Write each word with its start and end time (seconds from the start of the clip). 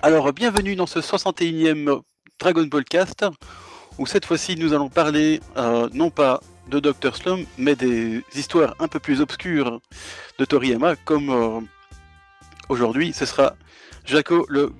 Alors, 0.00 0.32
bienvenue 0.32 0.76
dans 0.76 0.86
ce 0.86 1.00
61e 1.00 2.02
Dragon 2.38 2.64
Ball 2.66 2.84
Cast, 2.84 3.26
où 3.98 4.06
cette 4.06 4.26
fois-ci 4.26 4.54
nous 4.54 4.72
allons 4.72 4.88
parler 4.88 5.40
euh, 5.56 5.88
non 5.92 6.08
pas 6.10 6.40
de 6.68 6.78
Dr. 6.78 7.16
Slum, 7.16 7.44
mais 7.58 7.74
des 7.74 8.22
histoires 8.36 8.76
un 8.78 8.86
peu 8.86 9.00
plus 9.00 9.20
obscures 9.20 9.80
de 10.38 10.44
Toriyama, 10.44 10.94
comme 11.04 11.30
euh, 11.30 11.60
aujourd'hui, 12.68 13.12
ce 13.12 13.26
sera 13.26 13.56
Jaco 14.04 14.46
le, 14.48 14.72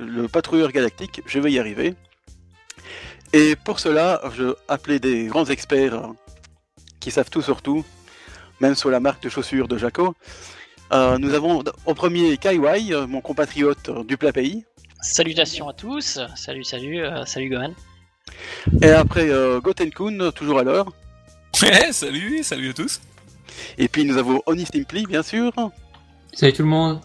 le 0.00 0.26
patrouilleur 0.26 0.72
galactique, 0.72 1.22
je 1.26 1.38
vais 1.38 1.52
y 1.52 1.60
arriver. 1.60 1.94
Et 3.32 3.54
pour 3.54 3.78
cela, 3.78 4.20
je 4.34 4.54
appelé 4.66 4.98
des 4.98 5.26
grands 5.26 5.46
experts 5.46 6.08
qui 6.98 7.12
savent 7.12 7.30
tout 7.30 7.42
sur 7.42 7.62
tout, 7.62 7.84
même 8.58 8.74
sur 8.74 8.90
la 8.90 8.98
marque 8.98 9.22
de 9.22 9.28
chaussures 9.28 9.68
de 9.68 9.78
Jaco. 9.78 10.16
Euh, 10.92 11.18
nous 11.18 11.34
avons 11.34 11.62
au 11.86 11.94
premier 11.94 12.36
Kaiwai, 12.36 12.92
euh, 12.92 13.06
mon 13.06 13.20
compatriote 13.20 13.88
euh, 13.88 14.04
du 14.04 14.16
plat 14.16 14.32
pays. 14.32 14.64
Salutations 15.00 15.68
à 15.68 15.72
tous, 15.72 16.18
salut, 16.36 16.64
salut, 16.64 17.04
salut 17.26 17.50
Gohan. 17.50 17.74
Et 18.80 18.88
après 18.88 19.28
Gotenkun, 19.62 20.30
toujours 20.30 20.60
à 20.60 20.62
l'heure. 20.62 20.90
Ouais, 21.60 21.92
salut, 21.92 22.42
salut 22.42 22.70
à 22.70 22.72
tous. 22.72 23.02
Et 23.76 23.86
puis 23.86 24.06
nous 24.06 24.16
avons 24.16 24.40
Oni 24.46 24.64
Stimply, 24.64 25.04
bien 25.04 25.22
sûr. 25.22 25.52
Salut 26.32 26.54
tout 26.54 26.62
le 26.62 26.68
monde. 26.68 27.00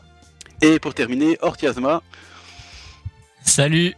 Et 0.62 0.80
pour 0.80 0.94
terminer, 0.94 1.38
Ortiasma. 1.42 2.02
Salut. 3.44 3.94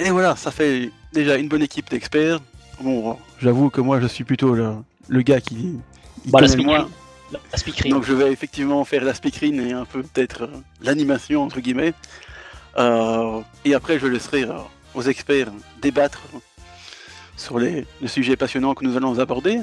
Et 0.00 0.10
voilà, 0.10 0.34
ça 0.34 0.50
fait 0.50 0.90
déjà 1.12 1.36
une 1.36 1.48
bonne 1.48 1.62
équipe 1.62 1.88
d'experts. 1.88 2.40
Bon, 2.80 3.16
j'avoue 3.40 3.70
que 3.70 3.80
moi 3.80 4.00
je 4.00 4.08
suis 4.08 4.24
plutôt 4.24 4.54
le, 4.54 4.74
le 5.08 5.22
gars 5.22 5.40
qui, 5.40 5.78
bah, 6.26 6.40
la 7.32 7.38
moins. 7.38 7.90
Donc 7.90 8.04
je 8.04 8.12
vais 8.12 8.32
effectivement 8.32 8.84
faire 8.84 9.04
la 9.04 9.14
speakerine 9.14 9.60
et 9.60 9.72
un 9.72 9.84
peu 9.84 10.02
peut-être 10.02 10.42
euh, 10.42 10.56
l'animation 10.82 11.42
entre 11.42 11.60
guillemets. 11.60 11.94
Euh, 12.78 13.40
et 13.64 13.74
après 13.74 13.98
je 13.98 14.06
laisserai 14.06 14.44
euh, 14.44 14.58
aux 14.94 15.02
experts 15.02 15.50
débattre 15.80 16.22
sur 17.36 17.58
les, 17.58 17.86
sujets 18.06 18.36
passionnants 18.36 18.74
que 18.74 18.84
nous 18.84 18.96
allons 18.96 19.18
aborder. 19.18 19.60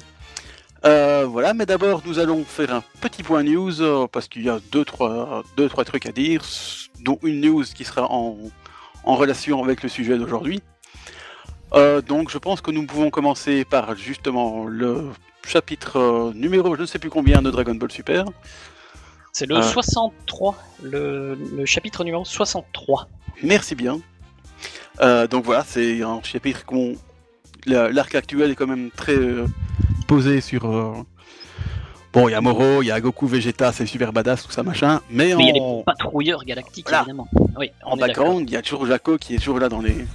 voilà, 0.84 1.54
mais 1.54 1.66
d'abord 1.66 2.02
nous 2.06 2.20
allons 2.20 2.44
faire 2.44 2.74
un 2.74 2.84
petit 3.02 3.24
point 3.24 3.44
news 3.44 4.08
parce 4.08 4.28
qu'il 4.28 4.44
y 4.44 4.50
a 4.50 4.60
deux 4.72 4.86
trois, 4.86 5.44
deux, 5.58 5.70
trois 5.70 5.86
trucs 5.86 6.06
à 6.06 6.12
dire, 6.12 6.42
dont 7.02 7.20
une 7.24 7.42
news 7.42 7.64
qui 7.64 7.84
sera 7.84 8.12
en, 8.12 8.38
en 9.04 9.16
relation 9.16 9.64
avec 9.64 9.84
le 9.84 9.90
sujet 9.90 10.18
d'aujourd'hui. 10.18 10.62
donc 12.08 12.32
je 12.32 12.38
pense 12.40 12.62
que 12.62 12.72
nous 12.72 12.86
pouvons 12.88 13.12
commencer 13.12 13.64
par 13.64 13.96
justement 13.96 14.66
le 14.66 15.12
chapitre 15.48 15.98
euh, 15.98 16.34
numéro 16.34 16.76
je 16.76 16.82
ne 16.82 16.86
sais 16.86 17.00
plus 17.00 17.10
combien 17.10 17.42
de 17.42 17.50
Dragon 17.50 17.76
Ball 17.76 17.92
Super. 17.92 18.26
C'est 19.32 19.46
le 19.46 19.62
63, 19.62 20.58
euh. 20.86 21.36
le, 21.56 21.66
chapitre 21.66 22.04
numéro 22.04 22.26
63. 22.26 23.08
Merci 23.44 23.76
bien. 23.76 24.00
Euh, 25.00 25.28
donc 25.28 25.46
voilà, 25.46 25.64
c'est 25.66 26.02
un 26.02 26.22
chapitre 26.24 26.66
qu'on. 26.66 26.96
L'arc 27.66 28.16
actuel 28.16 28.52
est 28.52 28.56
quand 28.56 28.68
même 28.68 28.90
très 28.90 29.18
posé 30.08 30.42
sur. 30.42 30.64
Bon, 32.14 32.28
il 32.28 32.32
y 32.32 32.36
a 32.36 32.42
Moro, 32.42 32.82
il 32.82 32.88
y 32.88 32.92
a 32.92 33.00
Goku 33.00 33.28
Vegeta, 33.28 33.72
c'est 33.72 33.86
super 33.86 34.12
badass, 34.12 34.44
tout 34.44 34.52
ça 34.52 34.64
machin. 34.64 35.02
Mais, 35.12 35.30
il 35.38 35.46
y 35.46 35.50
a 35.50 35.54
les 35.54 35.84
patrouilleurs 35.86 36.44
galactiques, 36.46 36.88
évidemment. 36.92 37.28
Oui, 37.58 37.72
en 37.84 37.96
background, 37.96 38.50
il 38.50 38.54
y 38.54 38.56
a 38.56 38.62
toujours 38.64 38.88
Jaco 38.88 39.18
qui 39.18 39.36
est 39.36 39.38
toujours 39.38 39.60
là 39.60 39.70
dans 39.70 39.82
les, 39.82 40.08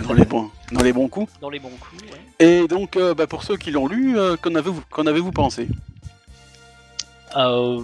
dans 0.00 0.12
les 0.12 0.24
bons, 0.24 0.50
dans 0.72 0.82
les 0.82 0.92
bons 0.92 1.08
coups. 1.08 1.32
Dans 1.40 1.50
les 1.50 1.58
bons 1.58 1.70
coups, 1.70 2.02
Et 2.38 2.66
donc, 2.68 2.96
euh, 2.96 3.14
bah, 3.14 3.26
pour 3.26 3.44
ceux 3.44 3.56
qui 3.56 3.70
l'ont 3.70 3.86
lu, 3.86 4.18
euh, 4.18 4.36
qu'en 4.36 4.54
avez-vous, 4.54 4.82
qu'en 4.90 5.06
avez-vous 5.06 5.32
pensé? 5.32 5.68
Euh, 7.36 7.80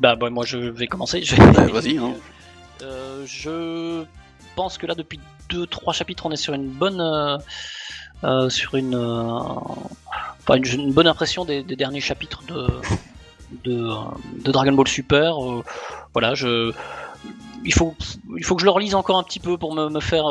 bah, 0.00 0.16
bah, 0.16 0.30
moi 0.30 0.44
je 0.44 0.58
vais 0.58 0.86
commencer. 0.86 1.22
Je... 1.22 1.36
vas-y. 1.72 1.98
Hein. 1.98 2.14
je 3.26 4.04
pense 4.56 4.78
que 4.78 4.86
là 4.86 4.94
depuis 4.94 5.20
2-3 5.50 5.94
chapitres 5.94 6.26
on 6.26 6.32
est 6.32 6.36
sur 6.36 6.54
une 6.54 6.68
bonne 6.68 7.38
sur 8.48 8.74
une, 8.74 8.94
une, 8.94 10.92
bonne 10.92 11.06
impression 11.06 11.44
des, 11.44 11.62
derniers 11.62 12.00
chapitres 12.00 12.42
de, 12.48 12.66
de, 13.64 14.50
Dragon 14.50 14.72
Ball 14.72 14.88
Super. 14.88 15.36
voilà, 16.12 16.34
je 16.34 16.72
il 17.64 17.72
faut 17.72 17.94
il 18.36 18.44
faut 18.44 18.56
que 18.56 18.60
je 18.60 18.66
le 18.66 18.72
relise 18.72 18.96
encore 18.96 19.18
un 19.18 19.22
petit 19.22 19.38
peu 19.38 19.56
pour 19.56 19.72
me, 19.72 19.88
me 19.88 20.00
faire 20.00 20.24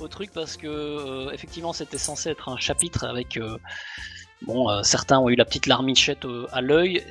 au 0.00 0.08
truc 0.08 0.30
parce 0.32 0.56
que 0.56 0.66
euh, 0.66 1.30
effectivement 1.32 1.72
c'était 1.72 1.98
censé 1.98 2.30
être 2.30 2.48
un 2.48 2.56
chapitre 2.56 3.04
avec 3.04 3.36
euh, 3.36 3.56
bon 4.42 4.70
euh, 4.70 4.82
certains 4.82 5.18
ont 5.18 5.28
eu 5.28 5.36
la 5.36 5.44
petite 5.44 5.66
larmichette 5.66 6.26
à 6.52 6.60
l'œil. 6.60 7.04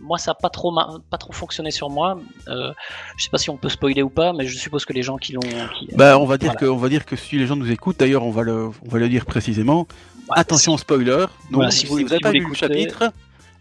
Moi 0.00 0.18
ça 0.18 0.32
a 0.32 0.34
pas 0.34 0.50
trop 0.50 0.74
pas 1.10 1.18
trop 1.18 1.32
fonctionné 1.32 1.70
sur 1.70 1.90
moi. 1.90 2.20
Je 2.46 2.72
sais 3.18 3.30
pas 3.30 3.38
si 3.38 3.50
on 3.50 3.56
peut 3.56 3.68
spoiler 3.68 4.02
ou 4.02 4.10
pas 4.10 4.32
mais 4.32 4.46
je 4.46 4.56
suppose 4.56 4.84
que 4.84 4.92
les 4.92 5.02
gens 5.02 5.16
qui 5.16 5.32
l'ont 5.32 5.40
bah 5.94 6.18
on 6.18 6.26
va 6.26 6.38
dire 6.38 6.56
que 6.56 6.66
on 6.66 6.76
va 6.76 6.88
dire 6.88 7.04
que 7.04 7.16
si 7.16 7.38
les 7.38 7.46
gens 7.46 7.56
nous 7.56 7.70
écoutent 7.70 7.98
d'ailleurs 7.98 8.24
on 8.24 8.30
va 8.30 8.42
le 8.42 8.66
on 8.66 8.88
va 8.88 8.98
le 8.98 9.08
dire 9.08 9.24
précisément. 9.26 9.86
Bah, 10.28 10.34
attention 10.36 10.76
spoiler. 10.76 11.26
Donc 11.50 11.72
si, 11.72 11.86
vous 11.86 12.00
n'avez 12.00 12.20
pas 12.20 12.32
lu 12.32 12.46
le 12.46 12.54
chapitre 12.54 13.12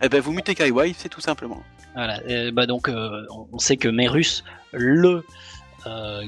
eh 0.03 0.09
ben 0.09 0.19
vous 0.19 0.31
mutez 0.31 0.55
Kaiwai 0.55 0.95
c'est 0.97 1.09
tout 1.09 1.21
simplement. 1.21 1.61
Voilà 1.93 2.19
bah 2.51 2.65
donc 2.65 2.89
on 2.89 3.59
sait 3.59 3.77
que 3.77 3.87
Merus 3.87 4.43
le 4.73 5.23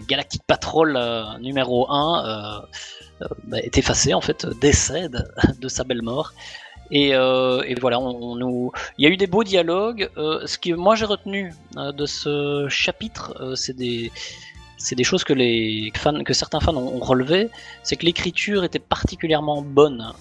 Galactic 0.08 0.42
Patrol 0.48 0.96
euh, 0.96 1.38
numéro 1.40 1.90
1 1.92 2.26
euh, 3.22 3.28
bah, 3.46 3.60
est 3.60 3.78
effacé 3.78 4.14
en 4.14 4.22
fait, 4.22 4.46
décède 4.60 5.32
de 5.60 5.68
sa 5.68 5.84
belle 5.84 6.02
mort. 6.02 6.34
Et, 6.92 7.16
voilà, 7.82 8.00
on, 8.00 8.36
nous... 8.36 8.72
il 8.98 9.06
y 9.06 9.08
a 9.08 9.12
eu 9.12 9.18
des 9.18 9.26
beaux 9.26 9.44
dialogues. 9.44 10.10
ce 10.16 10.58
que 10.60 10.74
moi 10.76 10.96
j'ai 10.96 11.06
retenu 11.06 11.52
de 11.76 12.06
ce 12.06 12.68
chapitre, 12.70 13.56
c'est 13.56 13.76
des, 13.76 14.12
des 14.92 15.04
choses 15.04 15.24
que 15.24 15.34
les 15.34 15.92
fans, 15.96 16.24
que 16.24 16.34
certains 16.34 16.60
fans 16.60 16.76
ont, 16.76 17.00
relevé, 17.00 17.50
c'est 17.82 17.96
que 17.96 18.06
l'écriture 18.06 18.64
était 18.64 18.78
particulièrement 18.78 19.64
bonne, 19.64 20.14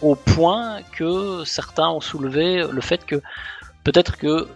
au 0.00 0.14
point 0.14 0.80
que 0.92 1.44
certains 1.44 1.90
ont 1.90 2.00
soulevé 2.00 2.64
le 2.70 2.80
fait 2.80 3.04
que 3.04 3.20
peut-être 3.84 4.16
que 4.16 4.48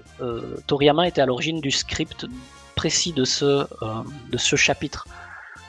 Toriyama 0.67 1.09
était 1.09 1.21
à 1.21 1.27
l'origine 1.27 1.61
du 1.61 1.73
script 1.73 2.27
précis 2.75 3.13
de 3.13 3.25
ce, 3.25 3.45
euh, 3.45 3.67
de 4.31 4.39
ce 4.39 4.57
chapitre. 4.57 5.07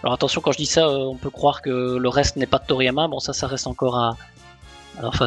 Alors 0.04 0.14
attention, 0.14 0.42
quand 0.42 0.52
je 0.52 0.58
dis 0.58 0.66
ça, 0.66 0.88
euh, 0.88 0.98
on 0.98 1.16
peut 1.16 1.30
croire 1.30 1.62
que 1.62 1.98
le 1.98 2.10
reste 2.10 2.36
n'est 2.36 2.46
pas 2.46 2.60
de 2.60 2.66
Toriyama. 2.66 3.08
Bon, 3.08 3.20
ça, 3.20 3.34
ça 3.34 3.48
reste 3.48 3.68
encore 3.68 3.98
à. 3.98 4.18
Enfin, 5.04 5.26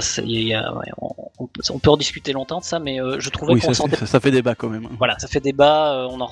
on, 1.70 1.78
peut 1.78 1.90
en 1.90 1.98
discuter 1.98 2.32
longtemps 2.32 2.60
de 2.60 2.64
ça, 2.64 2.78
mais 2.78 3.02
euh, 3.02 3.20
je 3.20 3.28
trouvais 3.28 3.60
qu'on 3.60 3.74
ça, 3.74 4.06
ça, 4.06 4.18
fait 4.18 4.30
débat 4.30 4.54
quand 4.54 4.70
même. 4.70 4.88
Voilà, 4.96 5.18
ça 5.18 5.28
fait 5.28 5.40
débat. 5.40 6.08
on 6.10 6.18
en, 6.22 6.30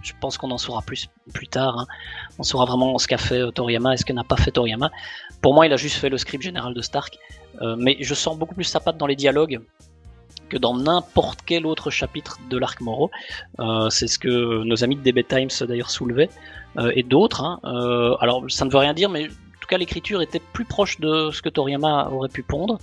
je 0.00 0.12
pense 0.18 0.38
qu'on 0.38 0.50
en 0.50 0.56
saura 0.56 0.80
plus 0.80 1.10
plus 1.34 1.48
tard. 1.48 1.80
Hein. 1.80 1.86
On 2.38 2.44
saura 2.44 2.64
vraiment 2.64 2.96
ce 2.96 3.06
qu'a 3.06 3.18
fait 3.18 3.52
Toriyama 3.52 3.92
et 3.92 3.98
ce 3.98 4.06
que 4.06 4.14
n'a 4.14 4.24
pas 4.24 4.38
fait 4.38 4.52
Toriyama. 4.52 4.90
Pour 5.42 5.52
moi, 5.52 5.66
il 5.66 5.72
a 5.74 5.76
juste 5.76 5.96
fait 5.96 6.08
le 6.08 6.16
script 6.16 6.42
général 6.42 6.72
de 6.72 6.80
Stark, 6.80 7.18
mais 7.76 7.98
je 8.00 8.14
sens 8.14 8.38
beaucoup 8.38 8.54
plus 8.54 8.64
sa 8.64 8.80
patte 8.80 8.96
dans 8.96 9.06
les 9.06 9.16
dialogues 9.16 9.60
que 10.48 10.56
dans 10.56 10.76
n'importe 10.76 11.40
quel 11.46 11.66
autre 11.66 11.90
chapitre 11.90 12.38
de 12.50 12.58
l'arc 12.58 12.80
Moro. 12.80 13.10
Euh, 13.60 13.90
c'est 13.90 14.06
ce 14.08 14.18
que 14.18 14.64
nos 14.64 14.84
amis 14.84 14.96
de 14.96 15.02
DB 15.02 15.24
Times 15.24 15.50
d'ailleurs 15.66 15.90
soulevaient, 15.90 16.30
euh, 16.78 16.92
et 16.94 17.02
d'autres. 17.02 17.42
Hein. 17.42 17.60
Euh, 17.64 18.16
alors 18.20 18.44
ça 18.48 18.64
ne 18.64 18.70
veut 18.70 18.78
rien 18.78 18.94
dire, 18.94 19.08
mais 19.08 19.26
en 19.26 19.60
tout 19.60 19.68
cas 19.68 19.78
l'écriture 19.78 20.22
était 20.22 20.40
plus 20.40 20.64
proche 20.64 20.98
de 21.00 21.30
ce 21.32 21.42
que 21.42 21.48
Toriyama 21.48 22.10
aurait 22.10 22.28
pu 22.28 22.42
pondre, 22.42 22.78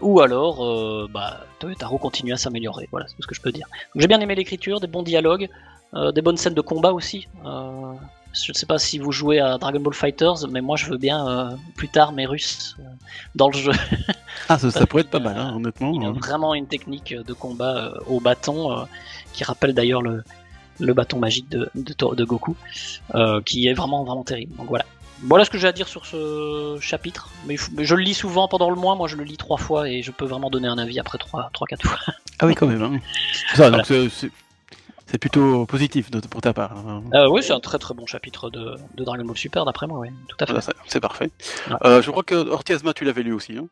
ou 0.00 0.20
alors 0.20 1.08
bah, 1.08 1.40
Toyotaro 1.58 1.98
continue 1.98 2.32
à 2.32 2.36
s'améliorer. 2.36 2.88
Voilà, 2.90 3.06
c'est 3.08 3.20
ce 3.20 3.26
que 3.26 3.34
je 3.34 3.40
peux 3.40 3.52
dire. 3.52 3.66
J'ai 3.96 4.06
bien 4.06 4.20
aimé 4.20 4.34
l'écriture, 4.34 4.80
des 4.80 4.86
bons 4.86 5.02
dialogues, 5.02 5.48
des 5.92 6.22
bonnes 6.22 6.36
scènes 6.36 6.54
de 6.54 6.60
combat 6.60 6.92
aussi. 6.92 7.26
Je 8.34 8.50
ne 8.50 8.54
sais 8.54 8.66
pas 8.66 8.78
si 8.78 8.98
vous 8.98 9.12
jouez 9.12 9.38
à 9.38 9.58
Dragon 9.58 9.80
Ball 9.80 9.94
Fighters, 9.94 10.48
mais 10.50 10.60
moi 10.60 10.76
je 10.76 10.86
veux 10.86 10.98
bien 10.98 11.26
euh, 11.26 11.50
plus 11.76 11.88
tard 11.88 12.12
mes 12.12 12.26
Russes 12.26 12.76
euh, 12.80 12.82
dans 13.36 13.48
le 13.48 13.56
jeu. 13.56 13.72
ah, 14.48 14.58
ça, 14.58 14.86
pourrait 14.86 15.02
être 15.02 15.10
pas 15.10 15.20
mal, 15.20 15.38
hein, 15.38 15.52
honnêtement. 15.54 15.92
Il 15.94 16.04
a 16.04 16.08
hein. 16.08 16.14
vraiment 16.18 16.54
une 16.54 16.66
technique 16.66 17.14
de 17.14 17.32
combat 17.32 17.76
euh, 17.76 17.98
au 18.08 18.20
bâton 18.20 18.86
qui 19.32 19.44
rappelle 19.44 19.72
d'ailleurs 19.72 20.02
le, 20.02 20.24
le 20.80 20.94
bâton 20.94 21.18
magique 21.18 21.48
de, 21.48 21.70
de, 21.74 22.24
Goku, 22.24 22.56
qui 23.44 23.68
est 23.68 23.74
vraiment 23.74 24.04
vraiment 24.04 24.24
terrible. 24.24 24.56
Donc 24.56 24.68
voilà. 24.68 24.84
Voilà 25.22 25.44
ce 25.44 25.50
que 25.50 25.56
j'ai 25.56 25.68
à 25.68 25.72
dire 25.72 25.88
sur 25.88 26.04
ce 26.04 26.76
chapitre. 26.80 27.30
Mais 27.46 27.56
je 27.56 27.94
le 27.94 28.02
lis 28.02 28.14
souvent 28.14 28.48
pendant 28.48 28.68
le 28.68 28.76
mois. 28.76 28.94
Moi, 28.96 29.06
je 29.08 29.16
le 29.16 29.24
lis 29.24 29.36
trois 29.36 29.56
fois 29.56 29.88
et 29.88 30.02
je 30.02 30.10
peux 30.10 30.26
vraiment 30.26 30.50
donner 30.50 30.68
un 30.68 30.76
avis 30.76 30.98
après 30.98 31.18
trois, 31.18 31.50
trois 31.52 31.66
quatre 31.66 31.86
fois. 31.86 31.98
Ah 32.40 32.46
oui, 32.46 32.54
quand 32.54 32.66
même. 32.66 32.82
Hein. 32.82 32.98
Ça, 33.54 33.70
donc 33.70 33.86
c'est 35.14 35.18
plutôt 35.18 35.64
positif 35.64 36.10
pour 36.28 36.40
ta 36.40 36.52
part. 36.52 36.74
Euh, 37.14 37.28
oui, 37.30 37.40
c'est 37.40 37.52
un 37.52 37.60
très 37.60 37.78
très 37.78 37.94
bon 37.94 38.04
chapitre 38.04 38.50
de, 38.50 38.74
Dragon 38.96 39.24
Ball 39.24 39.38
Super, 39.38 39.64
d'après 39.64 39.86
moi, 39.86 40.00
oui, 40.00 40.08
tout 40.26 40.36
à 40.40 40.60
fait. 40.60 40.74
c'est 40.88 40.98
parfait. 40.98 41.30
Euh, 41.84 42.02
je 42.02 42.10
crois 42.10 42.24
que 42.24 42.34
Ortiasma, 42.34 42.92
tu 42.94 43.04
l'avais 43.04 43.22
lu 43.22 43.32
aussi. 43.32 43.56
Hein 43.56 43.68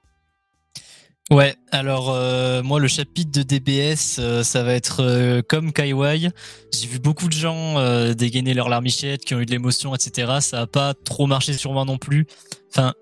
ouais, 1.32 1.56
alors 1.72 2.10
euh, 2.10 2.62
moi, 2.62 2.78
le 2.78 2.86
chapitre 2.86 3.32
de 3.32 3.42
DBS, 3.42 4.20
ça 4.44 4.62
va 4.62 4.72
être 4.74 5.40
comme 5.48 5.72
Kaiwai. 5.72 6.30
J'ai 6.72 6.86
vu 6.86 7.00
beaucoup 7.00 7.26
de 7.26 7.32
gens 7.32 7.74
dégainer 8.14 8.54
leur 8.54 8.68
larmichette, 8.68 9.24
qui 9.24 9.34
ont 9.34 9.40
eu 9.40 9.46
de 9.46 9.50
l'émotion, 9.50 9.96
etc. 9.96 10.34
Ça 10.38 10.58
n'a 10.58 10.66
pas 10.68 10.94
trop 10.94 11.26
marché 11.26 11.54
sur 11.54 11.72
moi 11.72 11.84
non 11.84 11.98
plus. 11.98 12.24
Enfin, 12.70 12.94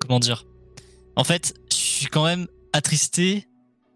comment 0.00 0.18
dire? 0.18 0.46
En 1.14 1.24
fait, 1.24 1.52
je 1.70 1.76
suis 1.76 2.06
quand 2.06 2.24
même 2.24 2.46
attristé 2.72 3.44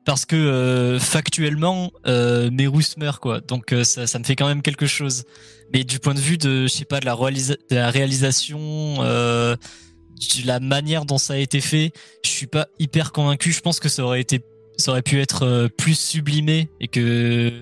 parce 0.07 0.25
que 0.25 0.97
factuellement, 1.01 1.93
Merus 2.07 2.97
meurt 2.97 3.21
quoi. 3.21 3.41
Donc 3.41 3.75
ça, 3.83 4.07
ça 4.07 4.19
me 4.19 4.25
fait 4.25 4.37
quand 4.37 4.49
même 4.49 4.63
quelque 4.63 4.87
chose. 4.87 5.25
Mais 5.73 5.85
du 5.85 5.99
point 5.99 6.15
de 6.15 6.21
vue 6.21 6.39
de, 6.39 6.63
je 6.63 6.73
sais 6.73 6.85
pas, 6.85 7.01
de 7.01 7.07
la, 7.07 7.17
de 7.17 7.75
la 7.75 7.91
réalisation, 7.91 9.03
de 9.03 10.47
la 10.47 10.61
manière 10.61 11.05
dont 11.05 11.19
ça 11.19 11.35
a 11.35 11.37
été 11.37 11.61
fait, 11.61 11.93
je 12.25 12.31
suis 12.31 12.47
pas 12.47 12.69
hyper 12.79 13.13
convaincu. 13.13 13.53
Je 13.53 13.61
pense 13.61 13.81
que 13.81 13.89
ça 13.89 14.05
aurait 14.05 14.21
été, 14.21 14.41
ça 14.79 14.93
aurait 14.93 15.03
pu 15.03 15.21
être 15.21 15.69
plus 15.77 15.99
sublimé 15.99 16.71
et 16.81 16.89
que 16.89 17.53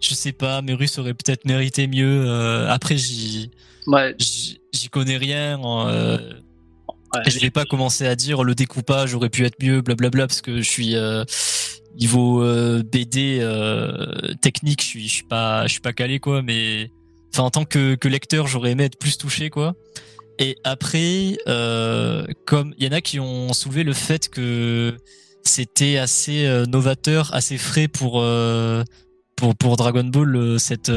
je 0.00 0.14
sais 0.14 0.32
pas, 0.32 0.60
Merus 0.60 0.98
aurait 0.98 1.14
peut-être 1.14 1.44
mérité 1.46 1.86
mieux. 1.86 2.28
après, 2.68 2.98
j'y, 2.98 3.50
j'y 4.72 4.88
connais 4.88 5.16
rien. 5.16 5.60
Euh, 5.62 6.18
je 7.26 7.38
vais 7.38 7.50
pas 7.50 7.64
commencer 7.64 8.06
à 8.06 8.14
dire 8.14 8.42
le 8.42 8.54
découpage 8.54 9.14
aurait 9.14 9.30
pu 9.30 9.44
être 9.44 9.56
mieux, 9.62 9.80
blablabla, 9.80 10.26
parce 10.26 10.42
que 10.42 10.58
je 10.58 10.68
suis 10.68 10.96
euh, 10.96 11.24
niveau 11.96 12.42
euh, 12.42 12.82
BD 12.82 13.38
euh, 13.40 14.34
technique, 14.40 14.82
je 14.82 14.86
suis, 14.86 15.08
je 15.08 15.12
suis 15.14 15.24
pas, 15.24 15.66
je 15.66 15.72
suis 15.72 15.80
pas 15.80 15.92
calé 15.92 16.18
quoi. 16.18 16.42
Mais 16.42 16.90
enfin, 17.32 17.44
en 17.44 17.50
tant 17.50 17.64
que, 17.64 17.94
que 17.94 18.08
lecteur, 18.08 18.46
j'aurais 18.46 18.72
aimé 18.72 18.84
être 18.84 18.98
plus 18.98 19.18
touché 19.18 19.50
quoi. 19.50 19.74
Et 20.38 20.56
après, 20.64 21.38
comme 22.44 22.74
il 22.76 22.84
y 22.84 22.88
en 22.88 22.92
a 22.92 23.00
qui 23.00 23.18
ont 23.20 23.54
soulevé 23.54 23.84
le 23.84 23.94
fait 23.94 24.28
que 24.28 24.94
c'était 25.42 25.96
assez 25.96 26.46
novateur, 26.68 27.32
assez 27.32 27.56
frais 27.56 27.88
pour 27.88 28.22
pour 29.34 29.56
pour 29.56 29.76
Dragon 29.76 30.04
Ball 30.04 30.60
cette 30.60 30.90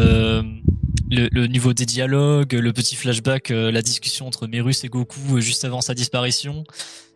le, 1.10 1.48
niveau 1.48 1.74
des 1.74 1.86
dialogues, 1.86 2.54
le 2.54 2.74
petit 2.74 2.96
flashback, 2.96 3.52
euh, 3.52 3.72
la 3.72 3.82
discussion 3.82 4.28
entre 4.28 4.48
Merus 4.48 4.84
et 4.84 4.90
Goku 4.90 5.38
euh, 5.38 5.40
juste 5.40 5.66
avant 5.66 5.82
sa 5.82 5.94
disparition. 5.94 6.64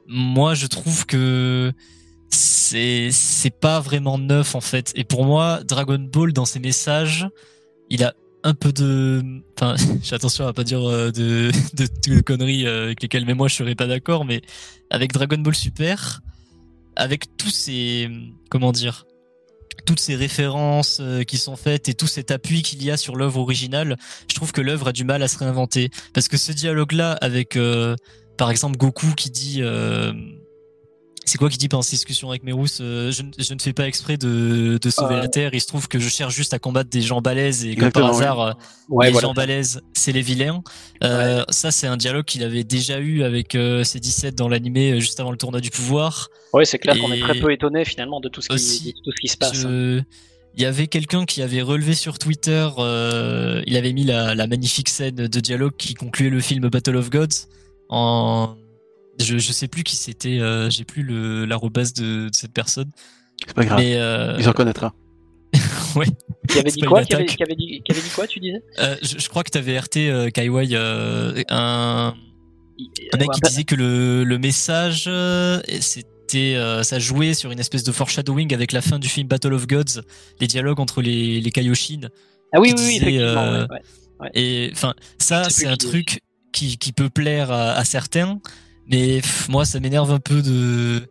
Moi, 0.08 0.56
je 0.56 0.68
trouve 0.68 1.06
que 1.06 1.72
c'est 2.34 3.10
c'est 3.12 3.50
pas 3.50 3.80
vraiment 3.80 4.18
neuf 4.18 4.56
en 4.56 4.62
fait. 4.62 4.92
Et 4.96 5.04
pour 5.04 5.26
moi, 5.26 5.62
Dragon 5.64 6.00
Ball 6.00 6.34
dans 6.34 6.46
ses 6.46 6.60
messages, 6.60 7.28
il 7.90 8.04
a 8.04 8.14
un 8.44 8.54
peu 8.54 8.74
de, 8.74 9.24
enfin, 9.58 9.76
j'ai 10.02 10.16
attention 10.16 10.48
à 10.48 10.54
pas 10.54 10.64
dire 10.64 10.88
euh, 10.88 11.12
de, 11.12 11.52
de, 11.74 11.88
de, 12.08 12.22
conneries 12.22 12.68
avec 12.68 13.02
lesquelles 13.02 13.26
même 13.26 13.38
moi 13.38 13.48
je 13.48 13.56
serais 13.56 13.76
pas 13.76 13.88
d'accord, 13.88 14.26
mais 14.26 14.42
avec 14.90 15.14
Dragon 15.14 15.38
Ball 15.38 15.56
Super, 15.56 16.22
avec 16.96 17.38
tous 17.38 17.50
ces, 17.50 18.10
comment 18.50 18.72
dire, 18.72 19.06
toutes 19.86 20.00
ces 20.00 20.16
références 20.16 21.00
euh, 21.02 21.24
qui 21.24 21.38
sont 21.38 21.56
faites 21.56 21.90
et 21.90 21.94
tout 21.94 22.08
cet 22.08 22.32
appui 22.32 22.62
qu'il 22.62 22.84
y 22.84 22.92
a 22.92 22.98
sur 22.98 23.16
l'œuvre 23.16 23.40
originale, 23.40 23.98
je 24.30 24.36
trouve 24.36 24.52
que 24.52 24.62
l'œuvre 24.62 24.90
a 24.90 24.92
du 24.92 25.04
mal 25.04 25.24
à 25.24 25.28
se 25.28 25.38
réinventer. 25.38 25.90
Parce 26.14 26.28
que 26.28 26.38
ce 26.38 26.52
dialogue-là 26.52 27.14
avec, 27.14 27.56
euh, 27.56 27.96
par 28.38 28.52
exemple, 28.52 28.78
Goku 28.78 29.14
qui 29.16 29.30
dit... 29.30 29.58
Euh, 29.62 30.14
c'est 31.26 31.38
quoi 31.38 31.50
qui 31.50 31.58
dit 31.58 31.70
pendant 31.70 31.82
cette 31.82 31.96
discussion 31.96 32.30
avec 32.30 32.44
Merus 32.44 32.80
je, 32.80 33.12
je, 33.12 33.54
ne 33.54 33.60
fais 33.60 33.74
pas 33.74 33.88
exprès 33.88 34.18
de, 34.18 34.78
de 34.82 34.90
sauver 34.90 35.16
la 35.16 35.28
Terre, 35.28 35.52
il 35.54 35.62
se 35.62 35.68
trouve 35.68 35.88
que 35.88 36.00
je 36.00 36.10
cherche 36.10 36.36
juste 36.36 36.54
à 36.54 36.60
combattre 36.60 36.90
des 36.90 37.02
gens 37.02 37.22
balèzes 37.22 37.66
et 37.66 37.76
comme 37.76 37.92
par 37.92 38.10
hasard, 38.10 38.58
les 39.02 39.14
gens 39.14 39.34
balèzes, 39.34 39.82
c'est 39.94 40.12
les 40.12 40.22
vilains. 40.22 40.64
Ça, 41.02 41.72
c'est 41.72 41.88
un 41.88 41.98
dialogue 41.98 42.26
qu'il 42.26 42.44
avait 42.44 42.64
déjà 42.64 43.00
eu 43.00 43.24
avec 43.24 43.56
C17 43.56 44.36
dans 44.36 44.48
l'animé 44.48 45.00
juste 45.00 45.20
avant 45.20 45.32
le 45.32 45.38
tournoi 45.38 45.62
du 45.62 45.70
pouvoir. 45.70 46.30
Oui, 46.54 46.66
c'est 46.66 46.78
clair 46.78 46.98
qu'on 46.98 47.12
est 47.12 47.20
très 47.20 47.40
peu 47.40 47.52
étonné 47.52 47.86
finalement 47.86 48.20
de 48.20 48.30
tout 48.30 48.42
ce, 48.42 48.50
qui, 48.50 48.94
tout 49.04 49.12
ce 49.12 49.22
qui 49.22 49.28
se 49.28 49.38
passe. 49.38 49.66
Hein. 49.66 50.04
Il 50.56 50.62
y 50.62 50.66
avait 50.66 50.86
quelqu'un 50.86 51.26
qui 51.26 51.42
avait 51.42 51.64
relevé 51.64 51.96
sur 51.96 52.20
Twitter, 52.20 52.70
euh, 52.78 53.64
il 53.66 53.76
avait 53.76 53.92
mis 53.92 54.04
la, 54.04 54.36
la, 54.36 54.46
magnifique 54.46 54.88
scène 54.88 55.16
de 55.16 55.40
dialogue 55.40 55.74
qui 55.78 55.96
concluait 55.96 56.30
le 56.30 56.40
film 56.42 56.70
Battle 56.70 56.96
of 56.96 57.10
Gods. 57.10 57.48
En, 57.90 58.56
je, 59.20 59.38
je 59.38 59.52
sais 59.52 59.68
plus 59.68 59.84
qui 59.84 59.96
c'était, 59.96 60.40
euh, 60.40 60.70
j'ai 60.70 60.84
plus 60.84 61.04
le 61.04 61.46
l'arrobase 61.46 61.94
de, 61.94 62.30
de, 62.30 62.36
cette 62.36 62.54
personne. 62.54 62.92
C'est 63.46 63.54
pas 63.54 63.66
grave. 63.66 63.80
Mais, 63.80 63.96
euh... 63.96 64.36
Il 64.38 64.44
s'en 64.44 64.54
connaîtra. 64.54 64.94
ouais. 65.96 66.08
Qui 66.50 66.60
avait 66.60 66.72
dit 66.72 66.82
quoi? 66.82 67.04
qui 67.04 67.14
avait, 67.14 67.26
qui 67.26 67.44
avait, 67.44 67.56
dit, 67.56 67.82
qui 67.86 67.92
avait 67.92 68.02
dit 68.02 68.10
quoi 68.10 68.28
Tu 68.28 68.40
disais? 68.40 68.64
Euh, 68.80 68.96
je, 69.02 69.20
je, 69.20 69.30
crois 69.30 69.44
que 69.44 69.52
tu 69.52 69.58
avais 69.58 69.78
RT 69.78 69.98
euh, 69.98 70.30
Kaiwai 70.30 70.70
euh, 70.74 71.44
un 71.50 72.16
un 73.14 73.18
mec 73.18 73.30
qui 73.32 73.42
disait 73.42 73.64
que 73.64 73.76
le, 73.76 74.24
le 74.24 74.38
message 74.40 75.08
euh, 76.36 76.84
ça 76.84 77.00
jouait 77.00 77.34
sur 77.34 77.52
une 77.52 77.60
espèce 77.60 77.84
de 77.84 77.92
foreshadowing 77.92 78.54
avec 78.54 78.72
la 78.72 78.82
fin 78.82 79.00
du 79.00 79.08
film 79.08 79.28
Battle 79.28 79.54
of 79.54 79.68
Gods, 79.68 80.02
les 80.40 80.48
dialogues 80.48 80.80
entre 80.80 81.02
les, 81.02 81.42
les 81.42 81.52
Kaioshin. 81.52 82.10
Ah 82.54 82.60
oui, 82.60 82.74
oui, 82.78 82.98
effectivement. 82.98 83.42
Euh, 83.42 83.68
et 84.34 84.70
enfin, 84.74 84.94
ça, 85.18 85.50
c'est 85.50 85.68
un 85.68 85.76
truc 85.76 86.22
qui, 86.52 86.78
qui 86.78 86.92
peut 86.92 87.10
plaire 87.10 87.52
à, 87.52 87.84
certains, 87.84 88.40
mais 88.88 89.22
moi, 89.50 89.66
ça 89.66 89.80
m'énerve 89.80 90.12
un 90.12 90.20
peu 90.20 90.42
de. 90.42 91.02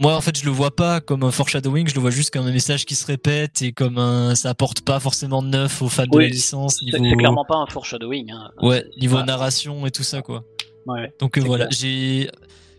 Moi, 0.00 0.14
en 0.14 0.20
fait, 0.20 0.38
je 0.38 0.44
le 0.44 0.52
vois 0.52 0.74
pas 0.74 1.00
comme 1.00 1.24
un 1.24 1.32
foreshadowing, 1.32 1.88
je 1.88 1.94
le 1.94 2.00
vois 2.00 2.10
juste 2.10 2.30
comme 2.30 2.46
un 2.46 2.52
message 2.52 2.84
qui 2.86 2.94
se 2.94 3.04
répète 3.04 3.62
et 3.62 3.72
comme 3.72 3.98
un, 3.98 4.36
ça 4.36 4.50
apporte 4.50 4.82
pas 4.82 5.00
forcément 5.00 5.42
de 5.42 5.48
neuf 5.48 5.82
aux 5.82 5.88
fans 5.88 6.06
de 6.06 6.18
la 6.18 6.28
licence. 6.28 6.80
Niveau... 6.82 6.98
C'est 7.02 7.16
clairement 7.16 7.44
pas 7.44 7.56
un 7.56 7.66
foreshadowing. 7.66 8.30
Hein. 8.30 8.50
Ouais, 8.62 8.84
niveau 9.00 9.20
narration 9.24 9.86
et 9.86 9.90
tout 9.90 10.04
ça, 10.04 10.22
quoi. 10.22 10.44
Ouais, 10.86 11.12
Donc 11.18 11.36
euh, 11.36 11.42
voilà, 11.42 11.66
j'ai 11.70 12.30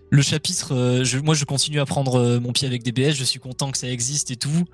le 0.09 0.21
chapitre, 0.21 0.73
euh, 0.73 1.03
je, 1.03 1.19
moi 1.19 1.35
je 1.35 1.45
continue 1.45 1.79
à 1.79 1.85
prendre 1.85 2.15
euh, 2.15 2.39
mon 2.39 2.51
pied 2.51 2.67
avec 2.67 2.83
DBS, 2.83 3.13
je 3.13 3.23
suis 3.23 3.39
content 3.39 3.71
que 3.71 3.77
ça 3.77 3.87
existe 3.87 4.31
et 4.31 4.35
tout. 4.35 4.65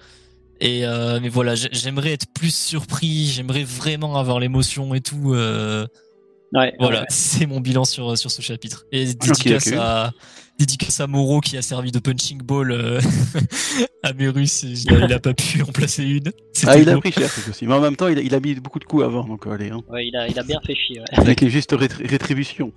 Et 0.61 0.85
euh, 0.85 1.19
mais 1.21 1.27
voilà, 1.27 1.53
j'aimerais 1.55 2.13
être 2.13 2.27
plus 2.33 2.55
surpris, 2.55 3.25
j'aimerais 3.25 3.65
vraiment 3.65 4.15
avoir 4.15 4.39
l'émotion 4.39 4.93
et 4.93 5.01
tout. 5.01 5.35
Ouais, 6.53 6.73
voilà, 6.79 7.05
c'est 7.09 7.45
mon 7.45 7.59
bilan 7.59 7.85
sur 7.85 8.17
sur 8.17 8.31
ce 8.31 8.41
chapitre. 8.41 8.85
Et 8.91 9.05
dédicace 9.13 9.71
à 9.73 10.11
dédicace 10.57 10.99
à 10.99 11.07
Moro 11.07 11.41
qui 11.41 11.57
a 11.57 11.61
servi 11.61 11.91
de 11.91 11.99
punching 11.99 12.41
ball 12.41 12.71
euh, 12.71 13.01
à 14.03 14.13
Merus. 14.13 14.63
Il 14.63 15.13
a, 15.13 15.19
pas 15.19 15.33
pu 15.33 15.61
en 15.61 15.65
placer 15.65 16.03
une. 16.03 16.31
Ah, 16.65 16.77
il 16.77 16.89
a 16.89 16.97
pris 16.97 17.11
cher 17.11 17.29
aussi. 17.49 17.65
Mais 17.67 17.73
en 17.73 17.81
même 17.81 17.95
temps, 17.95 18.07
il 18.07 18.17
a, 18.17 18.21
il 18.21 18.33
a, 18.33 18.39
mis 18.39 18.55
beaucoup 18.55 18.79
de 18.79 18.85
coups 18.85 19.03
avant. 19.03 19.25
Donc, 19.25 19.45
allez, 19.47 19.69
hein. 19.69 19.81
ouais, 19.89 20.07
il, 20.07 20.15
a, 20.15 20.27
il 20.27 20.39
a 20.39 20.43
bien 20.43 20.59
fait 20.65 20.75
chier. 20.75 20.99
Ouais. 20.99 21.19
Avec 21.19 21.41
les 21.41 21.49
justes 21.49 21.75
rétributions. 21.77 22.71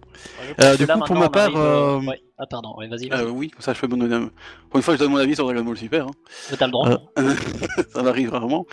Euh, 0.60 0.76
du 0.76 0.86
coup, 0.86 1.00
pour 1.06 1.16
ma 1.16 1.28
part. 1.28 1.56
Euh... 1.56 2.00
Ah, 2.38 2.46
pardon, 2.46 2.74
vas-y. 2.76 3.08
Vas 3.08 3.22
euh, 3.22 3.30
oui, 3.30 3.50
ça, 3.58 3.72
je 3.72 3.78
fais 3.78 3.88
mon 3.88 4.00
avis. 4.00 4.28
Pour 4.70 4.78
une 4.78 4.82
fois, 4.82 4.94
je 4.94 5.00
donne 5.00 5.10
mon 5.10 5.18
avis 5.18 5.34
sur 5.34 5.44
Dragon 5.44 5.64
Ball 5.64 5.76
Super. 5.76 6.06
Hein. 6.06 6.10
T'as 6.56 6.66
le 6.66 6.72
droit. 6.72 6.88
Euh, 7.18 7.34
ça 7.92 8.02
m'arrive 8.02 8.30
rarement. 8.30 8.66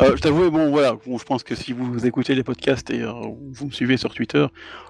je 0.00 0.20
t'avoue, 0.20 0.50
bon, 0.50 0.70
voilà. 0.70 0.94
Bon, 1.06 1.18
je 1.18 1.24
pense 1.24 1.44
que 1.44 1.54
si 1.54 1.72
vous 1.72 2.04
écoutez 2.04 2.34
les 2.34 2.42
podcasts 2.42 2.90
et 2.90 3.04
vous 3.04 3.66
me 3.66 3.70
suivez 3.70 3.96
sur 3.96 4.12
Twitter, 4.12 4.44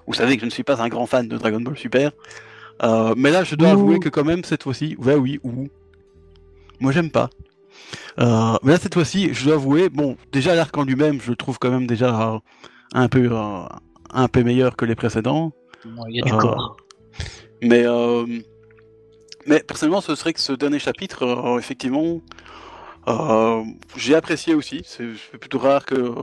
vous 0.06 0.14
savez 0.14 0.36
que 0.36 0.40
je 0.40 0.46
ne 0.46 0.50
suis 0.50 0.64
pas 0.64 0.82
un 0.82 0.88
grand 0.88 1.06
fan 1.06 1.28
de 1.28 1.36
Dragon 1.36 1.60
Ball 1.60 1.76
Super. 1.76 2.12
Euh, 2.82 3.14
mais 3.16 3.30
là, 3.30 3.44
je 3.44 3.54
dois 3.54 3.70
avouer 3.70 3.98
que 3.98 4.08
quand 4.08 4.24
même, 4.24 4.44
cette 4.44 4.62
fois-ci, 4.62 4.96
ouais, 4.98 5.14
oui, 5.14 5.40
ou. 5.44 5.68
Moi, 6.80 6.92
j'aime 6.92 7.10
pas. 7.10 7.30
Euh, 8.18 8.56
mais 8.62 8.72
là, 8.72 8.78
cette 8.78 8.94
fois-ci, 8.94 9.32
je 9.32 9.44
dois 9.44 9.54
avouer, 9.54 9.88
bon, 9.88 10.16
déjà 10.32 10.54
l'arc 10.54 10.76
en 10.76 10.84
lui-même, 10.84 11.20
je 11.20 11.30
le 11.30 11.36
trouve 11.36 11.58
quand 11.58 11.70
même 11.70 11.86
déjà 11.86 12.32
euh, 12.34 12.38
un 12.92 13.08
peu 13.08 13.30
un 14.14 14.28
peu 14.28 14.42
meilleur 14.42 14.76
que 14.76 14.84
les 14.84 14.94
précédents. 14.94 15.52
Il 16.08 16.16
y 16.16 16.20
a 16.20 16.24
du 16.24 16.32
corps. 16.32 16.76
Mais 17.62 17.84
mais 19.46 19.60
personnellement, 19.60 20.00
ce 20.00 20.14
serait 20.14 20.32
que 20.32 20.40
ce 20.40 20.52
dernier 20.52 20.78
chapitre, 20.78 21.56
effectivement, 21.58 22.20
j'ai 23.96 24.14
apprécié 24.14 24.54
aussi. 24.54 24.82
C'est 24.84 25.38
plutôt 25.38 25.58
rare 25.58 25.84
que 25.86 26.14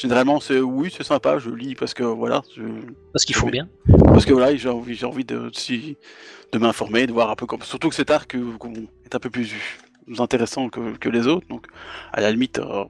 Généralement, 0.00 0.40
c'est 0.40 0.60
oui, 0.60 0.90
c'est 0.96 1.04
sympa, 1.04 1.38
je 1.38 1.50
lis 1.50 1.74
parce 1.74 1.92
que 1.92 2.02
voilà. 2.02 2.42
Parce 3.12 3.26
qu'il 3.26 3.34
faut 3.34 3.48
bien. 3.48 3.68
Parce 4.04 4.24
que 4.24 4.32
voilà, 4.32 4.56
j'ai 4.56 4.70
envie, 4.70 4.94
j'ai 4.94 5.04
envie 5.04 5.26
de, 5.26 5.50
de 6.52 6.58
m'informer, 6.58 7.06
de 7.06 7.12
voir 7.12 7.30
un 7.30 7.36
peu 7.36 7.44
comme. 7.44 7.60
Surtout 7.62 7.90
que 7.90 7.94
cet 7.94 8.10
arc 8.10 8.34
euh, 8.34 8.56
est 9.04 9.14
un 9.14 9.18
peu 9.18 9.28
plus 9.28 9.52
intéressant 10.18 10.70
que, 10.70 10.96
que 10.96 11.10
les 11.10 11.26
autres, 11.26 11.46
donc 11.48 11.66
à 12.14 12.22
la 12.22 12.30
limite, 12.30 12.60
euh, 12.60 12.84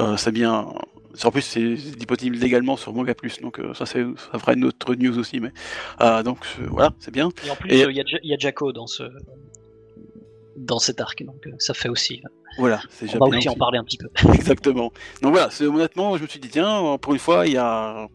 euh, 0.00 0.16
c'est 0.18 0.32
bien. 0.32 0.66
En 1.24 1.30
plus, 1.30 1.42
c'est 1.42 1.74
disponible 1.74 2.36
légalement 2.36 2.76
sur 2.76 2.92
Manga 2.92 3.14
Plus, 3.14 3.40
donc 3.40 3.60
ça, 3.74 3.86
c'est, 3.86 4.04
ça 4.32 4.38
fera 4.38 4.54
une 4.54 4.64
autre 4.64 4.94
news 4.94 5.18
aussi, 5.18 5.40
mais 5.40 5.52
donc 6.22 6.38
voilà, 6.68 6.92
c'est 6.98 7.12
bien. 7.12 7.30
Et 7.46 7.50
en 7.50 7.56
plus, 7.56 7.70
il 7.70 7.78
y, 7.78 8.00
a, 8.00 8.04
y 8.22 8.34
a 8.34 8.38
Jaco 8.38 8.72
dans 8.72 8.86
ce 8.86 9.04
dans 10.56 10.78
cet 10.78 11.00
arc, 11.00 11.22
donc 11.24 11.48
ça 11.58 11.74
fait 11.74 11.88
aussi. 11.88 12.22
Voilà, 12.58 12.80
c'est 12.90 13.14
On 13.16 13.28
va 13.28 13.36
aussi 13.36 13.48
en 13.48 13.54
parler 13.54 13.78
un 13.78 13.84
petit 13.84 13.96
peu. 13.96 14.08
Exactement. 14.34 14.92
Donc 15.22 15.32
voilà, 15.32 15.48
honnêtement, 15.60 16.16
je 16.16 16.22
me 16.22 16.28
suis 16.28 16.40
dit 16.40 16.48
tiens, 16.48 16.98
pour 17.00 17.12
une 17.12 17.18
fois, 17.18 17.46
il 17.46 17.54
y 17.54 17.56
a 17.56 18.08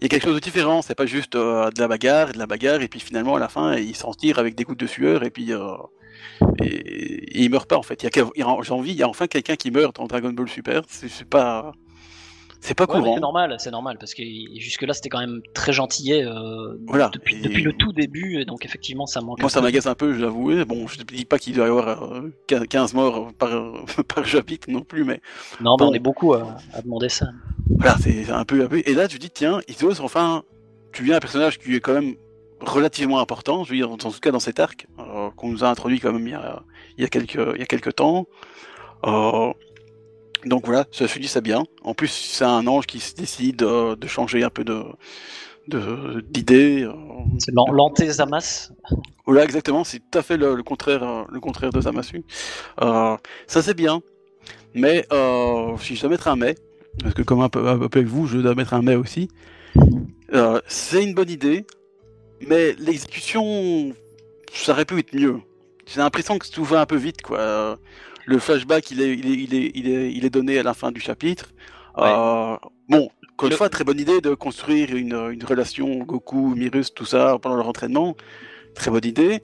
il 0.00 0.04
y 0.04 0.06
a 0.06 0.08
quelque 0.08 0.24
chose 0.24 0.34
de 0.34 0.40
différent. 0.40 0.82
C'est 0.82 0.94
pas 0.94 1.06
juste 1.06 1.36
euh, 1.36 1.70
de 1.70 1.80
la 1.80 1.88
bagarre 1.88 2.30
et 2.30 2.32
de 2.32 2.38
la 2.38 2.46
bagarre 2.46 2.82
et 2.82 2.88
puis 2.88 3.00
finalement 3.00 3.36
à 3.36 3.38
la 3.38 3.48
fin 3.48 3.76
il 3.76 3.96
s'en 3.96 4.12
tire 4.12 4.38
avec 4.38 4.54
des 4.54 4.64
gouttes 4.64 4.80
de 4.80 4.86
sueur 4.86 5.22
et 5.24 5.30
puis 5.30 5.52
euh, 5.52 5.74
et, 6.60 7.42
il 7.42 7.50
meurt 7.50 7.68
pas 7.68 7.78
en 7.78 7.82
fait. 7.82 8.02
Il 8.02 8.06
y 8.06 8.20
a 8.20 8.62
j'ai 8.62 8.72
envie, 8.72 8.92
il 8.92 8.98
y 8.98 9.02
a 9.02 9.08
enfin 9.08 9.26
quelqu'un 9.26 9.56
qui 9.56 9.70
meurt 9.70 9.96
dans 9.96 10.06
Dragon 10.06 10.32
Ball 10.32 10.48
Super. 10.48 10.82
C'est 10.88 11.24
pas 11.24 11.72
c'est 12.60 12.74
pas 12.74 12.86
courant. 12.86 13.14
c'est 13.14 13.20
normal, 13.20 13.56
c'est 13.58 13.70
normal 13.70 13.96
parce 13.98 14.14
que 14.14 14.22
jusque-là 14.56 14.92
c'était 14.92 15.08
quand 15.08 15.20
même 15.20 15.42
très 15.54 15.72
gentillet 15.72 16.24
euh, 16.24 16.76
depuis, 17.12 17.40
depuis, 17.40 17.62
le 17.62 17.72
tout 17.72 17.92
début, 17.92 18.44
donc 18.44 18.64
effectivement 18.64 19.06
ça 19.06 19.20
manque. 19.20 19.40
Moi 19.40 19.50
ça 19.50 19.60
m'agace 19.60 19.86
un 19.86 19.94
peu, 19.94 20.18
j'avoue. 20.18 20.64
Bon, 20.64 20.86
je 20.86 20.98
ne 20.98 21.04
dis 21.04 21.24
pas 21.24 21.38
qu'il 21.38 21.54
doit 21.54 21.66
y 21.66 21.68
avoir 21.68 22.22
15 22.46 22.92
euh, 22.92 22.96
morts 22.96 23.32
par, 23.38 23.50
par 24.14 24.26
chapitre 24.26 24.70
non 24.70 24.82
plus, 24.82 25.04
mais. 25.04 25.20
Non, 25.60 25.76
mais 25.78 25.86
on 25.86 25.94
est 25.94 26.00
beaucoup 26.00 26.34
à, 26.34 26.56
demander 26.84 27.08
ça. 27.08 27.26
Voilà, 27.70 27.96
c'est 28.00 28.30
un 28.30 28.44
peu, 28.44 28.64
un 28.64 28.68
peu. 28.68 28.82
Et 28.84 28.94
là 28.94 29.08
tu 29.08 29.18
dis, 29.18 29.30
tiens, 29.30 29.60
osent 29.82 30.00
enfin. 30.00 30.42
Tu 30.92 31.02
viens 31.02 31.16
un 31.16 31.20
personnage 31.20 31.58
qui 31.58 31.74
est 31.74 31.80
quand 31.80 31.92
même 31.92 32.14
relativement 32.60 33.20
important, 33.20 33.64
je 33.64 33.70
veux 33.70 33.76
dire, 33.76 33.90
en 33.90 33.98
tout 33.98 34.10
cas 34.18 34.30
dans 34.30 34.40
cet 34.40 34.60
arc, 34.60 34.86
qu'on 35.36 35.48
nous 35.50 35.62
a 35.62 35.68
introduit 35.68 36.00
quand 36.00 36.10
même 36.10 36.26
il 36.26 36.30
y 36.30 36.34
a, 36.34 36.62
il 36.96 37.02
y 37.02 37.04
a, 37.04 37.08
quelques, 37.08 37.34
il 37.54 37.60
y 37.60 37.62
a 37.62 37.66
quelques 37.66 37.96
temps. 37.96 38.26
Donc 40.46 40.66
voilà, 40.66 40.86
ça 40.92 41.06
se 41.06 41.18
dit 41.18 41.28
ça 41.28 41.40
bien. 41.40 41.64
En 41.82 41.94
plus, 41.94 42.08
c'est 42.08 42.44
un 42.44 42.66
ange 42.66 42.86
qui 42.86 43.00
se 43.00 43.14
décide 43.14 43.56
de 43.56 44.06
changer 44.06 44.42
un 44.42 44.50
peu 44.50 44.64
de 44.64 44.82
d'idées. 46.30 46.88
c'est 47.38 47.52
l'anté-Zamas. 47.52 48.70
Voilà, 49.26 49.42
exactement, 49.42 49.82
c'est 49.82 49.98
tout 49.98 50.18
à 50.18 50.22
fait 50.22 50.36
le, 50.36 50.62
contraire, 50.62 51.26
le 51.28 51.40
contraire 51.40 51.70
de 51.70 51.80
Zamasu. 51.80 52.24
ça 52.78 53.18
c'est 53.48 53.74
bien, 53.74 54.00
mais 54.74 55.06
si 55.80 55.96
je 55.96 56.00
dois 56.00 56.10
mettre 56.10 56.28
un 56.28 56.36
mais, 56.36 56.54
parce 57.02 57.14
que 57.14 57.22
comme 57.22 57.40
un 57.40 57.48
peu, 57.48 57.66
avec 57.68 58.06
vous, 58.06 58.26
je 58.26 58.38
dois 58.38 58.54
mettre 58.54 58.74
un 58.74 58.82
mais 58.82 58.94
aussi. 58.94 59.28
Euh, 60.32 60.60
c'est 60.66 61.02
une 61.02 61.14
bonne 61.14 61.30
idée, 61.30 61.66
mais 62.46 62.74
l'exécution, 62.78 63.92
ça 64.52 64.72
aurait 64.72 64.84
pu 64.84 64.98
être 64.98 65.14
mieux. 65.14 65.40
J'ai 65.86 66.00
l'impression 66.00 66.38
que 66.38 66.48
tout 66.48 66.64
va 66.64 66.80
un 66.80 66.86
peu 66.86 66.96
vite, 66.96 67.22
quoi. 67.22 67.78
Le 68.26 68.38
flashback, 68.38 68.90
il 68.90 69.00
est, 69.00 69.14
il 69.14 69.26
est, 69.26 69.34
il 69.34 69.54
est, 69.54 69.72
il 69.74 69.88
est, 69.88 70.12
il 70.12 70.24
est 70.24 70.30
donné 70.30 70.58
à 70.58 70.62
la 70.62 70.74
fin 70.74 70.90
du 70.92 71.00
chapitre. 71.00 71.52
Euh, 71.98 72.56
bon, 72.88 73.08
encore 73.32 73.48
une 73.48 73.56
fois, 73.56 73.68
très 73.68 73.84
bonne 73.84 74.00
idée 74.00 74.20
de 74.20 74.34
construire 74.34 74.94
une, 74.94 75.14
une 75.14 75.44
relation 75.44 75.98
Goku, 75.98 76.54
Mirus, 76.54 76.92
tout 76.92 77.04
ça 77.04 77.38
pendant 77.40 77.56
leur 77.56 77.68
entraînement. 77.68 78.16
Très 78.74 78.90
bonne 78.90 79.04
idée. 79.04 79.40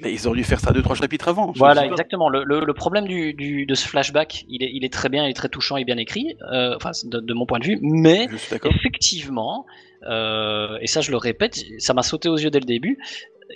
Mais 0.00 0.12
ils 0.12 0.28
auraient 0.28 0.36
dû 0.36 0.44
faire 0.44 0.60
ça 0.60 0.70
deux, 0.72 0.82
trois 0.82 0.94
chapitres 0.94 1.26
avant. 1.26 1.52
Voilà, 1.56 1.84
exactement. 1.84 2.28
Le, 2.28 2.44
le, 2.44 2.72
problème 2.74 3.06
du, 3.08 3.34
du, 3.34 3.66
de 3.66 3.74
ce 3.74 3.88
flashback, 3.88 4.44
il 4.48 4.62
est, 4.62 4.70
il 4.72 4.84
est 4.84 4.92
très 4.92 5.08
bien, 5.08 5.24
il 5.26 5.30
est 5.30 5.34
très 5.34 5.48
touchant 5.48 5.76
et 5.76 5.84
bien 5.84 5.96
écrit, 5.96 6.36
euh, 6.52 6.76
enfin, 6.76 6.92
de, 7.04 7.18
de, 7.18 7.34
mon 7.34 7.46
point 7.46 7.58
de 7.58 7.64
vue, 7.64 7.78
mais 7.82 8.28
effectivement, 8.64 9.66
euh, 10.08 10.78
et 10.80 10.86
ça 10.86 11.00
je 11.00 11.10
le 11.10 11.16
répète, 11.16 11.64
ça 11.78 11.94
m'a 11.94 12.04
sauté 12.04 12.28
aux 12.28 12.36
yeux 12.36 12.50
dès 12.50 12.60
le 12.60 12.64
début, 12.64 12.98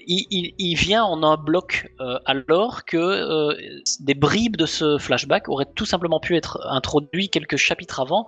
il, 0.06 0.74
vient 0.76 1.04
en 1.04 1.22
un 1.22 1.36
bloc 1.36 1.92
euh, 2.00 2.18
alors 2.24 2.84
que 2.84 2.96
euh, 2.96 3.54
des 4.00 4.14
bribes 4.14 4.56
de 4.56 4.66
ce 4.66 4.98
flashback 4.98 5.48
auraient 5.48 5.68
tout 5.74 5.86
simplement 5.86 6.20
pu 6.20 6.36
être 6.36 6.58
introduits 6.68 7.28
quelques 7.28 7.56
chapitres 7.56 8.00
avant 8.00 8.26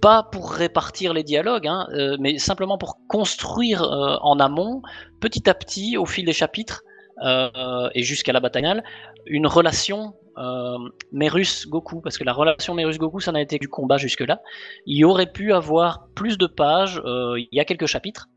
pas 0.00 0.22
pour 0.22 0.52
répartir 0.52 1.12
les 1.12 1.24
dialogues, 1.24 1.66
hein, 1.66 1.88
euh, 1.92 2.16
mais 2.20 2.38
simplement 2.38 2.78
pour 2.78 2.98
construire 3.08 3.82
euh, 3.82 4.16
en 4.22 4.38
amont, 4.38 4.82
petit 5.20 5.48
à 5.48 5.54
petit, 5.54 5.96
au 5.96 6.06
fil 6.06 6.24
des 6.24 6.32
chapitres, 6.32 6.82
euh, 7.22 7.88
et 7.94 8.02
jusqu'à 8.02 8.32
la 8.32 8.40
bataille 8.40 8.82
une 9.26 9.46
relation 9.46 10.14
euh, 10.36 10.78
Merus-Goku, 11.12 12.00
parce 12.00 12.18
que 12.18 12.24
la 12.24 12.32
relation 12.32 12.74
Merus-Goku, 12.74 13.20
ça 13.20 13.32
n'a 13.32 13.40
été 13.40 13.58
du 13.58 13.68
combat 13.68 13.96
jusque-là. 13.96 14.40
Il 14.86 15.04
aurait 15.04 15.30
pu 15.30 15.52
avoir 15.52 16.08
plus 16.14 16.38
de 16.38 16.46
pages, 16.46 17.00
euh, 17.04 17.38
il 17.38 17.48
y 17.52 17.60
a 17.60 17.64
quelques 17.64 17.86
chapitres, 17.86 18.28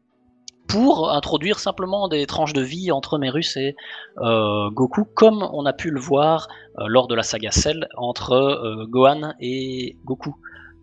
pour 0.67 1.11
introduire 1.11 1.59
simplement 1.59 2.07
des 2.07 2.25
tranches 2.25 2.53
de 2.53 2.61
vie 2.61 2.91
entre 2.91 3.17
Merus 3.17 3.55
et 3.57 3.75
euh, 4.19 4.69
Goku, 4.71 5.05
comme 5.15 5.47
on 5.53 5.65
a 5.65 5.73
pu 5.73 5.89
le 5.89 5.99
voir 5.99 6.47
lors 6.77 7.07
de 7.07 7.15
la 7.15 7.23
saga 7.23 7.49
Cell 7.51 7.87
entre 7.97 8.85
Gohan 8.87 9.33
et 9.39 9.97
Goku 10.05 10.35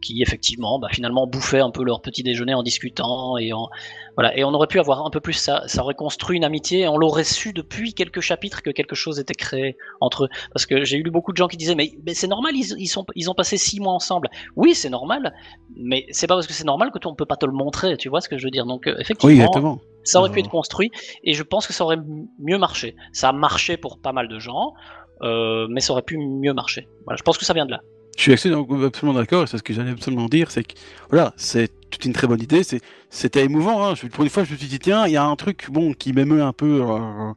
qui 0.05 0.23
effectivement 0.23 0.79
bah, 0.79 0.89
finalement 0.93 1.27
bouffaient 1.27 1.61
un 1.61 1.71
peu 1.71 1.83
leur 1.83 2.01
petit 2.01 2.23
déjeuner 2.23 2.55
en 2.55 2.63
discutant 2.63 3.39
et 3.39 3.53
en 3.53 3.69
voilà. 4.17 4.37
Et 4.37 4.45
on 4.45 4.53
aurait 4.53 4.69
pu 4.69 4.79
avoir 4.79 5.05
un 5.05 5.11
peu 5.11 5.21
plus 5.21 5.33
ça 5.33 5.63
ça 5.67 5.83
aurait 5.83 5.95
construit 5.95 6.37
une 6.37 6.45
amitié. 6.45 6.81
Et 6.81 6.89
on 6.89 6.99
l'aurait 6.99 7.25
su 7.25 7.53
depuis 7.53 7.95
quelques 7.95 8.21
chapitres 8.21 8.63
que 8.63 8.71
quelque 8.71 8.95
chose 8.95 9.19
était 9.19 9.35
créé 9.35 9.77
entre 10.01 10.25
eux. 10.25 10.29
Parce 10.53 10.67
que 10.67 10.85
j'ai 10.85 10.99
eu 10.99 11.11
beaucoup 11.11 11.33
de 11.33 11.37
gens 11.37 11.49
qui 11.49 11.57
disaient 11.57 11.75
mais, 11.75 11.93
mais 12.07 12.15
c'est 12.15 12.29
normal 12.29 12.53
ils, 12.55 12.75
ils, 12.79 12.87
sont 12.87 13.07
ils 13.17 13.31
ont 13.31 13.35
passé 13.35 13.57
six 13.57 13.81
mois 13.81 13.95
ensemble. 13.95 14.29
Oui 14.57 14.75
c'est 14.75 14.91
normal 14.91 15.35
mais 15.75 16.07
c'est 16.11 16.27
pas 16.27 16.35
parce 16.35 16.47
que 16.47 16.53
c'est 16.53 16.65
normal 16.65 16.91
que 16.93 16.99
on 17.07 17.15
peut 17.15 17.27
pas 17.27 17.37
te 17.37 17.47
le 17.47 17.53
montrer 17.53 17.97
tu 17.97 18.09
vois 18.09 18.21
ce 18.21 18.29
que 18.29 18.39
je 18.39 18.45
veux 18.45 18.51
dire. 18.51 18.67
Donc 18.67 18.87
euh, 18.87 18.97
effectivement 18.99 19.81
ça 20.05 20.19
aurait 20.21 20.31
pu 20.31 20.41
être 20.41 20.51
construit 20.51 20.91
et 21.23 21.33
je 21.33 21.43
pense 21.43 21.67
que 21.67 21.73
ça 21.73 21.83
aurait 21.85 21.99
mieux 22.39 22.59
marché. 22.59 22.95
Ça 23.13 23.31
a 23.31 23.33
marché 23.33 23.79
pour 23.79 23.99
pas 24.01 24.13
mal 24.13 24.29
de 24.29 24.39
gens 24.39 24.75
euh, 25.23 25.67
mais 25.71 25.81
ça 25.81 25.93
aurait 25.93 26.03
pu 26.03 26.19
mieux 26.19 26.53
marcher. 26.53 26.89
Voilà 27.07 27.17
je 27.17 27.23
pense 27.23 27.39
que 27.39 27.47
ça 27.47 27.55
vient 27.55 27.65
de 27.65 27.71
là 27.71 27.81
je 28.17 28.23
suis 28.23 28.33
absolument 28.33 29.19
d'accord, 29.19 29.45
et 29.45 29.47
c'est 29.47 29.59
ce 29.59 29.63
que 29.63 29.73
j'allais 29.73 29.91
absolument 29.91 30.27
dire, 30.27 30.51
c'est 30.51 30.65
que 30.65 30.75
voilà, 31.11 31.33
c'est 31.37 31.71
toute 31.91 32.05
une 32.05 32.13
très 32.13 32.27
bonne 32.27 32.41
idée, 32.41 32.63
c'était 33.11 33.45
émouvant. 33.45 33.87
Hein. 33.87 33.95
Pour 34.13 34.25
une 34.25 34.31
fois, 34.31 34.45
je 34.45 34.53
me 34.53 34.57
suis 34.57 34.69
dit 34.69 34.79
tiens, 34.79 35.07
il 35.07 35.13
y 35.13 35.17
a 35.17 35.25
un 35.25 35.37
truc 35.37 35.71
bon 35.71 35.95
qui 35.95 36.13
m'émeut 36.13 36.43
un 36.43 36.53
peu. 36.53 36.83
Euh, 36.83 37.33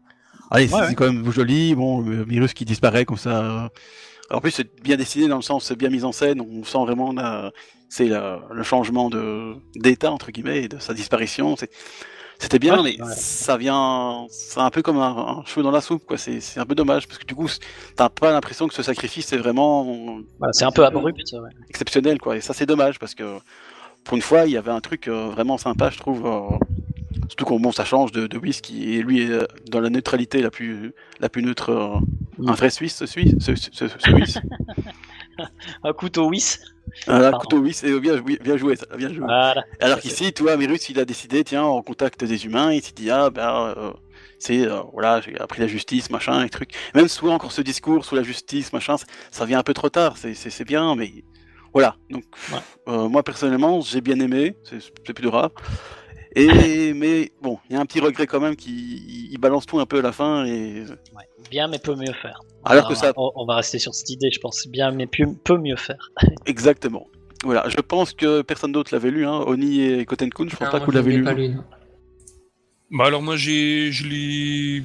allez, 0.51 0.67
c'est 0.67 0.95
quand 0.95 1.11
même 1.11 1.29
joli, 1.31 1.75
bon, 1.75 2.01
le 2.01 2.23
virus 2.23 2.53
qui 2.53 2.65
disparaît 2.65 3.05
comme 3.05 3.17
ça. 3.17 3.71
En 4.29 4.41
plus, 4.41 4.51
c'est 4.51 4.81
bien 4.81 4.97
dessiné 4.97 5.27
dans 5.27 5.37
le 5.37 5.41
sens, 5.41 5.65
c'est 5.65 5.77
bien 5.77 5.89
mis 5.89 6.03
en 6.03 6.11
scène. 6.11 6.41
On 6.41 6.63
sent 6.63 6.79
vraiment 6.79 7.13
c'est 7.89 8.09
le 8.09 8.63
changement 8.63 9.09
de 9.09 9.55
d'état 9.75 10.11
entre 10.11 10.31
guillemets, 10.31 10.63
et 10.63 10.67
de 10.67 10.79
sa 10.79 10.93
disparition. 10.93 11.55
C'est 11.55 11.71
c'était 12.39 12.59
bien, 12.59 12.83
mais 12.83 12.97
ça 13.15 13.57
vient, 13.57 14.27
c'est 14.29 14.59
un 14.59 14.69
peu 14.69 14.81
comme 14.81 14.99
un, 14.99 15.43
cheveu 15.45 15.63
dans 15.63 15.71
la 15.71 15.81
soupe, 15.81 16.05
quoi. 16.05 16.17
C'est, 16.17 16.39
c'est 16.39 16.59
un 16.59 16.65
peu 16.65 16.75
dommage 16.75 17.07
parce 17.07 17.17
que 17.17 17.25
du 17.25 17.33
coup, 17.33 17.47
t'as 17.95 18.09
pas 18.09 18.31
l'impression 18.31 18.67
que 18.67 18.73
ce 18.73 18.83
sacrifice 18.83 19.25
c'est 19.25 19.37
vraiment. 19.37 20.19
c'est 20.51 20.65
un 20.65 20.71
peu 20.71 20.85
abrupt, 20.85 21.19
Exceptionnel, 21.69 22.19
quoi. 22.19 22.37
Et 22.37 22.41
ça, 22.41 22.53
c'est 22.53 22.65
dommage 22.65 22.99
parce 22.99 23.15
que 23.15 23.39
pour 24.03 24.15
une 24.15 24.21
fois, 24.21 24.45
il 24.45 24.51
y 24.51 24.57
avait 24.57 24.71
un 24.71 24.81
truc 24.81 25.07
euh, 25.07 25.27
vraiment 25.29 25.57
sympa, 25.57 25.89
je 25.89 25.97
trouve. 25.97 26.25
Euh, 26.25 26.57
surtout 27.27 27.45
qu'on 27.45 27.59
bon, 27.59 27.71
ça 27.71 27.85
change 27.85 28.11
de, 28.11 28.27
de 28.27 28.37
Whis 28.37 28.61
qui 28.61 28.97
est 28.97 29.01
lui 29.01 29.31
euh, 29.31 29.43
dans 29.69 29.81
la 29.81 29.89
neutralité 29.89 30.41
la 30.41 30.51
plus 30.51 30.93
la 31.19 31.29
plus 31.29 31.41
neutre, 31.41 31.99
un 32.45 32.53
vrai 32.53 32.69
Suisse, 32.69 32.95
ce 32.95 33.05
Suisse, 33.05 33.33
ce, 33.39 33.55
ce, 33.55 33.87
Suisse. 33.87 34.39
un 35.83 35.93
couteau 35.93 36.29
Whis. 36.29 36.59
Un 37.07 37.31
couteau 37.33 37.59
oui, 37.59 37.73
c'est 37.73 37.99
bien, 37.99 38.21
bien 38.21 38.57
joué, 38.57 38.75
ça, 38.75 38.85
bien 38.97 39.13
joué. 39.13 39.27
Alors 39.79 39.99
qu'ici, 39.99 40.33
toi, 40.33 40.57
Mirus, 40.57 40.89
il 40.89 40.99
a 40.99 41.05
décidé, 41.05 41.43
tiens, 41.43 41.63
en 41.63 41.81
contact 41.81 42.23
des 42.23 42.45
humains, 42.45 42.71
il 42.73 42.81
s'est 42.81 42.93
dit, 42.93 43.11
ah, 43.11 43.29
ben, 43.29 43.73
euh, 43.77 43.91
c'est, 44.39 44.65
euh, 44.65 44.81
voilà, 44.93 45.21
j'ai 45.21 45.39
appris 45.39 45.61
la 45.61 45.67
justice, 45.67 46.09
machin, 46.09 46.43
et 46.43 46.49
truc. 46.49 46.71
Même 46.95 47.07
souvent, 47.07 47.33
encore 47.33 47.51
ce 47.51 47.61
discours 47.61 48.05
sur 48.05 48.15
la 48.15 48.23
justice, 48.23 48.73
machin, 48.73 48.95
ça 49.31 49.45
vient 49.45 49.59
un 49.59 49.63
peu 49.63 49.73
trop 49.73 49.89
tard, 49.89 50.15
c'est 50.17 50.63
bien, 50.65 50.95
mais 50.95 51.23
voilà. 51.73 51.95
Donc, 52.09 52.23
euh, 52.87 53.07
moi, 53.09 53.23
personnellement, 53.23 53.81
j'ai 53.81 54.01
bien 54.01 54.19
aimé, 54.19 54.55
c'est 54.63 55.13
plus 55.13 55.27
rare. 55.27 55.51
Et, 56.35 56.47
mais 56.93 57.31
bon, 57.41 57.59
il 57.69 57.75
y 57.75 57.75
a 57.75 57.81
un 57.81 57.85
petit 57.85 57.99
regret 57.99 58.27
quand 58.27 58.39
même 58.39 58.55
qui 58.55 59.29
il 59.31 59.37
balance 59.37 59.65
tout 59.65 59.79
un 59.79 59.85
peu 59.85 59.99
à 59.99 60.01
la 60.01 60.11
fin 60.11 60.45
et. 60.45 60.83
bien, 61.49 61.67
mais 61.67 61.79
peut 61.79 61.95
mieux 61.95 62.13
faire. 62.21 62.39
Alors 62.67 62.87
que 62.87 62.95
ça. 62.95 63.13
On, 63.15 63.45
va 63.45 63.55
rester 63.55 63.79
sur 63.79 63.93
cette 63.93 64.09
idée, 64.09 64.29
je 64.31 64.39
pense. 64.39 64.67
Bien, 64.67 64.91
mais 64.91 65.07
peut 65.07 65.57
mieux 65.57 65.75
faire. 65.75 66.11
Exactement. 66.45 67.07
Voilà, 67.43 67.67
je 67.69 67.79
pense 67.81 68.13
que 68.13 68.41
personne 68.41 68.71
d'autre 68.71 68.93
l'avait 68.93 69.11
lu, 69.11 69.25
hein. 69.25 69.43
Oni 69.45 69.81
et 69.81 70.05
Kotenkun, 70.05 70.47
je 70.49 70.55
pense 70.55 70.69
pas 70.69 70.79
que 70.79 70.85
vous 70.85 70.91
l'avez 70.91 71.17
lu. 71.17 71.55
bah 72.89 73.05
alors 73.05 73.21
moi 73.21 73.35
j'ai 73.35 73.91
je 73.91 74.07
l'ai 74.07 74.83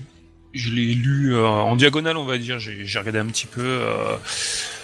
je 0.52 0.70
l'ai 0.70 0.92
lu 0.94 1.34
euh, 1.34 1.46
en 1.46 1.76
diagonale 1.76 2.16
on 2.16 2.24
va 2.24 2.36
dire, 2.36 2.58
j'ai 2.58 2.98
regardé 2.98 3.18
un 3.18 3.26
petit 3.26 3.46
peu 3.46 3.62
euh, 3.62 4.16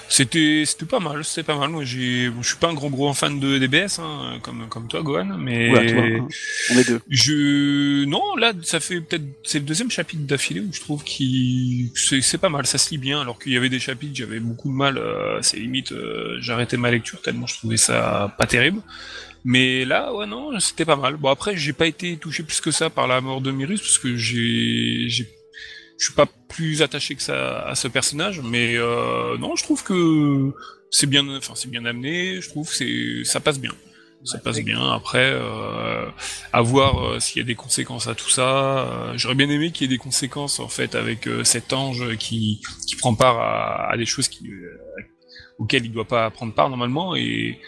c'était 0.08 0.64
c'était 0.66 0.86
pas 0.86 1.00
mal, 1.00 1.24
c'était 1.24 1.42
pas 1.42 1.56
mal. 1.56 1.70
Moi, 1.70 1.84
j'ai, 1.84 2.30
je 2.40 2.46
suis 2.46 2.56
pas 2.56 2.68
un 2.68 2.74
gros 2.74 2.90
gros 2.90 3.12
fan 3.12 3.38
de 3.38 3.58
DBS, 3.58 3.98
hein, 3.98 4.38
comme 4.42 4.66
comme 4.68 4.88
toi, 4.88 5.02
Gohan, 5.02 5.36
mais 5.38 5.70
hein. 5.70 6.26
on 6.70 6.78
est 6.78 6.88
deux. 6.88 7.00
Je 7.08 8.04
non, 8.04 8.36
là, 8.36 8.52
ça 8.62 8.80
fait 8.80 9.00
peut-être 9.00 9.24
c'est 9.44 9.58
le 9.58 9.64
deuxième 9.64 9.90
chapitre 9.90 10.22
d'affilée 10.24 10.60
où 10.60 10.72
je 10.72 10.80
trouve 10.80 11.04
qui 11.04 11.92
c'est 11.94 12.20
c'est 12.22 12.38
pas 12.38 12.48
mal, 12.48 12.66
ça 12.66 12.78
se 12.78 12.90
lit 12.90 12.98
bien. 12.98 13.20
Alors 13.20 13.38
qu'il 13.38 13.52
y 13.52 13.56
avait 13.56 13.68
des 13.68 13.80
chapitres, 13.80 14.14
j'avais 14.14 14.40
beaucoup 14.40 14.70
de 14.70 14.74
mal, 14.74 14.98
euh, 14.98 15.40
c'est 15.42 15.58
limite, 15.58 15.92
euh, 15.92 16.38
j'arrêtais 16.40 16.76
ma 16.76 16.90
lecture 16.90 17.20
tellement 17.20 17.46
je 17.46 17.56
trouvais 17.56 17.76
ça 17.76 18.34
pas 18.38 18.46
terrible. 18.46 18.80
Mais 19.44 19.84
là, 19.84 20.12
ouais, 20.12 20.26
non, 20.26 20.58
c'était 20.58 20.84
pas 20.84 20.96
mal. 20.96 21.16
Bon, 21.16 21.30
après, 21.30 21.56
j'ai 21.56 21.72
pas 21.72 21.86
été 21.86 22.16
touché 22.16 22.42
plus 22.42 22.60
que 22.60 22.70
ça 22.70 22.90
par 22.90 23.06
la 23.06 23.20
mort 23.20 23.40
de 23.40 23.50
Mirus, 23.50 23.80
parce 23.80 23.98
que 23.98 24.16
j'ai, 24.16 25.08
j'ai 25.08 25.28
je 25.98 26.04
suis 26.04 26.14
pas 26.14 26.26
plus 26.48 26.80
attaché 26.82 27.14
que 27.16 27.22
ça 27.22 27.60
à 27.62 27.74
ce 27.74 27.88
personnage, 27.88 28.40
mais 28.40 28.76
euh, 28.76 29.36
non, 29.38 29.56
je 29.56 29.64
trouve 29.64 29.82
que 29.82 30.52
c'est 30.90 31.08
bien, 31.08 31.28
enfin 31.36 31.54
c'est 31.56 31.70
bien 31.70 31.84
amené. 31.84 32.40
Je 32.40 32.48
trouve 32.48 32.72
c'est 32.72 33.24
ça 33.24 33.40
passe 33.40 33.58
bien, 33.58 33.72
ça 34.24 34.38
passe 34.38 34.60
bien. 34.60 34.92
Après, 34.92 35.32
euh, 35.32 36.06
à 36.52 36.62
voir 36.62 37.04
euh, 37.04 37.20
s'il 37.20 37.38
y 37.38 37.40
a 37.42 37.44
des 37.44 37.56
conséquences 37.56 38.06
à 38.06 38.14
tout 38.14 38.30
ça. 38.30 38.78
Euh, 38.78 39.12
j'aurais 39.16 39.34
bien 39.34 39.50
aimé 39.50 39.72
qu'il 39.72 39.90
y 39.90 39.92
ait 39.92 39.96
des 39.96 40.02
conséquences 40.02 40.60
en 40.60 40.68
fait 40.68 40.94
avec 40.94 41.26
euh, 41.26 41.42
cet 41.42 41.72
ange 41.72 42.16
qui 42.16 42.62
qui 42.86 42.94
prend 42.96 43.14
part 43.14 43.38
à, 43.38 43.90
à 43.92 43.96
des 43.96 44.06
choses 44.06 44.28
qui 44.28 44.48
auxquelles 45.58 45.84
il 45.84 45.92
doit 45.92 46.06
pas 46.06 46.30
prendre 46.30 46.54
part 46.54 46.70
normalement 46.70 47.16
et 47.16 47.58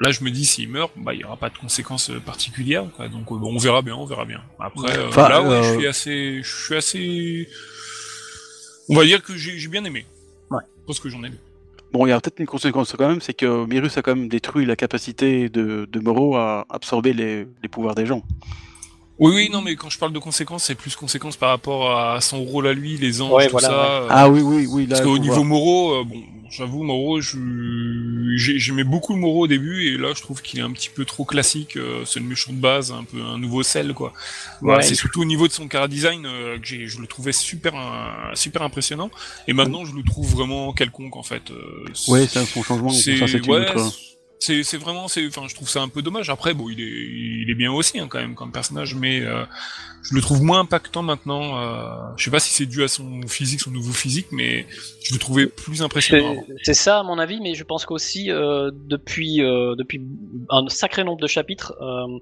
Là, 0.00 0.10
je 0.10 0.24
me 0.24 0.30
dis, 0.30 0.44
s'il 0.44 0.68
meurt, 0.68 0.90
bah, 0.96 1.14
il 1.14 1.18
n'y 1.18 1.24
aura 1.24 1.36
pas 1.36 1.50
de 1.50 1.56
conséquences 1.56 2.10
euh, 2.10 2.18
particulières. 2.18 2.86
Quoi. 2.96 3.08
Donc, 3.08 3.30
euh, 3.30 3.36
bon, 3.36 3.54
on 3.54 3.58
verra 3.58 3.80
bien, 3.80 3.94
on 3.94 4.06
verra 4.06 4.24
bien. 4.24 4.42
Après, 4.58 4.98
euh, 4.98 5.10
là, 5.16 5.40
ouais, 5.42 5.62
je 5.62 5.78
suis 5.78 5.86
assez, 5.86 6.42
je 6.42 6.64
suis 6.64 6.74
assez. 6.74 7.48
On 8.88 8.96
va 8.96 9.04
dire 9.04 9.22
que 9.22 9.36
j'ai 9.36 9.68
bien 9.68 9.84
aimé. 9.84 10.04
Ouais. 10.50 10.62
Parce 10.86 10.98
que 10.98 11.08
j'en 11.08 11.22
ai 11.22 11.28
lu. 11.28 11.38
Bon, 11.92 12.06
il 12.06 12.08
y 12.08 12.12
a 12.12 12.20
peut-être 12.20 12.40
une 12.40 12.46
conséquence 12.46 12.92
quand 12.98 13.08
même, 13.08 13.20
c'est 13.20 13.34
que 13.34 13.66
Mirus 13.66 13.96
a 13.96 14.02
quand 14.02 14.16
même 14.16 14.28
détruit 14.28 14.66
la 14.66 14.74
capacité 14.74 15.48
de, 15.48 15.88
de 15.88 16.00
Moro 16.00 16.36
à 16.36 16.66
absorber 16.68 17.12
les, 17.12 17.46
les 17.62 17.68
pouvoirs 17.68 17.94
des 17.94 18.04
gens. 18.04 18.24
Oui, 19.18 19.32
oui, 19.34 19.48
non, 19.50 19.62
mais 19.62 19.76
quand 19.76 19.90
je 19.90 19.98
parle 19.98 20.12
de 20.12 20.18
conséquences, 20.18 20.64
c'est 20.64 20.74
plus 20.74 20.96
conséquences 20.96 21.36
par 21.36 21.50
rapport 21.50 21.96
à 21.98 22.20
son 22.20 22.42
rôle 22.42 22.66
à 22.66 22.72
lui, 22.72 22.96
les 22.96 23.22
anges, 23.22 23.48
tout 23.48 23.58
ça. 23.58 24.06
Ah 24.10 24.28
oui, 24.28 24.40
oui, 24.40 24.66
oui. 24.68 24.86
Là, 24.86 24.96
Parce 24.96 25.02
qu'au 25.02 25.18
niveau 25.18 25.44
Moro, 25.44 26.04
bon, 26.04 26.22
j'avoue, 26.50 26.82
Moro, 26.82 27.20
je... 27.20 27.38
j'aimais 28.36 28.84
beaucoup 28.84 29.14
le 29.14 29.20
Moro 29.20 29.44
au 29.44 29.46
début 29.46 29.88
et 29.88 29.98
là 29.98 30.12
je 30.14 30.22
trouve 30.22 30.42
qu'il 30.42 30.60
est 30.60 30.62
un 30.62 30.70
petit 30.72 30.88
peu 30.88 31.04
trop 31.04 31.24
classique. 31.24 31.76
Euh, 31.76 32.04
c'est 32.04 32.20
le 32.20 32.26
méchant 32.26 32.52
de 32.52 32.58
base, 32.58 32.92
un 32.92 33.04
peu 33.04 33.20
un 33.20 33.38
nouveau 33.38 33.62
sel 33.62 33.94
quoi. 33.94 34.12
Voilà, 34.60 34.82
c'est 34.82 34.94
surtout 34.94 35.22
au 35.22 35.24
niveau 35.24 35.48
de 35.48 35.52
son 35.52 35.68
cara 35.68 35.88
design 35.88 36.26
euh, 36.26 36.58
que 36.58 36.86
je 36.86 37.00
le 37.00 37.06
trouvais 37.06 37.32
super 37.32 37.74
super 38.34 38.62
impressionnant 38.62 39.10
et 39.48 39.52
maintenant 39.52 39.84
je 39.84 39.94
le 39.94 40.02
trouve 40.02 40.30
vraiment 40.32 40.72
quelconque 40.72 41.16
en 41.16 41.22
fait. 41.22 41.50
Euh, 41.50 41.84
ouais, 42.08 42.26
c'est 42.26 42.38
un 42.38 42.46
changement. 42.46 42.90
C'est 42.90 43.20
ouais, 43.48 43.66
c'est 44.44 44.76
vraiment 44.76 45.08
c'est 45.08 45.26
enfin 45.26 45.46
je 45.48 45.54
trouve 45.54 45.68
ça 45.68 45.80
un 45.80 45.88
peu 45.88 46.02
dommage. 46.02 46.30
Après 46.30 46.54
bon 46.54 46.68
il 46.68 46.80
est 46.80 47.44
il 47.44 47.50
est 47.50 47.54
bien 47.54 47.72
aussi 47.72 47.98
hein, 47.98 48.06
quand 48.08 48.18
même 48.20 48.34
comme 48.34 48.52
personnage 48.52 48.94
mais 48.94 49.20
euh, 49.20 49.44
je 50.04 50.14
le 50.14 50.20
trouve 50.20 50.42
moins 50.42 50.60
impactant 50.60 51.02
maintenant 51.02 51.58
euh, 51.58 51.88
je 52.16 52.24
sais 52.24 52.30
pas 52.30 52.38
si 52.38 52.52
c'est 52.52 52.66
dû 52.66 52.82
à 52.82 52.88
son 52.88 53.22
physique 53.26 53.60
son 53.60 53.70
nouveau 53.70 53.92
physique 53.92 54.26
mais 54.30 54.66
je 55.02 55.12
le 55.12 55.18
trouvais 55.18 55.46
plus 55.46 55.82
impressionnant 55.82 56.36
c'est 56.62 56.74
ça 56.74 57.00
à 57.00 57.02
mon 57.02 57.18
avis 57.18 57.40
mais 57.40 57.54
je 57.54 57.64
pense 57.64 57.86
qu'aussi 57.86 58.30
euh, 58.30 58.70
depuis 58.72 59.42
euh, 59.42 59.74
depuis 59.76 60.02
un 60.50 60.68
sacré 60.68 61.04
nombre 61.04 61.20
de 61.20 61.26
chapitres 61.26 61.74
euh, 61.80 62.18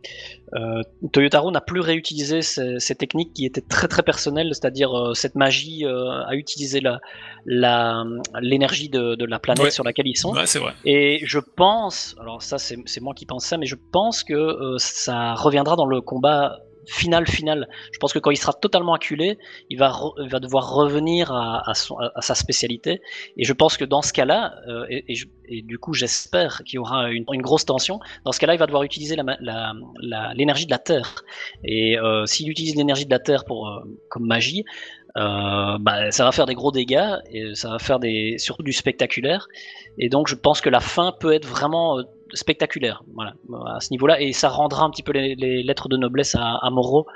euh, 0.54 0.82
Toyotaro 1.12 1.50
n'a 1.50 1.60
plus 1.60 1.80
réutilisé 1.80 2.42
ces, 2.42 2.78
ces, 2.78 2.94
techniques 2.94 3.32
qui 3.32 3.46
étaient 3.46 3.62
très 3.62 3.88
très 3.88 4.02
personnelles 4.02 4.50
c'est-à-dire 4.52 5.12
cette 5.14 5.34
magie 5.34 5.84
à 5.84 6.34
utiliser 6.34 6.80
la 6.80 7.00
la 7.44 8.04
l'énergie 8.40 8.88
de, 8.88 9.14
de 9.14 9.24
la 9.24 9.38
planète 9.38 9.72
sur 9.72 9.84
laquelle 9.84 10.06
ils 10.06 10.16
sont. 10.16 10.32
Ouais, 10.32 10.46
c'est 10.46 10.58
vrai. 10.58 10.74
et 10.84 11.20
je 11.24 11.38
pense 11.38 12.14
alors 12.20 12.42
ça 12.42 12.58
c'est 12.58 13.00
moi 13.00 13.14
qui 13.14 13.26
pense 13.26 13.44
ça, 13.44 13.58
mais 13.58 13.66
je 13.66 13.76
pense 13.92 14.24
que 14.24 14.34
euh, 14.34 14.78
ça 14.78 15.34
reviendra 15.34 15.76
dans 15.76 15.86
le 15.86 16.00
combat 16.00 16.58
final 16.86 17.26
final. 17.26 17.68
Je 17.92 17.98
pense 17.98 18.12
que 18.12 18.18
quand 18.18 18.30
il 18.30 18.36
sera 18.36 18.52
totalement 18.52 18.94
acculé, 18.94 19.38
il 19.70 19.78
va, 19.78 19.92
devoir 20.40 20.74
revenir 20.74 21.32
à, 21.32 21.72
sa 21.74 22.34
spécialité. 22.34 23.00
Et 23.36 23.44
je 23.44 23.52
pense 23.52 23.76
que 23.76 23.84
dans 23.84 24.02
ce 24.02 24.12
cas-là, 24.12 24.54
euh, 24.68 24.86
et, 24.88 25.62
du 25.62 25.78
coup 25.78 25.92
j'espère 25.92 26.62
qu'il 26.64 26.76
y 26.76 26.78
aura 26.78 27.10
une, 27.10 27.24
grosse 27.24 27.66
tension, 27.66 28.00
dans 28.24 28.32
ce 28.32 28.40
cas-là 28.40 28.54
il 28.54 28.58
va 28.58 28.66
devoir 28.66 28.84
utiliser 28.84 29.16
l'énergie 29.16 30.66
de 30.66 30.70
la 30.70 30.78
Terre. 30.78 31.24
Et 31.64 31.98
euh, 31.98 32.26
s'il 32.26 32.48
utilise 32.48 32.76
l'énergie 32.76 33.04
de 33.04 33.10
la 33.10 33.18
Terre 33.18 33.44
pour, 33.44 33.68
euh, 33.68 33.80
comme 34.08 34.26
magie, 34.26 34.64
bah, 35.14 36.10
ça 36.10 36.24
va 36.24 36.32
faire 36.32 36.46
des 36.46 36.54
gros 36.54 36.72
dégâts 36.72 37.16
et 37.30 37.54
ça 37.54 37.68
va 37.68 37.78
faire 37.78 37.98
des, 37.98 38.36
surtout 38.38 38.62
du 38.62 38.72
spectaculaire. 38.72 39.46
Et 39.98 40.08
donc 40.08 40.26
je 40.28 40.34
pense 40.34 40.62
que 40.62 40.70
la 40.70 40.80
fin 40.80 41.12
peut 41.18 41.32
être 41.32 41.46
vraiment 41.46 41.98
spectaculaire, 42.34 43.02
voilà, 43.14 43.34
à 43.74 43.80
ce 43.80 43.90
niveau-là, 43.90 44.20
et 44.20 44.32
ça 44.32 44.48
rendra 44.48 44.84
un 44.84 44.90
petit 44.90 45.02
peu 45.02 45.12
les, 45.12 45.62
lettres 45.62 45.88
de 45.88 45.96
noblesse 45.96 46.34
à, 46.34 46.56
à 46.56 46.70
Moreau 46.70 47.06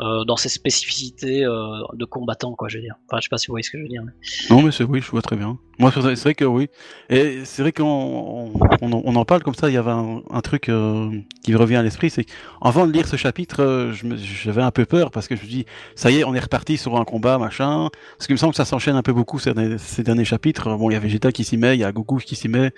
euh, 0.00 0.24
dans 0.24 0.36
ses 0.36 0.48
spécificités 0.48 1.44
euh, 1.44 1.80
de 1.94 2.04
combattant, 2.04 2.54
quoi, 2.54 2.68
je 2.68 2.76
veux 2.76 2.82
dire. 2.82 2.94
Enfin, 3.06 3.18
je 3.18 3.24
sais 3.24 3.28
pas 3.30 3.36
si 3.36 3.48
vous 3.48 3.54
voyez 3.54 3.64
ce 3.64 3.70
que 3.72 3.78
je 3.78 3.82
veux 3.82 3.88
dire. 3.88 4.04
Non, 4.48 4.62
mais 4.62 4.70
c'est 4.70 4.84
oui, 4.84 5.00
je 5.00 5.10
vois 5.10 5.22
très 5.22 5.34
bien. 5.34 5.58
Moi, 5.80 5.90
c'est 5.92 6.22
vrai 6.22 6.34
que 6.36 6.44
oui. 6.44 6.68
Et 7.10 7.44
c'est 7.44 7.62
vrai 7.62 7.72
qu'on 7.72 8.52
on, 8.80 9.16
en 9.16 9.24
parle 9.24 9.42
comme 9.42 9.56
ça. 9.56 9.68
Il 9.68 9.74
y 9.74 9.76
avait 9.76 9.90
un, 9.90 10.40
truc 10.40 10.68
euh, 10.68 11.10
qui 11.42 11.52
revient 11.56 11.74
à 11.74 11.82
l'esprit, 11.82 12.10
c'est 12.10 12.26
avant 12.60 12.86
de 12.86 12.92
lire 12.92 13.08
ce 13.08 13.16
chapitre, 13.16 13.90
j'avais 14.14 14.62
un 14.62 14.70
peu 14.70 14.86
peur 14.86 15.10
parce 15.10 15.26
que 15.26 15.34
je 15.34 15.42
me 15.42 15.48
dis, 15.48 15.66
ça 15.96 16.12
y 16.12 16.18
est, 16.18 16.24
on 16.24 16.34
est 16.34 16.40
reparti 16.40 16.76
sur 16.76 16.96
un 16.96 17.04
combat, 17.04 17.38
machin. 17.38 17.88
Parce 18.16 18.26
qu'il 18.26 18.34
me 18.34 18.38
semble 18.38 18.52
que 18.52 18.58
ça 18.58 18.64
s'enchaîne 18.64 18.94
un 18.94 19.02
peu 19.02 19.12
beaucoup 19.12 19.40
ces 19.40 19.52
derniers, 19.52 20.24
chapitres. 20.24 20.76
Bon, 20.76 20.90
il 20.90 20.92
y 20.92 20.96
a 20.96 21.00
Vegeta 21.00 21.32
qui 21.32 21.42
s'y 21.42 21.56
met, 21.56 21.76
il 21.76 21.80
y 21.80 21.84
a 21.84 21.90
Goku 21.90 22.18
qui 22.18 22.36
s'y 22.36 22.48
met. 22.48 22.72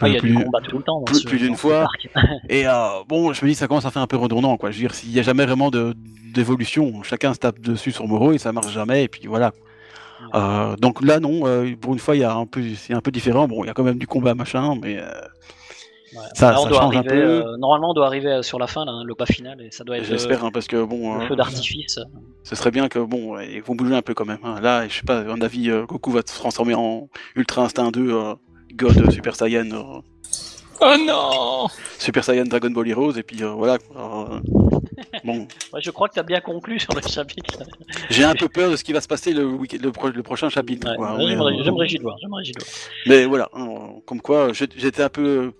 Ah, 0.00 0.08
il 0.08 0.14
y 0.14 0.16
a 0.16 0.20
plus, 0.20 0.34
du 0.34 0.44
combat 0.44 0.60
tout 0.60 0.76
le 0.76 0.84
temps. 0.84 1.02
Plus, 1.02 1.24
plus 1.24 1.38
d'une 1.38 1.56
fois. 1.56 1.88
Et 2.48 2.66
euh, 2.66 2.72
bon, 3.08 3.32
je 3.32 3.44
me 3.44 3.50
dis, 3.50 3.54
ça 3.54 3.66
commence 3.66 3.86
à 3.86 3.90
faire 3.90 4.02
un 4.02 4.06
peu 4.06 4.16
redondant, 4.16 4.56
quoi. 4.56 4.70
Je 4.70 4.76
veux 4.76 4.82
dire, 4.82 4.94
s'il 4.94 5.10
n'y 5.10 5.18
a 5.18 5.22
jamais 5.22 5.46
vraiment 5.46 5.70
d'évolution, 5.70 7.02
chacun 7.02 7.32
se 7.32 7.38
tape 7.38 7.60
dessus 7.60 7.92
sur 7.92 8.06
Moro 8.06 8.32
et 8.32 8.38
ça 8.38 8.52
marche 8.52 8.72
jamais, 8.72 9.04
et 9.04 9.08
puis 9.08 9.26
voilà. 9.26 9.52
Euh, 10.34 10.76
donc 10.76 11.02
là, 11.02 11.20
non, 11.20 11.46
euh, 11.46 11.74
pour 11.80 11.92
une 11.92 11.98
fois, 11.98 12.16
il 12.16 12.20
y 12.20 12.24
a 12.24 12.34
un 12.34 12.46
peu, 12.46 12.62
c'est 12.74 12.94
un 12.94 13.00
peu 13.00 13.10
différent. 13.10 13.48
Bon, 13.48 13.64
il 13.64 13.66
y 13.66 13.70
a 13.70 13.74
quand 13.74 13.84
même 13.84 13.98
du 13.98 14.06
combat, 14.06 14.34
machin, 14.34 14.74
mais 14.80 14.98
euh, 14.98 15.04
ouais. 16.14 16.22
ça, 16.34 16.52
là, 16.52 16.60
on 16.60 16.64
ça 16.64 16.68
doit 16.68 16.80
change 16.80 16.96
arriver, 16.96 17.22
un 17.22 17.42
peu. 17.42 17.56
Normalement, 17.58 17.90
on 17.90 17.94
doit 17.94 18.06
arriver 18.06 18.42
sur 18.42 18.58
la 18.58 18.66
fin, 18.66 18.84
là, 18.84 18.92
le 19.04 19.14
pas 19.14 19.26
final, 19.26 19.60
et 19.60 19.70
ça 19.70 19.84
doit 19.84 19.98
être. 19.98 20.04
J'espère, 20.04 20.44
hein, 20.44 20.50
parce 20.52 20.66
que 20.66 20.84
bon. 20.84 21.18
Le 21.18 21.26
feu 21.26 21.36
d'artifice. 21.36 21.98
Ce 22.42 22.54
serait 22.54 22.70
bien 22.70 22.88
que 22.88 22.98
bon, 22.98 23.38
ils 23.40 23.62
vont 23.62 23.74
bouger 23.74 23.94
un 23.94 24.02
peu 24.02 24.14
quand 24.14 24.26
même. 24.26 24.38
Hein. 24.44 24.60
Là, 24.60 24.86
je 24.88 24.94
sais 24.94 25.06
pas, 25.06 25.18
à 25.18 25.24
mon 25.24 25.40
avis, 25.40 25.68
Goku 25.86 26.10
va 26.10 26.20
se 26.20 26.34
transformer 26.34 26.74
en 26.74 27.08
Ultra 27.34 27.62
Instinct 27.62 27.90
2, 27.90 28.34
God 28.74 29.10
Super 29.12 29.34
Saiyan. 29.34 30.02
Oh 30.80 30.94
non 31.06 31.68
Super 31.98 32.24
Saiyan 32.24 32.44
Dragon 32.44 32.70
Ball 32.70 32.88
Heroes, 32.88 33.16
et 33.16 33.22
puis 33.22 33.42
euh, 33.42 33.50
voilà. 33.50 33.78
Euh, 33.96 34.40
bon. 35.24 35.46
Ouais, 35.72 35.80
je 35.82 35.90
crois 35.90 36.08
que 36.08 36.14
tu 36.14 36.20
as 36.20 36.22
bien 36.22 36.40
conclu 36.40 36.78
sur 36.78 36.94
le 36.94 37.02
chapitre. 37.02 37.62
J'ai 38.10 38.24
un 38.24 38.34
peu 38.34 38.48
peur 38.48 38.70
de 38.70 38.76
ce 38.76 38.84
qui 38.84 38.92
va 38.92 39.00
se 39.00 39.08
passer 39.08 39.32
le, 39.32 39.58
le, 39.58 39.92
pro 39.92 40.08
le 40.08 40.22
prochain 40.22 40.48
chapitre. 40.48 40.88
Ouais, 40.98 41.62
J'aimerais 41.64 41.88
j'y 41.88 41.98
voir, 41.98 42.16
Mais 43.06 43.24
voilà, 43.26 43.50
comme 44.06 44.20
quoi, 44.20 44.52
j'étais 44.52 45.02
un 45.02 45.08
peu 45.08 45.52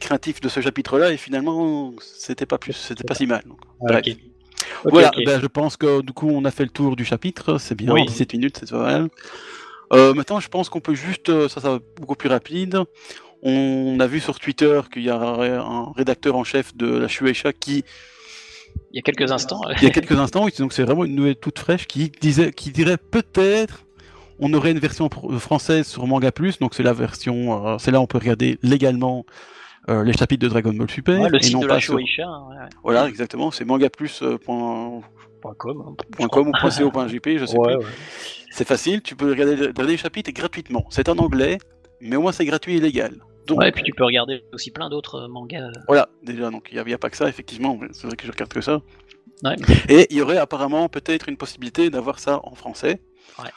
craintif 0.00 0.40
de 0.40 0.48
ce 0.48 0.60
chapitre-là, 0.60 1.12
et 1.12 1.16
finalement, 1.16 1.92
c'était 2.00 2.46
pas 2.46 2.58
plus, 2.58 2.72
c'était 2.72 3.04
pas 3.04 3.14
si 3.14 3.26
mal. 3.26 3.42
Donc, 3.46 3.60
okay. 3.80 4.16
voilà, 4.84 5.08
okay. 5.08 5.24
Ben, 5.24 5.40
je 5.40 5.46
pense 5.46 5.76
que 5.76 6.00
du 6.00 6.12
coup, 6.12 6.30
on 6.30 6.44
a 6.44 6.50
fait 6.50 6.64
le 6.64 6.70
tour 6.70 6.96
du 6.96 7.04
chapitre, 7.04 7.58
c'est 7.58 7.74
bien, 7.74 7.92
oui. 7.92 8.06
17 8.06 8.32
minutes, 8.32 8.60
c'est 8.60 8.70
pas 8.70 8.98
mal. 8.98 9.08
Euh, 9.92 10.14
maintenant, 10.14 10.40
je 10.40 10.48
pense 10.48 10.68
qu'on 10.68 10.80
peut 10.80 10.94
juste, 10.94 11.28
euh, 11.28 11.48
ça, 11.48 11.60
ça 11.60 11.70
va 11.72 11.78
beaucoup 11.96 12.14
plus 12.14 12.28
rapide. 12.28 12.78
On 13.42 13.98
a 14.00 14.06
vu 14.06 14.20
sur 14.20 14.38
Twitter 14.38 14.80
qu'il 14.92 15.02
y 15.02 15.10
a 15.10 15.16
un 15.16 15.92
rédacteur 15.92 16.36
en 16.36 16.44
chef 16.44 16.76
de 16.76 16.86
la 16.86 17.08
Shueisha 17.08 17.52
qui 17.52 17.84
il 18.92 18.96
y 18.96 18.98
a 18.98 19.02
quelques 19.02 19.30
instants. 19.30 19.60
il 19.76 19.84
y 19.84 19.86
a 19.86 19.90
quelques 19.90 20.18
instants, 20.18 20.46
donc 20.58 20.72
c'est 20.72 20.82
vraiment 20.82 21.04
une 21.04 21.14
nouvelle 21.14 21.36
toute 21.36 21.58
fraîche 21.58 21.86
qui 21.86 22.10
disait, 22.20 22.52
qui 22.52 22.70
dirait 22.70 22.96
peut-être 22.96 23.84
on 24.40 24.52
aurait 24.54 24.72
une 24.72 24.78
version 24.78 25.08
française 25.38 25.86
sur 25.86 26.06
Manga 26.06 26.32
Plus, 26.32 26.58
donc 26.58 26.74
c'est 26.74 26.82
la 26.82 26.92
version, 26.92 27.66
euh, 27.66 27.78
c'est 27.78 27.90
là 27.90 28.00
on 28.00 28.06
peut 28.06 28.18
regarder 28.18 28.58
légalement 28.62 29.26
euh, 29.88 30.02
les 30.02 30.12
chapitres 30.12 30.42
de 30.42 30.48
Dragon 30.48 30.72
Ball 30.72 30.90
Super. 30.90 31.20
Ouais, 31.20 31.28
le 31.28 31.40
site 31.40 31.60
de 31.60 31.66
la 31.66 31.78
Shueisha. 31.78 32.24
Sur... 32.24 32.48
Ouais, 32.48 32.68
voilà, 32.82 33.06
exactement, 33.08 33.50
c'est 33.50 33.64
mangaplus.com 33.64 34.38
euh, 34.48 35.52
.com, 35.56 35.96
hein. 36.18 36.28
.com 36.28 36.48
ou 36.48 36.52
.co.jp, 36.52 37.38
je 37.38 37.46
sais 37.46 37.56
plus. 37.62 38.39
C'est 38.50 38.66
facile, 38.66 39.00
tu 39.00 39.16
peux 39.16 39.30
regarder, 39.30 39.54
regarder 39.54 39.92
les 39.92 39.96
chapitres 39.96 40.30
gratuitement. 40.32 40.84
C'est 40.90 41.08
en 41.08 41.16
anglais, 41.18 41.58
mais 42.00 42.16
au 42.16 42.22
moins 42.22 42.32
c'est 42.32 42.44
gratuit 42.44 42.76
et 42.76 42.80
légal. 42.80 43.14
Donc, 43.46 43.58
ouais, 43.58 43.68
et 43.68 43.72
puis 43.72 43.82
tu 43.82 43.92
peux 43.92 44.04
regarder 44.04 44.44
aussi 44.52 44.70
plein 44.70 44.90
d'autres 44.90 45.22
euh, 45.22 45.28
mangas. 45.28 45.68
Euh. 45.68 45.72
Voilà, 45.88 46.08
déjà, 46.22 46.50
donc 46.50 46.68
il 46.70 46.82
n'y 46.82 46.92
a, 46.92 46.94
a, 46.94 46.98
pas 46.98 47.10
que 47.10 47.16
ça, 47.16 47.28
effectivement, 47.28 47.78
c'est 47.92 48.06
vrai 48.06 48.16
que 48.16 48.26
je 48.26 48.32
regarde 48.32 48.52
que 48.52 48.60
ça. 48.60 48.80
Ouais. 49.42 49.56
Et 49.88 50.06
il 50.10 50.18
y 50.18 50.22
aurait 50.22 50.36
apparemment 50.36 50.88
peut-être 50.88 51.28
une 51.28 51.36
possibilité 51.36 51.90
d'avoir 51.90 52.18
ça 52.18 52.40
en 52.44 52.54
français. 52.54 53.00
Ouais. 53.38 53.50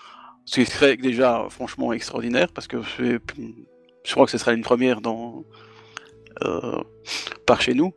Ce 0.45 0.61
qui 0.61 0.65
serait 0.65 0.97
déjà 0.97 1.45
franchement 1.49 1.93
extraordinaire, 1.93 2.51
parce 2.53 2.67
que 2.67 2.77
je 2.81 3.19
crois 4.11 4.25
que 4.25 4.31
ce 4.31 4.37
serait 4.37 4.55
une 4.55 4.63
première 4.63 5.01
dans, 5.01 5.43
euh, 6.43 6.81
par 7.45 7.61
chez 7.61 7.73
nous. 7.73 7.93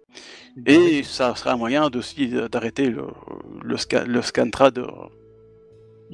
Et 0.64 1.02
ça 1.02 1.36
serait 1.36 1.50
un 1.50 1.56
moyen 1.56 1.90
aussi 1.94 2.28
d'arrêter 2.28 2.88
le, 2.88 3.08
le, 3.62 3.76
scan, 3.76 4.04
le 4.06 4.22
scantrad. 4.22 4.78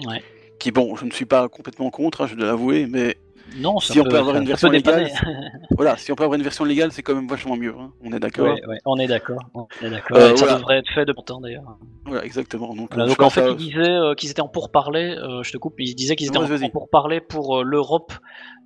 Ouais. 0.05 0.23
Qui, 0.63 0.71
bon, 0.71 0.95
je 0.95 1.05
ne 1.05 1.11
suis 1.11 1.25
pas 1.25 1.49
complètement 1.49 1.91
contre, 1.91 2.21
hein, 2.21 2.29
je 2.29 2.37
dois 2.37 2.47
l'avouer, 2.47 2.87
mais 2.87 3.17
non, 3.57 3.79
si 3.79 4.01
on 4.01 4.05
peut 4.05 4.19
avoir 4.19 4.37
une 4.37 4.47
version 4.47 4.71
légale, 4.71 5.11
voilà, 5.77 5.97
si 5.97 6.13
on 6.13 6.15
peut 6.15 6.25
avoir 6.25 6.37
une 6.37 6.43
version 6.45 6.65
légale, 6.65 6.93
c'est 6.93 7.03
quand 7.03 7.15
même 7.15 7.29
vachement 7.29 7.57
mieux. 7.57 7.75
Hein. 7.79 7.93
On 8.03 8.13
est 8.13 8.19
d'accord. 8.19 8.47
Ouais, 8.47 8.67
ouais, 8.67 8.79
on 8.85 8.99
est 8.99 9.07
d'accord. 9.07 9.41
Euh, 9.55 10.37
ça 10.37 10.45
voilà. 10.45 10.55
devrait 10.59 10.79
être 10.79 10.93
fait 10.95 11.05
de 11.05 11.13
temps 11.13 11.41
d'ailleurs. 11.41 11.77
Voilà, 12.05 12.25
exactement. 12.25 12.75
Donc, 12.75 12.95
voilà, 12.95 13.09
donc 13.09 13.23
en 13.23 13.31
fait, 13.31 13.43
à... 13.43 13.49
ils 13.51 13.57
disaient 13.57 13.79
euh, 13.79 14.15
qu'ils 14.15 14.31
étaient 14.31 14.41
en 14.41 14.49
pourparler. 14.49 15.17
Euh, 15.17 15.43
je 15.43 15.53
te 15.53 15.59
coupe. 15.59 15.75
Ils 15.79 15.95
disaient 15.95 16.17
qu'ils 16.17 16.29
étaient 16.29 16.39
en, 16.39 16.45
en 16.45 16.71
pourparler 16.71 17.21
pour 17.21 17.59
euh, 17.59 17.63
l'Europe. 17.63 18.13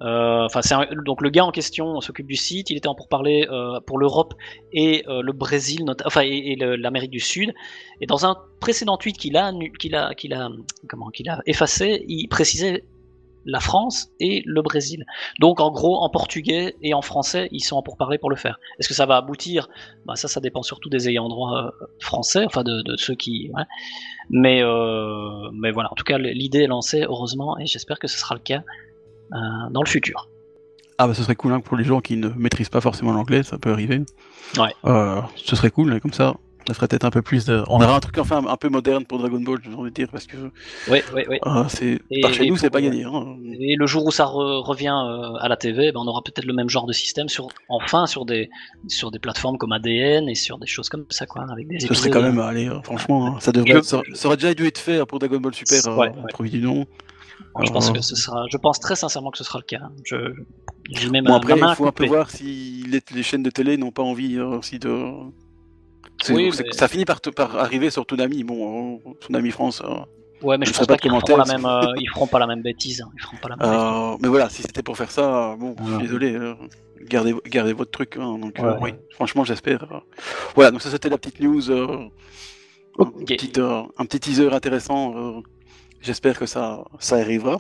Enfin, 0.00 0.62
c'est 0.62 0.74
donc 1.04 1.22
le 1.22 1.30
gars 1.30 1.44
en 1.44 1.52
question 1.52 2.00
s'occupe 2.00 2.26
du 2.26 2.36
site. 2.36 2.70
Il 2.70 2.76
était 2.76 2.88
en 2.88 2.94
pourparler 2.94 3.48
pour 3.86 3.98
l'Europe 3.98 4.34
et 4.72 5.04
le 5.06 5.32
Brésil, 5.32 5.84
enfin 6.04 6.20
et, 6.22 6.52
et 6.52 6.56
l'Amérique 6.56 7.10
du 7.10 7.20
Sud. 7.20 7.54
Et 8.02 8.06
dans 8.06 8.26
un 8.26 8.36
précédent 8.60 8.98
tweet 8.98 9.16
qu'il 9.16 9.38
a, 9.38 9.52
qu'il 9.78 9.94
a, 9.94 10.14
qu'il 10.14 10.34
a, 10.34 10.50
comment, 10.86 11.08
qu'il 11.08 11.30
a 11.30 11.40
effacé, 11.46 12.04
il 12.08 12.28
précisait 12.28 12.84
la 13.46 13.60
France 13.60 14.10
et 14.20 14.42
le 14.44 14.60
Brésil. 14.60 15.06
Donc 15.40 15.60
en 15.60 15.70
gros, 15.70 16.02
en 16.02 16.10
portugais 16.10 16.76
et 16.82 16.92
en 16.92 17.02
français, 17.02 17.48
ils 17.52 17.60
sont 17.60 17.76
en 17.76 17.82
pourparlers 17.82 18.18
pour 18.18 18.30
le 18.30 18.36
faire. 18.36 18.58
Est-ce 18.78 18.88
que 18.88 18.94
ça 18.94 19.06
va 19.06 19.16
aboutir? 19.16 19.68
Bah, 20.04 20.16
Ça, 20.16 20.28
ça 20.28 20.40
dépend 20.40 20.62
surtout 20.62 20.90
des 20.90 21.08
ayants 21.08 21.28
droit 21.28 21.56
euh, 21.56 21.86
français, 22.00 22.44
enfin 22.44 22.62
de, 22.62 22.82
de, 22.82 22.96
ceux 22.96 23.14
qui... 23.14 23.50
Ouais. 23.54 23.62
Mais, 24.28 24.62
euh, 24.62 25.50
mais 25.52 25.70
voilà, 25.70 25.90
en 25.92 25.94
tout 25.94 26.04
cas, 26.04 26.18
l'idée 26.18 26.62
est 26.62 26.66
lancée, 26.66 27.02
heureusement, 27.02 27.56
et 27.58 27.66
j'espère 27.66 27.98
que 27.98 28.08
ce 28.08 28.18
sera 28.18 28.34
le 28.34 28.40
cas 28.40 28.62
euh, 29.32 29.36
dans 29.70 29.82
le 29.82 29.88
futur. 29.88 30.28
Ah 30.98 31.06
bah 31.06 31.14
ce 31.14 31.22
serait 31.22 31.34
cool 31.34 31.52
hein, 31.52 31.60
pour 31.60 31.76
les 31.76 31.84
gens 31.84 32.00
qui 32.00 32.16
ne 32.16 32.28
maîtrisent 32.30 32.70
pas 32.70 32.80
forcément 32.80 33.12
l'anglais, 33.12 33.42
ça 33.42 33.58
peut 33.58 33.70
arriver. 33.70 34.00
Ouais. 34.56 34.74
Euh, 34.86 35.20
ce 35.36 35.54
serait 35.54 35.70
cool, 35.70 36.00
comme 36.00 36.14
ça, 36.14 36.34
Ça 36.66 36.74
ferait 36.74 36.88
peut-être 36.88 37.04
un 37.04 37.10
peu 37.10 37.22
plus 37.22 37.44
de. 37.46 37.62
On 37.68 37.76
aura 37.80 37.96
un 37.96 38.00
truc 38.00 38.18
enfin 38.18 38.44
un 38.46 38.56
peu 38.56 38.68
moderne 38.68 39.04
pour 39.04 39.18
Dragon 39.18 39.40
Ball, 39.40 39.58
j'ai 39.62 39.72
envie 39.74 39.90
de 39.90 39.94
dire, 39.94 40.08
parce 40.10 40.26
que. 40.26 40.36
Oui, 40.88 40.98
oui, 41.14 41.22
oui. 41.28 41.38
Ah, 41.42 41.66
c'est... 41.68 42.00
Et- 42.10 42.20
Par 42.20 42.32
chez 42.32 42.46
nous, 42.48 42.56
c'est 42.56 42.70
pas 42.70 42.80
gagné. 42.80 43.04
Hein. 43.04 43.36
Et 43.60 43.76
le 43.76 43.86
jour 43.86 44.04
où 44.04 44.10
ça 44.10 44.24
re- 44.24 44.62
revient 44.64 44.94
euh, 45.06 45.34
à 45.40 45.48
la 45.48 45.56
TV, 45.56 45.92
ben, 45.92 46.00
on 46.00 46.06
aura 46.08 46.22
peut-être 46.22 46.44
le 46.44 46.52
même 46.52 46.68
genre 46.68 46.86
de 46.86 46.92
système 46.92 47.28
sur, 47.28 47.48
enfin, 47.68 48.06
sur 48.06 48.24
des, 48.24 48.50
sur 48.88 49.10
des 49.10 49.18
plateformes 49.18 49.58
comme 49.58 49.72
ADN 49.72 50.28
et 50.28 50.34
sur 50.34 50.58
des 50.58 50.66
choses 50.66 50.88
comme 50.88 51.04
ça, 51.10 51.26
quoi, 51.26 51.44
avec 51.50 51.68
des 51.68 51.78
Ce 51.80 51.94
serait 51.94 52.10
quand 52.10 52.22
même, 52.22 52.38
allez, 52.40 52.68
euh, 52.68 52.80
franchement, 52.82 53.26
hein, 53.28 53.36
ça 53.40 53.52
devrait. 53.52 53.82
Ça, 53.82 54.00
aurait 54.24 54.36
déjà 54.36 54.54
dû 54.54 54.66
être 54.66 54.78
fait 54.78 55.04
pour 55.06 55.18
Dragon 55.18 55.38
Ball 55.38 55.54
Super, 55.54 55.80
euh, 55.86 55.96
Ouais, 55.96 56.48
du 56.48 56.60
nom. 56.60 56.86
Je 57.64 57.70
pense 57.70 57.90
Euh, 57.90 57.92
que 57.92 58.00
ce 58.02 58.16
sera, 58.16 58.44
je 58.50 58.56
pense 58.56 58.80
très 58.80 58.96
sincèrement 58.96 59.30
que 59.30 59.38
ce 59.38 59.44
sera 59.44 59.58
le 59.58 59.64
cas. 59.64 59.88
Je, 60.04 60.16
Bon, 61.22 61.34
après, 61.34 61.54
il 61.58 61.74
faut 61.74 61.86
un 61.86 61.92
peu 61.92 62.06
voir 62.06 62.30
si 62.30 62.84
les, 62.88 63.00
les 63.14 63.22
chaînes 63.22 63.42
de 63.42 63.50
télé 63.50 63.76
n'ont 63.76 63.90
pas 63.90 64.02
envie 64.02 64.36
euh, 64.36 64.46
aussi 64.58 64.78
de. 64.78 65.10
Oui, 66.30 66.50
mais- 66.58 66.72
Ça 66.72 66.88
finit 66.88 67.04
par, 67.04 67.20
arriver 67.56 67.90
sur 67.90 68.06
Toonami. 68.06 68.42
Bon, 68.44 68.96
euh, 69.06 69.12
Toonami 69.20 69.50
France. 69.50 69.82
euh, 69.84 69.94
Ouais, 70.42 70.58
mais 70.58 70.66
je 70.66 70.72
Je 70.72 70.76
pense 70.78 70.86
pas 70.86 70.96
qu'ils 70.98 71.10
feront 71.10 71.20
la 71.20 71.44
commentaires, 71.44 71.58
même, 71.58 71.64
euh, 71.64 71.92
ils 71.98 72.08
feront 72.10 72.26
pas 72.26 72.38
la 72.38 72.46
même 72.46 72.60
bêtise. 72.62 73.00
hein. 73.00 73.10
Ils 73.14 73.22
feront 73.22 73.36
pas 73.38 73.48
la 73.48 73.56
même 73.56 73.70
bêtise. 73.70 73.84
euh, 73.86 74.16
mais 74.20 74.28
voilà, 74.28 74.48
si 74.50 74.60
c'était 74.62 74.82
pour 74.82 74.96
faire 74.96 75.10
ça, 75.10 75.56
bon, 75.58 75.74
je 75.78 75.82
Voilà. 75.82 75.98
suis 75.98 76.06
désolé. 76.06 76.34
euh, 76.34 76.54
gardez, 77.02 77.34
gardez 77.46 77.72
votre 77.72 77.90
truc. 77.90 78.16
hein, 78.20 78.38
donc, 78.38 78.58
euh, 78.60 78.72
Ouais. 78.74 78.78
oui, 78.82 78.90
franchement, 79.14 79.44
j'espère. 79.44 79.82
euh. 79.90 79.98
Voilà, 80.54 80.70
donc 80.72 80.82
ça, 80.82 80.90
c'était 80.90 81.08
la 81.08 81.16
petite 81.18 81.40
news. 81.40 81.70
euh, 81.70 82.04
un, 82.98 83.04
petit, 83.06 83.52
euh, 83.58 83.82
un 83.98 84.04
petit 84.04 84.20
teaser 84.20 84.52
intéressant. 84.52 85.14
euh, 85.16 85.40
j'espère 86.02 86.38
que 86.38 86.46
ça, 86.46 86.84
ça 86.98 87.16
arrivera. 87.16 87.58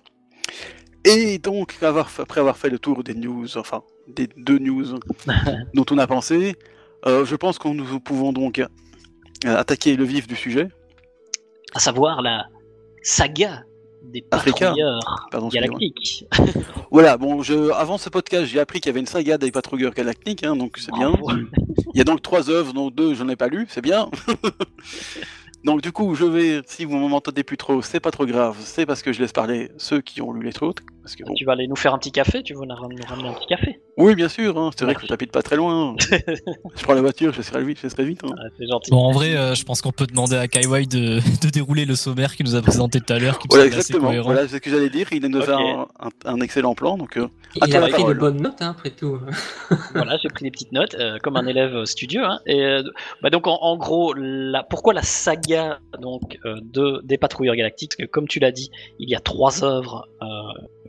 Et 1.04 1.38
donc, 1.38 1.76
avoir, 1.82 2.10
après 2.18 2.40
avoir 2.40 2.56
fait 2.56 2.68
le 2.68 2.78
tour 2.78 3.02
des 3.04 3.14
news, 3.14 3.56
enfin, 3.56 3.82
des 4.08 4.28
deux 4.36 4.58
news 4.58 4.98
dont 5.74 5.86
on 5.90 5.98
a 5.98 6.06
pensé, 6.06 6.56
je 7.04 7.34
pense 7.36 7.58
qu'on 7.58 7.74
nous 7.74 8.00
pouvons 8.00 8.32
donc 8.32 8.60
euh, 9.44 9.56
attaquer 9.56 9.96
le 9.96 10.04
vif 10.04 10.26
du 10.26 10.34
sujet. 10.34 10.68
À 11.74 11.78
savoir 11.78 12.22
la 12.22 12.46
saga 13.02 13.64
des 14.02 14.22
patrouilleurs 14.22 15.00
Pardon, 15.30 15.48
galactiques. 15.48 16.24
Voilà, 16.90 17.18
bon, 17.18 17.42
je, 17.42 17.70
avant 17.72 17.98
ce 17.98 18.08
podcast, 18.08 18.46
j'ai 18.46 18.60
appris 18.60 18.80
qu'il 18.80 18.88
y 18.88 18.92
avait 18.92 19.00
une 19.00 19.06
saga 19.06 19.36
des 19.36 19.50
patrouilleurs 19.50 19.92
galactiques, 19.92 20.44
hein, 20.44 20.56
donc 20.56 20.78
c'est 20.78 20.92
bien. 20.92 21.12
Il 21.92 21.98
y 21.98 22.00
a 22.00 22.04
donc 22.04 22.22
trois 22.22 22.48
œuvres, 22.48 22.72
dont 22.72 22.90
deux, 22.90 23.14
je 23.14 23.22
n'ai 23.24 23.36
pas 23.36 23.48
lu, 23.48 23.66
c'est 23.68 23.82
bien. 23.82 24.08
donc 25.64 25.82
du 25.82 25.92
coup, 25.92 26.14
je 26.14 26.24
vais, 26.24 26.62
si 26.66 26.84
vous 26.84 26.96
m'entendez 26.96 27.42
plus 27.42 27.56
trop, 27.56 27.82
c'est 27.82 28.00
pas 28.00 28.10
trop 28.10 28.24
grave, 28.24 28.56
c'est 28.60 28.86
parce 28.86 29.02
que 29.02 29.12
je 29.12 29.20
laisse 29.20 29.32
parler 29.32 29.70
ceux 29.76 30.00
qui 30.00 30.22
ont 30.22 30.32
lu 30.32 30.42
les 30.42 30.62
autres. 30.62 30.82
Parce 31.02 31.16
que, 31.16 31.24
bon. 31.24 31.34
Tu 31.34 31.44
vas 31.44 31.52
aller 31.52 31.68
nous 31.68 31.76
faire 31.76 31.92
un 31.92 31.98
petit 31.98 32.12
café 32.12 32.42
Tu 32.42 32.54
veux 32.54 32.64
nous 32.64 32.74
ramener 32.74 33.02
un 33.04 33.34
petit 33.34 33.46
café? 33.48 33.80
Oui, 33.98 34.14
bien 34.14 34.28
sûr, 34.28 34.58
hein, 34.58 34.70
c'est 34.76 34.84
vrai 34.84 34.94
que 34.94 35.00
je 35.00 35.06
t'habite 35.06 35.32
pas 35.32 35.40
très 35.42 35.56
loin. 35.56 35.96
je 36.10 36.82
prends 36.82 36.92
la 36.92 37.00
voiture, 37.00 37.32
je 37.32 37.40
serai 37.40 37.64
vite, 37.64 37.78
je 37.82 37.88
serai 37.88 38.04
vite. 38.04 38.20
hein. 38.24 38.34
Ah, 38.38 38.42
C'est 38.58 38.66
gentil. 38.66 38.90
Bon, 38.90 38.98
en 38.98 39.10
vrai, 39.12 39.34
euh, 39.34 39.54
je 39.54 39.64
pense 39.64 39.80
qu'on 39.80 39.90
peut 39.92 40.06
demander 40.06 40.36
à 40.36 40.48
Kaiwai 40.48 40.84
de, 40.84 41.18
de 41.42 41.50
dérouler 41.50 41.86
le 41.86 41.94
sommaire 41.96 42.36
qu'il 42.36 42.44
nous 42.44 42.54
a 42.56 42.60
présenté 42.60 43.00
tout 43.00 43.10
à 43.14 43.18
l'heure, 43.18 43.38
qui 43.38 43.48
Voilà, 43.48 43.64
assez 43.64 43.76
exactement. 43.76 44.12
Voilà, 44.22 44.42
c'est 44.48 44.56
ce 44.56 44.60
que 44.60 44.68
j'allais 44.70 44.90
dire. 44.90 45.06
Il 45.12 45.26
nous 45.26 45.38
a 45.38 45.42
fait 45.42 45.52
Ok. 45.54 45.60
un, 45.60 46.08
un- 46.08 46.34
un 46.34 46.40
excellent 46.40 46.74
plan, 46.74 46.98
donc 46.98 47.16
euh, 47.16 47.26
Il 47.54 47.74
À 47.74 47.84
a 47.84 47.88
pris 47.88 48.04
de 48.04 48.12
bonnes 48.12 48.42
notes, 48.42 48.60
hein, 48.60 48.74
après 48.76 48.90
tout. 48.90 49.18
voilà, 49.94 50.18
j'ai 50.22 50.28
pris 50.28 50.44
des 50.44 50.50
petites 50.50 50.72
notes 50.72 50.94
euh, 50.96 51.16
comme 51.22 51.38
un 51.38 51.46
élève 51.46 51.86
studieux. 51.86 52.24
Hein, 52.24 52.38
et 52.44 52.62
euh, 52.64 52.82
bah 53.22 53.30
donc 53.30 53.46
en, 53.46 53.56
en 53.62 53.78
gros, 53.78 54.12
la, 54.14 54.62
pourquoi 54.62 54.92
la 54.92 55.02
saga 55.02 55.78
donc 56.02 56.38
euh, 56.44 56.56
de 56.62 57.00
des 57.02 57.16
patrouilleurs 57.16 57.56
galactiques 57.56 57.92
Parce 57.96 58.06
que 58.06 58.12
comme 58.12 58.28
tu 58.28 58.40
l'as 58.40 58.52
dit, 58.52 58.70
il 58.98 59.08
y 59.08 59.14
a 59.14 59.20
trois 59.20 59.64
œuvres 59.64 60.06
euh, 60.20 60.26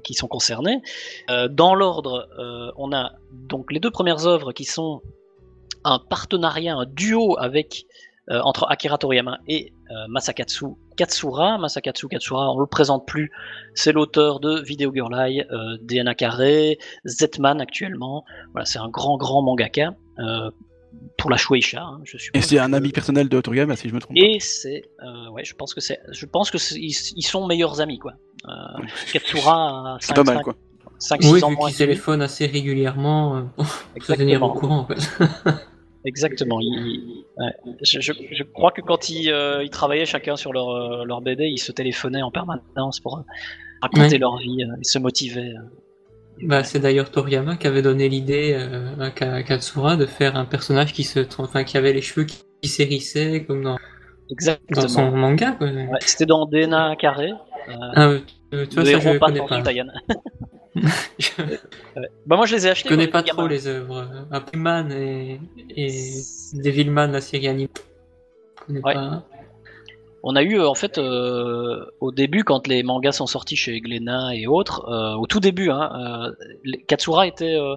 qui 0.03 0.13
sont 0.13 0.27
concernées. 0.27 0.81
Euh, 1.29 1.47
dans 1.47 1.73
l'ordre, 1.73 2.27
euh, 2.37 2.69
on 2.75 2.91
a 2.91 2.96
donc 3.31 3.71
les 3.71 3.79
deux 3.79 3.91
premières 3.91 4.25
œuvres 4.27 4.51
qui 4.51 4.63
sont 4.65 5.01
un 5.83 5.99
partenariat, 5.99 6.75
un 6.75 6.85
duo 6.85 7.37
avec 7.39 7.85
euh, 8.29 8.41
entre 8.43 8.65
Akira 8.69 8.97
Toriyama 8.97 9.39
et 9.47 9.71
euh, 9.89 9.93
Masakatsu 10.09 10.65
Katsura. 10.97 11.57
Masakatsu 11.59 12.07
Katsura, 12.09 12.51
on 12.51 12.59
le 12.59 12.65
présente 12.65 13.07
plus, 13.07 13.31
c'est 13.73 13.93
l'auteur 13.93 14.39
de 14.41 14.61
Video 14.61 14.91
Girl 14.93 15.13
Eye, 15.15 15.45
euh, 15.51 15.77
DNA 15.81 16.13
Carré, 16.15 16.77
Zetman 17.05 17.61
actuellement. 17.61 18.25
Voilà, 18.51 18.65
c'est 18.65 18.79
un 18.79 18.89
grand 18.89 19.17
grand 19.17 19.41
mangaka 19.43 19.93
euh, 20.19 20.51
pour 21.17 21.29
la 21.29 21.37
Shueisha. 21.37 21.81
hein, 21.81 22.01
je 22.03 22.17
suppose 22.17 22.41
et 22.41 22.45
c'est 22.45 22.59
un 22.59 22.73
ami 22.73 22.91
personnel 22.91 23.29
de 23.29 23.39
Toriyama, 23.39 23.75
si 23.77 23.87
je 23.87 23.93
me 23.93 23.99
trompe 24.01 24.17
Et 24.17 24.39
c'est, 24.41 24.83
euh, 25.03 25.29
ouais, 25.31 25.45
je 25.45 25.53
pense 25.53 25.73
que 25.73 25.79
c'est, 25.79 25.99
je 26.11 26.25
pense 26.25 26.51
que 26.51 26.57
ils, 26.75 26.95
ils 27.15 27.25
sont 27.25 27.47
meilleurs 27.47 27.79
amis 27.79 27.99
quoi. 27.99 28.13
Euh. 28.47 28.51
Katsura 29.13 29.95
a 29.95 29.97
C'est 30.01 30.15
pas 30.15 30.23
mal, 30.23 30.37
5, 30.37 30.43
quoi. 30.43 30.55
5, 30.99 31.19
oui, 31.23 31.39
6 31.39 31.43
ans 31.43 31.51
moins 31.51 31.69
assez 32.21 32.45
régulièrement 32.47 33.37
euh, 33.37 33.41
pour 33.95 34.03
se 34.05 34.13
tenir 34.13 34.41
au 34.43 34.51
courant. 34.53 34.79
En 34.79 34.85
fait. 34.85 34.95
Exactement. 36.05 36.59
il- 36.61 37.25
ouais. 37.37 37.51
je, 37.81 37.99
je- 37.99 38.13
je 38.31 38.43
crois 38.43 38.71
que 38.71 38.81
quand 38.81 39.09
ils, 39.09 39.29
euh, 39.31 39.63
ils 39.63 39.69
travaillaient 39.69 40.05
chacun 40.05 40.35
sur 40.35 40.53
leur, 40.53 40.69
euh, 40.69 41.03
leur 41.05 41.21
BD, 41.21 41.45
ils 41.47 41.57
se 41.59 41.71
téléphonaient 41.71 42.21
en 42.21 42.31
permanence 42.31 42.99
pour 43.01 43.23
raconter 43.81 44.13
Ouais. 44.13 44.17
leur 44.19 44.37
vie, 44.37 44.57
ils 44.79 44.85
se 44.87 44.99
motivaient. 44.99 45.53
Bah, 46.43 46.63
c'est 46.63 46.79
d'ailleurs 46.79 47.09
Toriyama 47.11 47.57
qui 47.57 47.67
avait 47.67 47.81
donné 47.81 48.09
l'idée 48.09 48.53
euh, 48.55 48.95
à 48.99 49.09
Ka- 49.09 49.41
Katsura 49.43 49.97
de 49.97 50.05
faire 50.05 50.35
un 50.35 50.45
personnage 50.45 50.93
qui 50.93 51.03
se, 51.03 51.19
enfin, 51.39 51.63
qui 51.63 51.77
avait 51.77 51.93
les 51.93 52.01
cheveux 52.01 52.25
qui, 52.25 52.37
qui 52.61 52.69
s'hérissaient 52.69 53.43
comme 53.45 53.63
dans, 53.63 53.77
dans 54.69 54.87
son 54.87 55.11
manga. 55.11 55.57
Ouais, 55.59 55.87
C'était 56.01 56.27
dans 56.27 56.45
DNA 56.45 56.95
carré. 56.97 57.31
Euh, 57.69 57.73
Ah, 57.95 58.13
tu 58.51 58.55
vois, 58.75 58.85
ça 58.85 58.99
je 58.99 59.07
héros 59.07 59.19
pas 59.19 59.31
pas. 59.31 59.61
Ouais. 61.39 61.59
Bah 62.25 62.35
moi 62.35 62.45
je 62.45 62.55
les 62.55 62.67
ai 62.67 62.69
achetés. 62.71 62.89
je 62.89 62.93
connais 62.93 63.07
pas 63.07 63.23
trop 63.23 63.47
les 63.47 63.67
œuvres. 63.67 64.07
Après 64.31 64.57
Man 64.57 64.91
et, 64.91 65.39
et 65.75 65.91
Devilman, 66.53 67.07
la 67.11 67.21
série 67.21 67.45
connais 68.65 68.81
Ouais. 68.83 68.93
pas. 68.93 69.23
On 70.23 70.35
a 70.35 70.43
eu 70.43 70.59
euh, 70.59 70.67
en 70.67 70.75
fait 70.75 70.97
euh, 70.97 71.85
au 72.01 72.11
début 72.11 72.43
quand 72.43 72.67
les 72.67 72.83
mangas 72.83 73.13
sont 73.13 73.27
sortis 73.27 73.55
chez 73.55 73.79
Glénat 73.79 74.35
et 74.35 74.45
autres, 74.47 74.87
euh, 74.89 75.15
au 75.15 75.25
tout 75.27 75.39
début, 75.39 75.69
hein, 75.69 76.33
euh, 76.65 76.71
Katsura 76.87 77.27
était 77.27 77.55
euh, 77.55 77.75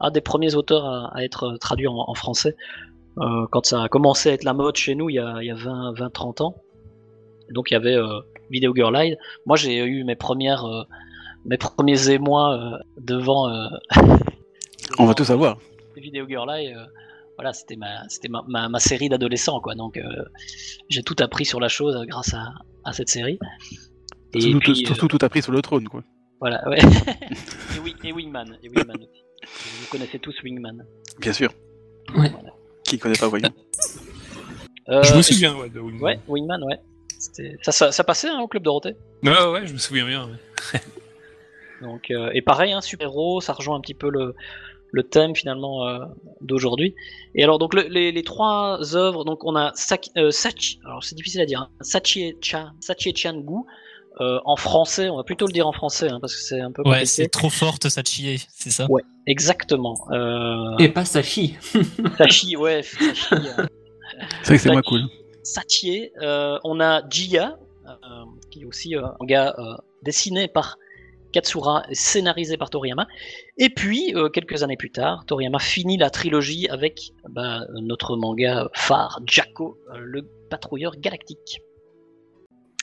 un 0.00 0.10
des 0.10 0.20
premiers 0.20 0.54
auteurs 0.54 0.84
à, 0.86 1.10
à 1.16 1.22
être 1.22 1.56
traduit 1.60 1.86
en, 1.86 1.94
en 1.96 2.14
français. 2.14 2.56
Euh, 3.18 3.46
quand 3.50 3.66
ça 3.66 3.82
a 3.84 3.88
commencé 3.88 4.30
à 4.30 4.32
être 4.32 4.44
la 4.44 4.54
mode 4.54 4.76
chez 4.76 4.94
nous 4.94 5.10
il 5.10 5.16
y 5.16 5.18
a, 5.18 5.36
il 5.42 5.46
y 5.46 5.50
a 5.50 5.54
20, 5.54 5.92
20 5.92 6.10
30 6.10 6.40
ans. 6.40 6.56
Donc 7.50 7.70
il 7.70 7.74
y 7.74 7.76
avait 7.76 7.94
euh, 7.94 8.20
Video 8.50 8.74
Girl 8.74 8.96
Eye. 8.96 9.16
Moi 9.46 9.56
j'ai 9.56 9.76
eu 9.84 10.02
mes 10.04 10.16
premières 10.16 10.64
euh, 10.64 10.82
mes 11.44 11.56
premiers 11.58 12.10
émois 12.10 12.54
euh, 12.56 12.78
devant 12.98 13.48
euh, 13.50 13.68
On 14.98 15.06
va 15.06 15.14
tout 15.14 15.24
savoir. 15.24 15.58
Video 15.96 16.26
Girl 16.28 16.50
euh, 16.50 16.84
voilà, 17.36 17.52
c'était 17.52 17.76
ma, 17.76 18.08
c'était 18.08 18.28
ma, 18.28 18.42
ma, 18.46 18.68
ma 18.68 18.78
série 18.78 19.08
d'adolescents, 19.08 19.60
quoi. 19.60 19.74
Donc, 19.74 19.96
euh, 19.96 20.02
j'ai 20.88 21.02
tout 21.02 21.16
appris 21.20 21.44
sur 21.44 21.60
la 21.60 21.68
chose 21.68 21.96
euh, 21.96 22.04
grâce 22.04 22.34
à, 22.34 22.52
à 22.84 22.92
cette 22.92 23.08
série. 23.08 23.38
Et 24.34 24.40
Surtout, 24.40 24.58
puis, 24.72 24.86
euh, 24.90 25.06
tout 25.08 25.18
appris 25.22 25.42
sur 25.42 25.52
le 25.52 25.62
trône, 25.62 25.88
quoi. 25.88 26.02
voilà, 26.40 26.66
ouais. 26.68 26.78
et, 27.76 27.78
oui, 27.82 27.94
et 28.04 28.12
Wingman, 28.12 28.56
et 28.62 28.68
Wingman 28.68 28.96
aussi. 28.96 29.22
Vous 29.80 29.86
connaissez 29.90 30.18
tous 30.18 30.34
Wingman. 30.42 30.84
Bien 31.20 31.32
sûr. 31.32 31.52
Ouais. 32.16 32.30
Qui 32.84 32.98
connaît 32.98 33.18
pas. 33.18 33.30
Euh, 34.88 35.02
je 35.02 35.16
me 35.16 35.22
souviens, 35.22 35.56
ouais, 35.56 35.68
de 35.70 35.80
Wingman. 35.80 36.02
Ouais, 36.02 36.20
Wingman, 36.28 36.62
ouais. 36.64 36.80
C'était- 37.18 37.56
Ça, 37.62 37.72
ça, 37.72 37.92
ça 37.92 38.04
passait 38.04 38.28
hein, 38.28 38.40
au 38.40 38.48
club 38.48 38.62
Dorothée? 38.64 38.96
Ouais, 39.22 39.46
ouais, 39.52 39.66
je 39.66 39.72
me 39.72 39.78
souviens 39.78 40.06
bien. 40.06 40.28
ouais. 40.74 40.80
Donc, 41.82 42.10
euh, 42.10 42.30
et 42.32 42.40
pareil, 42.42 42.72
hein, 42.72 42.80
super-héros, 42.80 43.40
ça 43.40 43.52
rejoint 43.52 43.76
un 43.76 43.80
petit 43.80 43.94
peu 43.94 44.08
le, 44.10 44.34
le 44.92 45.02
thème 45.02 45.34
finalement 45.34 45.86
euh, 45.88 45.98
d'aujourd'hui. 46.40 46.94
Et 47.34 47.42
alors, 47.44 47.58
donc 47.58 47.74
le- 47.74 47.88
les, 47.88 48.12
les 48.12 48.22
trois 48.22 48.94
œuvres, 48.96 49.24
donc 49.24 49.44
on 49.44 49.56
a 49.56 49.72
Saki, 49.74 50.10
euh, 50.16 50.30
Sachi, 50.30 50.78
alors 50.84 51.02
c'est 51.04 51.14
difficile 51.16 51.40
à 51.40 51.46
dire, 51.46 51.60
hein, 51.62 51.68
Sachi-chan, 51.80 52.70
Sachi-chan-gu. 52.80 53.60
Euh, 54.20 54.38
en 54.44 54.56
français, 54.56 55.08
on 55.08 55.16
va 55.16 55.24
plutôt 55.24 55.46
le 55.46 55.54
dire 55.54 55.66
en 55.66 55.72
français 55.72 56.10
hein, 56.10 56.18
parce 56.20 56.34
que 56.36 56.42
c'est 56.42 56.60
un 56.60 56.70
peu 56.70 56.82
Ouais, 56.86 57.06
c'est 57.06 57.28
trop 57.28 57.48
forte, 57.48 57.88
ça 57.88 58.02
chie, 58.04 58.44
c'est 58.52 58.68
ça? 58.70 58.86
Ouais, 58.90 59.00
exactement. 59.26 59.96
Euh, 60.12 60.76
Et 60.78 60.90
pas 60.90 61.06
Sachi. 61.06 61.56
Sachi, 62.18 62.54
ouais, 62.58 62.82
Sachi, 62.82 63.26
euh, 63.32 63.66
C'est 64.42 64.48
vrai 64.48 64.56
que 64.56 64.58
c'est 64.58 64.70
moins 64.70 64.80
Sachi- 64.82 64.88
cool. 64.88 65.02
Sachier. 65.42 66.12
Euh, 66.20 66.58
on 66.62 66.78
a 66.80 67.02
Jia, 67.08 67.56
euh, 67.88 67.92
qui 68.50 68.60
est 68.60 68.64
aussi 68.66 68.94
euh, 68.94 69.06
un 69.18 69.24
gars 69.24 69.54
euh, 69.58 69.76
dessiné 70.02 70.46
par 70.46 70.76
Katsura, 71.32 71.82
et 71.88 71.94
scénarisé 71.94 72.56
par 72.56 72.70
Toriyama. 72.70 73.06
Et 73.58 73.70
puis, 73.70 74.14
euh, 74.14 74.28
quelques 74.28 74.62
années 74.62 74.76
plus 74.76 74.90
tard, 74.90 75.24
Toriyama 75.26 75.58
finit 75.58 75.96
la 75.96 76.10
trilogie 76.10 76.68
avec 76.68 77.12
bah, 77.28 77.62
notre 77.80 78.16
manga 78.16 78.68
phare, 78.74 79.20
Jacko, 79.26 79.78
euh, 79.92 79.98
le 79.98 80.22
patrouilleur 80.50 80.96
galactique. 80.96 81.62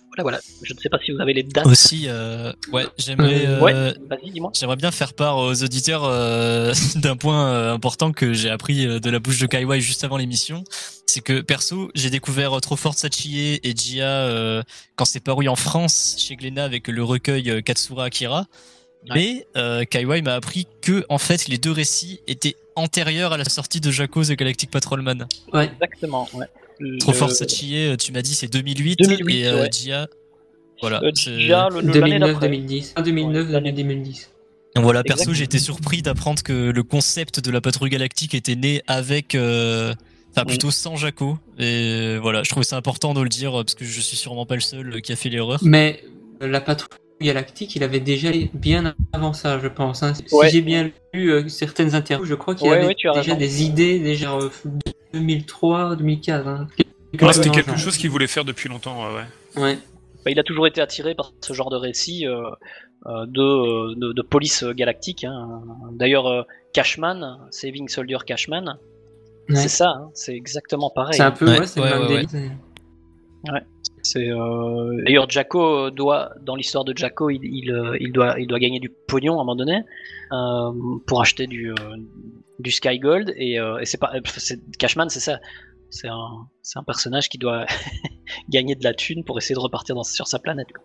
Voilà, 0.10 0.24
voilà. 0.24 0.39
Je 0.63 0.74
ne 0.74 0.80
sais 0.80 0.89
pas 0.89 0.98
si 1.04 1.12
vous 1.12 1.22
avez 1.22 1.34
les 1.34 1.43
dates. 1.43 1.65
Aussi, 1.67 2.06
euh, 2.08 2.52
ouais, 2.72 2.86
j'aimerais 2.98 3.45
Euh, 3.45 3.58
euh, 3.58 3.62
Ouais, 3.62 3.74
vas-y, 4.10 4.32
dis-moi. 4.32 4.52
J'aimerais 4.54 4.76
bien 4.76 4.91
faire 4.91 5.13
part 5.13 5.38
aux 5.38 5.63
auditeurs 5.63 6.04
euh, 6.06 6.74
d'un 6.95 7.15
point 7.15 7.48
euh, 7.54 7.74
important 7.74 8.12
que 8.12 8.34
j'ai 8.34 8.50
appris 8.50 8.86
euh, 8.86 9.00
de 9.00 9.10
la 9.10 9.19
bouche 9.19 9.39
de 9.39 9.45
Kaiwai 9.45 9.80
juste 9.82 10.04
avant 10.04 10.17
l'émission. 10.17 10.63
C'est 11.06 11.22
que 11.22 11.41
perso, 11.41 11.89
j'ai 11.95 12.10
découvert 12.10 12.60
Trop 12.62 12.76
Fort 12.76 12.93
Sachie 12.95 13.60
et 13.63 13.74
Jia 13.76 14.06
euh, 14.08 14.62
quand 14.95 15.06
c'est 15.06 15.24
paru 15.24 15.48
en 15.48 15.56
France 15.56 16.15
chez 16.19 16.36
Glénat 16.36 16.63
avec 16.65 16.88
le 16.88 17.04
recueil 17.04 17.63
Katsura 17.63 18.06
Akira. 18.06 18.45
Ouais. 19.10 19.15
Mais 19.15 19.48
euh, 19.58 19.86
Kaiwai 19.86 20.22
m'a 20.22 20.34
appris 20.36 20.67
que 20.82 21.06
en 21.10 21.17
fait 21.17 21.48
les 21.48 21.58
deux 21.58 21.72
récits 21.72 22.19
étaient 22.28 22.56
antérieurs 22.76 23.32
à 23.34 23.38
la 23.38 23.45
sortie 23.45 23.80
de 23.80 23.91
Jaco 23.91 24.24
The 24.24 24.34
Galactic 24.34 24.69
Patrolman. 24.72 25.26
Ouais. 25.54 25.65
Exactement, 25.74 26.28
ouais. 26.34 26.45
Trop 27.00 27.12
Le- 27.12 27.18
fort 27.18 27.32
Sachier, 27.32 27.96
tu 27.98 28.12
m'as 28.12 28.22
dit 28.22 28.34
c'est 28.36 28.48
2008, 28.48 29.00
2008, 29.00 29.36
et 29.42 29.48
euh, 29.48 29.62
ouais. 29.62 29.70
Gia. 29.72 30.08
Voilà. 30.82 31.02
Euh, 31.04 31.12
Gia, 31.13 31.68
le- 31.70 31.82
le- 31.82 32.00
l'année 32.00 32.20
d'après. 32.20 32.48
2009-2010. 32.50 32.94
Ah, 32.96 33.02
2009, 33.02 33.48
Ouais, 33.48 33.52
l'année 33.52 33.72
2010. 33.74 34.30
Donc 34.76 34.84
voilà, 34.84 35.04
perso, 35.04 35.34
j'ai 35.34 35.44
été 35.44 35.60
surpris 35.60 36.02
d'apprendre 36.02 36.42
que 36.44 36.54
le 36.72 36.84
concept 36.84 37.39
de 37.42 37.52
la 37.52 37.60
patrouille 37.60 37.89
galactique 37.89 38.34
était 38.34 38.56
né 38.56 38.82
avec, 38.88 39.36
euh, 39.36 39.94
enfin 40.32 40.44
Mm. 40.44 40.48
plutôt 40.48 40.72
sans 40.72 40.96
Jaco. 40.96 41.38
Et 41.58 42.18
voilà, 42.22 42.44
je 42.44 42.50
trouvais 42.50 42.63
ça 42.63 42.78
important 42.78 43.13
de 43.13 43.22
le 43.22 43.30
dire 43.30 43.52
parce 43.52 43.76
que 43.76 43.84
je 43.84 44.00
suis 44.00 44.15
sûrement 44.15 44.46
pas 44.46 44.56
le 44.56 44.62
seul 44.62 45.02
qui 45.02 45.12
a 45.12 45.15
fait 45.15 45.30
l'erreur. 45.30 45.60
Mais 45.63 46.02
euh, 46.42 46.48
la 46.48 46.62
patrouille 46.62 46.98
galactique, 47.21 47.75
il 47.75 47.84
avait 47.84 47.99
déjà 47.99 48.29
bien 48.53 48.93
avant 49.13 49.34
ça, 49.34 49.60
je 49.60 49.67
pense. 49.67 50.03
hein. 50.03 50.13
Si 50.13 50.23
Ouais. 50.34 50.49
j'ai 50.49 50.62
bien 50.62 50.89
lu 51.13 51.32
euh, 51.32 51.47
certaines 51.49 51.95
interviews, 51.95 52.25
je 52.25 52.36
crois 52.36 52.55
qu'il 52.55 52.67
Ouais, 52.69 52.77
avait 52.77 52.88
ouais, 52.88 52.95
déjà 52.95 53.12
raison. 53.13 53.36
des 53.36 53.63
idées, 53.63 53.99
déjà 53.99 54.34
euh, 54.36 54.49
2003, 55.13 55.95
2004. 55.97 56.47
Hein. 56.47 56.67
Ouais, 57.21 57.34
c'était 57.34 57.49
Quelque 57.49 57.77
chose 57.77 57.97
qu'il 57.97 58.10
voulait 58.10 58.27
faire 58.27 58.45
depuis 58.45 58.69
longtemps, 58.69 58.97
ouais, 59.08 59.15
ouais. 59.58 59.62
Ouais. 59.62 59.75
Bah, 60.25 60.32
il 60.32 60.39
a 60.39 60.43
toujours 60.43 60.67
été 60.67 60.82
attiré 60.82 61.15
par 61.15 61.34
ce 61.41 61.53
genre 61.53 61.69
de 61.69 61.75
récit 61.77 62.27
euh, 62.27 62.41
euh, 63.08 63.25
de, 63.27 63.41
euh, 63.41 63.95
de, 63.95 64.13
de 64.13 64.21
police 64.21 64.63
galactique. 64.63 65.23
hein. 65.23 65.62
D'ailleurs, 65.93 66.27
euh, 66.27 66.43
Cashman, 66.73 67.39
Saving 67.51 67.88
Soldier 67.89 68.17
Cashman, 68.25 68.77
Ouais. 69.49 69.55
c'est 69.55 69.67
ça, 69.69 69.89
hein, 69.89 70.10
c'est 70.13 70.36
exactement 70.36 70.91
pareil. 70.93 71.15
C'est 71.17 71.23
un 71.23 71.32
peu, 71.32 71.47
Ouais, 71.47 71.60
ouais, 71.62 71.65
c'est 71.65 71.79
ouais, 71.82 71.89
le 71.89 71.99
même 71.99 72.08
ouais, 72.10 72.25
délire. 72.27 72.51
C'est 74.04 74.30
euh, 74.30 75.02
d'ailleurs 75.06 75.30
Jacko 75.30 75.90
doit 75.92 76.32
dans 76.42 76.56
l'histoire 76.56 76.86
de 76.86 76.96
Jacko 76.96 77.30
il, 77.30 77.42
il, 77.44 77.72
euh, 77.72 77.98
il 78.00 78.12
doit 78.12 78.40
il 78.40 78.48
doit 78.48 78.60
gagner 78.60 78.80
du 78.80 78.90
pognon 78.90 79.34
à 79.34 79.42
un 79.42 79.46
moment 79.46 79.56
donné 79.56 79.84
euh, 80.32 80.72
pour 81.06 81.22
acheter 81.22 81.48
du 81.48 81.74
du 82.60 82.72
Sky 82.72 83.00
Gold 83.00 83.34
et, 83.36 83.60
euh, 83.60 83.80
et 83.80 83.86
c'est 83.86 83.98
pas 83.98 84.14
c'est 84.38 84.60
Cashman 84.78 85.10
c'est 85.10 85.20
ça 85.20 85.40
c'est 85.90 86.08
un 86.08 86.48
c'est 86.62 86.78
un 86.78 86.84
personnage 86.84 87.30
qui 87.30 87.38
doit 87.38 87.66
gagner 88.50 88.76
de 88.76 88.84
la 88.84 88.94
thune 88.94 89.24
pour 89.24 89.38
essayer 89.38 89.56
de 89.56 89.60
repartir 89.60 89.96
dans, 89.96 90.04
sur 90.04 90.28
sa 90.28 90.40
planète. 90.40 90.68
quoi. 90.72 90.84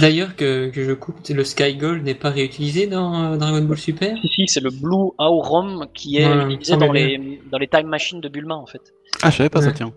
D'ailleurs, 0.00 0.36
que, 0.36 0.70
que 0.70 0.84
je 0.84 0.92
coupe, 0.92 1.16
le 1.28 1.44
Sky 1.44 1.76
Gold 1.76 2.02
n'est 2.02 2.14
pas 2.14 2.30
réutilisé 2.30 2.86
dans 2.86 3.32
euh, 3.32 3.36
Dragon 3.36 3.62
Ball 3.62 3.76
Super? 3.76 4.16
Si 4.22 4.28
si 4.28 4.46
c'est 4.46 4.60
le 4.60 4.70
Blue 4.70 5.12
Aurum 5.18 5.86
qui 5.94 6.16
est 6.16 6.46
utilisé 6.46 6.76
dans 6.76 6.92
les 6.92 7.40
dans 7.50 7.58
les 7.58 7.68
time 7.68 7.86
machines 7.86 8.20
de 8.20 8.28
Bulma 8.28 8.54
en 8.54 8.66
fait. 8.66 8.80
Ah, 9.22 9.30
je 9.30 9.36
savais 9.36 9.50
pas 9.50 9.60
ça, 9.60 9.72
tiens. 9.72 9.92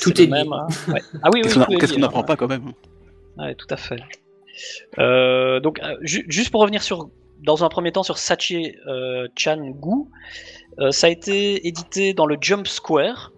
Tout 0.00 0.10
est 0.20 0.26
le 0.26 0.32
lié. 0.34 0.44
même, 0.44 0.52
hein. 0.52 0.66
Ouais. 0.88 1.00
Ah 1.22 1.28
oui 1.32 1.40
oui. 1.42 1.42
Qu'est-ce 1.42 1.54
qu'on 1.54 1.72
est 1.72 1.78
qu'on 1.78 1.94
hein. 1.94 1.98
n'apprend 1.98 2.24
pas 2.24 2.36
quand 2.36 2.48
même? 2.48 2.72
Ouais, 3.38 3.54
tout 3.54 3.66
à 3.70 3.76
fait. 3.76 4.00
Euh, 4.98 5.60
donc, 5.60 5.80
euh, 5.82 5.96
ju- 6.02 6.24
juste 6.28 6.50
pour 6.50 6.60
revenir 6.60 6.82
sur, 6.82 7.08
dans 7.42 7.64
un 7.64 7.68
premier 7.68 7.92
temps 7.92 8.02
sur 8.02 8.18
Sachi 8.18 8.74
euh, 8.86 9.26
Chan 9.36 9.56
Gu, 9.70 10.04
euh, 10.78 10.90
ça 10.90 11.06
a 11.06 11.10
été 11.10 11.66
édité 11.66 12.14
dans 12.14 12.26
le 12.26 12.36
Jump 12.40 12.66
Square, 12.68 13.32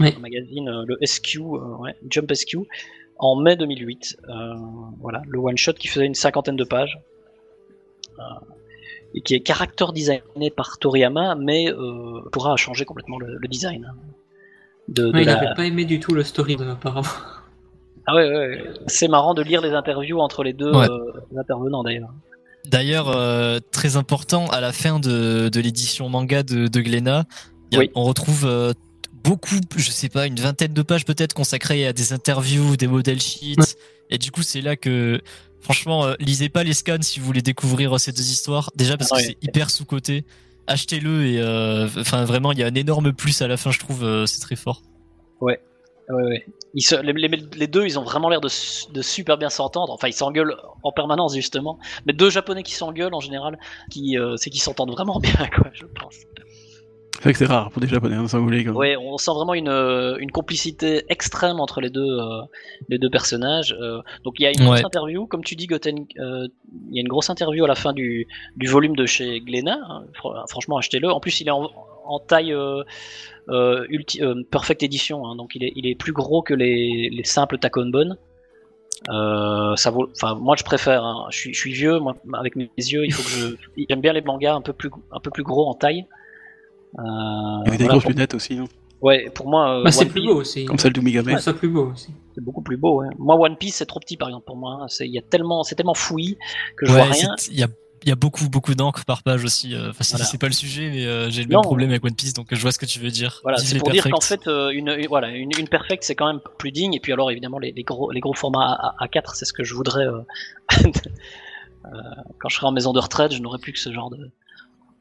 Ouais. 0.00 0.14
un 0.16 0.18
magazine, 0.18 0.82
le 0.84 0.98
SQ, 1.06 1.36
euh, 1.38 1.76
ouais, 1.78 1.94
Jump 2.10 2.32
SQ, 2.34 2.56
en 3.18 3.36
mai 3.36 3.54
2008. 3.56 4.16
Euh, 4.28 4.32
voilà, 5.00 5.22
le 5.28 5.38
one 5.38 5.56
shot 5.56 5.74
qui 5.74 5.86
faisait 5.86 6.06
une 6.06 6.14
cinquantaine 6.16 6.56
de 6.56 6.64
pages. 6.64 6.98
Euh, 8.18 8.22
et 9.14 9.20
qui 9.20 9.34
est 9.36 9.46
character 9.46 9.86
designé 9.94 10.50
par 10.54 10.78
Toriyama, 10.78 11.36
mais 11.36 11.70
euh, 11.70 12.20
pourra 12.32 12.56
changer 12.56 12.84
complètement 12.84 13.18
le, 13.18 13.36
le 13.38 13.48
design. 13.48 13.90
De, 14.88 15.04
de 15.08 15.12
Ouais, 15.12 15.22
il 15.22 15.26
la- 15.26 15.34
n'avait 15.36 15.54
pas 15.54 15.64
aimé 15.66 15.84
du 15.84 15.98
tout 16.00 16.12
le 16.14 16.22
story, 16.22 16.56
apparemment. 16.70 17.08
Ah 18.06 18.14
ouais, 18.14 18.28
ouais, 18.28 18.36
ouais. 18.36 18.64
c'est 18.86 19.08
marrant 19.08 19.34
de 19.34 19.42
lire 19.42 19.60
les 19.60 19.72
interviews 19.72 20.20
entre 20.20 20.44
les 20.44 20.52
deux 20.52 20.72
Ouais. 20.72 20.88
euh, 20.88 21.38
intervenants 21.40 21.82
d'ailleurs. 21.82 22.12
D'ailleurs, 22.66 23.08
euh, 23.08 23.58
très 23.72 23.96
important, 23.96 24.46
à 24.50 24.60
la 24.60 24.72
fin 24.72 24.98
de, 25.00 25.48
de 25.48 25.60
l'édition 25.60 26.08
manga 26.08 26.42
de, 26.42 26.68
de 26.68 26.80
Glénat, 26.80 27.24
il 27.70 27.74
y 27.74 27.76
a- 27.78 27.80
Oui. 27.80 27.90
on 27.96 28.04
retrouve 28.04 28.44
euh, 28.44 28.72
beaucoup, 29.24 29.56
je 29.76 29.90
sais 29.90 30.08
pas, 30.08 30.26
une 30.26 30.36
vingtaine 30.38 30.72
de 30.72 30.82
pages 30.82 31.04
peut-être 31.04 31.34
consacrées 31.34 31.86
à 31.86 31.92
des 31.92 32.12
interviews, 32.12 32.76
des 32.76 32.86
modèles 32.86 33.20
sheets. 33.20 33.58
Ouais. 33.58 33.64
Et 34.10 34.18
du 34.18 34.30
coup, 34.30 34.42
c'est 34.42 34.60
là 34.60 34.76
que, 34.76 35.20
franchement, 35.60 36.04
euh, 36.06 36.14
lisez 36.20 36.48
pas 36.48 36.62
les 36.62 36.74
scans 36.74 36.98
si 37.02 37.18
vous 37.18 37.26
voulez 37.26 37.42
découvrir 37.42 37.94
euh, 37.94 37.98
ces 37.98 38.12
deux 38.12 38.30
histoires. 38.30 38.70
Déjà 38.76 38.96
parce 38.96 39.10
Ah 39.12 39.16
que 39.16 39.20
ouais. 39.22 39.26
c'est 39.40 39.46
hyper 39.48 39.68
sous-coté. 39.70 40.24
Achetez-le 40.66 41.26
et, 41.26 41.40
euh, 41.40 41.86
enfin, 41.98 42.24
vraiment, 42.24 42.52
il 42.52 42.58
y 42.58 42.62
a 42.62 42.66
un 42.66 42.74
énorme 42.74 43.12
plus 43.12 43.40
à 43.42 43.48
la 43.48 43.56
fin, 43.56 43.70
je 43.70 43.78
trouve, 43.78 44.04
euh, 44.04 44.26
c'est 44.26 44.40
très 44.40 44.56
fort. 44.56 44.82
Ouais, 45.40 45.60
ouais. 46.08 46.44
Les, 46.74 47.66
deux, 47.66 47.86
ils 47.86 47.98
ont 47.98 48.04
vraiment 48.04 48.28
l'air 48.28 48.40
de, 48.40 48.48
de 48.92 49.02
super 49.02 49.38
bien 49.38 49.48
s'entendre. 49.48 49.92
Enfin, 49.92 50.08
ils 50.08 50.12
s'engueulent 50.12 50.56
en 50.82 50.92
permanence, 50.92 51.34
justement. 51.34 51.78
Mais 52.04 52.12
deux 52.12 52.30
japonais 52.30 52.62
qui 52.62 52.74
s'engueulent, 52.74 53.14
en 53.14 53.20
général, 53.20 53.58
euh, 53.96 54.36
c'est 54.36 54.50
qu'ils 54.50 54.60
s'entendent 54.60 54.90
vraiment 54.90 55.18
bien, 55.20 55.48
quoi, 55.54 55.70
je 55.72 55.86
pense. 55.86 56.16
C'est 57.16 57.22
vrai 57.22 57.32
que 57.32 57.38
c'est 57.38 57.46
rare 57.46 57.70
pour 57.70 57.80
des 57.80 57.88
japonais, 57.88 58.14
hein, 58.14 58.24
vous 58.30 58.44
voulez. 58.44 58.68
Ouais, 58.68 58.96
on 58.96 59.16
sent 59.18 59.32
vraiment 59.34 59.54
une, 59.54 59.68
euh, 59.68 60.16
une 60.18 60.30
complicité 60.30 61.02
extrême 61.08 61.58
entre 61.60 61.80
les 61.80 61.90
deux, 61.90 62.00
euh, 62.20 62.42
les 62.88 62.98
deux 62.98 63.10
personnages. 63.10 63.74
Euh, 63.80 64.00
donc, 64.22 64.34
il 64.38 64.42
y 64.42 64.46
a 64.46 64.50
une 64.50 64.64
grosse 64.64 64.80
Ouais. 64.80 64.84
interview, 64.86 65.26
comme 65.26 65.42
tu 65.42 65.56
dis, 65.56 65.66
Goten, 65.66 66.06
euh, 66.20 66.46
il 66.90 66.94
y 66.94 66.98
a 66.98 67.00
une 67.00 67.08
grosse 67.08 67.28
interview 67.30 67.64
à 67.64 67.68
la 67.68 67.74
fin 67.74 67.92
du, 67.92 68.28
du 68.56 68.66
volume 68.68 68.94
de 68.94 69.06
chez 69.06 69.40
Glénat. 69.40 69.80
hein. 69.88 70.04
Fr- 70.22 70.48
franchement, 70.48 70.76
achetez-le. 70.76 71.10
En 71.10 71.18
plus, 71.20 71.40
il 71.40 71.48
est 71.48 71.52
en, 71.52 71.70
en 72.04 72.18
taille 72.20 72.52
euh, 72.52 72.84
euh, 73.48 73.86
ulti- 73.88 74.22
euh, 74.22 74.42
Perfect 74.50 74.82
Edition, 74.82 75.26
hein, 75.26 75.34
donc 75.36 75.54
il 75.56 75.64
est, 75.64 75.72
il 75.74 75.86
est 75.86 75.94
plus 75.96 76.12
gros 76.12 76.42
que 76.42 76.54
les, 76.54 77.08
les 77.10 77.24
simples 77.24 77.58
Takonbon. 77.58 78.16
Euh, 79.10 79.76
ça 79.76 79.90
vaut, 79.90 80.08
enfin, 80.14 80.34
moi 80.34 80.56
je 80.58 80.64
préfère. 80.64 81.04
hein. 81.04 81.26
Je, 81.30 81.38
suis, 81.38 81.54
je 81.54 81.58
suis 81.58 81.72
vieux, 81.72 81.98
moi, 81.98 82.16
avec 82.34 82.56
mes 82.56 82.70
yeux, 82.76 83.04
il 83.04 83.12
faut 83.12 83.22
que 83.22 83.28
je. 83.28 83.84
J'aime 83.88 84.00
bien 84.00 84.12
les 84.12 84.22
mangas 84.22 84.54
un 84.54 84.62
peu 84.62 84.72
plus, 84.72 84.90
un 85.12 85.20
peu 85.20 85.30
plus 85.30 85.42
gros 85.42 85.66
en 85.66 85.74
taille. 85.74 86.06
Euh, 86.98 87.02
Avec 87.66 87.72
des 87.72 87.84
voilà, 87.84 87.88
grosses 87.94 88.02
pour- 88.04 88.10
lunettes 88.12 88.34
aussi, 88.34 88.54
hein, 88.58 88.64
Ouais, 89.02 89.28
pour 89.34 89.48
moi, 89.48 89.80
euh, 89.80 89.84
Bah, 89.84 89.92
c'est 89.92 90.06
plus 90.06 90.20
Piece, 90.22 90.30
beau 90.30 90.40
aussi. 90.40 90.64
comme 90.64 90.78
celle 90.78 90.92
plus 90.94 91.68
beau 91.68 91.90
aussi. 91.92 92.08
c'est 92.34 92.42
beaucoup 92.42 92.62
plus 92.62 92.78
beau. 92.78 93.02
ouais. 93.02 93.08
Moi, 93.18 93.36
One 93.36 93.56
Piece, 93.56 93.76
c'est 93.76 93.86
trop 93.86 94.00
petit, 94.00 94.16
par 94.16 94.28
exemple, 94.28 94.46
pour 94.46 94.56
moi. 94.56 94.78
hein. 94.80 94.86
C'est, 94.88 95.06
il 95.06 95.12
y 95.12 95.18
a 95.18 95.22
tellement, 95.22 95.62
c'est 95.64 95.74
tellement 95.74 95.92
fouillis 95.94 96.38
que 96.78 96.86
je 96.86 96.92
vois 96.92 97.04
rien. 97.04 97.34
c'est- 97.36 97.50
il 97.52 97.58
y 97.58 97.62
a, 97.62 97.68
il 98.02 98.08
y 98.08 98.12
a 98.12 98.14
beaucoup, 98.14 98.48
beaucoup 98.48 98.74
d'encre 98.74 99.04
par 99.04 99.22
page 99.22 99.44
aussi. 99.44 99.74
euh, 99.74 99.90
Enfin, 99.90 100.02
c'est 100.02 100.12
Voilà. 100.16 100.24
c'est 100.24 100.38
pas 100.38 100.46
le 100.46 100.52
sujet, 100.54 100.88
mais 100.90 101.04
euh, 101.06 101.28
j'ai 101.28 101.42
le 101.42 101.48
Non. 101.50 101.58
même 101.58 101.64
problème 101.64 101.90
avec 101.90 102.04
One 102.04 102.14
Piece, 102.14 102.32
donc 102.32 102.46
je 102.52 102.60
vois 102.60 102.72
ce 102.72 102.78
que 102.78 102.86
tu 102.86 102.98
veux 102.98 103.10
dire. 103.10 103.40
Voilà, 103.42 103.58
c'est 103.58 103.78
pour 103.78 103.90
dire 103.90 104.04
qu'en 104.08 104.20
fait, 104.20 104.46
euh, 104.48 104.70
une, 104.70 104.88
une- 104.88 105.06
voilà, 105.08 105.28
une, 105.30 105.50
une 105.58 105.68
perfect, 105.68 106.02
c'est 106.04 106.14
quand 106.14 106.26
même 106.26 106.40
plus 106.58 106.72
digne. 106.72 106.94
Et 106.94 107.00
puis 107.00 107.12
alors, 107.12 107.30
évidemment, 107.30 107.58
les, 107.58 107.72
les 107.72 107.82
gros, 107.82 108.10
les 108.12 108.20
gros 108.20 108.34
formats 108.34 108.94
A, 108.98 109.08
4 109.08 109.34
c'est 109.34 109.44
ce 109.44 109.52
que 109.52 109.62
je 109.64 109.74
voudrais. 109.74 110.06
euh, 110.86 110.90
quand 112.40 112.48
je 112.48 112.56
serai 112.56 112.66
en 112.66 112.72
maison 112.72 112.92
de 112.92 112.98
retraite, 113.00 113.32
je 113.32 113.42
n'aurai 113.42 113.58
plus 113.58 113.72
que 113.72 113.78
ce 113.80 113.92
genre 113.92 114.10
de. 114.10 114.30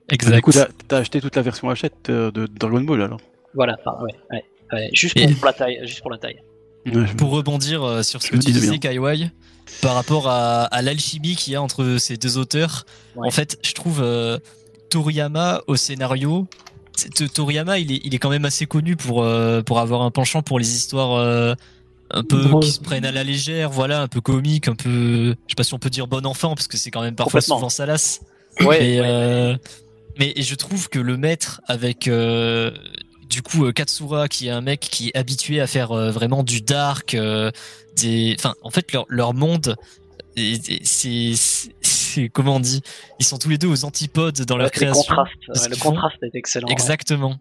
Exact. 0.09 0.35
Du 0.35 0.41
coup, 0.41 0.51
t'as 0.87 0.97
acheté 0.97 1.19
toute 1.21 1.35
la 1.35 1.41
version 1.41 1.69
Hachette 1.69 2.09
euh, 2.09 2.31
de 2.31 2.47
Dragon 2.47 2.81
Ball 2.81 3.01
alors 3.01 3.19
Voilà, 3.53 3.75
enfin, 3.79 3.97
ouais, 4.03 4.11
ouais, 4.31 4.43
ouais, 4.73 4.89
juste 4.93 5.17
Et- 5.17 5.27
pour 5.33 5.45
la 5.47 5.53
taille, 5.53 5.79
juste 5.83 6.01
pour 6.01 6.11
la 6.11 6.17
taille. 6.17 6.39
Pour 7.17 7.31
rebondir 7.31 7.83
euh, 7.83 8.03
sur 8.03 8.21
ce 8.21 8.27
Je 8.27 8.31
que 8.33 8.37
tu 8.37 8.51
disais. 8.51 8.77
Kaiwai, 8.77 9.31
par 9.81 9.95
rapport 9.95 10.27
à, 10.29 10.65
à 10.65 10.81
l'alchimie 10.83 11.35
qu'il 11.35 11.53
y 11.53 11.55
a 11.55 11.61
entre 11.61 11.97
ces 11.97 12.17
deux 12.17 12.37
auteurs, 12.37 12.85
Ouais. 13.15 13.27
en 13.27 13.31
fait, 13.31 13.57
je 13.65 13.73
trouve 13.73 14.01
euh, 14.03 14.37
Toriyama 14.91 15.61
au 15.65 15.75
scénario. 15.75 16.47
Toriyama, 17.33 17.79
il 17.79 17.91
est, 17.91 18.01
il 18.03 18.13
est 18.13 18.19
quand 18.19 18.29
même 18.29 18.45
assez 18.45 18.67
connu 18.67 18.95
pour, 18.95 19.23
euh, 19.23 19.61
pour 19.63 19.79
avoir 19.79 20.03
un 20.03 20.11
penchant 20.11 20.41
pour 20.43 20.59
les 20.59 20.75
histoires 20.75 21.13
euh, 21.17 21.53
un 22.11 22.23
peu 22.23 22.41
Drôle. 22.43 22.61
qui 22.63 22.71
se 22.71 22.79
prennent 22.79 23.05
à 23.05 23.11
la 23.11 23.23
légère, 23.23 23.71
voilà, 23.71 24.01
un 24.03 24.07
peu 24.07 24.21
comique, 24.21 24.67
un 24.67 24.75
peu, 24.75 25.29
je 25.29 25.31
sais 25.49 25.55
pas 25.57 25.63
si 25.63 25.73
on 25.73 25.79
peut 25.79 25.89
dire 25.89 26.05
bon 26.07 26.23
enfant, 26.25 26.53
parce 26.55 26.67
que 26.67 26.77
c'est 26.77 26.91
quand 26.91 27.01
même 27.01 27.15
parfois 27.15 27.41
souvent 27.41 27.69
salace. 27.69 28.21
Ouais, 28.61 28.79
Mais, 28.79 29.01
ouais. 29.01 29.07
euh, 29.07 29.57
mais 30.19 30.33
je 30.37 30.55
trouve 30.55 30.89
que 30.89 30.99
le 30.99 31.17
maître 31.17 31.61
avec 31.67 32.07
euh, 32.07 32.71
du 33.29 33.41
coup 33.41 33.65
euh, 33.65 33.71
Katsura 33.71 34.27
qui 34.27 34.47
est 34.47 34.51
un 34.51 34.61
mec 34.61 34.79
qui 34.79 35.09
est 35.09 35.17
habitué 35.17 35.59
à 35.61 35.67
faire 35.67 35.91
euh, 35.91 36.11
vraiment 36.11 36.43
du 36.43 36.61
dark, 36.61 37.13
euh, 37.15 37.51
des, 37.97 38.35
enfin 38.39 38.53
en 38.61 38.69
fait 38.71 38.91
leur, 38.93 39.05
leur 39.09 39.33
monde, 39.33 39.75
c'est 40.35 42.29
comment 42.33 42.55
on 42.55 42.59
dit, 42.59 42.81
ils 43.19 43.25
sont 43.25 43.37
tous 43.37 43.49
les 43.49 43.57
deux 43.57 43.67
aux 43.67 43.85
antipodes 43.85 44.41
dans 44.41 44.57
leur 44.57 44.65
Ouais, 44.67 44.71
création. 44.71 45.13
ouais, 45.15 45.69
le 45.69 45.75
font. 45.75 45.89
contraste 45.91 46.17
est 46.23 46.35
excellent. 46.35 46.67
Exactement. 46.69 47.37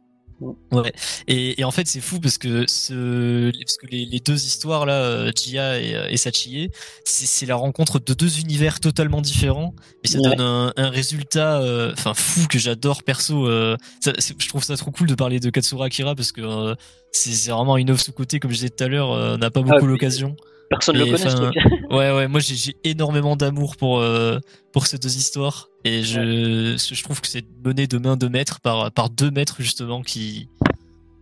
Ouais. 0.73 0.93
Et, 1.29 1.61
et 1.61 1.65
en 1.65 1.71
fait, 1.71 1.87
c'est 1.87 2.01
fou 2.01 2.21
parce 2.21 2.39
que 2.39 2.65
ce, 2.69 3.51
parce 3.53 3.77
que 3.77 3.87
les, 3.87 4.05
les 4.05 4.21
deux 4.21 4.45
histoires 4.45 4.85
là, 4.87 4.95
euh, 5.03 5.33
Jia 5.35 5.81
et, 5.81 5.95
euh, 5.95 6.09
et 6.11 6.17
Sachie, 6.17 6.71
c'est 7.05 7.47
la 7.47 7.57
rencontre 7.57 7.99
de 8.01 8.15
deux 8.15 8.41
univers 8.41 8.81
totalement 8.81 9.21
différents 9.21 9.75
et 10.03 10.09
ça 10.09 10.19
Ouais. 10.19 10.31
donne 10.37 10.41
un, 10.41 10.73
un 10.77 10.89
résultat, 10.91 11.61
euh, 11.61 11.93
enfin 11.93 12.15
fou 12.15 12.47
que 12.49 12.59
j'adore 12.59 13.03
perso. 13.05 13.47
euh, 13.49 13.77
ça- 14.01 14.13
je 14.19 14.49
trouve 14.49 14.65
ça 14.65 14.77
trop 14.77 14.91
cool 14.91 15.07
de 15.07 15.15
parler 15.15 15.41
de 15.41 15.51
Katsura 15.51 15.87
Akira 15.87 16.15
parce 16.15 16.33
que 16.33 16.41
euh, 16.41 16.75
c'est 17.13 17.51
vraiment 17.51 17.77
une 17.77 17.91
œuvre 17.91 18.01
sous 18.01 18.13
côté 18.13 18.41
comme 18.41 18.51
je 18.51 18.57
disais 18.57 18.71
tout 18.71 18.83
à 18.85 18.89
l'heure. 18.89 19.09
on 19.11 19.39
n'a 19.39 19.51
pas 19.51 19.63
beaucoup 19.63 19.79
puis- 19.79 19.87
l'occasion. 19.87 20.37
Personne 20.71 20.97
ne 20.97 21.05
le 21.05 21.11
connaît, 21.11 21.27
enfin. 21.27 21.51
Ouais, 21.91 22.13
ouais, 22.13 22.29
moi 22.29 22.41
j'ai 22.41 22.77
énormément 22.85 23.37
d'amour 23.37 23.77
pour, 23.77 24.01
euh, 24.01 24.39
pour 24.73 24.87
ces 24.87 24.99
deux 24.99 25.17
histoires. 25.17 25.69
Et 25.85 26.03
je, 26.03 26.77
je 26.77 27.03
trouve 27.03 27.21
que 27.21 27.27
c'est 27.27 27.45
mené 27.65 27.87
de 27.87 27.99
main 27.99 28.17
de 28.17 28.29
maître 28.29 28.61
par, 28.61 28.91
par 28.93 29.11
deux 29.11 29.31
maîtres 29.31 29.57
justement 29.61 30.03
qui. 30.03 30.49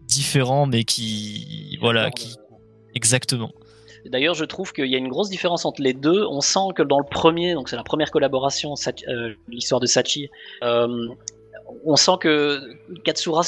différents, 0.07 0.67
mais 0.67 0.85
qui. 0.85 1.79
Voilà, 1.81 2.11
qui. 2.11 2.35
Exactement. 2.95 3.51
D'ailleurs, 4.07 4.35
je 4.35 4.45
trouve 4.45 4.73
qu'il 4.73 4.87
y 4.87 4.95
a 4.95 4.99
une 4.99 5.09
grosse 5.09 5.31
différence 5.31 5.65
entre 5.65 5.81
les 5.83 5.95
deux. 5.95 6.27
On 6.27 6.41
sent 6.41 6.73
que 6.75 6.83
dans 6.83 6.99
le 6.99 7.05
premier, 7.05 7.55
donc 7.55 7.69
c'est 7.69 7.77
la 7.77 7.85
première 7.85 8.11
collaboration, 8.11 8.75
euh, 9.09 9.35
l'histoire 9.49 9.81
de 9.81 9.87
Sachi, 9.87 10.29
euh, 10.63 11.09
on 11.85 11.97
sent 11.97 12.13
que 12.21 12.61
Katsura 13.05 13.43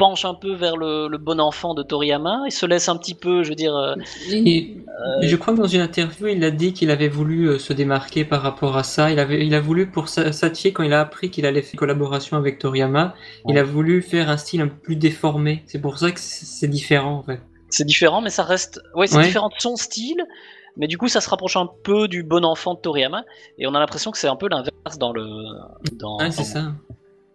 penche 0.00 0.24
un 0.24 0.34
peu 0.34 0.52
vers 0.54 0.76
le, 0.76 1.08
le 1.08 1.18
bon 1.18 1.38
enfant 1.40 1.74
de 1.74 1.82
Toriyama. 1.82 2.42
Il 2.46 2.52
se 2.52 2.64
laisse 2.66 2.88
un 2.88 2.96
petit 2.96 3.14
peu, 3.14 3.42
je 3.44 3.50
veux 3.50 3.54
dire. 3.54 3.76
euh, 3.76 3.94
Et 4.32 4.76
je 5.22 5.36
crois 5.36 5.52
que 5.54 5.58
dans 5.60 5.66
une 5.66 5.82
interview, 5.82 6.26
il 6.28 6.42
a 6.42 6.50
dit 6.50 6.72
qu'il 6.72 6.90
avait 6.90 7.08
voulu 7.08 7.48
euh, 7.48 7.58
se 7.58 7.72
démarquer 7.74 8.24
par 8.24 8.40
rapport 8.42 8.76
à 8.76 8.82
ça. 8.82 9.10
Il 9.12 9.18
avait, 9.18 9.46
il 9.46 9.54
a 9.54 9.60
voulu 9.60 9.90
pour 9.90 10.08
Sa- 10.08 10.32
Satie, 10.32 10.72
quand 10.72 10.82
il 10.82 10.92
a 10.94 11.00
appris 11.00 11.30
qu'il 11.30 11.44
allait 11.46 11.62
faire 11.62 11.74
une 11.74 11.78
collaboration 11.80 12.36
avec 12.38 12.58
Toriyama, 12.58 13.14
il 13.48 13.58
a 13.58 13.62
voulu 13.62 14.00
faire 14.02 14.30
un 14.30 14.36
style 14.38 14.62
un 14.62 14.68
peu 14.68 14.76
plus 14.82 14.96
déformé. 14.96 15.62
C'est 15.66 15.80
pour 15.80 15.98
ça 15.98 16.10
que 16.10 16.18
c'est 16.20 16.68
différent 16.68 17.16
en 17.18 17.22
fait. 17.22 17.40
c'est 17.68 17.86
différent, 17.86 18.20
mais 18.22 18.30
ça 18.30 18.42
reste. 18.42 18.80
Ouais, 18.94 19.06
c'est 19.06 19.18
Ouais. 19.18 19.24
différent 19.26 19.48
de 19.48 19.60
son 19.60 19.76
style. 19.76 20.24
Mais 20.76 20.86
du 20.86 20.96
coup, 20.98 21.08
ça 21.08 21.20
se 21.20 21.28
rapproche 21.28 21.56
un 21.56 21.68
peu 21.84 22.08
du 22.08 22.22
bon 22.22 22.44
enfant 22.44 22.74
de 22.74 22.80
Toriyama. 22.80 23.24
Et 23.58 23.66
on 23.66 23.74
a 23.74 23.80
l'impression 23.80 24.10
que 24.12 24.18
c'est 24.18 24.28
un 24.28 24.36
peu 24.36 24.48
l'inverse 24.48 24.96
dans 24.98 25.12
le. 25.12 25.26
Dans, 25.98 26.16
Ouais, 26.18 26.30
c'est 26.30 26.44
ça. 26.44 26.72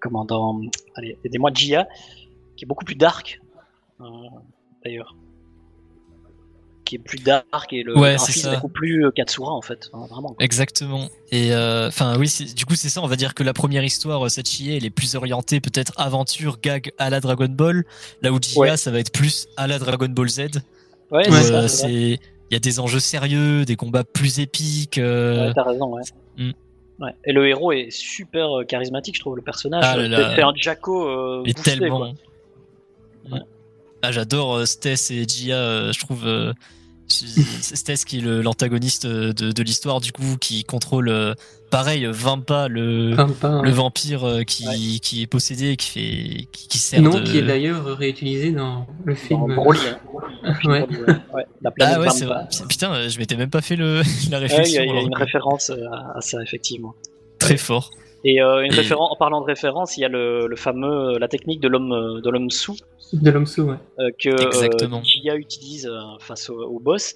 comment 0.01 0.23
dans 0.25 0.61
allez 0.95 1.17
aidez-moi 1.25 1.51
Gia 1.53 1.85
qui 2.55 2.65
est 2.65 2.67
beaucoup 2.67 2.85
plus 2.85 2.95
dark 2.95 3.41
euh, 4.01 4.05
d'ailleurs 4.83 5.15
qui 6.85 6.95
est 6.95 6.99
plus 6.99 7.17
dark 7.17 7.73
et 7.73 7.81
le 7.81 7.97
Ouais, 7.97 8.15
graphisme 8.15 8.41
ça. 8.41 8.55
beaucoup 8.55 8.67
plus 8.69 9.05
euh, 9.07 9.11
Katsura 9.11 9.51
en 9.51 9.61
fait 9.63 9.89
hein, 9.91 10.05
vraiment 10.07 10.29
quoi. 10.29 10.37
Exactement. 10.45 11.09
Et 11.31 11.51
euh, 11.51 11.87
enfin 11.87 12.15
oui, 12.19 12.31
du 12.55 12.65
coup 12.65 12.75
c'est 12.75 12.89
ça. 12.89 13.01
On 13.01 13.07
va 13.07 13.15
dire 13.15 13.33
que 13.33 13.41
la 13.41 13.53
première 13.53 13.83
histoire, 13.83 14.29
Sachie, 14.29 14.71
elle 14.71 14.85
est 14.85 14.91
plus 14.91 15.15
orientée 15.15 15.59
peut-être 15.59 15.93
aventure, 15.97 16.59
gag 16.61 16.91
à 16.99 17.09
la 17.09 17.21
Dragon 17.21 17.47
Ball. 17.49 17.85
Là 18.21 18.31
où 18.31 18.39
Jia, 18.39 18.59
Ouais. 18.61 18.77
ça 18.77 18.91
va 18.91 18.99
être 18.99 19.11
plus 19.11 19.47
à 19.57 19.65
la 19.65 19.79
Dragon 19.79 20.07
Ball 20.09 20.29
Z. 20.29 20.41
ouais, 21.09 21.23
c'est 21.67 22.19
il 22.51 22.53
y 22.53 22.55
a 22.55 22.59
des 22.59 22.79
enjeux 22.79 22.99
sérieux, 22.99 23.65
des 23.65 23.75
combats 23.77 24.03
plus 24.03 24.39
épiques. 24.39 24.99
euh, 24.99 25.47
Ouais, 25.47 25.53
t'as 25.55 25.63
raison 25.63 25.87
ouais. 25.95 26.03
Mm. 26.37 26.51
Ouais. 26.99 27.11
Et 27.25 27.33
le 27.33 27.47
héros 27.47 27.71
est 27.71 27.89
super 27.89 28.47
charismatique, 28.67 29.15
je 29.15 29.21
trouve, 29.21 29.35
le 29.37 29.41
personnage. 29.41 29.83
Ah 29.83 29.97
là 29.97 30.07
là. 30.07 30.35
C'est 30.35 30.43
un 30.43 30.53
Jacko 30.55 31.07
euh, 31.09 31.43
est 31.45 31.53
boosté, 31.55 31.79
tellement. 31.79 31.97
quoi. 31.97 32.11
Ouais. 33.31 33.39
Ah, 34.01 34.11
j'adore 34.11 34.55
euh, 34.57 34.65
Stess 34.65 35.09
et 35.11 35.25
Jia. 35.27 35.55
euh, 35.57 35.91
je 35.91 35.99
trouve 35.99 36.25
euh, 36.27 36.53
Stess 37.07 38.03
qui 38.05 38.17
est 38.19 38.21
l'antagoniste 38.21 39.05
de, 39.05 39.31
de 39.51 39.63
l'histoire 39.63 40.01
du 40.01 40.11
coup, 40.11 40.37
qui 40.39 40.63
contrôle 40.63 41.09
euh, 41.09 41.33
pareil 41.69 42.07
Vampa 42.09 42.67
le 42.67 43.11
le 43.11 43.69
vampire 43.71 44.23
euh, 44.27 44.43
qui, 44.43 44.99
qui 45.01 45.21
est 45.21 45.27
possédé 45.27 45.69
et 45.71 45.77
qui 45.77 45.89
fait 45.89 46.47
qui, 46.51 46.67
qui 46.67 46.77
sert 46.79 47.01
Non, 47.01 47.19
de... 47.19 47.21
qui 47.21 47.37
est 47.37 47.43
d'ailleurs 47.43 47.85
réutilisé 47.97 48.51
dans 48.51 48.87
le 49.03 49.13
Dans 49.13 49.19
film. 49.19 49.51
euh, 49.51 49.55
Broly, 49.55 49.79
hein. 49.87 50.55
ouais. 50.65 51.45
La 51.61 51.71
planète 51.71 51.95
Ah 51.97 52.01
ouais, 52.01 52.09
c'est 52.09 52.25
vrai. 52.25 52.47
Putain, 52.69 53.07
je 53.07 53.17
m'étais 53.19 53.35
même 53.37 53.49
pas 53.51 53.61
fait 53.61 53.75
le, 53.75 54.01
la 54.31 54.39
Ouais, 54.39 54.45
il 54.47 54.51
y 54.53 54.55
réflexion. 54.55 54.81
a, 54.81 54.85
il 54.85 54.93
y 54.95 54.97
a 54.97 55.01
une 55.01 55.15
référence 55.15 55.69
à, 55.69 56.17
à 56.17 56.21
ça 56.21 56.41
effectivement. 56.41 56.95
Très 57.39 57.57
fort. 57.57 57.91
Et 58.23 58.41
euh, 58.41 58.63
une 58.63 58.71
Et- 58.73 58.75
référence, 58.75 59.11
en 59.11 59.15
parlant 59.15 59.41
de 59.41 59.45
référence, 59.45 59.97
il 59.97 60.01
y 60.01 60.05
a 60.05 60.09
le, 60.09 60.47
le 60.47 60.55
fameux, 60.55 61.17
la 61.19 61.27
technique 61.27 61.59
de 61.59 61.67
l'homme, 61.67 61.91
euh, 61.91 62.21
de 62.21 62.29
l'homme 62.29 62.49
sous 62.49 62.75
De 63.13 63.29
l'homme 63.29 63.45
sous, 63.45 63.63
ouais. 63.63 63.75
euh, 63.99 64.09
que 64.19 64.29
euh, 64.29 64.47
Exactement. 64.47 65.01
Jia 65.03 65.35
utilise 65.35 65.85
euh, 65.87 65.99
face 66.19 66.49
au, 66.49 66.59
au 66.63 66.79
boss 66.79 67.15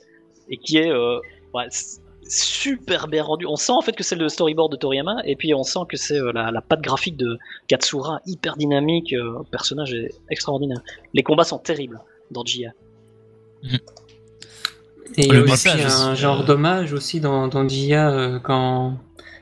et 0.49 0.57
qui 0.57 0.77
est 0.77 0.91
euh, 0.91 1.17
super 2.27 3.07
bien 3.07 3.23
rendu. 3.23 3.45
On 3.47 3.55
sent 3.55 3.71
en 3.71 3.81
fait 3.81 3.93
que 3.95 4.03
c'est 4.03 4.15
le 4.15 4.29
storyboard 4.29 4.71
de 4.71 4.77
Toriyama 4.77 5.17
et 5.25 5.35
puis 5.35 5.53
on 5.55 5.63
sent 5.63 5.79
que 5.89 5.97
c'est 5.97 6.19
euh, 6.19 6.31
la, 6.31 6.51
la 6.51 6.61
patte 6.61 6.81
graphique 6.81 7.17
de 7.17 7.37
Katsura 7.67 8.19
hyper 8.27 8.55
dynamique. 8.57 9.13
euh, 9.13 9.39
le 9.39 9.43
personnage 9.49 9.93
est 9.93 10.11
extraordinaire. 10.29 10.81
Les 11.15 11.23
combats 11.23 11.43
sont 11.43 11.57
terribles 11.57 11.99
dans 12.29 12.45
Jia. 12.45 12.71
Et 15.17 15.25
il 15.25 15.33
y 15.33 15.37
a 15.37 15.41
aussi 15.41 15.69
un 15.69 16.13
genre 16.13 16.41
euh, 16.41 16.45
d'hommage 16.45 16.93
aussi 16.93 17.19
dans, 17.19 17.47
dans 17.47 17.67
Jia 17.67 18.11
euh, 18.11 18.39
quand 18.39 18.97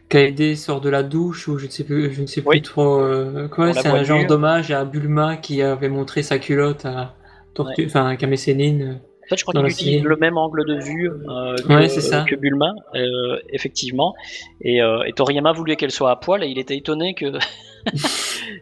Kaede 0.10 0.56
sort 0.56 0.80
de 0.82 0.90
la 0.90 1.04
douche 1.04 1.48
ou 1.48 1.58
je 1.58 1.66
ne 1.66 1.72
sais 1.72 1.84
plus, 1.84 2.12
je 2.14 2.22
ne 2.22 2.28
sais 2.28 2.42
plus 2.42 2.50
Oui. 2.50 2.62
trop 2.62 3.00
euh, 3.02 3.48
quoi. 3.50 3.68
La 3.68 3.74
C'est 3.74 3.88
un 3.90 4.04
genre 4.04 4.26
d'hommage 4.26 4.72
à 4.72 4.86
Bulma 4.86 5.38
qui 5.38 5.62
avait 5.62 5.90
montré 5.90 6.24
sa 6.24 6.40
culotte 6.40 6.86
à 6.86 7.14
Tortue, 7.54 7.86
enfin 7.88 8.08
à 8.08 8.16
Kame 8.16 8.36
Sennin. 8.36 9.00
En 9.26 9.30
fait, 9.30 9.38
je 9.40 9.44
crois 9.44 9.54
qu'il 9.62 9.70
utilise 9.70 10.04
le 10.04 10.16
même 10.16 10.38
angle 10.38 10.64
de 10.66 10.76
vue 10.82 11.10
euh, 11.12 11.56
que, 11.58 11.74
Ouais, 11.74 11.90
c'est 11.90 12.00
ça. 12.00 12.24
que 12.30 12.36
Bulma, 12.36 12.74
euh, 12.96 13.38
effectivement. 13.50 14.14
Et, 14.62 14.82
euh, 14.82 15.04
et 15.06 15.12
Toriyama 15.12 15.52
voulait 15.52 15.76
qu'elle 15.76 15.92
soit 15.92 16.12
à 16.12 16.16
poil 16.16 16.46
et 16.46 16.48
il 16.48 16.58
était 16.58 16.78
étonné 16.78 17.14
que 17.14 17.26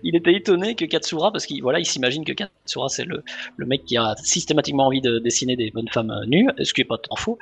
il 0.04 0.16
était 0.16 0.34
étonné 0.34 0.76
que 0.76 0.86
Katsura, 0.86 1.32
parce 1.32 1.46
qu'il 1.46 1.62
voilà, 1.62 1.80
il 1.80 1.86
s'imagine 1.86 2.24
que 2.26 2.34
Katsura 2.34 2.90
c'est 2.90 3.06
le, 3.06 3.24
le 3.58 3.66
mec 3.66 3.86
qui 3.86 3.98
a 3.98 4.16
systématiquement 4.18 4.88
envie 4.88 5.02
de 5.02 5.20
dessiner 5.20 5.56
des 5.56 5.72
bonnes 5.72 5.90
femmes 5.90 6.12
euh, 6.12 6.26
nues, 6.26 6.50
ce 6.64 6.74
qui 6.74 6.82
est 6.82 6.86
pas 6.86 6.98
tant 6.98 7.16
faux. 7.16 7.38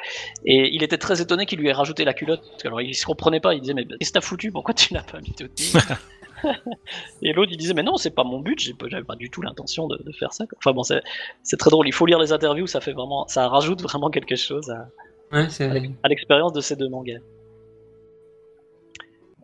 Et 0.46 0.74
il 0.74 0.84
était 0.84 0.98
très 0.98 1.22
étonné 1.22 1.46
qu'il 1.46 1.60
lui 1.60 1.68
ait 1.68 1.74
rajouté 1.74 2.06
la 2.06 2.14
culotte. 2.14 2.42
Parce 2.42 2.64
que, 2.64 2.68
alors 2.68 2.82
il 2.82 2.96
se 2.96 3.06
comprenait 3.06 3.40
pas, 3.40 3.54
il 3.54 3.62
disait 3.62 3.74
mais 3.74 3.86
qu'est-ce 3.86 4.10
que 4.10 4.14
t'as 4.14 4.22
foutu? 4.22 4.52
Pourquoi 4.52 4.74
tu 4.74 4.94
l'as 4.94 5.04
pas 5.04 5.20
mis 5.20 5.34
toute 5.34 5.60
nue 5.60 5.82
Et 7.22 7.32
l'autre 7.32 7.52
il 7.54 7.58
disait 7.58 7.74
mais 7.74 7.84
non 7.84 7.96
c'est 7.98 8.12
pas 8.12 8.24
mon 8.24 8.40
but, 8.40 8.60
j'avais 8.88 9.04
pas 9.04 9.16
du 9.16 9.30
tout 9.30 9.42
l'intention 9.42 9.88
de, 9.88 9.98
de 9.98 10.12
faire 10.12 10.34
ça. 10.34 10.46
quoi. 10.46 10.58
Enfin 10.60 10.74
bon 10.74 10.84
c'est 10.84 11.58
très 11.58 11.70
drôle. 11.70 11.88
Il 11.88 11.94
faut 11.94 12.06
lire 12.06 12.20
les 12.20 12.34
interviews, 12.34 12.68
ça 12.68 12.82
fait 12.82 12.92
vraiment, 12.92 13.28
ça 13.28 13.48
rajoute 13.48 13.82
vraiment 13.82 14.10
quelque 14.10 14.36
chose 14.36 14.70
à, 14.70 14.88
Ouais, 15.34 15.48
c'est 15.50 15.66
à 16.04 16.08
l'expérience 16.08 16.54
de 16.54 16.62
ces 16.62 16.76
deux 16.76 16.90
mangas. 16.90 17.20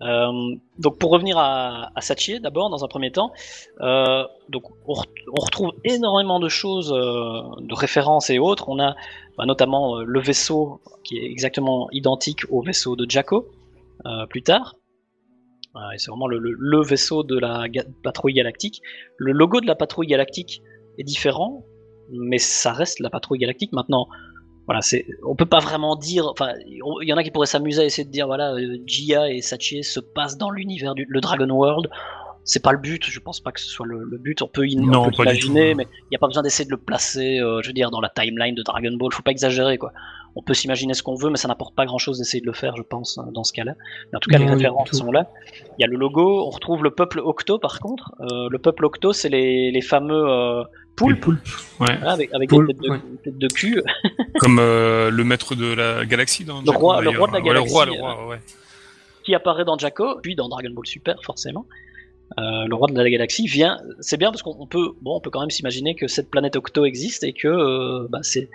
Euh, 0.02 0.56
donc 0.78 0.98
pour 0.98 1.12
revenir 1.12 1.38
à, 1.38 1.92
à 1.96 2.02
d'abord 2.42 2.70
dans 2.70 2.86
un 2.86 2.88
premier 2.88 3.12
temps, 3.12 3.32
euh, 3.82 4.24
donc 4.48 4.64
on, 4.88 4.94
re- 4.94 5.08
on 5.38 5.44
retrouve 5.44 5.72
énormément 5.84 6.40
de 6.40 6.48
choses, 6.48 6.94
euh, 6.94 7.42
de 7.60 7.74
références 7.74 8.30
et 8.30 8.40
autres. 8.40 8.70
On 8.70 8.80
a 8.80 8.96
bah, 9.38 9.46
notamment 9.46 10.00
le 10.00 10.20
vaisseau 10.20 10.82
qui 11.04 11.18
est 11.18 11.26
exactement 11.26 11.90
identique 11.92 12.42
au 12.50 12.62
vaisseau 12.62 12.96
de 12.96 13.10
Jaco 13.10 13.48
plus 14.30 14.44
tard. 14.44 14.76
C'est 15.98 16.10
vraiment 16.10 16.28
le, 16.28 16.82
vaisseau 16.84 17.24
de 17.24 17.38
la 17.38 17.66
patrouille 18.04 18.34
galactique. 18.34 18.82
Le 19.18 19.34
logo 19.34 19.62
de 19.62 19.68
la 19.68 19.76
patrouille 19.76 20.08
galactique 20.08 20.62
est 20.98 21.04
différent, 21.04 21.64
mais 22.12 22.38
ça 22.38 22.72
reste 22.74 23.00
la 23.00 23.10
patrouille 23.10 23.40
galactique. 23.40 23.72
Maintenant, 23.72 24.08
voilà, 24.70 24.84
c'est, 24.84 25.08
on 25.26 25.34
peut 25.36 25.48
pas 25.48 25.58
vraiment 25.58 25.96
dire. 25.96 26.28
Enfin, 26.28 26.54
il 26.68 27.08
y 27.08 27.12
en 27.12 27.18
a 27.18 27.24
qui 27.24 27.32
pourraient 27.32 27.48
s'amuser 27.48 27.82
à 27.82 27.86
essayer 27.86 28.06
de 28.06 28.12
dire 28.12 28.28
voilà, 28.28 28.54
euh, 28.54 28.78
Jia 28.86 29.32
et 29.32 29.42
Sachie 29.42 29.84
se 29.84 30.00
passent 30.00 30.38
dans 30.38 30.52
l'univers 30.52 30.94
du 30.94 31.08
le 31.10 31.22
Dragon 31.22 31.50
World. 31.50 31.90
C'est 32.44 32.62
pas 32.62 32.72
le 32.72 32.78
but. 32.78 33.04
Je 33.04 33.20
pense 33.20 33.40
pas 33.40 33.52
que 33.52 33.60
ce 33.60 33.68
soit 33.68 33.88
le, 33.88 34.04
le 34.04 34.18
but. 34.20 34.44
On 34.44 34.48
peut, 34.48 34.68
Non, 34.76 35.06
on 35.08 35.12
peut 35.12 35.24
l'imaginer, 35.24 35.74
mais 35.74 35.88
il 36.04 36.10
n'y 36.12 36.18
a 36.18 36.20
pas 36.20 36.28
besoin 36.28 36.44
d'essayer 36.44 36.66
de 36.66 36.70
le 36.70 36.78
placer. 36.78 37.40
euh, 37.40 37.62
je 37.64 37.68
veux 37.70 37.74
dire, 37.74 37.90
dans 37.90 38.00
la 38.00 38.10
timeline 38.10 38.54
de 38.54 38.62
Dragon 38.62 38.96
Ball, 38.96 39.12
faut 39.12 39.24
pas 39.24 39.32
exagérer 39.32 39.80
quoi. 39.80 39.92
On 40.40 40.42
peut 40.42 40.54
s'imaginer 40.54 40.94
ce 40.94 41.04
qu'on 41.04 41.16
veut, 41.16 41.30
mais 41.30 41.36
ça 41.38 41.50
n'apporte 41.50 41.76
pas 41.76 41.86
grand 41.86 41.98
chose 41.98 42.18
d'essayer 42.18 42.40
de 42.40 42.46
le 42.46 42.54
faire, 42.54 42.74
je 42.78 42.82
pense, 42.82 43.18
euh, 43.18 43.30
dans 43.34 43.44
ce 43.44 43.52
cas-là. 43.52 43.74
Mais 44.12 44.16
en 44.18 44.20
tout 44.22 44.30
cas, 44.30 44.40
Non, 44.40 44.46
les 44.46 44.52
références 44.54 44.92
sont 44.94 45.12
là. 45.12 45.30
Il 45.78 45.82
y 45.82 45.84
a 45.84 45.88
le 45.88 45.98
logo. 45.98 46.46
On 46.46 46.50
retrouve 46.50 46.82
le 46.82 46.92
peuple 46.92 47.20
Octo, 47.20 47.60
par 47.60 47.80
contre. 47.82 48.14
Euh, 48.22 48.48
le 48.50 48.58
peuple 48.58 48.86
Octo, 48.86 49.12
c'est 49.12 49.28
les, 49.28 49.70
les 49.70 49.82
fameux 49.82 50.30
euh, 50.30 50.64
poulpes. 50.96 51.16
Les 51.16 51.20
poulpes. 51.22 51.48
Ouais. 51.82 51.88
Voilà, 51.98 52.12
avec, 52.14 52.34
avec 52.34 52.50
Poulpes, 52.50 52.68
des 52.68 52.74
têtes 52.76 52.84
de, 52.84 52.90
ouais. 52.90 53.00
des 53.12 53.18
têtes 53.18 53.38
de 53.38 53.48
cul. 53.48 53.84
Comme 54.40 54.60
euh, 54.60 55.12
le 55.12 55.24
maître 55.26 55.56
de 55.56 55.74
la 55.74 56.06
galaxie 56.06 56.46
dans 56.46 56.62
Le 56.62 56.72
roi- 56.72 57.02
le 57.02 57.10
roi 57.10 57.28
de 57.28 57.34
la 57.34 57.40
Ouais, 57.42 57.54
le 57.54 57.60
roi, 57.60 57.86
galaxie, 57.86 57.98
le 57.98 58.02
roi, 58.02 58.28
ouais. 58.30 58.40
qui 59.24 59.36
apparaît 59.36 59.66
dans 59.66 59.78
Jaco, 59.78 60.20
puis 60.24 60.36
dans 60.36 60.48
Dragon 60.48 60.70
Ball 60.72 60.86
Super, 60.88 61.18
forcément. 61.24 61.66
Euh, 62.38 62.66
le 62.68 62.76
roi 62.76 62.88
de 62.88 62.96
la 62.96 63.10
galaxie 63.10 63.48
vient. 63.48 63.80
C'est 64.00 64.18
bien 64.18 64.30
parce 64.32 64.44
qu'on 64.44 64.56
on 64.60 64.68
peut, 64.68 64.92
bon, 65.02 65.16
on 65.16 65.20
peut 65.20 65.32
quand 65.32 65.40
même 65.40 65.50
s'imaginer 65.50 65.96
que 65.96 66.08
cette 66.08 66.30
planète 66.30 66.56
Octo 66.56 66.86
existe 66.86 67.24
et 67.24 67.34
que 67.34 67.48
euh, 67.48 68.08
bah, 68.10 68.20
c'est 68.22 68.50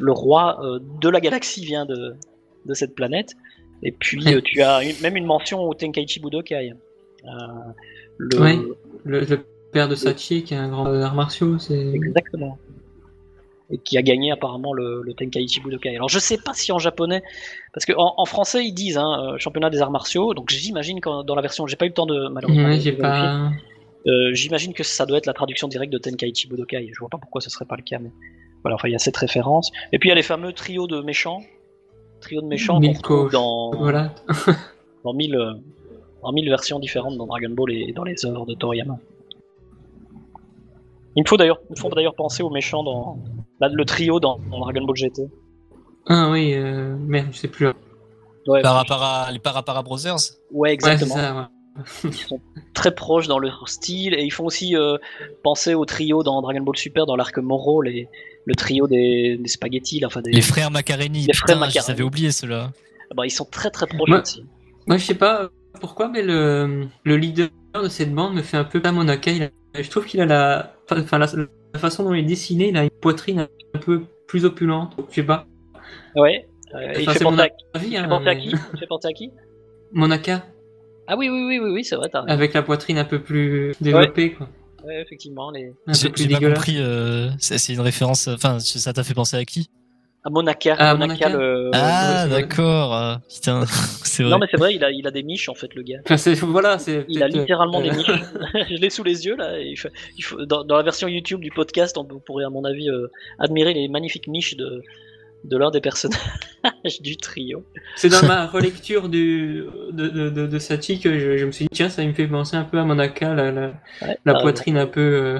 le 0.00 0.12
roi 0.12 0.58
euh, 0.62 0.78
de 1.00 1.08
la 1.08 1.20
galaxie 1.20 1.64
vient 1.64 1.86
de, 1.86 2.14
de 2.66 2.74
cette 2.74 2.94
planète. 2.94 3.32
Et 3.82 3.92
puis 3.92 4.24
tu 4.44 4.60
as 4.62 4.82
une- 4.84 5.00
même 5.02 5.16
une 5.16 5.26
mention 5.26 5.60
au 5.62 5.72
Tenkaichi 5.74 6.20
Budokai. 6.20 6.74
Le, 8.18 8.38
Ouais. 8.40 8.58
Le, 9.04 9.20
le 9.20 9.38
père 9.72 9.88
de 9.88 9.94
Sachi 9.94 10.44
qui 10.44 10.54
est 10.54 10.58
un 10.58 10.68
grand 10.68 10.86
art 10.86 11.14
martiaux. 11.14 11.56
Exactement. 11.70 12.58
Et 13.74 13.78
qui 13.78 13.98
a 13.98 14.02
gagné 14.02 14.30
apparemment 14.30 14.72
le, 14.72 15.02
le 15.02 15.14
Tenkaichi 15.14 15.60
Budokai. 15.60 15.96
Alors 15.96 16.08
je 16.08 16.20
sais 16.20 16.38
pas 16.38 16.54
si 16.54 16.70
en 16.70 16.78
japonais, 16.78 17.24
parce 17.72 17.84
que 17.84 17.92
en, 17.96 18.14
en 18.16 18.24
français 18.24 18.64
ils 18.64 18.72
disent 18.72 18.98
hein, 18.98 19.32
euh, 19.34 19.38
championnat 19.38 19.68
des 19.68 19.82
arts 19.82 19.90
martiaux, 19.90 20.32
donc 20.32 20.50
j'imagine 20.50 21.00
que 21.00 21.24
dans 21.24 21.34
la 21.34 21.42
version, 21.42 21.66
j'ai 21.66 21.74
pas 21.74 21.86
eu 21.86 21.88
le 21.88 21.94
temps 21.94 22.06
de 22.06 22.28
malheureusement. 22.28 22.68
Ouais, 22.68 22.76
de 22.76 22.80
j'ai 22.80 22.92
vérifier. 22.92 23.02
pas. 23.02 23.50
Euh, 24.06 24.32
j'imagine 24.32 24.74
que 24.74 24.84
ça 24.84 25.06
doit 25.06 25.18
être 25.18 25.26
la 25.26 25.32
traduction 25.32 25.66
directe 25.66 25.92
de 25.92 25.98
Tenkaichi 25.98 26.46
Budokai. 26.46 26.88
Je 26.92 27.00
vois 27.00 27.08
pas 27.08 27.18
pourquoi 27.18 27.40
ce 27.40 27.50
serait 27.50 27.64
pas 27.64 27.76
le 27.76 27.82
cas, 27.82 27.98
mais 27.98 28.12
voilà. 28.62 28.76
Enfin 28.76 28.88
il 28.88 28.92
y 28.92 28.96
a 28.96 29.00
cette 29.00 29.16
référence. 29.16 29.72
Et 29.92 29.98
puis 29.98 30.08
il 30.08 30.10
y 30.10 30.12
a 30.12 30.16
les 30.16 30.22
fameux 30.22 30.52
trios 30.52 30.86
de 30.86 31.00
méchants, 31.00 31.42
trio 32.20 32.42
de 32.42 32.46
méchants 32.46 32.80
qu'on 33.02 33.28
dans 33.28 33.72
Voilà. 33.72 34.14
dans 35.04 35.14
mille 35.14 35.34
euh, 35.34 35.54
dans 36.22 36.32
mille 36.32 36.48
versions 36.48 36.78
différentes 36.78 37.16
dans 37.16 37.26
Dragon 37.26 37.50
Ball 37.50 37.72
et 37.72 37.92
dans 37.92 38.04
les 38.04 38.24
œuvres 38.24 38.46
de 38.46 38.54
Toriyama. 38.54 38.98
Il 41.16 41.22
me 41.22 41.28
faut 41.28 41.36
d'ailleurs, 41.36 41.60
il 41.70 41.72
me 41.72 41.76
faut 41.76 41.88
d'ailleurs 41.90 42.14
penser 42.14 42.42
aux 42.42 42.50
méchants 42.50 42.82
dans 42.82 43.18
là, 43.60 43.68
le 43.68 43.84
trio 43.84 44.20
dans, 44.20 44.38
dans 44.50 44.60
Dragon 44.60 44.84
Ball 44.84 44.96
GT. 44.96 45.22
Ah 46.06 46.28
oui, 46.30 46.52
euh, 46.54 46.96
merde, 46.98 47.28
je 47.32 47.38
sais 47.38 47.48
plus. 47.48 47.68
Ouais, 48.46 48.60
Par 48.62 48.74
rapport 48.74 49.02
à 49.02 49.30
les 49.32 49.38
Parapara 49.38 49.82
Brothers. 49.82 50.18
ouais, 50.50 50.72
exactement. 50.74 51.14
ça, 51.14 51.34
ouais. 51.34 51.44
Ils 52.04 52.12
sont 52.14 52.40
très 52.72 52.94
proches 52.94 53.26
dans 53.26 53.38
leur 53.40 53.68
style 53.68 54.14
et 54.14 54.22
ils 54.22 54.30
font 54.30 54.44
aussi 54.44 54.76
euh, 54.76 54.96
penser 55.42 55.74
au 55.74 55.84
trio 55.84 56.22
dans 56.22 56.40
Dragon 56.42 56.60
Ball 56.60 56.76
Super 56.76 57.04
dans 57.06 57.16
l'arc 57.16 57.36
Moro, 57.38 57.82
les, 57.82 58.06
le 58.44 58.54
trio 58.54 58.86
des, 58.86 59.38
des 59.40 59.48
spaghettis, 59.48 59.98
là, 59.98 60.06
enfin 60.06 60.20
des. 60.20 60.30
Les 60.30 60.40
frères 60.42 60.70
Macaroni. 60.70 61.26
Les 61.26 61.32
frères 61.32 61.56
Putain, 61.56 61.66
Macaroni. 61.66 61.84
j'avais 61.88 62.02
oublié 62.04 62.30
ceux-là. 62.30 62.70
Bah, 63.16 63.26
ils 63.26 63.30
sont 63.30 63.44
très 63.46 63.70
très 63.70 63.86
proches 63.86 64.10
aussi. 64.10 64.44
Moi, 64.86 64.98
je 64.98 65.04
sais 65.04 65.14
pas 65.14 65.48
pourquoi, 65.80 66.08
mais 66.08 66.22
le, 66.22 66.86
le 67.04 67.16
leader 67.16 67.48
de 67.82 67.88
cette 67.88 68.14
bande 68.14 68.34
me 68.34 68.42
fait 68.42 68.56
un 68.58 68.64
peu 68.64 68.80
pas 68.80 68.92
Monaka. 68.92 69.30
Il 69.32 69.42
a- 69.44 69.50
je 69.82 69.90
trouve 69.90 70.04
qu'il 70.04 70.20
a 70.20 70.26
la, 70.26 70.74
enfin, 70.92 71.18
la, 71.18 71.26
la 71.74 71.80
façon 71.80 72.04
dont 72.04 72.14
il 72.14 72.20
est 72.20 72.22
dessiné, 72.28 72.68
il 72.68 72.76
a 72.76 72.84
une 72.84 72.90
poitrine 72.90 73.40
un 73.74 73.78
peu 73.78 74.02
plus 74.26 74.44
opulente, 74.44 74.94
je 75.10 75.14
sais 75.16 75.22
pas. 75.24 75.46
Ouais. 76.16 76.48
Euh, 76.74 76.92
il 76.98 77.04
fait 77.04 77.18
c'est 77.18 77.24
penser 77.24 77.40
à, 77.42 77.48
avis, 77.74 77.86
il 77.88 77.90
fait 77.92 77.96
hein, 77.98 78.08
penser 78.08 78.28
à 78.28 78.34
mais- 78.34 78.40
qui 78.40 78.48
Il 78.72 78.78
fait 78.78 78.86
penser 78.86 79.08
à 79.08 79.12
qui 79.12 79.30
Monaka, 79.92 80.44
Ah 81.06 81.16
oui, 81.16 81.28
oui, 81.28 81.44
oui, 81.46 81.58
oui, 81.58 81.70
oui 81.72 81.84
c'est 81.84 81.94
vrai, 81.96 82.08
t'as 82.10 82.22
raison. 82.22 82.32
avec 82.32 82.54
la 82.54 82.62
poitrine 82.62 82.98
un 82.98 83.04
peu 83.04 83.20
plus 83.20 83.74
développée, 83.80 84.32
quoi. 84.32 84.48
Ouais, 84.84 85.00
effectivement, 85.00 85.50
les... 85.50 85.68
Un 85.86 85.92
peu 85.92 85.94
J'ai 85.94 86.08
pas 86.10 86.14
dégueulasse. 86.34 86.58
compris. 86.58 86.76
euh, 86.78 87.30
c'est 87.38 87.58
c'est 87.58 87.72
une 87.74 87.80
référence. 87.80 88.28
Enfin, 88.28 88.58
ça 88.60 88.92
t'a 88.92 89.02
fait 89.02 89.14
penser 89.14 89.36
à 89.36 89.44
qui 89.44 89.70
à 90.24 90.30
Monaka. 90.30 90.74
Ah, 90.78 90.94
le... 91.28 91.70
Ah, 91.74 92.26
d'accord. 92.28 92.96
euh, 92.96 93.14
Putain, 93.32 93.64
c'est 93.66 94.22
vrai. 94.22 94.32
Non, 94.32 94.38
mais 94.38 94.46
c'est 94.50 94.56
vrai, 94.56 94.74
il 94.74 94.82
a, 94.82 94.90
il 94.90 95.06
a 95.06 95.10
des 95.10 95.22
miches, 95.22 95.48
en 95.50 95.54
fait, 95.54 95.72
le 95.74 95.82
gars. 95.82 95.98
Enfin, 96.04 96.16
c'est- 96.16 96.34
voilà, 96.40 96.78
c'est 96.78 97.04
Il 97.08 97.22
a 97.22 97.26
peut-être, 97.26 97.40
littéralement 97.40 97.80
euh, 97.80 97.82
des 97.84 97.90
niches. 97.90 98.06
je 98.70 98.74
l'ai 98.80 98.90
sous 98.90 99.04
les 99.04 99.26
yeux 99.26 99.36
là. 99.36 99.58
et 99.60 99.66
il 99.66 99.76
faut- 99.76 99.88
il 100.16 100.22
faut- 100.24 100.44
dans, 100.46 100.64
dans 100.64 100.76
la 100.76 100.82
version 100.82 101.08
YouTube 101.08 101.40
du 101.40 101.50
podcast, 101.50 101.96
on 101.98 102.04
pourrait 102.06 102.44
à 102.44 102.50
mon 102.50 102.64
avis 102.64 102.88
euh, 102.88 103.08
admirer 103.38 103.74
les 103.74 103.86
magnifiques 103.88 104.26
niches 104.28 104.56
de, 104.56 104.82
de 105.44 105.56
l'un 105.58 105.70
des 105.70 105.82
personnages 105.82 106.18
du 107.02 107.16
trio. 107.18 107.62
C'est 107.96 108.08
dans 108.08 108.26
ma 108.26 108.46
relecture 108.46 109.10
du, 109.10 109.66
de, 109.92 110.08
de, 110.08 110.30
de, 110.30 110.46
de 110.46 110.58
Sachi 110.58 111.00
que 111.00 111.18
je, 111.18 111.36
je 111.36 111.44
me 111.44 111.52
suis 111.52 111.64
dit, 111.66 111.70
tiens, 111.70 111.90
ça 111.90 112.02
me 112.04 112.14
fait 112.14 112.26
penser 112.26 112.56
un 112.56 112.64
peu 112.64 112.78
à 112.78 112.84
Monaka, 112.84 113.34
la, 113.34 113.50
la, 113.52 113.66
Ouais, 114.00 114.16
la 114.24 114.32
t'as 114.32 114.40
poitrine 114.40 114.78
un 114.78 114.86
peu 114.86 115.00
euh, 115.00 115.38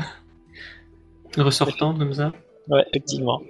ressortante 1.38 1.98
comme 1.98 2.12
ça. 2.12 2.32
Ouais, 2.68 2.84
effectivement. 2.90 3.42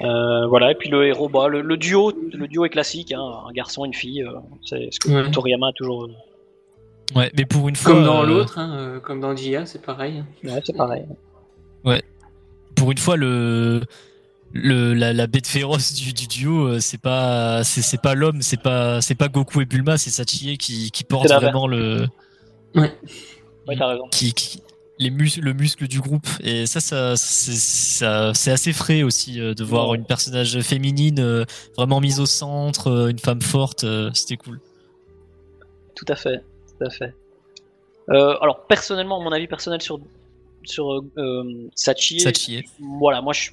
Euh, 0.00 0.46
voilà, 0.48 0.72
et 0.72 0.74
puis 0.74 0.88
le 0.88 1.06
héros, 1.06 1.28
bah, 1.28 1.46
le, 1.48 1.60
le 1.62 1.76
duo, 1.76 2.12
le 2.32 2.48
duo 2.48 2.64
est 2.64 2.68
classique, 2.70 3.12
hein, 3.12 3.22
un 3.48 3.52
garçon, 3.52 3.84
une 3.84 3.94
fille. 3.94 4.22
euh, 4.22 4.32
c'est 4.64 4.88
ce 4.90 4.98
que 4.98 5.08
Ouais. 5.08 5.30
Toriyama 5.30 5.68
a 5.68 5.72
toujours. 5.72 6.08
Ouais, 7.14 7.30
mais 7.36 7.44
pour 7.44 7.68
une 7.68 7.76
fois. 7.76 7.92
Comme 7.92 8.04
dans 8.04 8.22
euh, 8.22 8.26
l'autre, 8.26 8.58
hein, 8.58 8.76
euh, 8.76 9.00
comme 9.00 9.20
dans 9.20 9.36
Jia, 9.36 9.66
c'est 9.66 9.82
pareil. 9.82 10.24
Ouais, 10.42 10.60
c'est 10.64 10.76
pareil. 10.76 11.04
Pour 12.74 12.90
une 12.90 12.98
fois, 12.98 13.16
le. 13.16 13.82
Le, 14.56 14.94
la, 14.94 15.12
la 15.12 15.26
bête 15.26 15.48
féroce 15.48 15.92
du, 15.94 16.12
du 16.12 16.28
duo, 16.28 16.68
euh, 16.68 16.78
c'est 16.78 17.00
pas 17.00 17.64
c'est 17.64 17.82
c'est 17.82 18.00
pas 18.00 18.14
l'homme, 18.14 18.40
c'est 18.40 18.60
pas 18.62 19.00
c'est 19.00 19.16
pas 19.16 19.26
Goku 19.26 19.60
et 19.62 19.64
Bulma, 19.64 19.98
c'est 19.98 20.10
Sachie 20.10 20.58
qui, 20.58 20.92
qui 20.92 21.02
porte 21.02 21.28
vraiment 21.28 21.66
le 21.66 22.06
Ouais, 22.76 22.92
t'as 23.76 23.88
raison. 23.88 24.06
qui, 24.12 24.32
qui- 24.32 24.62
les 24.98 25.10
mus 25.10 25.38
le 25.40 25.52
muscle 25.52 25.88
du 25.88 26.00
groupe 26.00 26.26
et 26.40 26.66
ça 26.66 26.80
ça 26.80 27.16
c'est 27.16 28.50
assez 28.50 28.72
frais 28.72 29.02
aussi 29.02 29.40
euh, 29.40 29.52
de 29.54 29.64
voir 29.64 29.94
une 29.94 30.04
personnage 30.04 30.60
féminine 30.60 31.18
euh, 31.18 31.44
vraiment 31.76 32.00
mise 32.00 32.20
au 32.20 32.26
centre, 32.26 32.88
euh, 32.88 33.08
une 33.10 33.18
femme 33.18 33.42
forte, 33.42 33.84
euh, 33.84 34.10
c'était 34.14 34.36
cool. 34.36 34.60
Tout 35.96 36.04
à 36.08 36.14
fait, 36.14 36.38
tout 36.38 36.84
à 36.84 36.90
fait. 36.90 37.14
Euh, 38.10 38.36
alors 38.40 38.66
personnellement, 38.66 39.20
mon 39.20 39.32
avis 39.32 39.46
personnel 39.48 39.80
sur 39.82 40.00
sur 40.64 41.02
Sachi, 41.74 42.24
voilà, 43.00 43.20
moi 43.20 43.32
je, 43.32 43.50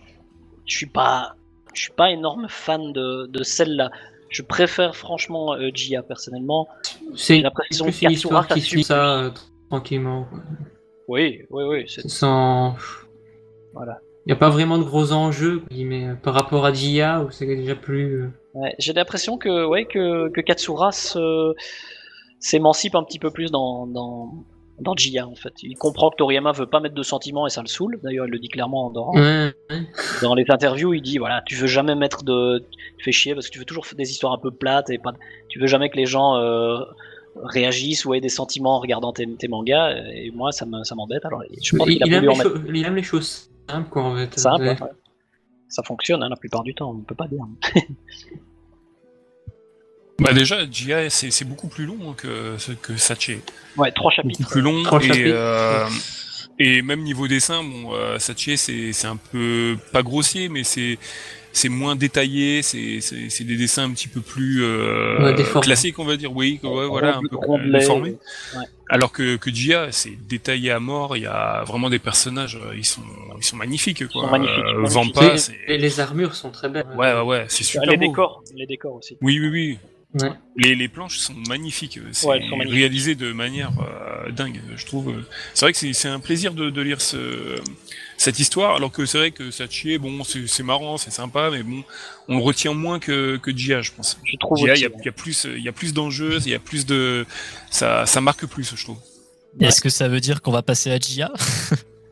je 0.65 0.75
suis 0.77 0.85
pas 0.85 1.35
je 1.73 1.81
suis 1.83 1.93
pas 1.93 2.11
énorme 2.11 2.47
fan 2.49 2.93
de, 2.93 3.27
de 3.27 3.43
celle-là. 3.43 3.91
Je 4.29 4.41
préfère 4.43 4.95
franchement 4.95 5.53
euh, 5.55 5.71
Jia 5.73 6.03
personnellement. 6.03 6.67
C'est 7.15 7.41
Katsura, 7.41 8.11
histoire 8.11 8.47
qui 8.47 8.61
ça 8.61 8.65
suit 8.67 8.83
ça 8.83 9.19
euh, 9.19 9.29
tranquillement. 9.69 10.25
quoi. 10.29 10.39
Oui, 11.11 11.41
oui, 11.49 11.63
oui, 11.67 11.83
c'est 11.89 12.07
Sans... 12.07 12.73
voilà. 13.73 13.99
Il 14.25 14.29
n'y 14.29 14.33
a 14.33 14.37
pas 14.37 14.49
vraiment 14.49 14.77
de 14.77 14.83
gros 14.83 15.11
enjeux 15.11 15.61
mais, 15.69 16.07
euh, 16.07 16.13
par 16.15 16.33
rapport 16.33 16.65
à 16.65 16.71
Jia, 16.71 17.21
où 17.21 17.31
c'est 17.31 17.45
déjà 17.45 17.75
plus... 17.75 18.21
euh, 18.21 18.29
Ouais, 18.53 18.73
j'ai 18.79 18.93
l'impression 18.93 19.37
que 19.37 19.65
ouais 19.65 19.83
que, 19.85 20.29
que 20.29 20.39
Katsura 20.39 20.93
se 20.93 21.53
s'émancipe 22.39 22.95
un 22.95 23.03
petit 23.03 23.19
peu 23.19 23.29
plus 23.29 23.51
dans 23.51 23.87
dans 23.87 24.45
dans 24.79 24.95
Jia 24.95 25.27
en 25.27 25.35
fait. 25.35 25.53
Il 25.63 25.75
comprend 25.77 26.11
que 26.11 26.15
Toriyama 26.15 26.53
veut 26.53 26.65
pas 26.65 26.79
mettre 26.79 26.95
de 26.95 27.03
sentiments 27.03 27.45
et 27.45 27.49
ça 27.49 27.61
le 27.61 27.67
saoule. 27.67 27.99
D'ailleurs, 28.03 28.25
il 28.25 28.31
le 28.31 28.39
dit 28.39 28.47
clairement. 28.47 28.91
Ouais, 29.13 29.53
ouais. 29.69 29.81
dans 30.21 30.33
les 30.33 30.45
interviews, 30.49 30.93
il 30.93 31.01
dit 31.01 31.17
voilà, 31.17 31.43
tu 31.45 31.55
veux 31.55 31.67
jamais 31.67 31.95
mettre 31.95 32.23
de, 32.23 32.65
tu 32.97 33.03
fais 33.03 33.11
chier 33.11 33.33
parce 33.33 33.47
que 33.47 33.51
tu 33.53 33.59
veux 33.59 33.65
toujours 33.65 33.85
faire 33.85 33.97
des 33.97 34.09
histoires 34.11 34.33
un 34.33 34.37
peu 34.37 34.51
plates 34.51 34.89
et 34.89 34.97
pas, 34.97 35.13
tu 35.49 35.59
veux 35.59 35.67
jamais 35.67 35.89
que 35.89 35.97
les 35.97 36.05
gens 36.05 36.37
euh, 36.37 36.79
réagissent 37.35 38.05
ou 38.05 38.13
aient 38.13 38.21
des 38.21 38.29
sentiments 38.29 38.75
en 38.77 38.79
regardant 38.79 39.13
tes, 39.13 39.27
tes 39.35 39.47
mangas. 39.47 39.95
Et 40.13 40.31
moi, 40.31 40.51
ça 40.51 40.65
me, 40.65 40.83
ça 40.83 40.95
m'embête. 40.95 41.25
Alors, 41.25 41.43
je 41.61 41.75
pense 41.77 41.87
il, 41.89 41.93
qu'il 41.97 42.03
a 42.03 42.07
il 42.07 42.13
aime 42.13 42.21
les 42.23 42.27
mettre 42.27 42.43
cho- 42.43 42.61
il 42.73 42.85
aime 42.85 42.95
les 42.95 43.03
choses 43.03 43.49
simples, 43.69 43.89
quoi, 43.89 44.03
en 44.03 44.15
fait. 44.15 44.39
simple. 44.39 44.63
Ouais. 44.63 44.81
ouais. 44.81 44.89
Ça 45.69 45.83
fonctionne 45.83 46.21
hein, 46.23 46.29
la 46.29 46.35
plupart 46.35 46.63
du 46.63 46.73
temps. 46.75 46.91
On 46.91 47.01
peut 47.01 47.15
pas 47.15 47.27
dire. 47.27 47.45
Bah 50.19 50.33
déjà, 50.33 50.69
Jia, 50.69 51.09
c'est 51.09 51.31
c'est 51.31 51.45
beaucoup 51.45 51.67
plus 51.67 51.85
long 51.87 51.97
hein, 52.11 52.13
que, 52.15 52.55
que. 52.81 52.93
Ouais, 52.93 53.91
trois 53.91 54.11
Beaucoup 54.11 54.11
chapitres. 54.11 54.49
plus 54.49 54.61
long. 54.61 54.83
Trois 54.83 55.03
et, 55.03 55.23
euh, 55.25 55.87
et 56.59 56.83
même 56.83 57.01
niveau 57.01 57.27
dessin, 57.27 57.63
bon, 57.63 57.93
euh, 57.95 58.17
c'est 58.19 59.05
un 59.07 59.15
peu 59.15 59.77
pas 59.91 60.03
grossier, 60.03 60.47
mais 60.47 60.63
c'est 60.63 60.99
c'est 61.53 61.69
moins 61.69 61.95
détaillé. 61.95 62.61
C'est 62.61 62.99
c'est 63.01 63.29
c'est 63.29 63.43
des 63.43 63.57
dessins 63.57 63.83
un 63.83 63.91
petit 63.91 64.07
peu 64.07 64.21
plus 64.21 64.63
euh, 64.63 65.33
Ouais, 65.35 65.61
classiques, 65.61 65.99
on 65.99 66.05
va 66.05 66.17
dire. 66.17 66.31
Oui, 66.35 66.59
ouais, 66.63 66.87
voilà, 66.87 67.17
un 67.17 67.21
peu 67.21 67.37
déformés. 67.71 68.17
Ouais. 68.55 68.63
Alors 68.89 69.11
que, 69.13 69.37
que 69.37 69.49
Jia, 69.49 69.87
c'est 69.91 70.17
détaillé 70.27 70.69
à 70.71 70.79
mort. 70.81 71.15
Il 71.15 71.23
y 71.23 71.25
a 71.25 71.63
vraiment 71.65 71.89
des 71.89 71.99
personnages, 71.99 72.57
euh, 72.57 72.73
ils 72.75 72.83
sont, 72.85 73.01
ils 73.37 73.43
sont 73.43 73.55
magnifiques, 73.55 74.05
quoi. 74.09 74.23
sont 74.23 74.29
magnifiques, 74.31 74.57
Euh, 74.57 74.73
magnifiques. 74.81 75.15
Vampa, 75.15 75.35
Les- 75.69 75.99
armures 76.01 76.35
sont 76.35 76.51
très 76.51 76.67
belles. 76.67 76.85
ouais, 76.97 77.13
ouais, 77.13 77.21
ouais, 77.21 77.45
c'est 77.47 77.63
super 77.63 77.89
les 77.89 77.95
beau. 77.97 78.07
décors, 78.07 78.43
les 78.53 78.65
décors 78.65 78.95
aussi. 78.95 79.17
Oui, 79.21 79.39
oui, 79.39 79.47
oui. 79.49 79.77
Ouais. 80.13 80.31
Les, 80.57 80.75
les 80.75 80.87
planches 80.89 81.17
sont 81.19 81.33
magnifiques. 81.47 81.99
C'est 82.11 82.27
Ouais, 82.27 82.41
réalisé 82.67 83.15
de 83.15 83.31
manière 83.31 83.71
euh, 83.79 84.29
dingue, 84.31 84.59
je 84.75 84.85
trouve. 84.85 85.23
C'est 85.53 85.65
vrai 85.65 85.73
que 85.73 85.93
c'est 85.93 86.07
un 86.09 86.19
plaisir 86.19 86.53
de, 86.53 86.69
de 86.69 86.81
lire 86.81 86.99
ce, 86.99 87.55
cette 88.17 88.37
histoire, 88.39 88.75
alors 88.75 88.91
que 88.91 89.05
c'est 89.05 89.17
vrai 89.17 89.31
que 89.31 89.51
Sachi, 89.51 89.97
bon, 89.97 90.21
c'est 90.25 90.63
marrant, 90.63 90.97
c'est 90.97 91.11
sympa, 91.11 91.49
mais 91.49 91.63
bon, 91.63 91.83
on 92.27 92.37
le 92.37 92.43
retient 92.43 92.73
moins 92.73 92.99
que, 92.99 93.37
que 93.37 93.55
Jia, 93.55 93.81
je 93.81 93.91
pense. 93.93 94.19
Je 94.25 94.35
trouve 94.37 94.57
Jia, 94.57 94.75
il 94.75 94.81
y 94.81 94.85
a, 94.85 94.89
il 94.99 95.05
y 95.05 95.09
a 95.09 95.13
plus, 95.13 95.45
il 95.45 95.63
y 95.63 95.69
a 95.69 95.71
plus 95.71 95.93
d'enjeux, 95.93 96.39
il 96.45 96.51
y 96.51 96.55
a 96.55 96.59
plus 96.59 96.85
de, 96.85 97.25
ça, 97.69 98.05
ça 98.05 98.19
marque 98.19 98.45
plus, 98.45 98.75
je 98.75 98.83
trouve. 98.83 98.97
Est-ce 99.61 99.79
que 99.81 99.89
ça 99.89 100.07
veut 100.09 100.19
dire 100.19 100.41
qu'on 100.41 100.51
va 100.51 100.61
passer 100.61 100.91
à 100.91 100.97
Jia 100.99 101.31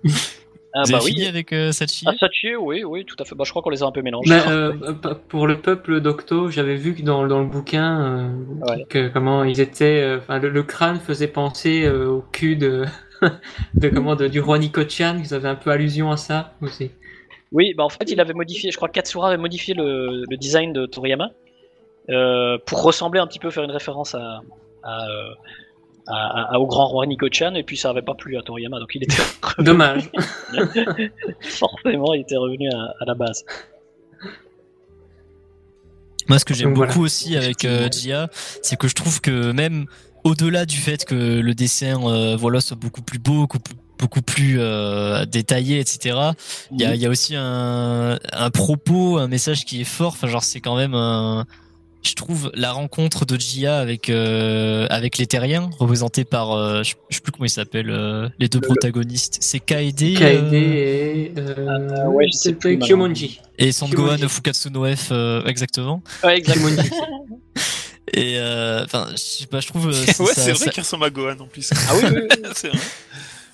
Ah 0.74 0.84
Vous 0.86 0.92
bah 0.92 0.98
avez 0.98 1.06
oui. 1.06 1.12
fini 1.14 1.26
avec 1.26 1.52
euh, 1.52 1.72
Sachi 1.72 2.06
Ah, 2.08 2.14
Sachi, 2.20 2.56
oui, 2.56 2.84
oui, 2.84 3.04
tout 3.06 3.16
à 3.20 3.26
fait. 3.26 3.34
Bah, 3.36 3.44
je 3.46 3.50
crois 3.50 3.62
qu'on 3.64 3.72
les 3.72 3.82
a 3.82 3.88
un 3.88 3.92
peu 3.92 4.02
mélangés. 4.04 4.30
Bah, 4.30 4.52
euh, 4.52 4.74
pour 5.28 5.48
le 5.48 5.60
peuple 5.60 6.00
d'Octo, 6.00 6.50
j'avais 6.50 6.76
vu 6.76 6.94
que 6.94 7.02
dans, 7.02 7.26
dans 7.28 7.40
le 7.40 7.48
bouquin 7.48 8.02
euh, 8.02 8.30
Ouais. 8.70 8.86
que 8.88 9.08
comment 9.08 9.44
ils 9.44 9.60
étaient. 9.62 10.02
euh, 10.04 10.18
Enfin, 10.20 10.40
le, 10.40 10.50
le 10.50 10.64
crâne 10.64 11.00
faisait 11.00 11.28
penser 11.28 11.86
euh, 11.86 12.08
au 12.08 12.22
cul 12.22 12.56
de, 12.56 12.86
de 13.74 13.90
comment 13.90 14.16
de, 14.16 14.28
du 14.28 14.40
roi 14.40 14.60
Nico-chan. 14.60 15.18
Ils 15.24 15.34
avaient 15.34 15.50
un 15.50 15.56
peu 15.56 15.72
allusion 15.72 16.12
à 16.12 16.18
ça 16.18 16.54
aussi. 16.62 16.92
Oui, 17.52 17.74
bah 17.76 17.84
en 17.84 17.90
fait, 17.90 18.12
il 18.12 18.20
avait 18.22 18.34
modifié, 18.34 18.70
je 18.70 18.78
crois 18.78 18.90
que 18.90 18.94
Katsura 18.94 19.30
avait 19.30 19.38
modifié 19.38 19.74
le, 19.74 20.24
le 20.30 20.38
design 20.38 20.72
de 20.72 20.86
Toriyama 20.86 21.32
euh, 22.10 22.60
pour 22.68 22.84
ressembler 22.84 23.20
un 23.20 23.26
petit 23.26 23.40
peu, 23.40 23.50
faire 23.50 23.64
une 23.64 23.72
référence 23.72 24.14
à, 24.14 24.42
à, 24.84 25.08
euh, 25.10 25.30
à- 26.10 26.54
à- 26.56 26.60
au 26.60 26.68
grand 26.68 26.88
roi 26.88 27.06
Nico-chan, 27.06 27.54
et 27.56 27.64
puis 27.64 27.78
ça 27.78 27.90
avait 27.92 28.02
pas 28.02 28.16
plu 28.16 28.38
à 28.38 28.42
Toriyama, 28.42 28.80
donc 28.80 28.90
il 28.96 29.04
était 29.04 29.16
Dommage. 29.60 30.10
forcément, 31.42 32.14
il 32.14 32.22
était 32.22 32.38
revenu 32.38 32.70
à, 32.72 32.94
à 33.00 33.06
la 33.06 33.14
base. 33.14 33.44
Moi, 36.28 36.38
ce 36.38 36.46
que 36.46 36.54
j'aime 36.54 36.74
beaucoup 36.76 37.04
aussi 37.04 37.36
avec 37.38 37.66
euh, 37.66 37.90
Jia, 37.92 38.30
c'est 38.62 38.78
que 38.78 38.88
je 38.88 38.94
trouve 38.94 39.20
que 39.20 39.52
même 39.52 39.86
au-delà 40.24 40.66
du 40.66 40.78
fait 40.78 41.04
que 41.06 41.16
le 41.40 41.54
dessin, 41.56 42.00
euh, 42.08 42.36
voilà, 42.36 42.62
soit 42.62 42.78
beaucoup 42.78 43.02
plus 43.02 43.18
beau, 43.18 43.42
beaucoup, 43.42 43.58
beaucoup 43.98 44.22
plus 44.22 44.58
euh, 44.60 45.26
détaillé, 45.26 45.80
etc. 45.80 46.18
Il 46.72 46.82
y 46.82 46.86
a, 46.86 46.94
il 46.94 47.02
y 47.02 47.06
a 47.08 47.10
aussi 47.10 47.36
un, 47.36 48.20
un 48.32 48.50
propos, 48.52 49.18
un 49.18 49.28
message 49.28 49.66
qui 49.66 49.82
est 49.82 49.86
fort. 49.86 50.10
Enfin, 50.14 50.28
genre, 50.28 50.44
c'est 50.44 50.62
quand 50.62 50.76
même 50.76 50.94
un, 50.94 51.46
je 52.02 52.14
trouve 52.14 52.50
la 52.54 52.72
rencontre 52.72 53.26
de 53.26 53.38
Jia 53.40 53.78
avec 53.78 54.10
euh, 54.10 54.88
avec 54.90 55.18
les 55.18 55.28
Terriens, 55.28 55.70
représentés 55.80 56.24
par, 56.24 56.52
euh, 56.54 56.82
je, 56.84 56.94
je 57.10 57.16
sais 57.16 57.22
plus 57.22 57.32
comment 57.32 57.46
ils 57.46 57.50
s'appellent, 57.50 57.90
euh, 57.90 58.30
les 58.40 58.48
deux 58.48 58.62
protagonistes. 58.62 59.38
C'est 59.42 59.60
Kaede, 59.60 60.18
Kaede 60.18 60.54
et 60.54 61.34
euh, 61.38 62.06
ouais, 62.08 62.28
je 62.32 62.38
sais 62.38 62.54
plus, 62.54 62.78
Kyomonji. 62.80 63.42
et 63.58 63.72
Sangohan. 63.72 64.18
Fukatsu 64.30 64.70
no 64.72 64.86
F, 64.96 65.10
euh, 65.12 65.44
exactement. 65.46 66.02
Ouais, 66.24 66.38
exactement. 66.38 66.70
Kyomonji. 66.70 66.90
Et 68.14 68.40
euh, 68.40 68.84
enfin, 68.86 69.06
je 69.12 69.18
sais 69.18 69.46
pas, 69.46 69.60
je 69.60 69.68
trouve. 69.68 69.86
ouais, 69.88 69.94
c'est 69.94 70.18
vrai 70.24 70.34
ça- 70.56 70.70
qu'il 70.72 70.82
ressemble 70.82 71.06
à 71.06 71.10
Gohan 71.12 71.36
en 71.40 71.46
plus. 71.46 71.70
Ah 71.88 71.94
oui, 71.96 72.02
oui, 72.12 72.22
oui. 72.24 72.50
c'est 72.56 72.70
vrai. 72.70 72.80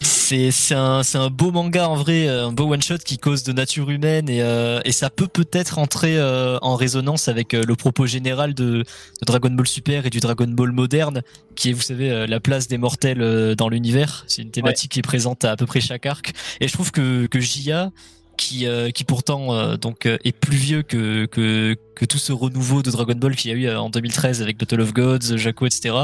C'est 0.01 0.51
c'est 0.51 0.75
un 0.75 1.03
c'est 1.03 1.17
un 1.17 1.29
beau 1.29 1.51
manga 1.51 1.87
en 1.87 1.95
vrai, 1.95 2.27
un 2.27 2.51
beau 2.51 2.71
one 2.73 2.81
shot 2.81 2.97
qui 2.97 3.17
cause 3.17 3.43
de 3.43 3.53
nature 3.53 3.89
humaine 3.89 4.29
et 4.29 4.41
euh, 4.41 4.81
et 4.83 4.91
ça 4.91 5.09
peut 5.09 5.27
peut-être 5.27 5.77
entrer 5.77 6.17
euh, 6.17 6.57
en 6.61 6.75
résonance 6.75 7.27
avec 7.27 7.53
euh, 7.53 7.63
le 7.65 7.75
propos 7.75 8.05
général 8.05 8.53
de, 8.53 8.79
de 8.79 8.85
Dragon 9.25 9.51
Ball 9.51 9.67
Super 9.67 10.05
et 10.05 10.09
du 10.09 10.19
Dragon 10.19 10.47
Ball 10.47 10.71
moderne, 10.71 11.21
qui 11.55 11.69
est 11.69 11.73
vous 11.73 11.81
savez 11.81 12.11
euh, 12.11 12.27
la 12.27 12.39
place 12.39 12.67
des 12.67 12.77
mortels 12.77 13.21
euh, 13.21 13.55
dans 13.55 13.69
l'univers. 13.69 14.25
C'est 14.27 14.41
une 14.41 14.51
thématique 14.51 14.91
qui 14.91 14.99
est 14.99 15.03
présente 15.03 15.45
à 15.45 15.51
à 15.51 15.55
peu 15.55 15.65
près 15.65 15.79
chaque 15.79 16.05
arc. 16.05 16.33
Et 16.59 16.67
je 16.67 16.73
trouve 16.73 16.91
que 16.91 17.27
que 17.27 17.39
Jia 17.39 17.91
qui 18.37 18.67
euh, 18.67 18.91
qui 18.91 19.03
pourtant 19.03 19.53
euh, 19.53 19.77
donc 19.77 20.05
euh, 20.05 20.17
est 20.23 20.37
plus 20.37 20.57
vieux 20.57 20.81
que 20.83 21.25
que 21.25 21.75
que 21.95 22.05
tout 22.05 22.17
ce 22.17 22.33
renouveau 22.33 22.81
de 22.81 22.91
Dragon 22.91 23.15
Ball 23.15 23.35
qu'il 23.35 23.51
y 23.51 23.53
a 23.53 23.57
eu 23.57 23.67
euh, 23.67 23.79
en 23.79 23.89
2013 23.89 24.41
avec 24.41 24.57
Battle 24.59 24.81
of 24.81 24.93
Gods, 24.93 25.37
Jaco, 25.37 25.65
etc. 25.65 25.95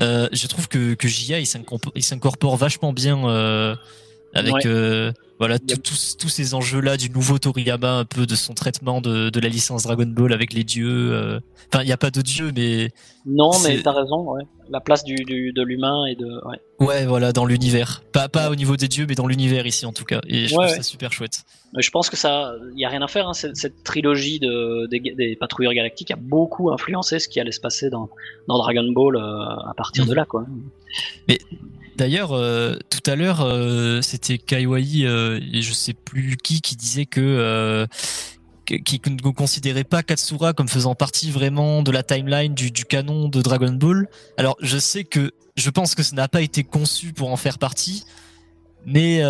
Euh, 0.00 0.28
je 0.32 0.46
trouve 0.46 0.68
que 0.68 0.94
que 0.94 1.06
Jia 1.08 1.38
il 1.38 1.46
s'incorpore- 1.46 1.92
vachement 2.56 2.92
bien 2.92 3.26
euh, 3.28 3.76
avec 4.34 4.54
voilà 5.38 5.58
tous 5.58 6.28
ces 6.28 6.54
enjeux 6.54 6.80
là 6.80 6.96
du 6.96 7.10
nouveau 7.10 7.38
Toriyama 7.38 7.98
un 7.98 8.04
peu 8.04 8.26
de 8.26 8.34
son 8.34 8.54
traitement 8.54 9.00
de, 9.00 9.30
de 9.30 9.40
la 9.40 9.48
licence 9.48 9.82
Dragon 9.82 10.06
Ball 10.06 10.32
avec 10.32 10.52
les 10.52 10.64
dieux 10.64 11.40
enfin 11.68 11.82
il 11.82 11.86
n'y 11.86 11.92
a 11.92 11.96
pas 11.96 12.10
de 12.10 12.20
dieux 12.20 12.52
mais 12.54 12.90
non 13.26 13.50
mais 13.64 13.82
t'as 13.82 13.92
raison 13.92 14.32
ouais. 14.32 14.44
la 14.70 14.80
place 14.80 15.04
du, 15.04 15.16
du 15.16 15.52
de 15.52 15.62
l'humain 15.62 16.06
et 16.06 16.14
de 16.14 16.26
ouais. 16.46 16.86
ouais 16.86 17.06
voilà 17.06 17.32
dans 17.32 17.46
l'univers 17.46 18.02
pas 18.12 18.28
pas 18.28 18.50
au 18.50 18.54
niveau 18.54 18.76
des 18.76 18.88
dieux 18.88 19.06
mais 19.08 19.14
dans 19.14 19.26
l'univers 19.26 19.66
ici 19.66 19.86
en 19.86 19.92
tout 19.92 20.04
cas 20.04 20.20
et 20.28 20.46
je 20.46 20.54
trouve 20.54 20.68
ça 20.68 20.82
super 20.82 21.12
chouette 21.12 21.44
je 21.76 21.90
pense 21.90 22.10
que 22.10 22.16
ça 22.16 22.52
il 22.74 22.80
y 22.80 22.84
a 22.84 22.88
rien 22.88 23.02
à 23.02 23.08
faire 23.08 23.28
hein. 23.28 23.34
cette, 23.34 23.56
cette, 23.56 23.82
trilogie 23.82 24.38
de 24.38 24.86
des, 24.86 25.00
des, 25.00 25.36
patrouilleurs 25.36 25.74
galactiques 25.74 26.10
a 26.10 26.16
beaucoup 26.16 26.70
influencé 26.70 27.18
ce 27.18 27.28
qui 27.28 27.40
allait 27.40 27.52
se 27.52 27.60
passer 27.60 27.90
dans 27.90 28.08
dans 28.46 28.58
Dragon 28.58 28.90
Ball 28.92 29.16
à 29.16 29.74
partir 29.76 30.04
de 30.04 30.10
mhm. 30.10 30.16
là 30.16 30.24
quoi 30.26 30.46
mais 31.28 31.38
D'ailleurs, 31.96 32.32
euh, 32.32 32.76
tout 32.90 33.08
à 33.08 33.14
l'heure, 33.14 33.40
euh, 33.40 34.00
c'était 34.02 34.38
Kaiwai 34.38 35.04
euh, 35.04 35.40
et 35.52 35.62
je 35.62 35.72
sais 35.72 35.92
plus 35.92 36.36
qui 36.36 36.60
qui 36.60 36.76
disait 36.76 37.06
que 37.06 37.86
qui 38.64 39.00
ne 39.06 39.30
considérait 39.30 39.84
pas 39.84 40.02
Katsura 40.02 40.54
comme 40.54 40.68
faisant 40.68 40.94
partie 40.94 41.30
vraiment 41.30 41.82
de 41.82 41.90
la 41.90 42.02
timeline 42.02 42.54
du, 42.54 42.70
du, 42.70 42.86
canon 42.86 43.28
de 43.28 43.42
Dragon 43.42 43.72
Ball. 43.72 44.08
Alors, 44.38 44.56
je 44.60 44.78
sais 44.78 45.04
que 45.04 45.32
je 45.54 45.68
pense 45.68 45.94
que 45.94 46.02
ça 46.02 46.16
n'a 46.16 46.28
pas 46.28 46.40
été 46.40 46.64
conçu 46.64 47.12
pour 47.12 47.30
en 47.30 47.36
faire 47.36 47.58
partie, 47.58 48.04
mais 48.86 49.20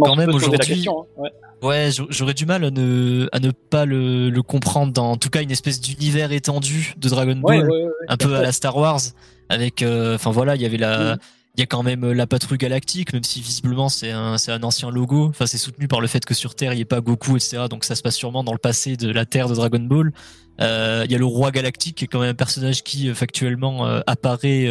quand 0.00 0.14
même 0.14 0.30
aujourd'hui, 0.30 0.86
hein, 0.88 1.24
ouais, 1.60 1.90
j'aurais 2.08 2.34
du 2.34 2.46
mal 2.46 2.64
à 2.64 2.70
ne, 2.70 3.28
à 3.32 3.40
ne 3.40 3.50
pas 3.50 3.84
le, 3.84 4.30
le, 4.30 4.42
comprendre 4.42 4.92
dans, 4.92 5.10
en 5.10 5.16
tout 5.16 5.28
cas, 5.28 5.42
une 5.42 5.50
espèce 5.50 5.80
d'univers 5.80 6.30
étendu 6.30 6.94
de 6.96 7.08
Dragon 7.08 7.36
Ball, 7.36 7.68
un 8.06 8.16
peu 8.16 8.36
à 8.36 8.42
la 8.42 8.52
Star 8.52 8.76
Wars, 8.76 9.00
avec, 9.48 9.84
enfin 9.84 10.30
voilà, 10.30 10.54
il 10.54 10.62
y 10.62 10.66
avait 10.66 10.78
la, 10.78 11.16
mm. 11.16 11.18
Il 11.58 11.62
y 11.62 11.64
a 11.64 11.66
quand 11.66 11.82
même 11.82 12.04
euh, 12.04 12.14
la 12.14 12.28
patrouille 12.28 12.56
galactique, 12.56 13.12
même 13.12 13.24
si 13.24 13.40
visiblement 13.40 13.88
c'est 13.88 14.12
un, 14.12 14.38
c'est 14.38 14.52
un 14.52 14.62
ancien 14.62 14.92
logo. 14.92 15.26
Enfin, 15.26 15.44
c'est 15.46 15.58
soutenu 15.58 15.88
par 15.88 16.00
le 16.00 16.06
fait 16.06 16.24
que 16.24 16.32
sur 16.32 16.54
Terre 16.54 16.72
il 16.72 16.76
n'y 16.76 16.82
ait 16.82 16.84
pas 16.84 17.00
Goku, 17.00 17.34
etc. 17.34 17.64
Donc 17.68 17.82
ça 17.82 17.96
se 17.96 18.02
passe 18.02 18.14
sûrement 18.14 18.44
dans 18.44 18.52
le 18.52 18.58
passé 18.58 18.96
de 18.96 19.10
la 19.10 19.26
Terre 19.26 19.48
de 19.48 19.56
Dragon 19.56 19.80
Ball. 19.80 20.12
Euh, 20.60 21.02
il 21.04 21.10
y 21.10 21.16
a 21.16 21.18
le 21.18 21.24
roi 21.24 21.50
galactique 21.50 21.96
qui 21.96 22.04
est 22.04 22.06
quand 22.06 22.20
même 22.20 22.30
un 22.30 22.34
personnage 22.34 22.84
qui 22.84 23.08
euh, 23.10 23.14
factuellement 23.14 23.84
apparaît 24.06 24.66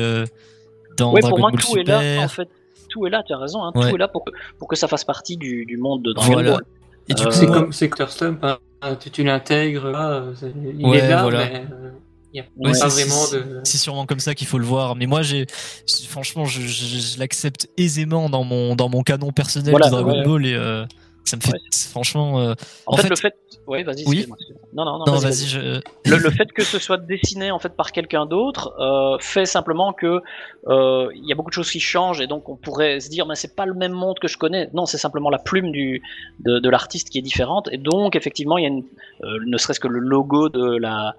dans 0.97 1.11
ouais, 1.11 1.19
Dragon 1.19 1.35
pour 1.35 1.39
moi, 1.39 1.51
Ball 1.51 1.59
tout 1.59 1.77
Super. 1.77 2.01
est 2.01 2.15
là 2.15 2.23
en 2.23 2.27
fait. 2.29 2.47
Tout 2.87 3.05
est 3.05 3.09
là, 3.09 3.21
tu 3.21 3.33
as 3.33 3.37
raison. 3.37 3.65
Hein. 3.65 3.73
Tout 3.75 3.81
est 3.81 3.97
là 3.97 4.07
pour 4.07 4.23
que, 4.23 4.31
pour 4.57 4.69
que 4.69 4.77
ça 4.77 4.87
fasse 4.87 5.03
partie 5.03 5.35
du, 5.35 5.65
du 5.65 5.75
monde 5.75 6.03
de 6.03 6.13
Dragon 6.13 6.41
Ball. 6.41 6.63
Et 7.09 7.13
du 7.15 7.21
coup, 7.21 7.31
c'est 7.31 7.47
comme 7.47 7.73
Sector 7.73 8.09
Slump. 8.09 8.45
Hein. 8.45 8.59
Tu, 9.01 9.11
tu 9.11 9.23
l'intègres, 9.25 9.91
il 10.73 10.95
est 10.95 11.09
là, 11.09 11.27
mais 11.31 11.65
c'est 13.63 13.77
sûrement 13.77 14.05
comme 14.05 14.19
ça 14.19 14.35
qu'il 14.35 14.47
faut 14.47 14.59
le 14.59 14.65
voir. 14.65 14.95
Mais 14.95 15.05
moi, 15.05 15.21
j'ai, 15.21 15.45
franchement, 16.07 16.45
je, 16.45 16.61
je, 16.61 17.19
l'accepte 17.19 17.69
aisément 17.77 18.29
dans 18.29 18.43
mon, 18.43 18.75
dans 18.75 18.89
mon 18.89 19.03
canon 19.03 19.31
personnel 19.31 19.73
de 19.73 19.89
Dragon 19.89 20.23
Ball 20.23 20.45
et 20.45 20.53
euh, 20.53 20.85
ça 21.27 21.35
me 21.35 21.41
fait, 21.41 21.57
franchement. 21.89 22.39
Euh, 22.39 22.53
en, 22.85 22.95
fait, 22.95 23.09
le 23.09 23.15
fait, 23.15 23.35
ouais, 23.67 23.83
vas-y. 23.83 24.05
Oui. 24.07 24.25
Non, 24.73 24.85
non, 24.85 25.03
non. 25.05 25.17
vas-y. 25.17 25.45
je... 25.45 25.59
le, 25.59 26.17
le, 26.17 26.29
fait 26.29 26.51
que 26.53 26.63
ce 26.63 26.79
soit 26.79 26.97
dessiné 26.97 27.51
en 27.51 27.59
fait 27.59 27.75
par 27.75 27.91
quelqu'un 27.91 28.25
d'autre 28.25 28.73
euh, 28.79 29.17
fait 29.19 29.45
simplement 29.45 29.91
que 29.91 30.21
euh, 30.67 31.09
il 31.15 31.27
y 31.27 31.31
a 31.33 31.35
beaucoup 31.35 31.49
de 31.49 31.55
choses 31.55 31.69
qui 31.69 31.79
changent 31.79 32.21
et 32.21 32.27
donc 32.27 32.47
on 32.47 32.55
pourrait 32.55 32.99
se 32.99 33.09
dire, 33.09 33.25
mais 33.25 33.35
c'est 33.35 33.55
pas 33.55 33.65
le 33.65 33.73
même 33.73 33.91
monde 33.91 34.19
que 34.19 34.27
je 34.27 34.37
connais. 34.37 34.69
Non, 34.73 34.85
c'est 34.85 34.97
simplement 34.97 35.29
la 35.29 35.39
plume 35.39 35.71
du 35.71 36.01
de, 36.39 36.59
de 36.59 36.69
l'artiste 36.69 37.09
qui 37.09 37.17
est 37.17 37.23
différente 37.23 37.67
et 37.71 37.77
donc 37.77 38.15
effectivement, 38.15 38.57
il 38.57 38.63
y 38.63 38.65
a 38.65 38.69
une, 38.69 38.85
euh, 39.23 39.39
ne 39.45 39.57
serait-ce 39.57 39.81
que 39.81 39.87
le 39.89 39.99
logo 39.99 40.49
de 40.49 40.77
la 40.77 41.15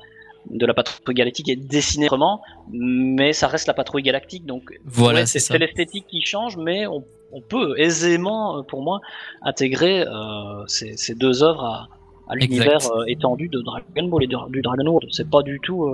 de 0.50 0.66
la 0.66 0.74
patrouille 0.74 1.14
galactique 1.14 1.48
est 1.48 1.56
dessiné 1.56 2.06
vraiment, 2.06 2.42
mais 2.70 3.32
ça 3.32 3.48
reste 3.48 3.66
la 3.66 3.74
patrouille 3.74 4.02
galactique. 4.02 4.46
Donc 4.46 4.78
voilà, 4.84 5.26
c'est 5.26 5.58
l'esthétique 5.58 6.06
qui 6.08 6.22
change, 6.22 6.56
mais 6.56 6.86
on, 6.86 7.02
peut 7.48 7.78
aisément, 7.78 8.58
euh, 8.58 8.62
pour 8.62 8.82
moi, 8.82 9.00
intégrer 9.42 10.00
euh, 10.00 10.66
ces, 10.66 11.14
deux 11.14 11.42
œuvres 11.42 11.88
à, 12.28 12.34
l'univers 12.34 12.90
euh, 12.90 13.04
étendu 13.06 13.48
de 13.48 13.60
Dragon 13.60 14.08
Ball 14.08 14.24
et 14.24 14.26
du 14.26 14.62
Dragon 14.62 14.86
World. 14.86 15.08
C'est 15.12 15.28
pas 15.28 15.42
du 15.42 15.60
tout 15.62 15.86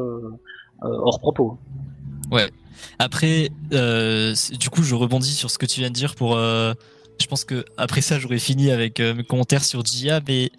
hors 0.81 1.19
propos. 1.19 1.59
Ouais. 2.31 2.49
Après, 2.99 3.51
du 3.71 4.71
coup, 4.71 4.83
je 4.83 4.95
rebondis 4.95 5.33
sur 5.33 5.51
ce 5.51 5.59
que 5.59 5.67
tu 5.67 5.81
viens 5.81 5.91
de 5.91 5.95
dire 5.95 6.15
pour. 6.15 6.37
je 6.37 7.27
pense 7.29 7.45
que 7.45 7.65
après 7.77 8.01
ça, 8.01 8.19
j'aurais 8.19 8.39
fini 8.39 8.71
avec 8.71 9.01
mes 9.01 9.25
commentaires 9.25 9.65
sur 9.65 9.85
Jia, 9.85 10.21
mais 10.27 10.51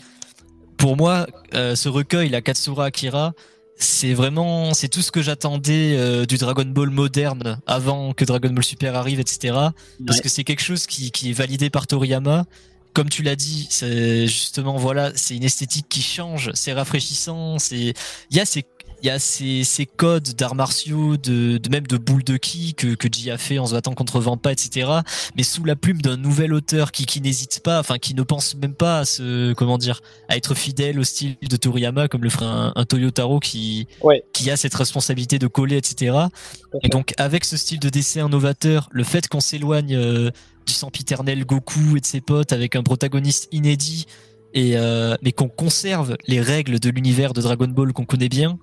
pour 0.77 0.97
moi, 0.97 1.27
ce 1.53 1.87
recueil, 1.87 2.29
la 2.29 2.41
Katsura 2.41 2.85
Akira, 2.85 3.33
c'est 3.77 4.13
vraiment 4.13 4.73
c'est 4.73 4.87
tout 4.87 5.01
ce 5.01 5.11
que 5.11 5.21
j'attendais 5.21 5.95
euh, 5.97 6.25
du 6.25 6.37
Dragon 6.37 6.65
Ball 6.65 6.89
moderne 6.89 7.59
avant 7.67 8.13
que 8.13 8.23
Dragon 8.23 8.49
Ball 8.49 8.63
Super 8.63 8.95
arrive 8.95 9.19
etc 9.19 9.57
parce 10.05 10.21
que 10.21 10.29
c'est 10.29 10.43
quelque 10.43 10.63
chose 10.63 10.87
qui, 10.87 11.11
qui 11.11 11.31
est 11.31 11.33
validé 11.33 11.69
par 11.69 11.87
Toriyama. 11.87 12.45
Comme 12.93 13.09
tu 13.09 13.23
l'as 13.23 13.35
dit 13.35 13.67
c'est 13.69 14.27
justement 14.27 14.77
voilà 14.77 15.11
c'est 15.15 15.35
une 15.35 15.43
esthétique 15.43 15.87
qui 15.89 16.01
change 16.01 16.51
c'est 16.53 16.71
rafraîchissant 16.71 17.59
c'est 17.59 17.93
il 18.31 18.37
y 18.37 18.39
a 18.39 18.45
ces 18.45 18.63
il 19.01 19.07
y 19.07 19.09
a 19.09 19.19
ces, 19.19 19.63
ces 19.63 19.85
codes 19.85 20.33
d'arts 20.35 20.55
martiaux, 20.55 21.17
de, 21.17 21.57
de, 21.57 21.69
même 21.69 21.87
de 21.87 21.97
boules 21.97 22.23
de 22.23 22.37
ki 22.37 22.73
que, 22.73 22.95
que 22.95 23.07
a 23.29 23.37
fait 23.37 23.59
en 23.59 23.65
se 23.65 23.73
battant 23.73 23.93
contre 23.93 24.19
Vampa, 24.19 24.51
etc. 24.51 24.89
Mais 25.35 25.43
sous 25.43 25.63
la 25.63 25.75
plume 25.75 26.01
d'un 26.01 26.17
nouvel 26.17 26.53
auteur 26.53 26.91
qui, 26.91 27.05
qui 27.05 27.21
n'hésite 27.21 27.61
pas, 27.63 27.79
enfin 27.79 27.97
qui 27.97 28.13
ne 28.13 28.23
pense 28.23 28.55
même 28.55 28.73
pas 28.73 28.99
à 28.99 29.05
se, 29.05 29.53
comment 29.53 29.77
dire, 29.77 30.01
à 30.27 30.37
être 30.37 30.55
fidèle 30.55 30.99
au 30.99 31.03
style 31.03 31.37
de 31.41 31.57
Toriyama, 31.57 32.07
comme 32.07 32.23
le 32.23 32.29
ferait 32.29 32.45
un, 32.45 32.73
un 32.75 32.85
Toyotaro 32.85 33.39
qui, 33.39 33.87
qui 34.33 34.51
a 34.51 34.57
cette 34.57 34.75
responsabilité 34.75 35.39
de 35.39 35.47
coller, 35.47 35.77
etc. 35.77 36.17
Et 36.83 36.89
donc 36.89 37.13
avec 37.17 37.45
ce 37.45 37.57
style 37.57 37.79
de 37.79 37.89
dessin 37.89 38.27
novateur, 38.29 38.89
le 38.91 39.03
fait 39.03 39.27
qu'on 39.27 39.39
s'éloigne 39.39 39.95
euh, 39.95 40.31
du 40.65 40.73
sempiternel 40.73 41.45
Goku 41.45 41.97
et 41.97 42.01
de 42.01 42.05
ses 42.05 42.21
potes 42.21 42.53
avec 42.53 42.75
un 42.75 42.83
protagoniste 42.83 43.47
inédit 43.51 44.05
et 44.53 44.77
euh, 44.77 45.15
mais 45.21 45.31
qu'on 45.31 45.49
conserve 45.49 46.15
les 46.27 46.41
règles 46.41 46.79
de 46.79 46.89
l'univers 46.89 47.33
de 47.33 47.41
Dragon 47.41 47.67
Ball 47.67 47.93
qu'on 47.93 48.05
connaît 48.05 48.29
bien, 48.29 48.57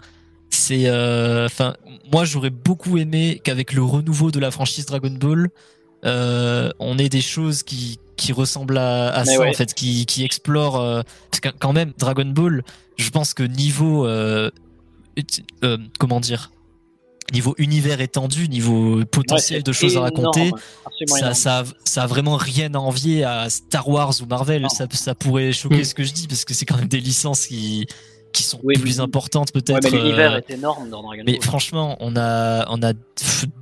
c'est, 0.72 0.86
euh, 0.86 1.46
enfin, 1.46 1.74
moi 2.10 2.24
j'aurais 2.24 2.50
beaucoup 2.50 2.96
aimé 2.96 3.40
qu'avec 3.44 3.72
le 3.72 3.82
renouveau 3.82 4.30
de 4.30 4.40
la 4.40 4.50
franchise 4.50 4.86
Dragon 4.86 5.10
Ball, 5.10 5.50
euh, 6.04 6.70
on 6.78 6.98
ait 6.98 7.08
des 7.08 7.20
choses 7.20 7.62
qui 7.62 7.98
qui 8.16 8.32
ressemblent 8.32 8.78
à, 8.78 9.24
ça 9.24 9.40
en 9.40 9.52
fait, 9.52 9.74
qui 9.74 10.06
qui 10.06 10.24
explorent. 10.24 10.80
Euh, 10.80 11.02
parce 11.30 11.40
que 11.40 11.48
quand 11.58 11.72
même 11.72 11.92
Dragon 11.98 12.24
Ball, 12.24 12.62
je 12.96 13.10
pense 13.10 13.34
que 13.34 13.42
niveau 13.42 14.08
comment 15.98 16.20
dire 16.20 16.50
niveau 17.32 17.54
univers 17.58 18.00
étendu, 18.00 18.48
niveau 18.48 19.04
potentiel 19.06 19.62
de 19.62 19.72
choses 19.72 19.96
à 19.96 20.00
raconter, 20.00 20.52
ça, 21.06 21.32
ça, 21.32 21.64
ça, 21.84 22.02
a 22.02 22.06
vraiment 22.06 22.36
rien 22.36 22.74
à 22.74 22.78
envier 22.78 23.24
à 23.24 23.48
Star 23.48 23.88
Wars 23.88 24.12
ou 24.20 24.26
Marvel. 24.26 24.66
Ça, 24.70 24.86
ça, 24.90 25.14
pourrait 25.14 25.52
choquer 25.52 25.80
hmm. 25.80 25.84
ce 25.84 25.94
que 25.94 26.04
je 26.04 26.12
dis 26.12 26.28
parce 26.28 26.44
que 26.44 26.52
c'est 26.52 26.66
quand 26.66 26.76
même 26.76 26.88
des 26.88 27.00
licences 27.00 27.46
qui, 27.46 27.86
qui 28.32 28.42
sont 28.42 28.58
plus 28.58 29.00
importantes 29.00 29.52
peut-être. 29.52 29.84
Ouais, 29.84 29.90
l'univers 29.90 30.32
euh, 30.32 30.38
est 30.38 30.50
énorme 30.50 30.88
dans 30.88 31.02
Dragon 31.02 31.22
Ball. 31.24 31.34
Mais 31.34 31.40
franchement, 31.40 31.96
on 32.00 32.16
a, 32.16 32.66
on 32.70 32.82
a 32.82 32.92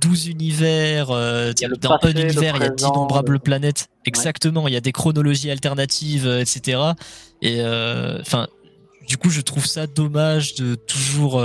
12 0.01 0.27
univers. 0.27 1.11
Euh, 1.11 1.53
dans 1.79 1.99
un 2.01 2.11
univers, 2.11 2.55
il 2.55 2.63
y 2.63 2.65
a 2.65 2.69
d'innombrables 2.69 3.39
planètes. 3.39 3.89
Exactement, 4.05 4.67
il 4.67 4.73
y 4.73 4.77
a 4.77 4.81
des 4.81 4.91
chronologies 4.91 5.51
alternatives, 5.51 6.27
etc. 6.27 6.79
Euh, 6.79 8.17
et 8.17 8.21
enfin, 8.21 8.47
du 9.07 9.17
coup, 9.17 9.29
je 9.29 9.41
trouve 9.41 9.65
ça 9.65 9.87
dommage 9.87 10.55
de 10.55 10.75
toujours 10.75 11.43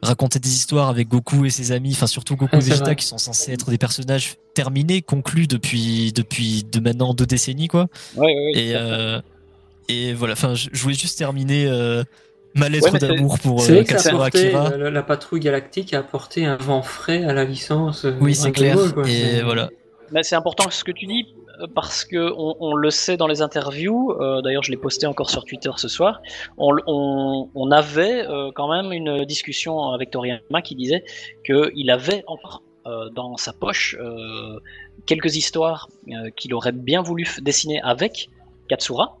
raconter 0.00 0.38
des 0.38 0.52
histoires 0.52 0.88
avec 0.88 1.08
Goku 1.08 1.44
et 1.44 1.50
ses 1.50 1.72
amis, 1.72 1.90
enfin 1.92 2.06
surtout 2.06 2.36
Goku 2.36 2.56
et 2.56 2.60
Vegeta 2.60 2.94
qui 2.94 3.04
sont 3.04 3.18
censés 3.18 3.52
être 3.52 3.70
des 3.70 3.78
personnages 3.78 4.36
terminés, 4.54 5.02
conclus 5.02 5.48
depuis 5.48 6.12
depuis 6.12 6.64
de 6.64 6.78
maintenant 6.78 7.14
deux 7.14 7.26
décennies 7.26 7.68
quoi. 7.68 7.88
Ouais, 8.16 8.26
ouais, 8.26 8.52
et 8.54 9.20
et 9.90 10.12
voilà, 10.12 10.34
enfin 10.34 10.54
je 10.54 10.68
voulais 10.80 10.94
juste 10.94 11.18
terminer 11.18 11.66
ma 12.54 12.68
lettre 12.68 12.98
d'amour 12.98 13.38
pour 13.38 13.62
euh, 13.62 13.82
Katsura 13.84 14.26
Akira. 14.26 14.72
Euh, 14.72 14.90
la, 14.90 15.02
patrouille 15.02 15.40
galactique 15.40 15.94
a 15.94 16.00
apporté 16.00 16.44
un 16.44 16.56
vent 16.56 16.82
frais 16.82 17.24
à 17.24 17.32
la 17.32 17.44
licence. 17.44 18.04
Euh, 18.04 18.16
oui, 18.20 18.34
c'est 18.34 18.52
clair. 18.52 18.76
et 19.06 19.42
voilà. 19.42 19.70
Mais 20.12 20.22
c'est 20.22 20.36
important 20.36 20.70
ce 20.70 20.84
que 20.84 20.92
tu 20.92 21.06
dis 21.06 21.26
parce 21.74 22.04
que 22.04 22.32
on, 22.36 22.56
on 22.60 22.74
le 22.74 22.90
sait 22.90 23.16
dans 23.16 23.26
les 23.26 23.42
interviews. 23.42 24.12
Euh, 24.12 24.40
D'ailleurs, 24.42 24.62
je 24.62 24.70
l'ai 24.70 24.76
posté 24.76 25.06
encore 25.06 25.30
sur 25.30 25.44
Twitter 25.44 25.70
ce 25.76 25.88
soir. 25.88 26.20
On, 26.56 26.76
on, 26.86 27.50
on 27.54 27.70
avait 27.70 28.26
euh, 28.26 28.50
quand 28.54 28.70
même 28.70 28.92
une 28.92 29.24
discussion 29.24 29.90
avec 29.90 30.10
Toriyama 30.10 30.62
qui 30.62 30.74
disait 30.74 31.04
qu'il 31.44 31.90
avait 31.90 32.22
encore 32.26 32.62
euh, 32.86 33.10
dans 33.10 33.36
sa 33.36 33.52
poche 33.52 33.96
quelques 35.06 35.36
histoires 35.36 35.88
qu'il 36.36 36.54
aurait 36.54 36.72
bien 36.72 37.02
voulu 37.02 37.26
dessiner 37.40 37.80
avec 37.82 38.28
Katsura 38.68 39.18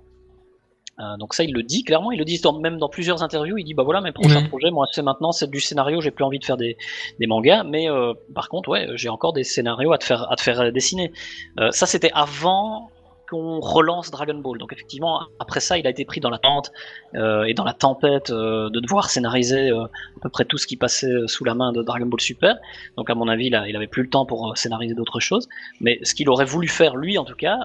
euh, 1.00 1.16
donc 1.16 1.34
ça, 1.34 1.44
il 1.44 1.52
le 1.52 1.62
dit 1.62 1.84
clairement. 1.84 2.10
Il 2.10 2.18
le 2.18 2.24
dit 2.24 2.40
même 2.60 2.78
dans 2.78 2.88
plusieurs 2.88 3.22
interviews. 3.22 3.58
Il 3.58 3.64
dit 3.64 3.74
bah 3.74 3.84
voilà 3.84 4.00
mes 4.00 4.12
prochains 4.12 4.42
projets. 4.48 4.70
Moi, 4.70 4.86
c'est 4.92 5.02
maintenant 5.02 5.32
c'est 5.32 5.50
du 5.50 5.60
scénario. 5.60 6.00
J'ai 6.00 6.10
plus 6.10 6.24
envie 6.24 6.38
de 6.38 6.44
faire 6.44 6.56
des, 6.56 6.76
des 7.18 7.26
mangas, 7.26 7.64
mais 7.64 7.88
euh, 7.88 8.14
par 8.34 8.48
contre, 8.48 8.68
ouais, 8.68 8.88
j'ai 8.94 9.08
encore 9.08 9.32
des 9.32 9.44
scénarios 9.44 9.92
à 9.92 9.98
te 9.98 10.04
faire 10.04 10.30
à 10.30 10.36
te 10.36 10.42
faire 10.42 10.72
dessiner. 10.72 11.12
Euh, 11.60 11.70
ça, 11.70 11.86
c'était 11.86 12.10
avant 12.14 12.90
qu'on 13.28 13.60
relance 13.60 14.10
Dragon 14.10 14.34
Ball. 14.34 14.58
Donc 14.58 14.72
effectivement, 14.72 15.20
après 15.38 15.60
ça, 15.60 15.78
il 15.78 15.86
a 15.86 15.90
été 15.90 16.04
pris 16.04 16.20
dans 16.20 16.30
la 16.30 16.38
tente 16.38 16.72
euh, 17.14 17.44
et 17.44 17.54
dans 17.54 17.64
la 17.64 17.74
tempête 17.74 18.30
euh, 18.30 18.70
de 18.70 18.80
devoir 18.80 19.10
scénariser 19.10 19.70
euh, 19.70 19.84
à 19.84 20.20
peu 20.22 20.28
près 20.28 20.44
tout 20.44 20.56
ce 20.56 20.66
qui 20.66 20.76
passait 20.76 21.12
sous 21.26 21.44
la 21.44 21.54
main 21.54 21.72
de 21.72 21.82
Dragon 21.82 22.06
Ball 22.06 22.20
Super. 22.20 22.56
Donc 22.96 23.10
à 23.10 23.14
mon 23.14 23.28
avis, 23.28 23.50
là, 23.50 23.68
il 23.68 23.76
avait 23.76 23.86
plus 23.86 24.02
le 24.02 24.10
temps 24.10 24.24
pour 24.24 24.56
scénariser 24.56 24.94
d'autres 24.94 25.20
choses. 25.20 25.48
Mais 25.80 25.98
ce 26.02 26.14
qu'il 26.14 26.28
aurait 26.30 26.46
voulu 26.46 26.68
faire, 26.68 26.96
lui 26.96 27.18
en 27.18 27.24
tout 27.24 27.36
cas, 27.36 27.58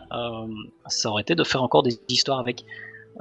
ça 0.88 1.10
aurait 1.10 1.22
été 1.22 1.36
de 1.36 1.44
faire 1.44 1.64
encore 1.64 1.84
des 1.84 2.00
histoires 2.10 2.40
avec 2.40 2.66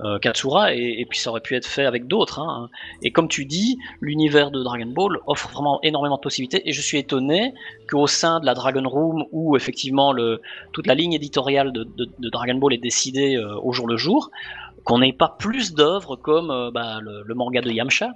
euh, 0.00 0.18
Katsura 0.18 0.74
et, 0.74 1.06
puis 1.08 1.18
ça 1.18 1.30
aurait 1.30 1.40
pu 1.40 1.54
être 1.54 1.66
fait 1.66 1.84
avec 1.84 2.06
d'autres. 2.06 2.38
Hein. 2.38 2.70
Et 3.02 3.10
comme 3.10 3.28
tu 3.28 3.44
dis, 3.44 3.78
l'univers 4.00 4.50
de 4.50 4.62
Dragon 4.62 4.86
Ball 4.86 5.18
offre 5.26 5.50
vraiment 5.50 5.80
énormément 5.82 6.16
de 6.16 6.20
possibilités 6.20 6.66
et 6.68 6.72
je 6.72 6.80
suis 6.80 6.98
étonné 6.98 7.52
qu'au 7.90 8.06
sein 8.06 8.40
de 8.40 8.46
la 8.46 8.54
Dragon 8.54 8.88
Room 8.88 9.24
où 9.32 9.54
effectivement 9.56 10.12
le, 10.12 10.40
toute 10.72 10.86
la 10.86 10.94
ligne 10.94 11.12
éditoriale 11.12 11.72
de, 11.72 11.86
Dragon 12.30 12.54
Ball 12.54 12.72
est 12.72 12.78
décidée 12.78 13.36
euh, 13.36 13.54
au 13.62 13.72
jour 13.72 13.86
le 13.86 13.96
jour, 13.96 14.30
qu'on 14.84 14.98
n'ait 14.98 15.12
pas 15.12 15.36
plus 15.38 15.74
d'œuvres 15.74 16.16
comme 16.16 16.50
euh, 16.50 16.70
bah, 16.70 17.00
le, 17.02 17.34
manga 17.34 17.60
de 17.60 17.70
Yamcha 17.70 18.12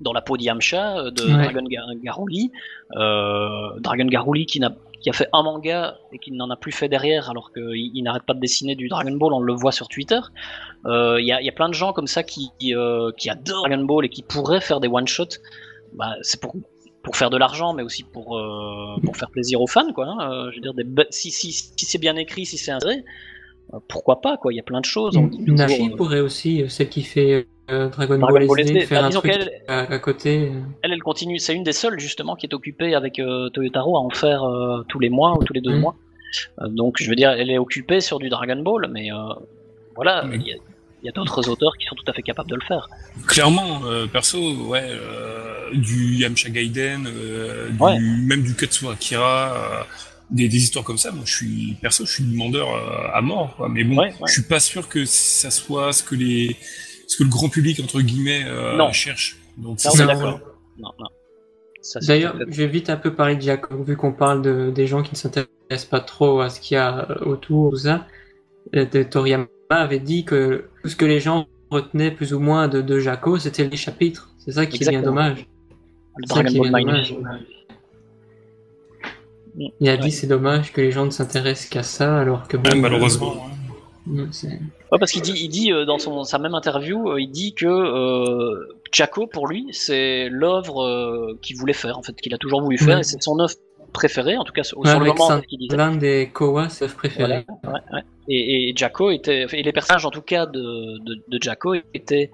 dans 0.00 0.12
la 0.12 0.20
peau 0.20 0.36
de 0.36 0.42
Yamcha 0.42 1.10
de 1.10 1.26
Dragon 1.26 1.64
Garuli, 2.04 2.52
Dragon 2.92 4.06
Garuli 4.06 4.46
qui 4.46 4.60
n'a 4.60 4.72
qui 5.00 5.10
a 5.10 5.12
fait 5.12 5.28
un 5.32 5.42
manga 5.42 5.98
et 6.12 6.18
qui 6.18 6.32
n'en 6.32 6.50
a 6.50 6.56
plus 6.56 6.72
fait 6.72 6.88
derrière 6.88 7.30
alors 7.30 7.52
qu'il 7.52 8.02
n'arrête 8.02 8.24
pas 8.24 8.34
de 8.34 8.40
dessiner 8.40 8.74
du 8.74 8.88
Dragon 8.88 9.12
Ball, 9.12 9.32
on 9.32 9.40
le 9.40 9.52
voit 9.52 9.72
sur 9.72 9.88
Twitter. 9.88 10.20
Il 10.84 10.90
euh, 10.90 11.20
y, 11.20 11.32
a, 11.32 11.52
plein 11.52 11.68
de 11.68 11.74
gens 11.74 11.92
comme 11.92 12.06
ça 12.06 12.22
qui, 12.22 12.50
euh, 12.74 13.12
qui 13.16 13.30
adorent 13.30 13.68
Dragon 13.68 13.84
Ball 13.84 14.06
et 14.06 14.08
qui 14.08 14.22
pourraient 14.22 14.60
faire 14.60 14.80
des 14.80 14.88
one-shots. 14.88 15.38
Bah, 15.94 16.14
c'est 16.22 16.40
pour, 16.40 16.54
pour 17.02 17.16
faire 17.16 17.30
de 17.30 17.36
l'argent, 17.36 17.72
mais 17.72 17.82
aussi 17.82 18.02
pour, 18.02 18.38
euh, 18.38 18.96
pour 19.04 19.16
faire 19.16 19.30
plaisir 19.30 19.60
aux 19.60 19.66
fans. 19.66 19.92
Quoi, 19.92 20.06
hein. 20.06 20.50
je 20.50 20.56
veux 20.56 20.72
dire, 20.72 21.06
si, 21.10 21.30
si, 21.30 21.52
si 21.52 21.86
c'est 21.86 21.98
bien 21.98 22.16
écrit, 22.16 22.44
si 22.44 22.58
c'est 22.58 22.72
un 22.72 22.78
vrai, 22.78 23.04
pourquoi 23.88 24.20
pas 24.20 24.36
quoi 24.36 24.52
Il 24.52 24.56
y 24.56 24.60
a 24.60 24.64
plein 24.64 24.80
de 24.80 24.86
choses. 24.86 25.18
Nashi 25.46 25.90
pourrait 25.90 26.20
aussi, 26.20 26.64
celle 26.68 26.88
qui 26.88 27.02
fait 27.02 27.46
euh, 27.70 27.88
Dragon, 27.90 28.18
Ball, 28.18 28.60
SD, 28.60 28.86
faire 28.86 29.02
bah, 29.02 29.06
un 29.08 29.10
truc 29.10 29.32
à, 29.68 29.98
côté. 29.98 30.52
Elle, 30.82 30.92
elle 30.92 31.02
continue. 31.02 31.38
C'est 31.38 31.54
une 31.54 31.64
des 31.64 31.72
seules 31.72 32.00
justement 32.00 32.34
qui 32.34 32.46
est 32.46 32.54
occupée 32.54 32.94
avec 32.94 33.18
euh, 33.18 33.50
Toyotaro 33.50 33.96
à 33.96 34.00
en 34.00 34.10
faire 34.10 34.42
euh, 34.42 34.84
tous 34.88 34.98
les 34.98 35.10
mois 35.10 35.36
ou 35.38 35.44
tous 35.44 35.52
les 35.52 35.60
deux 35.60 35.76
mm. 35.76 35.80
mois. 35.80 35.94
donc 36.66 36.96
je 36.98 37.08
veux 37.10 37.16
dire, 37.16 37.30
elle 37.30 37.50
est 37.50 37.58
occupée 37.58 38.00
sur 38.00 38.18
du 38.18 38.30
Dragon 38.30 38.56
Ball, 38.62 38.88
mais 38.90 39.10
voilà, 39.94 40.24
il 40.32 40.46
y 41.02 41.08
a, 41.08 41.12
d'autres 41.12 41.48
auteurs 41.48 41.76
qui 41.78 41.86
sont 41.86 41.94
tout 41.94 42.10
à 42.10 42.12
fait 42.14 42.22
capables 42.22 42.50
de 42.50 42.54
le 42.54 42.64
faire. 42.66 42.88
Clairement, 43.26 43.80
perso, 44.12 44.38
ouais, 44.68 44.88
du 45.74 46.16
Yamcha 46.16 46.48
Gaiden, 46.48 47.06
même 47.80 48.42
du 48.42 48.54
Katsura 48.54 48.94
Akira. 48.94 49.86
Des, 50.30 50.54
histoires 50.56 50.84
comme 50.84 50.98
ça, 50.98 51.10
moi 51.10 51.22
je 51.24 51.34
suis 51.34 51.76
perso, 51.80 52.04
je 52.04 52.12
suis 52.12 52.24
demandeur 52.24 52.68
à 53.14 53.22
mort, 53.22 53.66
mais 53.70 53.82
bon, 53.82 54.02
je 54.26 54.32
suis 54.32 54.42
pas 54.42 54.60
sûr 54.60 54.88
que 54.88 55.04
ça 55.06 55.50
soit 55.50 55.92
ce 55.92 56.02
que 56.02 56.14
les 56.14 56.56
ce 57.08 57.16
que 57.16 57.24
le 57.24 57.30
grand 57.30 57.48
public 57.48 57.80
entre 57.80 58.00
guillemets 58.00 58.44
euh, 58.44 58.92
cherche. 58.92 59.38
Donc 59.56 59.80
c'est 59.80 60.06
d'accord. 60.06 60.40
Non, 60.78 60.90
non. 61.00 61.06
D'ailleurs, 62.06 62.36
je 62.48 62.62
vais 62.62 62.66
vite 62.66 62.90
un 62.90 62.96
peu 62.96 63.14
parler 63.14 63.36
de 63.36 63.40
Jacob, 63.40 63.84
vu 63.86 63.96
qu'on 63.96 64.12
parle 64.12 64.42
de, 64.42 64.70
des 64.70 64.86
gens 64.86 65.02
qui 65.02 65.12
ne 65.12 65.16
s'intéressent 65.16 65.86
pas 65.88 66.00
trop 66.00 66.40
à 66.40 66.50
ce 66.50 66.60
qu'il 66.60 66.74
y 66.74 66.78
a 66.78 67.10
euh, 67.10 67.24
autour, 67.24 67.72
de 67.72 67.76
ça. 67.76 68.06
Euh, 68.76 68.84
de 68.84 69.02
Toriyama 69.02 69.48
avait 69.70 69.98
dit 69.98 70.24
que 70.24 70.66
tout 70.82 70.90
ce 70.90 70.96
que 70.96 71.06
les 71.06 71.18
gens 71.18 71.46
retenaient 71.70 72.10
plus 72.10 72.34
ou 72.34 72.40
moins 72.40 72.68
de, 72.68 72.82
de 72.82 72.98
Jaco, 72.98 73.38
c'était 73.38 73.66
les 73.66 73.76
chapitres. 73.76 74.34
C'est 74.38 74.52
ça 74.52 74.66
qui 74.66 74.84
est 74.84 74.88
bien 74.88 75.02
dommage. 75.02 75.46
Il 79.80 79.88
a 79.88 79.96
dit 79.96 80.10
c'est 80.10 80.26
dommage 80.26 80.72
que 80.72 80.80
les 80.80 80.92
gens 80.92 81.04
ne 81.04 81.10
s'intéressent 81.10 81.68
qu'à 81.68 81.82
ça, 81.82 82.18
alors 82.18 82.46
que 82.48 82.56
malheureusement. 82.56 83.34
Ouais, 84.90 84.98
parce 84.98 85.12
qu'il 85.12 85.22
dit, 85.22 85.34
il 85.36 85.48
dit 85.48 85.72
euh, 85.72 85.84
dans 85.84 85.98
son, 85.98 86.24
sa 86.24 86.38
même 86.38 86.54
interview, 86.54 87.10
euh, 87.10 87.20
il 87.20 87.30
dit 87.30 87.54
que 87.54 87.66
euh, 87.66 88.78
Chaco, 88.90 89.26
pour 89.26 89.46
lui, 89.46 89.66
c'est 89.72 90.28
l'œuvre 90.30 90.82
euh, 90.82 91.38
qu'il 91.42 91.56
voulait 91.56 91.74
faire, 91.74 91.98
en 91.98 92.02
fait, 92.02 92.14
qu'il 92.14 92.32
a 92.32 92.38
toujours 92.38 92.62
voulu 92.62 92.78
faire, 92.78 92.98
et 92.98 93.02
c'est 93.02 93.22
son 93.22 93.38
œuvre 93.38 93.52
préférée, 93.92 94.36
en 94.38 94.44
tout 94.44 94.52
cas 94.52 94.62
sur, 94.62 94.82
le 94.82 94.98
moment. 94.98 95.40
L'un 95.70 95.96
des 95.96 96.30
Kowa, 96.32 96.68
c'est 96.68 96.94
préféré. 96.94 97.44
ouais, 97.64 97.70
ouais. 97.92 98.00
Et, 98.28 98.70
et 98.70 98.76
Jaco 98.76 99.10
était, 99.10 99.46
et 99.52 99.62
les 99.62 99.72
personnages, 99.72 100.06
en 100.06 100.10
tout 100.10 100.22
cas, 100.22 100.46
de, 100.46 100.98
de, 101.04 101.22
de 101.28 101.42
Jaco 101.42 101.74
étaient 101.92 102.30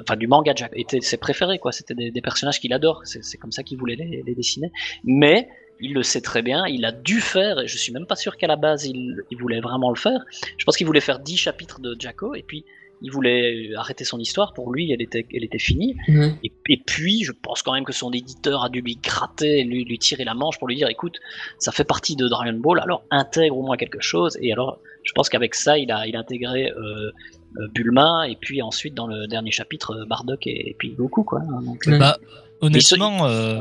enfin 0.00 0.16
du 0.16 0.28
manga 0.28 0.52
Jaco 0.54 0.72
étaient 0.76 1.00
ses 1.00 1.16
préférés 1.16 1.58
quoi 1.58 1.72
c'était 1.72 1.94
des, 1.94 2.12
des, 2.12 2.20
personnages 2.20 2.60
qu'il 2.60 2.72
adore 2.72 3.02
c'est 3.04 3.38
comme 3.38 3.50
ça 3.50 3.64
qu'il 3.64 3.76
voulait 3.76 3.96
les, 3.96 4.22
les, 4.24 4.34
dessiner 4.36 4.70
mais 5.02 5.48
il 5.80 5.94
le 5.94 6.02
sait 6.02 6.20
très 6.20 6.42
bien, 6.42 6.66
il 6.66 6.84
a 6.84 6.92
dû 6.92 7.20
faire, 7.20 7.60
et 7.60 7.66
je 7.66 7.76
suis 7.76 7.92
même 7.92 8.06
pas 8.06 8.16
sûr 8.16 8.36
qu'à 8.36 8.46
la 8.46 8.56
base 8.56 8.86
il, 8.86 9.16
voulait 9.38 9.60
vraiment 9.60 9.90
le 9.90 9.96
faire. 9.96 10.20
Je 10.56 10.64
pense 10.64 10.76
qu'il 10.76 10.86
voulait 10.86 11.00
faire 11.00 11.18
10 11.18 11.36
chapitres 11.36 11.80
de 11.80 11.96
Jacko, 11.98 12.34
et 12.34 12.42
puis 12.42 12.64
il 13.02 13.10
voulait 13.10 13.70
arrêter 13.76 14.04
son 14.04 14.18
histoire, 14.18 14.52
pour 14.52 14.72
lui 14.72 14.92
elle 14.92 15.00
était, 15.00 15.26
elle 15.34 15.44
était 15.44 15.58
finie. 15.58 15.96
Et, 16.42 16.76
puis 16.76 17.24
je 17.24 17.32
pense 17.32 17.62
quand 17.62 17.72
même 17.72 17.84
que 17.84 17.92
son 17.92 18.12
éditeur 18.12 18.64
a 18.64 18.68
dû 18.68 18.80
lui 18.80 18.96
gratter, 18.96 19.64
lui, 19.64 19.84
lui 19.84 19.98
tirer 19.98 20.24
la 20.24 20.34
manche 20.34 20.58
pour 20.58 20.68
lui 20.68 20.76
dire 20.76 20.88
écoute, 20.88 21.18
ça 21.58 21.72
fait 21.72 21.84
partie 21.84 22.16
de 22.16 22.28
Dragon 22.28 22.52
Ball, 22.52 22.80
alors 22.80 23.04
intègre 23.10 23.56
au 23.56 23.62
moins 23.62 23.76
quelque 23.76 24.00
chose. 24.00 24.36
Et 24.40 24.52
alors 24.52 24.80
je 25.02 25.12
pense 25.12 25.28
qu'avec 25.28 25.54
ça 25.54 25.78
il 25.78 25.90
a, 25.90 26.06
il 26.06 26.14
a 26.14 26.18
intégré 26.18 26.70
euh, 26.70 27.10
euh, 27.56 27.68
Bulma, 27.74 28.28
et 28.28 28.36
puis 28.36 28.62
ensuite 28.62 28.94
dans 28.94 29.06
le 29.06 29.26
dernier 29.26 29.50
chapitre 29.50 30.04
Bardock 30.06 30.46
et, 30.46 30.76
puis 30.78 30.90
Goku. 30.90 31.24
Quoi. 31.24 31.40
Donc, 31.40 31.88
bah, 31.88 32.18
honnêtement, 32.60 33.26
euh, 33.26 33.60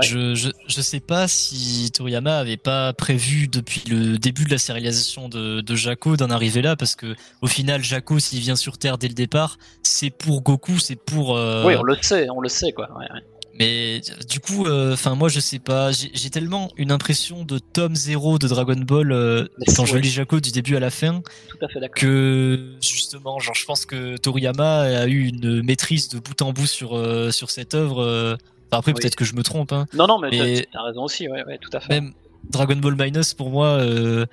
je, 0.00 0.34
je, 0.34 0.48
je, 0.66 0.80
sais 0.80 1.00
pas 1.00 1.28
si 1.28 1.90
Toriyama 1.92 2.38
avait 2.38 2.56
pas 2.56 2.92
prévu 2.92 3.48
depuis 3.48 3.82
le 3.88 4.18
début 4.18 4.44
de 4.44 4.50
la 4.50 4.58
sérialisation 4.58 5.28
de, 5.28 5.60
de 5.60 5.74
Jaco 5.74 6.16
d'en 6.16 6.30
arriver 6.30 6.62
là, 6.62 6.76
parce 6.76 6.94
que 6.94 7.14
au 7.42 7.46
final, 7.46 7.82
Jaco, 7.84 8.18
s'il 8.18 8.40
vient 8.40 8.56
sur 8.56 8.78
Terre 8.78 8.96
dès 8.96 9.08
le 9.08 9.14
départ, 9.14 9.58
c'est 9.82 10.10
pour 10.10 10.42
Goku, 10.42 10.78
c'est 10.78 10.96
pour. 10.96 11.36
Euh... 11.36 11.64
Oui, 11.66 11.74
on 11.76 11.82
le 11.82 11.96
sait, 12.00 12.28
on 12.30 12.40
le 12.40 12.48
sait, 12.48 12.72
quoi. 12.72 12.88
Ouais, 12.98 13.06
ouais. 13.12 13.20
Mais 13.58 14.00
du 14.28 14.40
coup, 14.40 14.66
euh, 14.66 14.94
enfin 14.94 15.14
moi 15.14 15.28
je 15.28 15.38
sais 15.38 15.58
pas, 15.58 15.90
j'ai 15.92 16.30
tellement 16.30 16.70
une 16.76 16.90
impression 16.90 17.44
de 17.44 17.58
tome 17.58 17.94
0 17.94 18.38
de 18.38 18.48
Dragon 18.48 18.76
Ball 18.76 19.12
euh, 19.12 19.46
quand 19.76 19.84
je 19.84 19.98
lis 19.98 20.10
Jaco 20.10 20.40
du 20.40 20.52
début 20.52 20.74
à 20.76 20.80
la 20.80 20.90
fin, 20.90 21.22
Tout 21.48 21.64
à 21.64 21.68
fait 21.68 21.86
que 21.94 22.76
justement, 22.80 23.38
genre 23.40 23.54
je 23.54 23.64
pense 23.66 23.84
que 23.84 24.16
Toriyama 24.16 24.80
a 24.80 25.06
eu 25.06 25.26
une 25.26 25.62
maîtrise 25.62 26.08
de 26.08 26.18
bout 26.18 26.40
en 26.40 26.52
bout 26.52 26.66
sur 26.66 26.96
euh, 26.96 27.30
sur 27.30 27.50
cette 27.50 27.74
œuvre 27.74 28.38
après, 28.78 28.92
peut-être 28.92 29.16
que 29.16 29.24
je 29.24 29.34
me 29.34 29.42
trompe. 29.42 29.72
Hein. 29.72 29.86
Non, 29.94 30.06
non, 30.06 30.18
mais, 30.18 30.66
t'as 30.72 30.82
raison 30.82 31.04
aussi, 31.04 31.28
ouais, 31.28 31.44
ouais, 31.44 31.58
tout 31.58 31.70
à 31.72 31.80
fait. 31.80 31.88
Même 31.88 32.12
Dragon 32.50 32.76
Ball 32.76 32.96
Minus, 32.96 33.34
pour 33.34 33.50
moi, 33.50 33.66
euh, 33.66 34.26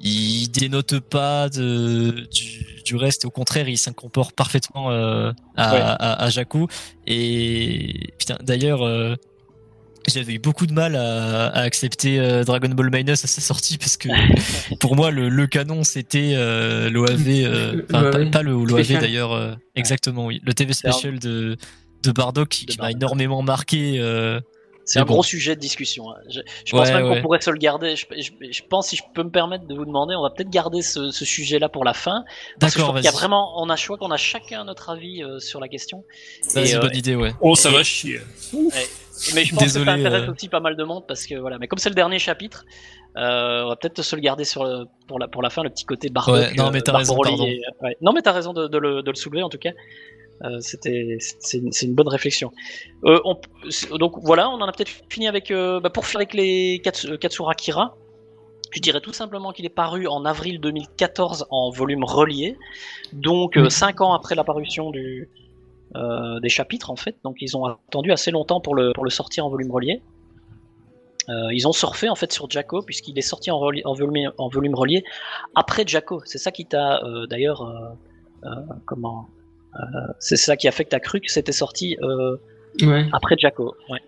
il 0.00 0.48
dénote 0.48 1.00
pas 1.00 1.48
de, 1.48 2.26
du, 2.32 2.82
du, 2.84 2.96
reste. 2.96 3.24
Au 3.24 3.30
contraire, 3.30 3.68
il 3.68 3.78
s'incorpore 3.78 4.32
parfaitement 4.32 4.90
euh, 4.90 5.32
à, 5.56 5.92
à, 5.92 6.24
à, 6.24 6.30
Jakku. 6.30 6.68
Et 7.06 8.12
putain, 8.18 8.36
d'ailleurs. 8.42 8.82
Euh, 8.82 9.16
j'avais 10.06 10.34
eu 10.34 10.38
beaucoup 10.38 10.66
de 10.66 10.72
mal 10.72 10.96
à, 10.96 11.48
à 11.48 11.60
accepter 11.60 12.18
euh, 12.18 12.42
Dragon 12.42 12.70
Ball 12.70 12.88
Minus 12.90 13.24
à 13.24 13.26
sa 13.26 13.42
sortie 13.42 13.76
parce 13.76 13.98
que 13.98 14.08
pour 14.80 14.96
moi 14.96 15.10
le, 15.10 15.28
le 15.28 15.46
canon 15.46 15.84
c'était 15.84 16.32
euh, 16.34 16.88
l'OAV, 16.88 17.84
enfin 17.92 18.10
pas, 18.10 18.24
pas, 18.24 18.42
le 18.42 18.52
l'OAV 18.52 19.00
d'ailleurs, 19.00 19.58
exactement 19.74 20.24
oui, 20.24 20.40
le 20.46 20.54
TV 20.54 20.72
special 20.72 21.18
de 21.18 21.58
de 22.02 22.12
Bardock 22.12 22.48
qui, 22.48 22.66
m'a 22.78 22.90
énormément 22.90 23.42
marqué. 23.42 23.98
Euh, 23.98 24.40
c'est 24.88 25.00
un 25.00 25.04
gros 25.04 25.22
sujet 25.22 25.54
de 25.54 25.60
discussion. 25.60 26.10
Hein. 26.10 26.16
Je, 26.30 26.70
pense 26.70 26.88
même 26.88 27.06
qu'on 27.06 27.20
pourrait 27.20 27.40
se 27.42 27.50
le 27.50 27.58
garder. 27.58 27.94
Je, 27.94 28.62
pense, 28.70 28.88
si 28.88 28.96
je 28.96 29.02
peux 29.14 29.22
me 29.22 29.30
permettre 29.30 29.66
de 29.66 29.74
vous 29.74 29.84
demander, 29.84 30.14
on 30.14 30.22
va 30.22 30.30
peut-être 30.30 30.48
garder 30.48 30.80
ce, 30.80 31.10
sujet-là 31.10 31.68
pour 31.68 31.84
la 31.84 31.92
fin. 31.92 32.24
D'accord. 32.58 32.98
Il 32.98 33.04
y 33.04 33.08
a 33.08 33.12
vraiment, 33.12 33.60
on 33.60 33.68
a 33.68 33.76
choix 33.76 33.98
qu'on 33.98 34.10
a 34.10 34.16
chacun 34.16 34.64
notre 34.64 34.88
avis 34.88 35.22
euh, 35.22 35.40
sur 35.40 35.60
la 35.60 35.68
question. 35.68 36.04
C'est 36.40 36.72
une 36.72 36.80
bonne 36.80 36.96
idée, 36.96 37.14
ouais. 37.14 37.32
Oh, 37.42 37.54
ça 37.54 37.70
va 37.70 37.82
chier. 37.82 38.20
mais 39.34 39.44
je 39.44 39.54
pense 39.54 39.64
que 39.64 39.68
ça 39.68 39.80
intéresse 39.80 40.28
euh. 40.28 40.32
aussi 40.32 40.48
pas 40.48 40.60
mal 40.60 40.74
de 40.74 40.84
monde 40.84 41.04
parce 41.06 41.26
que 41.26 41.34
voilà. 41.34 41.58
Mais 41.58 41.68
comme 41.68 41.78
c'est 41.78 41.90
le 41.90 41.94
dernier 41.94 42.18
chapitre, 42.18 42.64
euh, 43.18 43.64
on 43.64 43.68
va 43.68 43.76
peut-être 43.76 44.00
se 44.00 44.16
le 44.16 44.22
garder 44.22 44.44
sur 44.44 44.64
le, 44.64 44.86
pour 45.06 45.18
la 45.18 45.28
pour 45.28 45.42
la 45.42 45.50
fin 45.50 45.62
le 45.62 45.68
petit 45.70 45.84
côté 45.84 46.08
Bardock. 46.08 46.34
Ouais, 46.34 46.54
non 46.54 46.70
mais 46.70 46.80
t'as 46.80 46.96
raison. 46.96 47.18
Non 48.00 48.12
mais 48.14 48.22
t'as 48.22 48.32
raison 48.32 48.54
de, 48.54 48.68
de, 48.68 48.78
le, 48.78 49.02
de 49.02 49.10
le 49.10 49.16
soulever 49.16 49.42
en 49.42 49.50
tout 49.50 49.58
cas. 49.58 49.72
Euh, 50.44 50.60
c'était 50.60 51.18
c'est 51.20 51.58
une, 51.58 51.94
bonne 51.94 52.08
réflexion. 52.08 52.52
Euh, 53.04 53.20
on, 53.24 53.36
donc 53.98 54.14
voilà, 54.22 54.48
on 54.50 54.60
en 54.60 54.68
a 54.68 54.72
peut-être 54.72 54.92
fini 55.08 55.26
avec 55.26 55.50
euh, 55.50 55.80
bah 55.80 55.90
pour 55.90 56.06
faire 56.06 56.20
avec 56.20 56.34
les 56.34 56.80
Katsura 56.82 57.54
Kira. 57.54 57.96
Je 58.70 58.80
dirais 58.80 59.00
tout 59.00 59.12
simplement 59.12 59.52
qu'il 59.52 59.64
est 59.64 59.70
paru 59.70 60.06
en 60.06 60.24
avril 60.24 60.60
2014 60.60 61.46
en 61.50 61.70
volume 61.70 62.04
relié, 62.04 62.56
donc 63.14 63.58
5 63.68 64.02
ans 64.02 64.12
après 64.12 64.34
l'apparition 64.34 64.90
du 64.90 65.28
des 65.94 66.48
chapitres 66.50 66.90
en 66.90 66.96
fait. 66.96 67.16
Donc 67.24 67.36
ils 67.40 67.56
ont 67.56 67.64
attendu 67.64 68.12
assez 68.12 68.30
longtemps 68.30 68.60
pour 68.60 68.74
le 68.74 68.92
pour 68.92 69.04
le 69.04 69.10
sortir 69.10 69.46
en 69.46 69.48
volume 69.48 69.72
relié. 69.72 70.02
ils 71.28 71.66
ont 71.66 71.72
surfé 71.72 72.10
en 72.10 72.14
fait 72.14 72.30
sur 72.30 72.48
Jaco 72.50 72.82
puisqu'il 72.82 73.18
est 73.18 73.22
sorti 73.22 73.50
en, 73.50 73.56
en, 73.56 73.94
volume, 73.94 74.32
en 74.36 74.48
volume 74.48 74.74
relié 74.74 75.02
après 75.54 75.84
Jaco. 75.86 76.20
C'est 76.26 76.38
ça 76.38 76.52
qui 76.52 76.66
t'a 76.66 77.00
d'ailleurs 77.30 77.96
comment 78.84 79.28
c'est 80.18 80.36
ça 80.36 80.56
qui 80.56 80.68
a 80.68 80.72
fait 80.72 80.84
que 80.84 80.90
t'as 80.90 81.00
cru 81.00 81.20
que 81.20 81.30
c'était 81.30 81.52
sorti 81.52 81.96
euh, 82.02 82.36
après 83.12 83.36
Jaco. 83.38 83.74
Ouais. 83.88 84.00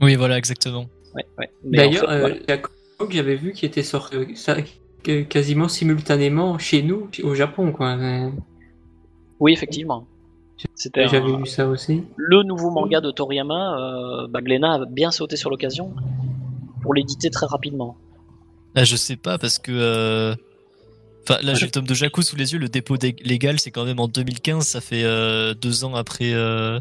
Oui, 0.00 0.16
voilà, 0.16 0.38
exactement. 0.38 0.86
Ouais, 1.14 1.50
D'ailleurs, 1.64 2.08
euh, 2.08 2.34
Jaco, 2.48 2.70
que 2.98 3.12
j'avais 3.12 3.36
vu 3.36 3.52
qui 3.52 3.66
était 3.66 3.82
sorti, 3.82 4.16
quasiment 5.28 5.68
simultanément 5.68 6.58
chez 6.58 6.82
nous, 6.82 7.08
au 7.22 7.34
Japon, 7.34 7.72
quoi. 7.72 7.96
Oui, 9.40 9.52
effectivement. 9.52 10.06
C'était 10.74 11.06
J'avais 11.06 11.36
vu 11.36 11.46
ça 11.46 11.68
aussi. 11.68 12.02
Le 12.16 12.42
nouveau 12.42 12.70
manga 12.70 13.00
de 13.00 13.10
Toriyama, 13.10 14.24
euh, 14.24 14.26
bah, 14.28 14.40
a 14.40 14.84
bien 14.86 15.10
sauté 15.10 15.36
sur 15.36 15.50
l'occasion 15.50 15.94
pour 16.82 16.94
l'éditer 16.94 17.30
très 17.30 17.46
rapidement. 17.46 17.96
Ah, 18.74 18.84
je 18.84 18.96
sais 18.96 19.16
pas 19.16 19.38
parce 19.38 19.58
que. 19.58 19.72
Euh, 19.72 20.34
enfin, 21.28 21.40
là, 21.42 21.54
j'ai 21.54 21.66
le 21.66 21.70
tome 21.70 21.86
de 21.86 21.94
Jaco 21.94 22.22
sous 22.22 22.36
les 22.36 22.52
yeux. 22.52 22.58
Le 22.58 22.68
dépôt 22.68 22.96
légal, 23.24 23.58
c'est 23.60 23.70
quand 23.70 23.84
même 23.84 24.00
en 24.00 24.08
2015. 24.08 24.66
Ça 24.66 24.80
fait 24.80 25.04
euh, 25.04 25.54
deux 25.54 25.84
ans 25.84 25.94
après 25.94 26.32
euh, 26.32 26.80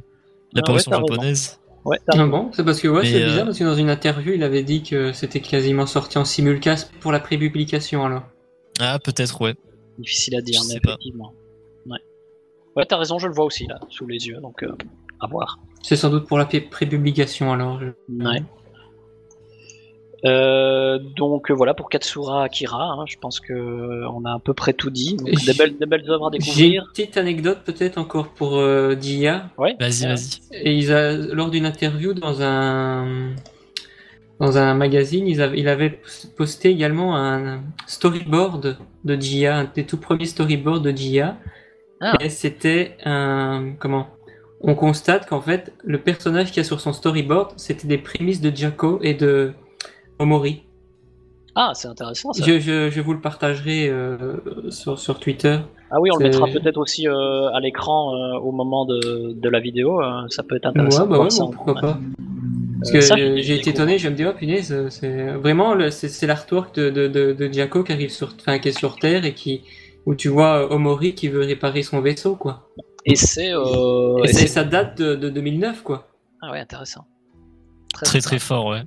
l'apparition 0.54 0.92
ah 0.94 1.00
japonaise. 1.00 1.60
Ouais, 1.86 2.00
ah 2.10 2.26
bon, 2.26 2.52
c'est 2.54 2.66
parce 2.66 2.82
que 2.82 2.88
ouais, 2.88 3.06
c'est 3.06 3.24
bizarre 3.24 3.46
parce 3.46 3.58
que 3.58 3.64
dans 3.64 3.76
une 3.76 3.90
interview, 3.90 4.34
il 4.34 4.44
avait 4.44 4.64
dit 4.64 4.84
que 4.84 5.14
c'était 5.14 5.40
quasiment 5.40 5.86
sorti 5.86 6.18
en 6.18 6.26
simulcast 6.26 6.92
pour 7.00 7.12
la 7.12 7.20
prépublication 7.20 8.06
alors. 8.06 8.24
Ah, 8.80 9.00
peut-être, 9.00 9.40
ouais. 9.42 9.56
Difficile 9.98 10.36
à 10.36 10.42
dire, 10.42 10.62
mais 10.68 10.76
effectivement. 10.76 11.34
Ouais. 11.86 12.00
Ouais, 12.76 12.86
t'as 12.86 12.98
raison, 12.98 13.20
je 13.20 13.28
le 13.28 13.34
vois 13.34 13.46
aussi 13.46 13.68
là, 13.68 13.80
sous 13.90 14.06
les 14.06 14.28
yeux, 14.28 14.40
donc 14.42 14.66
à 15.22 15.28
voir. 15.28 15.60
C'est 15.82 15.96
sans 15.96 16.10
doute 16.10 16.28
pour 16.28 16.38
la 16.38 16.46
prépublication 16.46 17.54
alors. 17.54 17.80
Ouais. 18.10 18.44
Euh, 20.26 20.98
donc 21.16 21.52
voilà 21.52 21.74
pour 21.74 21.90
Katsura 21.90 22.44
Akira, 22.44 22.84
hein, 22.84 23.06
je 23.08 23.18
pense 23.18 23.40
que 23.40 24.06
on 24.08 24.26
a 24.26 24.34
à 24.34 24.40
peu 24.40 24.54
près 24.54 24.74
tout 24.74 24.90
dit. 24.90 25.16
des, 25.18 25.54
belles, 25.54 25.78
des 25.78 25.86
belles 25.86 26.10
œuvres 26.10 26.28
à 26.28 26.30
découvrir. 26.32 26.56
J'ai 26.56 26.76
une 26.76 26.84
petite 26.90 27.18
anecdote 27.18 27.60
peut-être 27.64 27.98
encore 27.98 28.30
pour 28.30 28.58
euh, 28.58 28.96
Dia. 28.96 29.50
Ouais. 29.58 29.76
Vas-y, 29.80 30.08
vas-y. 30.08 30.40
Et 30.54 30.74
ils 30.74 30.92
a, 30.92 31.14
lors 31.14 31.52
d'une 31.52 31.66
interview 31.66 32.14
dans 32.14 32.42
un 32.42 33.36
dans 34.40 34.58
un 34.58 34.76
magazine, 34.76 35.28
ils 35.28 35.42
avaient, 35.42 35.60
il 35.60 35.68
avait 35.68 36.00
posté 36.36 36.70
également 36.70 37.18
un 37.18 37.64
storyboard 37.88 38.78
de 39.04 39.16
Dia, 39.16 39.58
un 39.58 39.72
des 39.74 39.84
tout 39.84 39.98
premiers 39.98 40.26
storyboards 40.26 40.82
de 40.82 40.92
Dia. 40.92 41.38
Ah. 42.02 42.14
Et 42.22 42.30
c'était 42.30 42.98
un 43.04 43.74
comment 43.80 44.08
On 44.62 44.76
constate 44.76 45.28
qu'en 45.28 45.42
fait 45.42 45.74
le 45.84 46.00
personnage 46.00 46.52
qui 46.52 46.60
a 46.60 46.64
sur 46.64 46.82
son 46.82 46.94
storyboard, 46.94 47.54
c'était 47.58 47.88
des 47.88 47.98
prémices 47.98 48.42
de 48.42 48.56
Jaco 48.56 49.00
et 49.02 49.16
de 49.16 49.54
Omori. 50.20 50.64
Ah, 51.60 51.72
c'est 51.74 51.88
intéressant 51.88 52.34
ça. 52.34 52.46
Je, 52.46 52.60
je, 52.60 53.02
vous 53.02 53.14
le 53.14 53.20
partagerai 53.20 53.90
euh, 53.90 54.38
sur, 54.70 55.00
sur 55.00 55.20
Twitter. 55.20 55.58
Ah 55.90 56.00
oui, 56.00 56.12
on 56.14 56.18
le 56.18 56.26
mettra 56.26 56.46
peut-être 56.46 56.78
aussi 56.78 57.08
euh, 57.08 57.50
à 57.52 57.60
l'écran 57.60 58.14
euh, 58.14 58.38
au 58.38 58.52
moment 58.52 58.86
de, 58.86 59.34
de 59.34 59.50
la 59.50 59.60
vidéo. 59.60 60.00
ça 60.30 60.44
peut 60.44 60.56
être 60.56 60.68
intéressant. 60.68 61.08
Ouais, 61.08 61.18
bah 61.18 61.20
ouais, 61.24 61.30
pourquoi 61.52 61.74
pas. 61.74 62.00
Parce 62.80 62.92
que 62.92 63.02
j'ai 63.42 63.56
été 63.56 63.72
étonné, 63.72 63.98
je 63.98 64.08
me 64.08 64.14
dis, 64.14 64.24
oh 64.24 64.34
punaise, 64.34 64.88
c'est 64.90 65.32
vraiment 65.32 65.76
c'est 65.90 66.28
l'artwork 66.28 66.76
de, 66.76 66.92
de, 66.92 67.08
de, 67.08 67.34
de 67.34 67.48
qui 67.48 67.92
arrive 67.92 68.12
sur, 68.12 68.36
enfin, 68.40 68.60
qui 68.60 68.70
est 68.70 68.78
sur 68.78 68.98
Terre 69.00 69.26
et 69.26 69.34
qui, 69.34 69.64
où 70.06 70.14
tu 70.14 70.28
vois 70.28 70.72
Omori 70.72 71.16
qui 71.16 71.28
veut 71.28 71.42
réparer 71.42 71.82
son 71.82 72.02
vaisseau, 72.02 72.36
quoi. 72.36 72.70
Et 73.04 73.16
c'est. 73.16 73.54
et, 74.24 74.28
ça 74.28 74.64
date 74.64 74.96
de, 75.00 75.16
de 75.16 75.30
2009, 75.30 75.82
quoi. 75.82 76.08
Ah 76.40 76.52
ouais, 76.52 76.60
intéressant. 76.60 77.06
très, 77.96 78.22
très 78.22 78.38
fort, 78.38 78.68
ouais. 78.68 78.84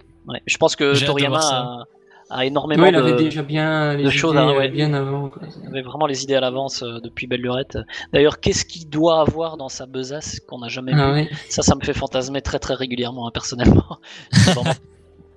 Je 0.46 0.56
pense 0.56 0.76
que 0.76 1.04
Toriyama 1.04 1.86
a, 2.30 2.46
énormément 2.46 2.86
il 2.86 2.94
avait 2.94 3.14
déjà 3.14 3.42
bien 3.42 3.94
les 3.94 4.10
choses 4.10 4.34
idées, 4.34 4.68
bien 4.68 4.94
avant. 4.94 5.30
Il 5.62 5.68
avait 5.68 5.82
vraiment 5.82 6.06
les 6.06 6.22
idées 6.22 6.36
à 6.36 6.40
l'avance 6.40 6.82
euh, 6.82 7.00
depuis 7.00 7.26
Belle 7.26 7.40
Lurette. 7.40 7.78
D'ailleurs, 8.12 8.40
qu'est-ce 8.40 8.64
qu'il 8.64 8.88
doit 8.88 9.20
avoir 9.20 9.56
dans 9.56 9.68
sa 9.68 9.86
besace 9.86 10.38
qu'on 10.40 10.60
n'a 10.60 10.68
jamais 10.68 10.92
ah 10.94 11.12
vu? 11.12 11.28
Ça, 11.48 11.62
ça 11.62 11.74
me 11.74 11.80
fait 11.80 11.92
fantasmer 11.92 12.40
très 12.40 12.58
très 12.60 12.74
régulièrement, 12.74 13.26
hein, 13.26 13.30
personnellement. 13.32 13.98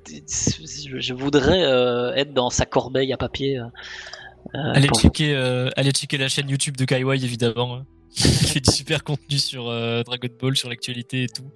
je, 0.05 1.13
voudrais 1.13 1.63
euh, 1.63 2.13
être 2.13 2.33
dans 2.33 2.51
sa 2.51 2.65
corbeille 2.65 3.11
à 3.11 3.17
papier. 3.17 3.57
Euh, 3.57 4.73
allez, 4.73 4.89
checker, 4.89 5.35
allez 5.75 5.91
checker 5.91 6.17
la 6.17 6.27
chaîne 6.27 6.49
YouTube 6.49 6.77
de 6.77 6.85
Kaiwai, 6.85 7.15
évidemment. 7.15 7.77
Hein. 7.77 7.85
Il 8.17 8.47
fait 8.47 8.59
du 8.59 8.71
super 8.71 9.03
contenu 9.03 9.39
sur 9.39 9.65
Dragon 10.05 10.29
Ball, 10.39 10.55
sur 10.55 10.69
l'actualité 10.69 11.23
et 11.23 11.27
tout. 11.27 11.49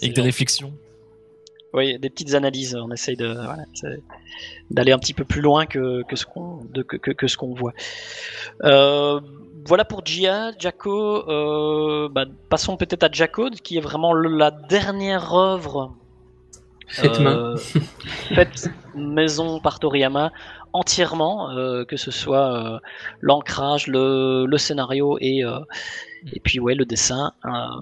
Avec 0.00 0.14
des 0.14 0.22
réflexions. 0.22 0.72
Oui, 1.74 1.98
des 1.98 2.10
petites 2.10 2.34
analyses. 2.34 2.74
On 2.74 2.90
essaye 2.90 3.16
de 3.16 3.34
d'aller 4.70 4.92
un 4.92 4.98
petit 4.98 5.14
peu 5.14 5.24
plus 5.24 5.40
loin 5.40 5.66
que, 5.66 6.02
que 6.02 6.16
ce 6.16 6.26
qu'on 6.26 6.66
que, 6.74 6.96
que, 6.96 7.26
ce 7.26 7.36
qu'on 7.36 7.54
voit. 7.54 7.72
Euh, 8.64 9.20
voilà 9.64 9.84
pour 9.84 10.04
Gia, 10.04 10.52
Jaco. 10.58 11.28
Euh, 11.28 12.08
bah, 12.10 12.26
passons 12.50 12.76
peut-être 12.76 13.04
à 13.04 13.10
Jaco, 13.10 13.50
qui 13.50 13.78
est 13.78 13.80
vraiment 13.80 14.12
la 14.12 14.50
dernière 14.50 15.34
œuvre 15.34 15.94
faite 16.88 17.20
main, 17.20 17.54
euh, 18.36 18.44
maison 18.94 19.60
par 19.60 19.78
Toriyama 19.78 20.30
entièrement, 20.74 21.54
que 21.86 21.96
ce 21.96 22.10
soit 22.10 22.80
l'ancrage, 23.20 23.86
le, 23.86 24.46
le, 24.46 24.58
scénario 24.58 25.18
et 25.20 25.42
et 26.32 26.40
puis 26.40 26.60
ouais 26.60 26.74
le 26.74 26.86
dessin. 26.86 27.32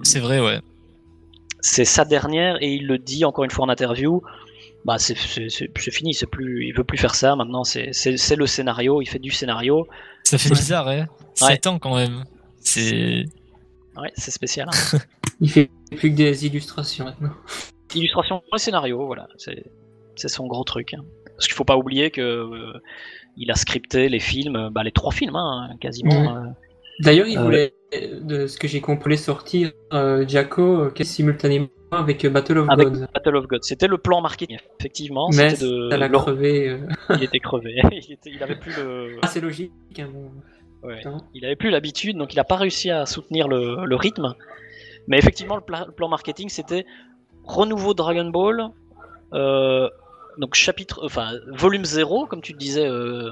C'est 0.03 0.19
vrai, 0.19 0.39
ouais 0.39 0.61
c'est 1.61 1.85
sa 1.85 2.05
dernière 2.05 2.61
et 2.61 2.73
il 2.73 2.87
le 2.87 2.97
dit 2.97 3.23
encore 3.23 3.43
une 3.43 3.51
fois 3.51 3.65
en 3.65 3.69
interview. 3.69 4.21
Bah 4.83 4.97
c'est 4.97 5.15
fini, 5.15 6.13
c'est 6.13 6.25
plus, 6.25 6.65
il 6.65 6.73
veut 6.73 6.83
plus 6.83 6.97
faire 6.97 7.13
ça. 7.13 7.35
Maintenant, 7.35 7.63
c'est 7.63 8.35
le 8.35 8.47
scénario. 8.47 9.01
Il 9.01 9.05
fait 9.07 9.19
du 9.19 9.31
scénario. 9.31 9.87
Ça 10.23 10.37
fait 10.37 10.49
bizarre, 10.49 10.87
hein. 10.87 11.07
7 11.35 11.67
ans 11.67 11.79
quand 11.79 11.95
même. 11.95 12.23
C'est. 12.59 13.25
Ouais, 13.95 14.11
c'est 14.15 14.31
spécial. 14.31 14.69
Hein. 14.71 14.97
il 15.41 15.49
fait 15.49 15.69
plus 15.95 16.11
que 16.11 16.15
des 16.15 16.45
illustrations 16.45 17.05
maintenant. 17.05 17.33
Illustration 17.93 18.41
et 18.53 18.57
scénario, 18.57 19.05
voilà. 19.05 19.27
C'est 19.37 20.27
son 20.27 20.47
gros 20.47 20.63
truc. 20.63 20.93
Hein. 20.93 21.03
Parce 21.35 21.47
qu'il 21.47 21.55
faut 21.55 21.65
pas 21.65 21.77
oublier 21.77 22.09
que 22.11 22.21
euh, 22.21 22.81
il 23.37 23.51
a 23.51 23.55
scripté 23.55 24.09
les 24.09 24.19
films, 24.19 24.69
bah, 24.71 24.83
les 24.83 24.91
trois 24.91 25.11
films, 25.11 25.35
hein, 25.35 25.71
quasiment. 25.79 26.37
Euh, 26.37 26.45
D'ailleurs, 26.99 27.27
il 27.27 27.37
euh, 27.37 27.41
voulait, 27.41 27.73
de 28.21 28.47
ce 28.47 28.57
que 28.57 28.67
j'ai 28.67 28.81
compris, 28.81 29.17
sortir 29.17 29.71
euh, 29.93 30.25
Jaco 30.27 30.81
euh, 30.81 31.03
simultanément 31.03 31.69
avec 31.91 32.25
Battle 32.25 32.59
of 32.59 32.69
avec 32.69 32.87
Gods. 32.89 33.05
Battle 33.13 33.35
of 33.35 33.47
Gods. 33.47 33.59
C'était 33.63 33.87
le 33.87 33.97
plan 33.97 34.21
marketing, 34.21 34.57
effectivement. 34.79 35.29
Mais 35.33 35.53
de... 35.53 35.89
ça 35.89 35.97
l'a 35.97 36.09
crevé. 36.09 36.79
il 37.09 37.23
était 37.23 37.39
crevé. 37.39 37.81
il, 38.25 38.43
avait 38.43 38.55
plus 38.55 38.75
le. 38.77 39.17
Ah, 39.21 39.27
c'est 39.27 39.41
logique. 39.41 39.71
Hein, 39.99 40.09
ouais. 40.83 41.01
Il 41.33 41.45
avait 41.45 41.55
plus 41.55 41.69
l'habitude, 41.69 42.17
donc 42.17 42.33
il 42.33 42.37
n'a 42.37 42.43
pas 42.43 42.55
réussi 42.57 42.89
à 42.89 43.05
soutenir 43.05 43.47
le, 43.47 43.85
le 43.85 43.95
rythme. 43.95 44.35
Mais 45.07 45.17
effectivement, 45.17 45.57
le, 45.57 45.91
plan 45.91 46.07
marketing, 46.07 46.49
c'était 46.49 46.85
renouveau 47.43 47.93
Dragon 47.93 48.29
Ball. 48.29 48.69
Euh, 49.33 49.89
donc 50.37 50.55
chapitre, 50.55 51.01
enfin 51.03 51.31
volume 51.47 51.85
0, 51.85 52.25
comme 52.25 52.41
tu 52.41 52.53
disais 52.53 52.87
euh, 52.87 53.31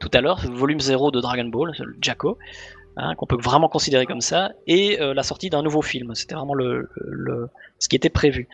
tout 0.00 0.10
à 0.12 0.20
l'heure, 0.20 0.40
volume 0.50 0.80
0 0.80 1.10
de 1.10 1.20
Dragon 1.20 1.46
Ball, 1.46 1.72
Jaco. 2.00 2.38
Hein, 2.98 3.14
qu'on 3.14 3.26
peut 3.26 3.36
vraiment 3.38 3.68
considérer 3.68 4.06
comme 4.06 4.22
ça, 4.22 4.52
et 4.66 5.02
euh, 5.02 5.12
la 5.12 5.22
sortie 5.22 5.50
d'un 5.50 5.62
nouveau 5.62 5.82
film. 5.82 6.14
C'était 6.14 6.34
vraiment 6.34 6.54
le, 6.54 6.88
le, 6.96 7.48
ce 7.78 7.90
qui 7.90 7.96
était 7.96 8.08
prévu. 8.08 8.48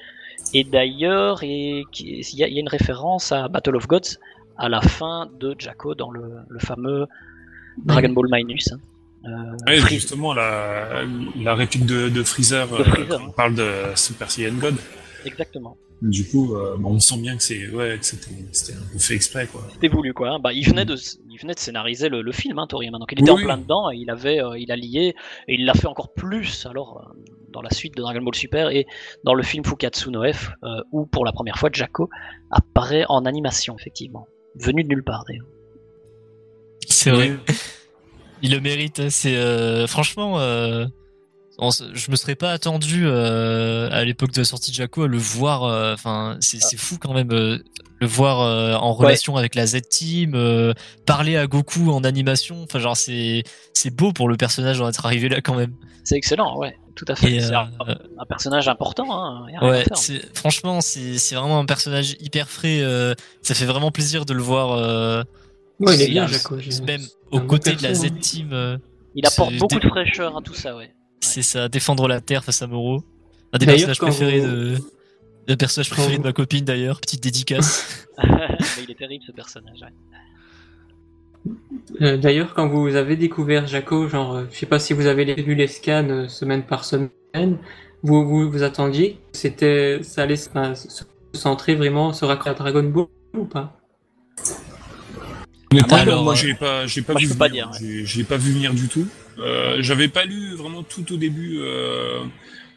Et 0.53 0.65
d'ailleurs, 0.65 1.45
il 1.45 1.85
y, 1.95 2.43
a 2.43 2.49
une 2.49 2.69
référence 2.69 3.31
à 3.31 3.47
Battle 3.47 3.77
of 3.77 3.87
Gods 3.87 4.19
à 4.57 4.69
la 4.69 4.81
fin 4.81 5.31
de 5.39 5.55
Jaco 5.57 5.95
dans 5.95 6.11
le, 6.11 6.39
le 6.49 6.59
fameux 6.59 7.07
Dragon 7.85 8.09
Ball 8.09 8.27
Minus. 8.33 8.73
Hein. 8.73 8.81
Euh, 9.69 9.87
justement, 9.87 10.35
la, 10.35 11.05
la 11.41 11.55
réplique 11.55 11.87
de, 11.87 12.09
de 12.09 12.23
Freezer, 12.25 12.67
de 12.67 12.83
Freezer 12.83 13.21
euh, 13.21 13.25
on 13.29 13.31
parle 13.31 13.55
de 13.55 13.71
Super 13.95 14.29
Saiyan 14.29 14.55
God. 14.55 14.75
Exactement. 15.25 15.77
Du 16.03 16.27
coup, 16.27 16.57
euh, 16.57 16.77
on 16.83 16.99
sent 16.99 17.19
bien 17.19 17.37
que 17.37 17.45
c'est 17.45 17.69
ouais, 17.69 17.97
c'était 18.01 18.73
un 18.73 18.93
peu 18.93 18.99
fait 18.99 19.15
exprès 19.15 19.47
quoi. 19.47 19.63
C'était 19.73 19.87
voulu 19.87 20.13
quoi. 20.13 20.31
Hein. 20.31 20.39
Bah, 20.41 20.53
il 20.53 20.67
venait 20.69 20.85
de 20.85 20.97
il 21.31 21.39
venait 21.41 21.55
de 21.55 21.61
scénariser 21.61 22.09
le, 22.09 22.23
le 22.23 22.33
film 22.33 22.59
hein, 22.59 22.67
Toriyama. 22.67 22.99
Donc 22.99 23.13
il 23.13 23.21
était 23.21 23.31
en 23.31 23.37
plein 23.37 23.57
dedans 23.57 23.89
et 23.89 23.97
il 23.97 24.11
avait 24.11 24.43
euh, 24.43 24.59
il 24.59 24.73
a 24.73 24.77
lié 24.77 25.15
et 25.47 25.55
il 25.55 25.65
l'a 25.65 25.75
fait 25.75 25.87
encore 25.87 26.13
plus 26.13 26.67
alors 26.67 26.99
euh, 26.99 27.33
dans 27.53 27.63
la 27.63 27.71
suite 27.71 27.97
de 27.97 28.03
Dragon 28.03 28.21
Ball 28.21 28.35
Super 28.35 28.71
et 28.71 28.85
dans 29.23 29.35
le 29.35 29.45
film 29.45 29.65
Fukatsu 29.65 30.11
no 30.11 30.25
F 30.25 30.51
où 30.91 31.07
pour 31.07 31.25
la 31.25 31.31
première 31.31 31.57
fois 31.57 31.71
Jaco 31.73 32.11
apparaît 32.51 33.05
en 33.09 33.25
animation 33.25 33.77
effectivement, 33.79 34.27
venu 34.57 34.83
de 34.83 34.89
nulle 34.89 35.05
part 35.05 35.25
d'ailleurs. 35.29 35.47
C'est 36.89 37.11
vrai. 37.11 37.37
il 38.43 38.51
le 38.51 38.61
mérite. 38.61 38.99
Hein. 38.99 39.11
C'est 39.11 39.87
franchement 39.87 40.41
je 41.71 42.11
me 42.11 42.17
serais 42.17 42.35
pas 42.35 42.51
attendu 42.51 43.03
euh, 43.05 43.89
à 43.93 44.05
l'époque 44.05 44.33
de 44.33 44.41
la 44.41 44.45
sortie 44.45 44.71
de 44.71 44.77
Jaco 44.77 45.05
à 45.05 45.09
le 45.09 45.19
voir. 45.19 45.65
Euh, 45.65 45.95
enfin, 45.95 46.37
c'est 46.41 46.77
fou 46.77 46.99
quand 46.99 47.15
même 47.15 47.33
euh, 47.33 47.59
le 48.01 48.07
voir 48.07 48.83
en 48.83 48.93
relation 48.93 49.37
avec 49.37 49.55
la 49.55 49.67
Z 49.67 49.83
Team, 49.89 50.37
parler 51.07 51.37
à 51.37 51.47
Goku 51.47 51.93
en 51.93 52.05
animation. 52.05 52.63
Enfin, 52.65 52.79
genre 52.79 52.97
c'est 52.97 53.45
c'est 53.75 53.95
beau 53.95 54.13
pour 54.13 54.29
le 54.29 54.37
personnage 54.37 54.81
d'être 54.81 55.07
arrivé 55.07 55.29
là 55.29 55.41
quand 55.41 55.55
même. 55.55 55.75
C'est 56.05 56.17
excellent, 56.17 56.59
ouais, 56.59 56.77
tout 56.97 57.05
à 57.07 57.15
fait. 57.15 57.41
C'est 57.41 57.55
un, 57.55 57.69
personnage 58.29 58.69
important. 58.69 59.07
Hein, 59.13 59.47
ouais, 59.63 59.85
franchement, 60.35 60.81
c'est 60.81 61.35
vraiment 61.35 61.61
un 61.61 61.67
personnage 61.67 62.17
hyper 62.21 62.49
frais. 62.49 62.83
ça 63.43 63.55
fait 63.55 63.67
vraiment 63.67 63.91
plaisir 63.91 64.25
de 64.25 64.33
le 64.33 64.43
voir. 64.43 65.25
ouais, 65.81 65.95
il 65.95 66.03
est 66.03 66.09
bien, 66.09 66.27
Jaco. 66.27 66.57
Même 66.87 67.03
aux 67.31 67.41
côtés 67.41 67.75
de 67.75 67.83
la 67.83 67.95
Z 67.95 68.11
Team. 68.21 68.81
il 69.15 69.27
apporte 69.27 69.55
beaucoup 69.59 69.79
de 69.79 69.89
fraîcheur 69.89 70.37
à 70.37 70.41
tout 70.41 70.55
ça, 70.55 70.75
ouais. 70.77 70.91
C'est 71.23 71.43
ça, 71.43 71.69
défendre 71.69 72.09
la 72.09 72.21
Terre 72.21 72.45
face 72.45 72.63
à 72.63 72.67
Moro. 72.67 73.03
Un 73.53 73.59
des 73.59 73.67
personnages 73.67 73.99
préférés 73.99 74.41
de. 74.41 74.77
Le 75.49 75.57
personnage 75.57 75.91
préféré 75.91 76.19
de 76.19 76.23
ma 76.23 76.33
copine 76.33 76.65
d'ailleurs, 76.65 77.01
petite 77.01 77.23
dédicace. 77.23 78.07
il 78.83 78.91
est 78.91 78.99
terrible 78.99 79.25
ce 79.27 79.33
personnage. 79.33 79.81
Euh, 82.01 82.17
D'ailleurs, 82.17 82.55
quand 82.55 82.69
vous 82.69 82.95
avez 82.95 83.17
découvert 83.17 83.67
Jaco, 83.67 84.09
genre, 84.09 84.35
euh, 84.37 84.45
je 84.53 84.59
sais 84.59 84.67
pas 84.67 84.79
si 84.79 84.93
vous 84.93 85.07
avez 85.07 85.25
lu 85.35 85.55
les 85.55 85.67
scans 85.67 86.09
euh, 86.09 86.29
semaine 86.29 86.63
par 86.65 86.85
semaine, 86.85 87.59
vous 88.03 88.25
vous, 88.25 88.51
vous 88.51 88.63
attendiez 88.63 89.15
que 89.33 89.39
c'était, 89.39 90.01
ça 90.03 90.23
allait 90.23 90.39
enfin, 90.49 90.75
se 90.75 91.05
centrer 91.33 91.75
vraiment 91.75 92.13
sur 92.13 92.31
à 92.31 92.37
Dragon 92.37 92.85
Ball 92.85 93.07
ou 93.35 93.45
pas? 93.45 93.77
Alors, 95.91 96.23
moi, 96.23 96.35
euh, 96.35 96.37
je 96.37 96.47
l'ai 96.47 96.55
pas, 96.55 96.87
je 96.87 96.97
l'ai 96.97 97.03
pas 97.03 97.13
moi, 97.15 97.23
vu 97.23 97.35
pas 97.35 97.49
J'ai- 98.05 98.25
pas 98.25 98.37
vu 98.37 98.53
venir 98.53 98.75
du 98.75 98.89
tout. 98.89 99.07
Euh, 99.43 99.77
J'avais 99.81 100.09
pas 100.09 100.25
lu 100.25 100.55
vraiment 100.55 100.83
tout 100.83 101.13
au 101.13 101.17
début 101.17 101.59
euh, 101.59 102.21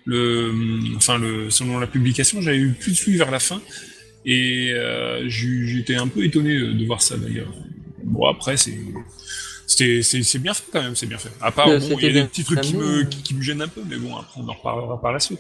le, 0.06 0.52
enfin 0.96 1.18
le, 1.18 1.50
selon 1.50 1.80
la 1.80 1.88
publication, 1.88 2.42
j'avais 2.42 2.58
eu 2.58 2.72
plus 2.72 3.06
lu 3.08 3.18
vers 3.18 3.32
la 3.32 3.40
fin 3.40 3.62
et 4.26 4.72
euh, 4.74 5.28
j'étais 5.28 5.96
un 5.96 6.08
peu 6.08 6.24
étonné 6.24 6.58
de 6.58 6.86
voir 6.86 7.02
ça 7.02 7.18
d'ailleurs. 7.18 7.54
Bon 8.04 8.28
après 8.28 8.58
c'est 8.58 8.78
c'est 9.68 10.40
bien 10.40 10.54
fait 10.54 10.64
quand 10.72 10.82
même, 10.82 10.96
c'est 10.96 11.08
bien 11.08 11.18
fait. 11.18 11.32
À 11.42 11.52
part 11.52 11.68
bon, 11.68 11.98
il 12.00 12.06
y 12.06 12.10
a 12.10 12.14
des 12.22 12.24
petits 12.28 12.44
trucs 12.44 12.62
qui 12.62 12.76
me 12.76 13.04
qui, 13.04 13.22
qui 13.22 13.34
me 13.36 13.42
gênent 13.42 13.62
un 13.62 13.68
peu, 13.68 13.82
mais 13.88 13.98
bon 13.98 14.16
après 14.16 14.42
on 14.42 14.48
en 14.48 14.54
reparlera 14.54 15.00
par 15.02 15.12
la 15.12 15.20
suite. 15.20 15.40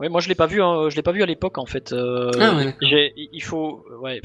Oui, 0.00 0.08
moi 0.08 0.20
je 0.20 0.28
l'ai 0.28 0.34
pas 0.34 0.46
vu, 0.46 0.62
hein, 0.62 0.88
je 0.88 0.96
l'ai 0.96 1.02
pas 1.02 1.12
vu 1.12 1.22
à 1.22 1.26
l'époque 1.26 1.58
en 1.58 1.66
fait. 1.66 1.92
Euh, 1.92 2.30
Ah 2.40 2.54
ouais, 2.56 2.64
d'accord. 2.66 2.78
j'ai- 2.88 3.12
il 3.16 3.42
faut, 3.42 3.84
ouais, 4.00 4.20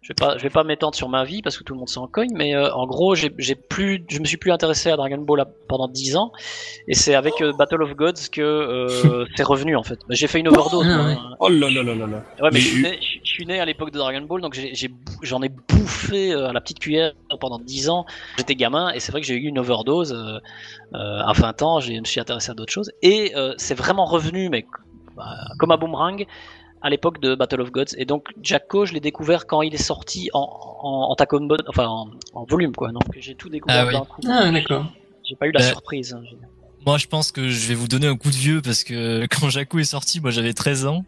je 0.00 0.08
vais 0.08 0.14
pas, 0.14 0.38
je 0.38 0.42
vais 0.42 0.48
pas 0.50 0.64
m'étendre 0.64 0.94
sur 0.94 1.08
ma 1.10 1.24
vie 1.24 1.42
parce 1.42 1.58
que 1.58 1.64
tout 1.64 1.74
le 1.74 1.78
monde 1.78 1.88
s'en 1.90 2.06
cogne, 2.06 2.30
mais 2.34 2.54
euh, 2.54 2.72
en 2.72 2.86
gros, 2.86 3.14
j'ai 3.14 3.30
j'ai 3.36 3.54
plus, 3.54 4.02
je 4.08 4.20
me 4.20 4.24
suis 4.24 4.38
plus 4.38 4.52
intéressé 4.52 4.90
à 4.90 4.96
Dragon 4.96 5.18
Ball 5.18 5.38
là, 5.38 5.48
pendant 5.68 5.86
10 5.88 6.16
ans, 6.16 6.32
et 6.86 6.94
c'est 6.94 7.14
avec 7.14 7.34
euh, 7.42 7.52
Battle 7.58 7.82
of 7.82 7.94
Gods 7.94 8.28
que 8.32 8.40
euh, 8.40 9.26
c'est 9.36 9.42
revenu 9.42 9.76
en 9.76 9.82
fait. 9.82 9.98
J'ai 10.08 10.28
fait 10.28 10.40
une 10.40 10.48
overdose. 10.48 10.86
Ah 10.88 11.06
ouais. 11.06 11.12
hein. 11.12 11.34
Oh 11.40 11.48
là 11.50 11.68
là 11.70 11.82
là 11.82 11.94
là 11.94 12.06
là. 12.06 12.22
Ouais, 12.40 12.48
mais, 12.50 12.50
Mais- 12.52 12.60
je, 12.60 12.66
suis 12.68 12.82
né, 12.82 12.98
je- 13.00 13.18
je 13.22 13.30
suis 13.30 13.46
né 13.46 13.60
à 13.60 13.64
l'époque 13.66 13.90
de 13.90 13.98
Dragon 13.98 14.22
Ball, 14.22 14.40
donc 14.40 14.54
j'ai- 14.54 14.74
j'ai 14.74 14.88
j'en 15.22 15.42
ai, 15.42 15.50
bouffé 15.50 16.32
euh, 16.32 16.48
à 16.48 16.52
la 16.52 16.60
petite 16.60 16.78
cuillère 16.78 17.12
pendant 17.40 17.58
10 17.58 17.88
ans. 17.90 18.06
J'étais 18.38 18.54
gamin, 18.54 18.92
et 18.92 19.00
c'est 19.00 19.12
vrai 19.12 19.20
que 19.20 19.26
j'ai 19.26 19.34
eu 19.34 19.46
une 19.48 19.58
overdose. 19.58 20.12
Euh, 20.12 20.38
euh, 20.94 21.20
à 21.20 21.32
20 21.34 21.60
ans, 21.62 21.80
je 21.80 21.92
me 21.92 22.04
suis 22.04 22.18
intéressé 22.20 22.50
à 22.50 22.54
d'autres 22.54 22.72
choses. 22.72 22.90
Et 23.02 23.32
euh, 23.36 23.52
c'est 23.58 23.74
vraiment 23.74 24.04
revenu, 24.06 24.48
mais 24.48 24.64
comme 25.58 25.70
un 25.70 25.76
boomerang, 25.76 26.24
à 26.82 26.90
l'époque 26.90 27.20
de 27.20 27.34
Battle 27.34 27.60
of 27.60 27.70
Gods. 27.72 27.94
Et 27.96 28.04
donc, 28.04 28.26
Jacko, 28.42 28.86
je 28.86 28.92
l'ai 28.92 29.00
découvert 29.00 29.46
quand 29.46 29.62
il 29.62 29.74
est 29.74 29.82
sorti 29.82 30.30
en, 30.32 30.40
en, 30.82 31.10
en 31.12 31.16
enfin 31.68 31.86
en, 31.86 32.08
en 32.34 32.44
volume, 32.44 32.74
quoi. 32.74 32.92
Donc, 32.92 33.02
j'ai 33.18 33.34
tout 33.34 33.48
découvert 33.48 33.82
Ah 33.82 33.86
oui. 33.86 33.92
d'un 33.92 34.04
coup. 34.04 34.20
Ah, 34.28 34.50
d'accord. 34.50 34.86
J'ai 35.28 35.34
pas 35.36 35.46
eu 35.46 35.52
la 35.52 35.60
Bah, 35.60 35.66
surprise. 35.66 36.14
hein. 36.14 36.22
Moi, 36.86 36.96
je 36.98 37.06
pense 37.06 37.32
que 37.32 37.48
je 37.48 37.66
vais 37.68 37.74
vous 37.74 37.88
donner 37.88 38.06
un 38.06 38.16
coup 38.16 38.30
de 38.30 38.36
vieux 38.36 38.62
parce 38.62 38.84
que 38.84 39.26
quand 39.30 39.50
Jaco 39.50 39.78
est 39.78 39.84
sorti, 39.84 40.20
moi 40.20 40.30
j'avais 40.30 40.54
13 40.54 40.86
ans. 40.86 41.04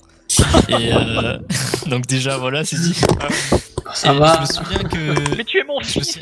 Et 0.68 0.92
euh, 0.92 1.38
donc 1.86 2.06
déjà 2.06 2.36
voilà, 2.36 2.64
c'est 2.64 2.76
dit. 2.80 2.94
Ça 3.94 4.12
Et 4.14 4.18
va. 4.18 4.34
Je 4.36 4.40
me 4.40 4.46
souviens 4.46 4.78
que 4.88 5.36
Mais 5.36 5.44
tu 5.44 5.58
es 5.58 5.64
mon 5.64 5.80
je 5.80 5.86
me 5.98 6.04
fils 6.04 6.18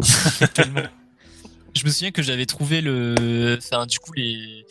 souviens... 0.00 0.48
Tellement. 0.54 0.80
Je 1.74 1.84
me 1.84 1.90
souviens 1.90 2.10
que 2.10 2.22
j'avais 2.22 2.44
trouvé 2.46 2.80
le, 2.82 3.56
enfin 3.58 3.86
du 3.86 3.98
coup 3.98 4.12
les, 4.14 4.66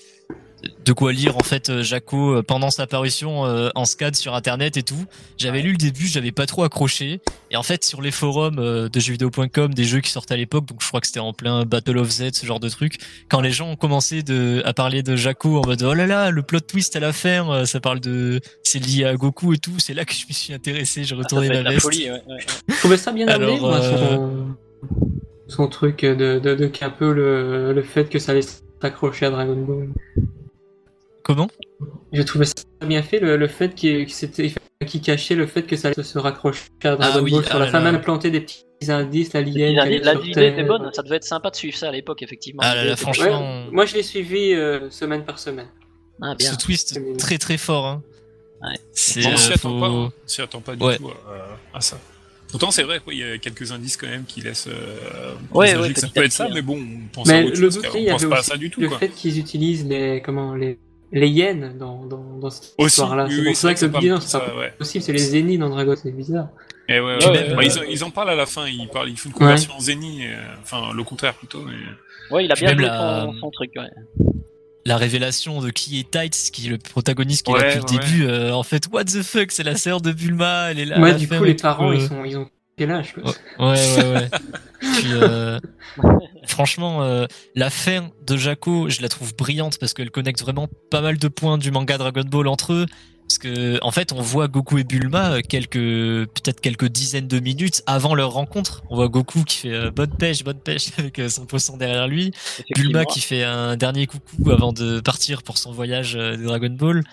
de 0.92 0.94
quoi 0.94 1.14
lire 1.14 1.38
en 1.38 1.44
fait 1.44 1.70
euh, 1.70 1.84
Jaco 1.84 2.36
euh, 2.36 2.44
pendant 2.44 2.70
sa 2.70 2.86
parution 2.86 3.46
euh, 3.46 3.70
en 3.76 3.86
SCAD 3.86 4.14
sur 4.14 4.36
internet 4.36 4.76
et 4.76 4.84
tout. 4.84 5.06
J'avais 5.38 5.62
lu 5.62 5.72
le 5.72 5.78
début, 5.78 6.06
j'avais 6.06 6.34
pas 6.34 6.46
trop 6.46 6.64
accroché. 6.64 7.22
Et 7.50 7.56
en 7.56 7.64
fait 7.64 7.86
sur 7.86 8.02
les 8.02 8.12
forums 8.12 8.60
euh, 8.60 8.90
de 8.90 9.00
jeuxvideo.com, 9.00 9.74
des 9.74 9.86
jeux 9.86 10.02
qui 10.02 10.12
sortaient 10.12 10.34
à 10.34 10.38
l'époque, 10.38 10.66
donc 10.66 10.80
je 10.82 10.88
crois 10.90 11.00
que 11.00 11.08
c'était 11.08 11.22
en 11.22 11.32
plein 11.32 11.64
Battle 11.64 11.98
of 11.98 12.10
Z, 12.10 12.32
ce 12.34 12.46
genre 12.46 12.60
de 12.60 12.68
truc. 12.68 12.98
Quand 13.30 13.40
les 13.40 13.52
gens 13.52 13.70
ont 13.70 13.76
commencé 13.78 14.22
de, 14.22 14.62
à 14.66 14.74
parler 14.74 15.02
de 15.02 15.16
Jaco 15.16 15.60
en 15.60 15.66
mode 15.66 15.82
oh 15.82 15.94
là 15.94 16.08
là, 16.08 16.30
le 16.30 16.42
plot 16.42 16.60
twist 16.60 16.94
à 16.98 17.00
la 17.00 17.14
fin, 17.14 17.66
ça 17.66 17.80
parle 17.80 18.02
de, 18.02 18.42
c'est 18.64 18.80
lié 18.86 19.06
à 19.06 19.16
Goku 19.16 19.54
et 19.54 19.60
tout. 19.60 19.80
C'est 19.80 19.94
là 19.94 20.04
que 20.04 20.14
je 20.14 20.26
me 20.28 20.34
suis 20.34 20.54
intéressé, 20.54 21.06
j'ai 21.06 21.16
Ça 21.16 21.22
retourné 21.22 21.48
ma 21.48 21.62
la 21.62 21.70
veste. 21.70 21.84
folie, 21.84 22.12
ouais, 22.12 22.22
ouais. 22.28 22.40
Je 22.68 22.76
trouvais 22.80 22.98
ça 22.98 23.14
bien 23.14 23.30
amené, 23.30 23.54
Alors, 23.54 23.62
moi, 23.62 23.80
euh, 23.80 24.18
son, 24.18 24.48
son 25.48 25.68
truc 25.70 26.02
de, 26.02 26.40
de, 26.40 26.54
de 26.54 26.72
un 26.82 26.90
peu 26.90 27.14
le, 27.14 27.72
le 27.72 27.82
fait 27.82 28.10
que 28.10 28.20
ça 28.20 28.34
allait 28.34 28.42
s'accrocher 28.82 29.28
à 29.28 29.30
Dragon 29.30 29.56
Ball. 29.56 29.88
Comment 31.36 31.50
J'ai 32.14 32.26
trouvé 32.26 32.46
ça 32.46 32.54
bien 32.86 33.04
fait, 33.04 33.20
le, 33.20 33.38
le 33.38 33.48
fait 33.48 33.74
qu'il 33.76 34.06
qu'il 34.06 35.02
cachait 35.02 35.36
le 35.36 35.46
fait 35.46 35.64
que 35.64 35.76
ça 35.76 35.90
allait 35.90 36.04
se 36.04 36.18
raccrocher 36.18 36.64
à 36.84 36.96
Dragon 36.96 37.12
Ah 37.16 37.22
oui, 37.22 37.32
Ball 37.32 37.46
sur 37.46 37.56
ah 37.56 37.60
la 37.60 37.66
là 37.66 37.72
fin, 37.72 37.80
là. 37.80 37.92
même 37.92 38.02
planter 38.02 38.32
des 38.32 38.42
petits 38.42 38.64
indices, 38.88 39.34
la 39.34 39.40
allait 39.40 39.74
La 40.00 40.16
idée 40.16 40.48
était 40.48 40.64
bonne, 40.64 40.90
ça 40.94 41.04
devait 41.04 41.18
être 41.18 41.24
sympa 41.24 41.50
de 41.52 41.56
suivre 41.56 41.78
ça 41.78 41.90
à 41.90 41.92
l'époque, 41.92 42.22
effectivement. 42.24 42.62
Ah 42.66 42.74
là 42.76 42.84
là, 42.86 42.96
franchement. 42.96 43.40
Ouais, 43.66 43.72
moi 43.72 43.86
je 43.86 43.94
l'ai 43.96 44.04
suivi 44.04 44.54
euh, 44.54 44.90
semaine 44.90 45.24
par 45.24 45.38
semaine. 45.40 45.68
Ah, 46.22 46.36
bien. 46.36 46.52
Ce 46.52 46.58
twist 46.58 47.00
très 47.18 47.38
très 47.38 47.58
fort. 47.58 47.86
Hein. 47.86 48.04
Ouais. 48.64 48.78
C'est 48.94 49.26
euh, 49.26 49.36
s'y 49.38 49.54
attend 49.54 49.70
faut- 49.70 49.80
pas, 49.80 49.88
hein. 49.88 50.12
s'y 50.26 50.42
attend 50.42 50.62
pas 50.62 50.76
du 50.76 50.84
Ouais. 50.84 50.98
tout 50.98 51.10
à, 51.10 51.78
à 51.78 51.82
ça. 51.82 52.00
Pourtant, 52.50 52.70
c'est 52.70 52.84
vrai 52.84 53.00
qu'il 53.00 53.18
y 53.18 53.24
a 53.24 53.38
quelques 53.38 53.72
indices 53.72 53.96
quand 53.98 54.08
même 54.08 54.26
qui 54.26 54.42
laissent 54.42 54.68
euh, 54.68 55.34
Ouais, 55.54 55.74
que 55.94 56.00
ça 56.00 56.08
peut 56.10 56.24
être 56.24 56.32
ça, 56.34 56.46
hein. 56.46 56.50
mais 56.54 56.62
bon, 56.62 56.78
on 56.80 57.08
pense 57.14 57.28
Mais 57.28 57.36
à 57.36 57.46
autre 57.46 57.52
le 57.52 57.70
chose, 57.72 57.76
côté, 57.78 57.88
car 57.88 57.98
il 57.98 58.04
y 58.04 58.10
on 58.10 58.12
pense 58.14 58.22
avait 58.24 58.30
pas 58.32 58.40
à 58.40 58.44
ça 58.44 58.58
du 58.58 58.70
tout. 58.70 58.82
le 58.82 58.90
Quoi. 58.90 58.98
fait 59.00 59.10
qu'ils 59.10 59.40
utilisent 59.40 59.86
les 59.88 60.22
comment 60.22 60.54
les 60.56 60.78
les 61.12 61.28
yens 61.30 61.78
dans 61.78 62.06
dans, 62.06 62.38
dans 62.40 62.50
cette 62.50 62.74
histoire-là. 62.80 63.26
oui, 63.26 63.32
c'est 63.32 63.38
oui, 63.40 63.46
pour 63.48 63.56
c'est 63.56 63.62
ça 63.62 63.68
vrai 63.68 63.74
que 63.74 63.80
c'est 64.22 64.28
ça, 64.28 64.56
ouais. 64.58 64.74
possible, 64.78 65.04
c'est 65.04 65.12
les 65.14 65.18
zéniths 65.20 65.60
dans 65.60 65.70
Dragon, 65.70 65.94
c'est 66.02 66.12
bizarre. 66.12 66.48
Et 66.90 67.00
ouais, 67.00 67.18
Puis 67.20 67.28
ouais, 67.30 67.34
même, 67.48 67.56
bah, 67.56 67.62
euh, 67.62 67.66
ils, 67.66 67.80
en- 67.80 67.84
ils 67.84 68.04
en 68.04 68.10
parlent 68.12 68.30
à 68.32 68.36
la 68.36 68.46
fin, 68.46 68.68
ils, 68.68 68.88
parlent, 68.90 69.10
ils 69.10 69.18
font 69.18 69.30
une 69.30 69.36
conversion 69.36 69.74
en 69.76 69.80
Zeni, 69.80 70.26
euh, 70.26 70.36
enfin 70.62 70.94
le 70.94 71.04
contraire 71.04 71.34
plutôt. 71.36 71.62
Mais... 71.64 72.36
Ouais, 72.36 72.46
il 72.46 72.52
a 72.52 72.56
bien 72.56 72.70
même 72.70 72.78
joué 72.80 72.88
la- 72.88 73.22
son, 73.26 73.34
son 73.40 73.52
truc. 73.52 73.72
Ouais. 73.76 73.90
la 74.86 74.98
révélation 74.98 75.62
de 75.62 75.70
qui 75.70 76.00
est 76.00 76.10
Tights, 76.12 76.50
qui 76.52 76.68
est 76.68 76.70
le 76.70 76.78
protagoniste 76.78 77.46
qui 77.46 77.52
est 77.52 77.56
là 77.56 77.62
Ouais, 77.62 77.76
depuis 77.78 77.96
le 77.96 78.02
ouais. 78.02 78.06
début. 78.10 78.26
euh, 78.28 78.52
en 78.54 78.64
fait, 78.64 78.88
what 78.92 79.06
the 79.06 79.22
fuck, 79.22 79.52
c'est 79.52 79.64
la 79.64 79.76
sœur 79.76 80.02
de 80.02 80.12
Bulma, 80.12 80.72
elle 80.72 80.80
est 80.80 80.86
là. 80.86 81.00
ouais, 81.00 81.14
du 81.14 81.28
coup 81.28 81.44
les 81.44 81.54
parents 81.56 81.92
euh. 81.92 81.96
ils 81.96 82.02
sont 82.02 82.26
ils 82.26 82.38
ont 82.38 82.50
quel 82.82 82.92
âge 82.92 83.14
quoi. 83.14 83.32
Ouais, 83.60 83.96
ouais, 83.96 84.14
ouais. 84.14 84.30
Puis, 84.80 85.14
euh, 85.14 85.60
franchement, 86.48 87.04
euh, 87.04 87.28
la 87.54 87.70
fin 87.70 88.10
de 88.26 88.38
Jaco, 88.38 88.90
je 88.90 89.04
la 89.04 89.10
trouve 89.10 89.36
brillante 89.36 89.78
parce 89.78 89.94
qu'elle 89.94 90.10
connecte 90.10 90.42
vraiment 90.42 90.68
pas 90.90 91.02
mal 91.02 91.20
de 91.20 91.28
points 91.28 91.60
du 91.60 91.70
manga 91.70 92.00
Dragon 92.00 92.24
Ball 92.24 92.48
entre 92.48 92.74
eux. 92.74 92.86
Parce 93.28 93.38
que, 93.38 93.80
en 93.82 93.92
fait, 93.92 94.12
on 94.14 94.22
voit 94.22 94.48
Goku 94.48 94.80
et 94.80 94.84
Bulma 94.84 95.34
euh, 95.34 95.42
quelques, 95.48 95.76
peut-être 95.76 96.60
quelques 96.60 96.88
dizaines 96.88 97.28
de 97.28 97.40
minutes 97.40 97.84
avant 97.86 98.16
leur 98.16 98.32
rencontre. 98.32 98.84
On 98.90 98.96
voit 98.96 99.10
Goku 99.10 99.44
qui 99.44 99.58
fait 99.58 99.74
euh, 99.74 99.92
bonne 99.92 100.18
pêche, 100.18 100.44
bonne 100.44 100.60
pêche 100.60 100.88
avec 100.98 101.20
euh, 101.20 101.30
son 101.30 101.46
poisson 101.46 101.78
derrière 101.78 102.08
lui. 102.08 102.32
Bulma 102.76 103.06
qui 103.06 103.22
fait 103.22 103.44
un 103.44 103.78
dernier 103.78 104.08
coucou 104.08 104.50
avant 104.52 104.74
de 104.74 105.00
partir 105.02 105.44
pour 105.44 105.60
son 105.60 105.72
voyage 105.72 106.16
euh, 106.16 106.36
de 106.36 106.44
Dragon 106.44 106.72
Ball. 106.72 107.04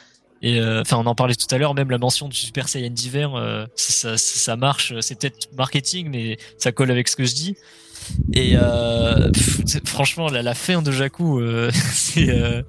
Et 0.43 0.61
euh, 0.61 0.83
enfin, 0.83 0.97
on 0.99 1.07
en 1.07 1.15
parlait 1.15 1.35
tout 1.35 1.53
à 1.53 1.59
l'heure, 1.59 1.75
même 1.75 1.91
la 1.91 1.99
mention 1.99 2.29
du 2.29 2.37
Super 2.37 2.69
Saiyan 2.69 2.91
d'hiver, 2.91 3.35
euh, 3.35 3.67
ça, 3.75 4.17
ça, 4.17 4.39
ça 4.39 4.57
marche. 4.57 4.93
C'est 5.01 5.19
peut-être 5.19 5.49
marketing, 5.57 6.09
mais 6.11 6.37
ça 6.59 6.71
colle 6.73 6.91
avec 6.91 7.09
ce 7.09 7.17
que 7.17 7.25
je 7.25 7.35
dis. 7.35 7.57
Et 8.33 8.53
euh, 8.55 9.31
pff, 9.33 9.81
franchement, 9.85 10.29
la, 10.29 10.43
la 10.43 10.55
fin 10.55 10.81
de 10.81 10.93
Jakku, 10.93 11.41
euh, 11.41 11.71
c'est 11.93 12.31
euh, 12.31 12.63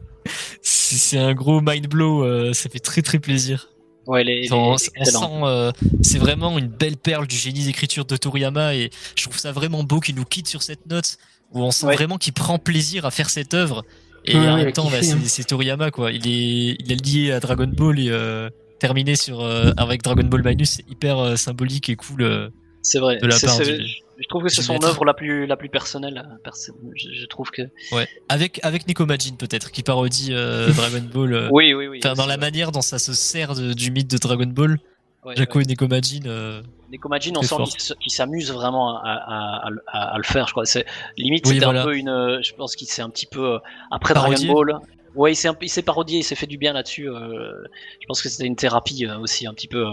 un 1.14 1.34
gros 1.34 1.62
mind 1.62 1.88
blow. 1.88 2.24
euh, 2.24 2.54
ça 2.54 2.70
fait 2.70 2.80
très 2.80 3.02
très 3.02 3.20
plaisir. 3.20 3.70
Ouais, 4.08 4.24
les, 4.24 4.42
les, 4.42 4.52
On, 4.52 4.76
on 5.22 5.46
euh, 5.48 5.72
c'est 6.02 6.18
vraiment 6.18 6.58
une 6.58 6.68
belle 6.68 6.98
perle 6.98 7.28
du 7.28 7.36
génie 7.36 7.64
d'écriture 7.66 8.06
de 8.06 8.18
Toriyama 8.18 8.74
et 8.74 8.90
je 9.16 9.24
trouve 9.24 9.38
ça 9.38 9.52
vraiment 9.52 9.84
beau 9.84 10.00
qu'il 10.00 10.16
nous 10.16 10.26
quitte 10.26 10.48
sur 10.48 10.64
cette 10.64 10.88
note 10.88 11.18
où 11.52 11.62
on 11.62 11.70
sent 11.70 11.86
Ouais. 11.86 11.96
vraiment 11.96 12.18
qu'il 12.18 12.34
prend 12.34 12.58
plaisir 12.58 13.06
à 13.06 13.12
faire 13.12 13.30
cette 13.30 13.54
œuvre 13.54 13.84
et 14.26 14.36
Ouais, 14.36 14.48
en 14.48 14.58
même 14.58 14.72
temps, 14.72 14.90
bah, 14.90 14.98
hein. 15.02 15.18
c'est 15.26 15.46
Toriyama 15.48 15.92
quoi. 15.92 16.12
Il 16.12 16.28
est, 16.28 16.76
il 16.80 16.92
est 16.92 17.06
lié 17.06 17.32
à 17.32 17.40
Dragon 17.40 17.68
Ball 17.68 18.00
et 18.00 18.10
euh, 18.10 18.50
terminé 18.80 19.16
sur 19.16 19.42
euh, 19.42 19.72
avec 19.78 20.02
Dragon 20.04 20.24
Ball 20.24 20.44
Minus, 20.44 20.72
c'est 20.78 20.90
hyper 20.90 21.18
euh, 21.20 21.36
symbolique 21.36 21.90
et 21.90 21.96
cool. 21.96 22.22
euh. 22.24 22.50
C'est 22.82 23.00
vrai. 23.00 23.18
de 23.18 23.28
la 23.28 23.38
part 23.40 23.60
du- 23.60 23.86
Je 24.22 24.28
trouve 24.30 24.44
que 24.44 24.50
c'est 24.50 24.62
son 24.62 24.82
œuvre 24.84 25.04
la 25.06 25.14
plus 25.14 25.46
la 25.46 25.58
plus 25.58 25.68
personnelle. 25.70 26.24
perso- 26.44 26.74
Je, 26.96 27.08
je 27.14 27.26
trouve 27.26 27.50
que. 27.52 27.64
Ouais, 27.92 28.08
avec 28.30 28.60
avec 28.64 28.88
Nico 28.88 29.06
Majin 29.06 29.36
peut-être 29.38 29.72
qui 29.72 29.84
parodie 29.84 30.30
euh, 30.32 30.70
Dragon 30.74 31.04
Ball. 31.14 31.34
euh, 31.34 31.50
Oui, 31.52 31.74
oui, 31.74 31.88
oui. 31.88 32.00
Enfin, 32.04 32.14
dans 32.14 32.26
la 32.26 32.38
vrai. 32.38 32.46
manière 32.50 32.72
dont 32.72 32.82
ça 32.82 32.98
se 33.00 33.14
sert 33.14 33.54
de- 33.56 33.74
du 33.74 33.92
mythe 33.92 34.10
de 34.10 34.18
Dragon 34.18 34.46
Ball, 34.48 34.78
Ouais, 35.26 35.36
Jaco 35.36 35.58
ouais. 35.58 35.64
et 35.66 35.68
Nico 35.68 35.88
Majin. 35.88 36.22
euh, 36.28 36.62
Nekomajin, 36.92 37.34
on 37.36 37.42
sent 37.42 37.48
fort. 37.50 37.68
qu'il 37.68 37.76
s- 37.82 37.94
qu'il 38.00 38.12
s'amuse 38.12 38.52
vraiment 38.54 38.98
à, 38.98 39.10
à- 39.10 39.68
à- 39.68 39.70
à- 39.88 40.14
à 40.16 40.18
le 40.18 40.24
faire, 40.24 40.48
je 40.48 40.54
crois. 40.54 40.66
C'est 40.66 40.86
limite 41.18 41.46
Oui, 41.46 41.56
c'était 41.56 41.66
voilà. 41.66 41.82
un 41.82 41.86
peu 41.86 41.96
une. 41.98 42.10
euh, 42.10 42.40
Je 42.42 42.54
pense 42.54 42.76
qu'il 42.76 42.88
s'est 42.88 43.02
un 43.02 43.10
petit 43.10 43.26
peu 43.26 43.56
euh, 43.56 43.60
après 43.92 44.14
Parodié. 44.14 44.48
Dragon 44.48 44.54
Ball. 44.72 44.80
Ouais, 45.16 45.34
il 45.34 45.36
s'est 45.36 45.50
il 45.62 45.84
parodié, 45.84 46.20
il 46.20 46.24
s'est 46.24 46.36
fait 46.36 46.46
du 46.48 46.58
bien 46.58 46.72
là-dessus. 46.72 47.10
euh, 47.10 47.52
je 48.00 48.06
pense 48.08 48.22
que 48.22 48.30
c'était 48.30 48.46
une 48.46 48.56
thérapie 48.56 49.06
euh, 49.08 49.18
aussi 49.18 49.48
un 49.48 49.54
petit 49.54 49.68
peu. 49.68 49.86
euh, 49.86 49.90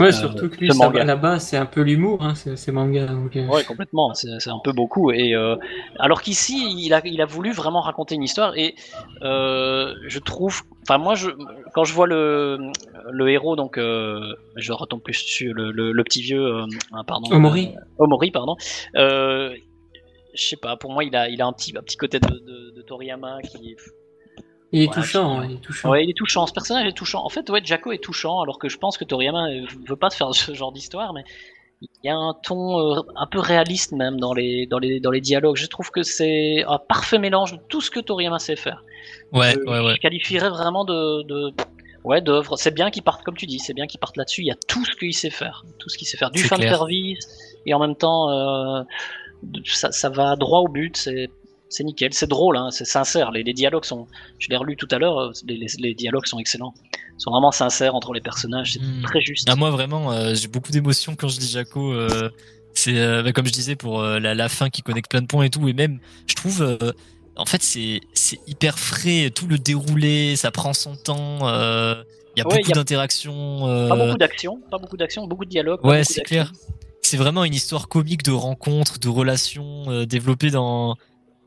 Ouais, 0.00 0.08
Euh, 0.08 0.12
surtout 0.12 0.48
que 0.48 0.56
lui, 0.56 0.72
ça, 0.72 0.88
base, 1.16 1.44
c'est 1.44 1.58
un 1.58 1.66
peu 1.66 1.82
l'humour, 1.82 2.22
hein, 2.24 2.34
ces, 2.34 2.56
ces 2.56 2.72
mangas. 2.72 3.06
Donc, 3.06 3.34
Ouais, 3.34 3.62
complètement. 3.62 4.12
C'est 4.14 4.40
c'est 4.40 4.50
un 4.50 4.58
peu 4.64 4.72
beaucoup. 4.72 5.10
Et 5.12 5.34
euh, 5.34 5.56
alors 5.98 6.22
qu'ici, 6.22 6.74
il 6.78 6.94
a, 6.94 7.02
il 7.06 7.20
a 7.20 7.26
voulu 7.26 7.52
vraiment 7.52 7.82
raconter 7.82 8.14
une 8.14 8.22
histoire. 8.22 8.56
Et 8.56 8.74
euh, 9.22 9.94
je 10.08 10.18
trouve, 10.18 10.62
enfin 10.82 10.98
moi, 10.98 11.14
je, 11.14 11.30
quand 11.74 11.84
je 11.84 11.92
vois 11.94 12.06
le, 12.06 12.70
le 13.10 13.28
héros, 13.30 13.56
donc 13.56 13.78
euh, 13.78 14.34
je 14.56 14.72
retombe 14.72 15.02
plus 15.02 15.12
dessus, 15.24 15.52
le, 15.52 15.70
le, 15.72 15.92
le 15.92 16.04
petit 16.04 16.22
vieux, 16.22 16.44
euh, 16.44 16.66
ah, 16.92 17.02
pardon, 17.06 17.30
Omori. 17.34 17.74
euh, 17.76 17.80
Omori, 17.98 18.30
pardon. 18.30 18.56
Euh, 18.96 19.54
je 20.34 20.42
sais 20.42 20.56
pas. 20.56 20.76
Pour 20.76 20.92
moi, 20.92 21.04
il 21.04 21.14
a, 21.16 21.28
il 21.28 21.40
a 21.42 21.46
un 21.46 21.52
petit, 21.52 21.76
un 21.76 21.82
petit 21.82 21.96
côté 21.96 22.18
de, 22.18 22.28
de, 22.28 22.70
de 22.74 22.82
Toriyama 22.82 23.40
qui. 23.42 23.76
il 24.72 24.82
est 24.82 24.92
touchant, 24.92 25.34
je- 25.34 25.40
ouais, 25.40 25.46
il 25.50 25.54
est 25.56 25.60
touchant. 25.60 25.90
Ouais, 25.90 26.04
il 26.04 26.10
est 26.10 26.16
touchant. 26.16 26.46
Ce 26.46 26.52
personnage 26.52 26.86
est 26.86 26.96
touchant. 26.96 27.24
En 27.24 27.28
fait, 27.28 27.48
ouais, 27.50 27.60
Jacko 27.64 27.92
est 27.92 28.02
touchant, 28.02 28.40
alors 28.40 28.58
que 28.58 28.68
je 28.68 28.78
pense 28.78 28.96
que 28.96 29.04
Toriyama 29.04 29.48
euh, 29.50 29.66
veut 29.86 29.96
pas 29.96 30.10
faire 30.10 30.34
ce 30.34 30.54
genre 30.54 30.72
d'histoire, 30.72 31.12
mais 31.12 31.24
il 31.82 31.88
y 32.04 32.08
a 32.08 32.14
un 32.16 32.34
ton 32.44 32.94
un 33.16 33.26
peu 33.28 33.40
réaliste 33.40 33.90
même 33.92 34.20
dans 34.20 34.32
les, 34.34 34.66
dans 34.66 34.78
les, 34.78 35.00
dans 35.00 35.10
les 35.10 35.20
dialogues. 35.20 35.56
Je 35.56 35.66
trouve 35.66 35.90
que 35.90 36.02
c'est 36.04 36.62
un 36.66 36.78
parfait 36.78 37.18
mélange 37.18 37.52
de 37.54 37.58
tout 37.68 37.80
ce 37.80 37.90
que 37.90 37.98
Toriyama 38.00 38.38
sait 38.38 38.56
faire. 38.56 38.84
Ouais, 39.32 39.52
je, 39.54 39.58
ouais, 39.70 39.80
ouais. 39.80 39.94
je 39.96 40.00
qualifierais 40.00 40.50
vraiment 40.50 40.84
de, 40.84 41.22
de 41.24 41.52
ouais 42.04 42.20
d'œuvre. 42.20 42.56
C'est 42.56 42.70
bien 42.72 42.90
qu'il 42.90 43.02
parte 43.02 43.22
comme 43.24 43.36
tu 43.36 43.46
dis, 43.46 43.58
c'est 43.58 43.74
bien 43.74 43.86
qu'il 43.86 43.98
parte 44.00 44.16
là-dessus. 44.16 44.42
Il 44.42 44.48
y 44.48 44.50
a 44.52 44.56
tout 44.68 44.84
ce 44.84 44.94
qu'il 44.96 45.14
sait 45.14 45.30
faire, 45.30 45.64
tout 45.78 45.88
ce 45.88 45.96
qu'il 45.98 46.06
sait 46.06 46.16
faire, 46.16 46.30
du 46.30 46.40
C'est 46.42 46.48
fan 46.48 46.60
service 46.60 47.26
et 47.66 47.74
en 47.74 47.78
même 47.78 47.96
temps 47.96 48.30
euh, 48.30 48.82
ça, 49.64 49.92
ça 49.92 50.08
va 50.08 50.36
droit 50.36 50.60
au 50.60 50.68
but. 50.68 50.96
C'est 50.96 51.30
c'est 51.68 51.84
nickel, 51.84 52.12
c'est 52.12 52.26
drôle, 52.26 52.58
hein, 52.58 52.70
c'est 52.70 52.84
sincère. 52.84 53.30
Les, 53.30 53.42
les 53.42 53.54
dialogues 53.54 53.86
sont, 53.86 54.06
je 54.38 54.48
l'ai 54.50 54.56
relu 54.58 54.76
tout 54.76 54.88
à 54.90 54.98
l'heure, 54.98 55.18
euh, 55.18 55.30
les, 55.46 55.56
les, 55.56 55.68
les 55.78 55.94
dialogues 55.94 56.26
sont 56.26 56.38
excellents, 56.38 56.74
Ils 56.94 57.00
sont 57.16 57.30
vraiment 57.30 57.50
sincères 57.50 57.94
entre 57.94 58.12
les 58.12 58.20
personnages, 58.20 58.74
c'est 58.74 58.80
Hmm. 58.82 59.00
très 59.02 59.22
juste. 59.22 59.48
Ah, 59.50 59.56
moi, 59.56 59.70
vraiment, 59.70 60.12
euh, 60.12 60.34
j'ai 60.34 60.48
beaucoup 60.48 60.70
d'émotions 60.70 61.16
quand 61.16 61.28
je 61.28 61.38
dis 61.38 61.48
Jaco. 61.48 61.94
euh, 61.94 62.28
c'est 62.74 62.98
euh, 62.98 63.22
bah, 63.22 63.32
comme 63.32 63.46
je 63.46 63.52
disais 63.52 63.74
pour 63.74 64.02
euh, 64.02 64.18
la, 64.18 64.34
la 64.34 64.50
fin 64.50 64.68
qui 64.68 64.82
connecte 64.82 65.10
plein 65.10 65.22
de 65.22 65.26
points 65.26 65.44
et 65.44 65.50
tout. 65.50 65.66
Et 65.66 65.72
même, 65.72 65.98
je 66.26 66.34
trouve, 66.34 66.60
euh, 66.60 66.92
en 67.36 67.46
fait, 67.46 67.62
c'est 67.62 68.00
c'est 68.14 68.38
hyper 68.46 68.78
frais. 68.78 69.30
Tout 69.34 69.46
le 69.46 69.58
déroulé, 69.58 70.36
ça 70.36 70.50
prend 70.50 70.72
son 70.72 70.96
temps. 70.96 71.48
euh, 71.48 72.02
Il 72.36 72.40
y 72.40 72.42
a 72.42 72.44
beaucoup 72.44 72.72
d'interactions. 72.72 73.66
euh, 73.68 73.88
Pas 73.88 73.96
beaucoup 73.96 74.18
d'action, 74.18 74.60
pas 74.70 74.78
beaucoup 74.78 74.96
d'action, 74.96 75.26
beaucoup 75.26 75.44
de 75.44 75.50
dialogue. 75.50 75.80
pas 75.80 75.88
Ouais, 75.88 76.04
c'est 76.04 76.22
clair. 76.22 76.52
C'est 77.02 77.16
vraiment 77.16 77.44
une 77.44 77.54
histoire 77.54 77.88
comique 77.88 78.22
de 78.22 78.30
rencontres, 78.32 78.98
de 78.98 79.08
relations 79.08 79.84
euh, 79.90 80.06
développées 80.06 80.50
dans 80.50 80.96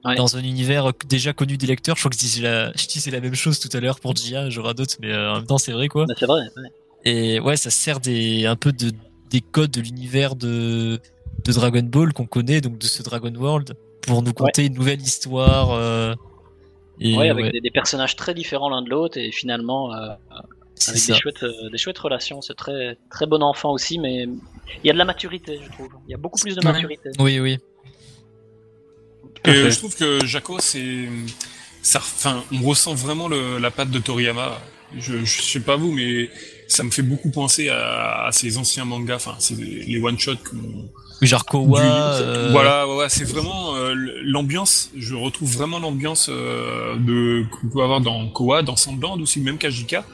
Ouais. 0.04 0.14
dans 0.16 0.38
un 0.38 0.44
univers 0.44 0.92
déjà 1.10 1.34
connu 1.34 1.58
des 1.58 1.66
lecteurs. 1.66 1.96
Je 1.96 2.02
crois 2.02 2.10
que 2.12 2.16
je 2.16 2.22
disais 2.22 2.44
la, 2.44 2.72
je 2.76 2.86
disais 2.86 3.10
la 3.10 3.20
même 3.22 3.34
chose 3.34 3.60
tout 3.60 3.76
à 3.76 3.80
l'heure 3.80 4.00
pour 4.00 4.16
Gia, 4.16 4.52
j'aurai 4.52 4.76
d'autres, 4.76 4.98
mais 5.02 5.12
euh, 5.12 5.32
en 5.32 5.38
même 5.38 5.48
temps 5.48 5.58
c'est 5.58 5.72
vrai 5.72 5.88
quoi. 5.88 6.06
Mais 6.08 6.14
c'est 6.20 6.28
vrai. 6.28 6.42
ouais. 6.58 6.70
Et 7.06 7.40
ouais, 7.40 7.58
ça 7.58 7.72
sert 7.72 8.00
des 8.00 8.46
un 8.46 8.56
peu 8.56 8.72
de 8.72 8.92
des 9.32 9.42
codes 9.42 9.72
de 9.72 9.82
l'univers 9.82 10.36
de 10.36 11.00
de 11.44 11.52
Dragon 11.52 11.82
Ball 11.82 12.14
qu'on 12.14 12.28
connaît, 12.28 12.62
donc 12.62 12.78
de 12.78 12.86
ce 12.86 13.02
Dragon 13.02 13.34
World, 13.34 13.74
pour 14.06 14.22
nous 14.22 14.34
conter 14.34 14.66
une 14.66 14.74
nouvelle 14.74 15.02
histoire. 15.02 15.72
euh, 15.72 16.14
et 17.00 17.16
Ouais, 17.18 17.30
avec 17.30 17.46
ouais, 17.46 17.52
Des, 17.52 17.62
des 17.62 17.72
personnages 17.72 18.16
très 18.16 18.34
différents 18.34 18.70
l'un 18.70 18.82
de 18.82 18.90
l'autre 18.90 19.18
et 19.18 19.32
finalement 19.32 19.94
euh, 19.94 20.10
avec 20.88 21.00
ça. 21.02 21.14
des 21.14 21.20
chouettes, 21.20 21.44
euh, 21.44 21.70
des 21.72 21.78
chouettes 21.78 22.00
relations. 22.00 22.42
C'est 22.42 22.54
très 22.56 22.98
très 23.10 23.26
bon 23.26 23.42
enfant 23.44 23.72
aussi, 23.72 24.00
mais 24.00 24.24
il 24.24 24.88
y 24.88 24.90
a 24.90 24.94
de 24.94 24.98
la 24.98 25.06
maturité, 25.06 25.60
je 25.64 25.70
trouve. 25.72 25.90
Il 26.08 26.12
y 26.12 26.14
a 26.14 26.18
beaucoup 26.18 26.40
plus 26.40 26.56
de 26.56 26.64
maturité. 26.64 27.10
Oui, 27.20 27.40
oui. 27.40 27.58
Et 29.46 29.70
je 29.70 29.78
trouve 29.78 29.96
que 29.96 30.26
Jaco, 30.26 30.58
c'est, 30.60 31.08
enfin, 31.96 32.44
on 32.52 32.66
ressent 32.68 32.96
vraiment 32.96 33.28
le, 33.28 33.60
la 33.60 33.70
patte 33.72 33.92
de 33.92 34.00
Toriyama. 34.00 34.60
Je, 34.98 35.24
je 35.26 35.42
sais 35.42 35.60
pas 35.60 35.76
vous, 35.76 35.92
mais 35.92 36.30
ça 36.68 36.84
me 36.84 36.90
fait 36.90 37.02
beaucoup 37.04 37.30
penser 37.30 37.70
à, 37.70 38.26
à 38.26 38.32
ces 38.32 38.58
anciens 38.58 38.86
mangas, 38.86 39.16
enfin, 39.18 39.36
c'est 39.40 39.56
les 39.56 40.02
one 40.02 40.18
shots 40.18 40.38
qu'on, 40.50 40.90
genre 41.22 41.46
Kowa. 41.46 41.82
du- 41.82 41.88
euh, 42.24 42.50
Voilà, 42.52 42.88
ouais, 42.88 42.96
ouais, 42.98 43.10
c'est 43.10 43.24
vraiment 43.26 43.76
euh, 43.76 43.94
l'ambiance. 44.24 44.92
Je 44.98 45.16
retrouve 45.16 45.52
vraiment 45.52 45.80
l'ambiance 45.80 46.28
euh, 46.30 46.96
de 46.98 47.46
qu'on 47.52 47.70
peut 47.70 47.82
avoir 47.82 48.02
dans 48.02 48.28
Koa, 48.30 48.62
dans 48.64 48.76
Sandland 48.76 49.20
aussi, 49.22 49.40
même 49.40 49.58
Kajika. 49.58 50.06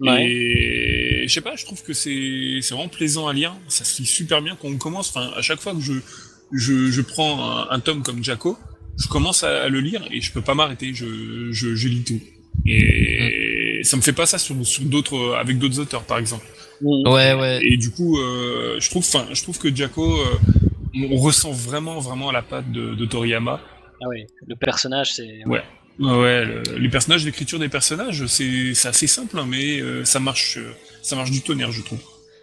Ouais. 0.00 0.26
Et 0.26 1.24
je 1.28 1.32
sais 1.32 1.40
pas, 1.40 1.54
je 1.56 1.64
trouve 1.64 1.82
que 1.82 1.92
c'est 1.92 2.58
c'est 2.62 2.74
vraiment 2.74 2.88
plaisant 2.88 3.26
à 3.28 3.32
lire. 3.32 3.54
Ça 3.68 3.84
se 3.84 4.00
lit 4.02 4.06
super 4.08 4.42
bien 4.42 4.56
quand 4.60 4.68
on 4.68 4.76
commence. 4.76 5.10
Enfin, 5.10 5.30
à 5.36 5.40
chaque 5.42 5.60
fois 5.60 5.72
que 5.72 5.80
je 5.80 5.94
je, 6.52 6.90
je 6.90 7.00
prends 7.00 7.42
un, 7.42 7.66
un 7.70 7.80
tome 7.80 8.02
comme 8.02 8.22
Jaco, 8.22 8.58
je 8.98 9.08
commence 9.08 9.44
à, 9.44 9.62
à 9.64 9.68
le 9.68 9.80
lire 9.80 10.02
et 10.10 10.20
je 10.20 10.32
peux 10.32 10.42
pas 10.42 10.54
m'arrêter. 10.54 10.92
Je, 10.94 11.06
je 11.52 11.74
je 11.74 11.88
lis 11.88 12.02
tout. 12.04 12.20
Et 12.66 13.80
ça 13.84 13.96
me 13.96 14.02
fait 14.02 14.12
pas 14.12 14.26
ça 14.26 14.38
sur 14.38 14.54
sur 14.66 14.82
d'autres 14.84 15.34
avec 15.38 15.58
d'autres 15.58 15.78
auteurs 15.80 16.02
par 16.04 16.18
exemple. 16.18 16.46
Ouais, 16.82 17.34
ouais. 17.34 17.60
Et 17.62 17.76
du 17.76 17.90
coup, 17.90 18.18
euh, 18.18 18.76
je 18.80 18.90
trouve, 18.90 19.04
enfin, 19.06 19.26
je 19.32 19.42
trouve 19.42 19.58
que 19.58 19.74
Jaco, 19.74 20.18
euh, 20.18 20.24
on 21.10 21.16
ressent 21.16 21.52
vraiment, 21.52 21.98
vraiment 22.00 22.30
la 22.32 22.42
patte 22.42 22.70
de, 22.72 22.94
de 22.94 23.04
Toriyama. 23.06 23.60
Ah 24.02 24.08
ouais. 24.08 24.26
Le 24.46 24.56
personnage, 24.56 25.12
c'est. 25.14 25.44
Ouais. 25.46 25.62
Ouais, 26.00 26.10
ouais, 26.20 26.44
le- 26.44 26.62
les 26.76 26.88
personnages, 26.88 27.24
l'écriture 27.24 27.60
des 27.60 27.68
personnages, 27.68 28.26
c'est 28.26 28.74
c'est 28.74 28.88
assez 28.88 29.06
simple, 29.06 29.38
hein, 29.38 29.46
mais 29.48 29.80
euh, 29.80 30.04
ça 30.04 30.18
marche, 30.18 30.56
euh, 30.58 30.72
ça 31.02 31.14
marche 31.14 31.30
du 31.30 31.40
tonnerre, 31.40 31.70
je 31.70 31.82
trouve. 31.82 32.00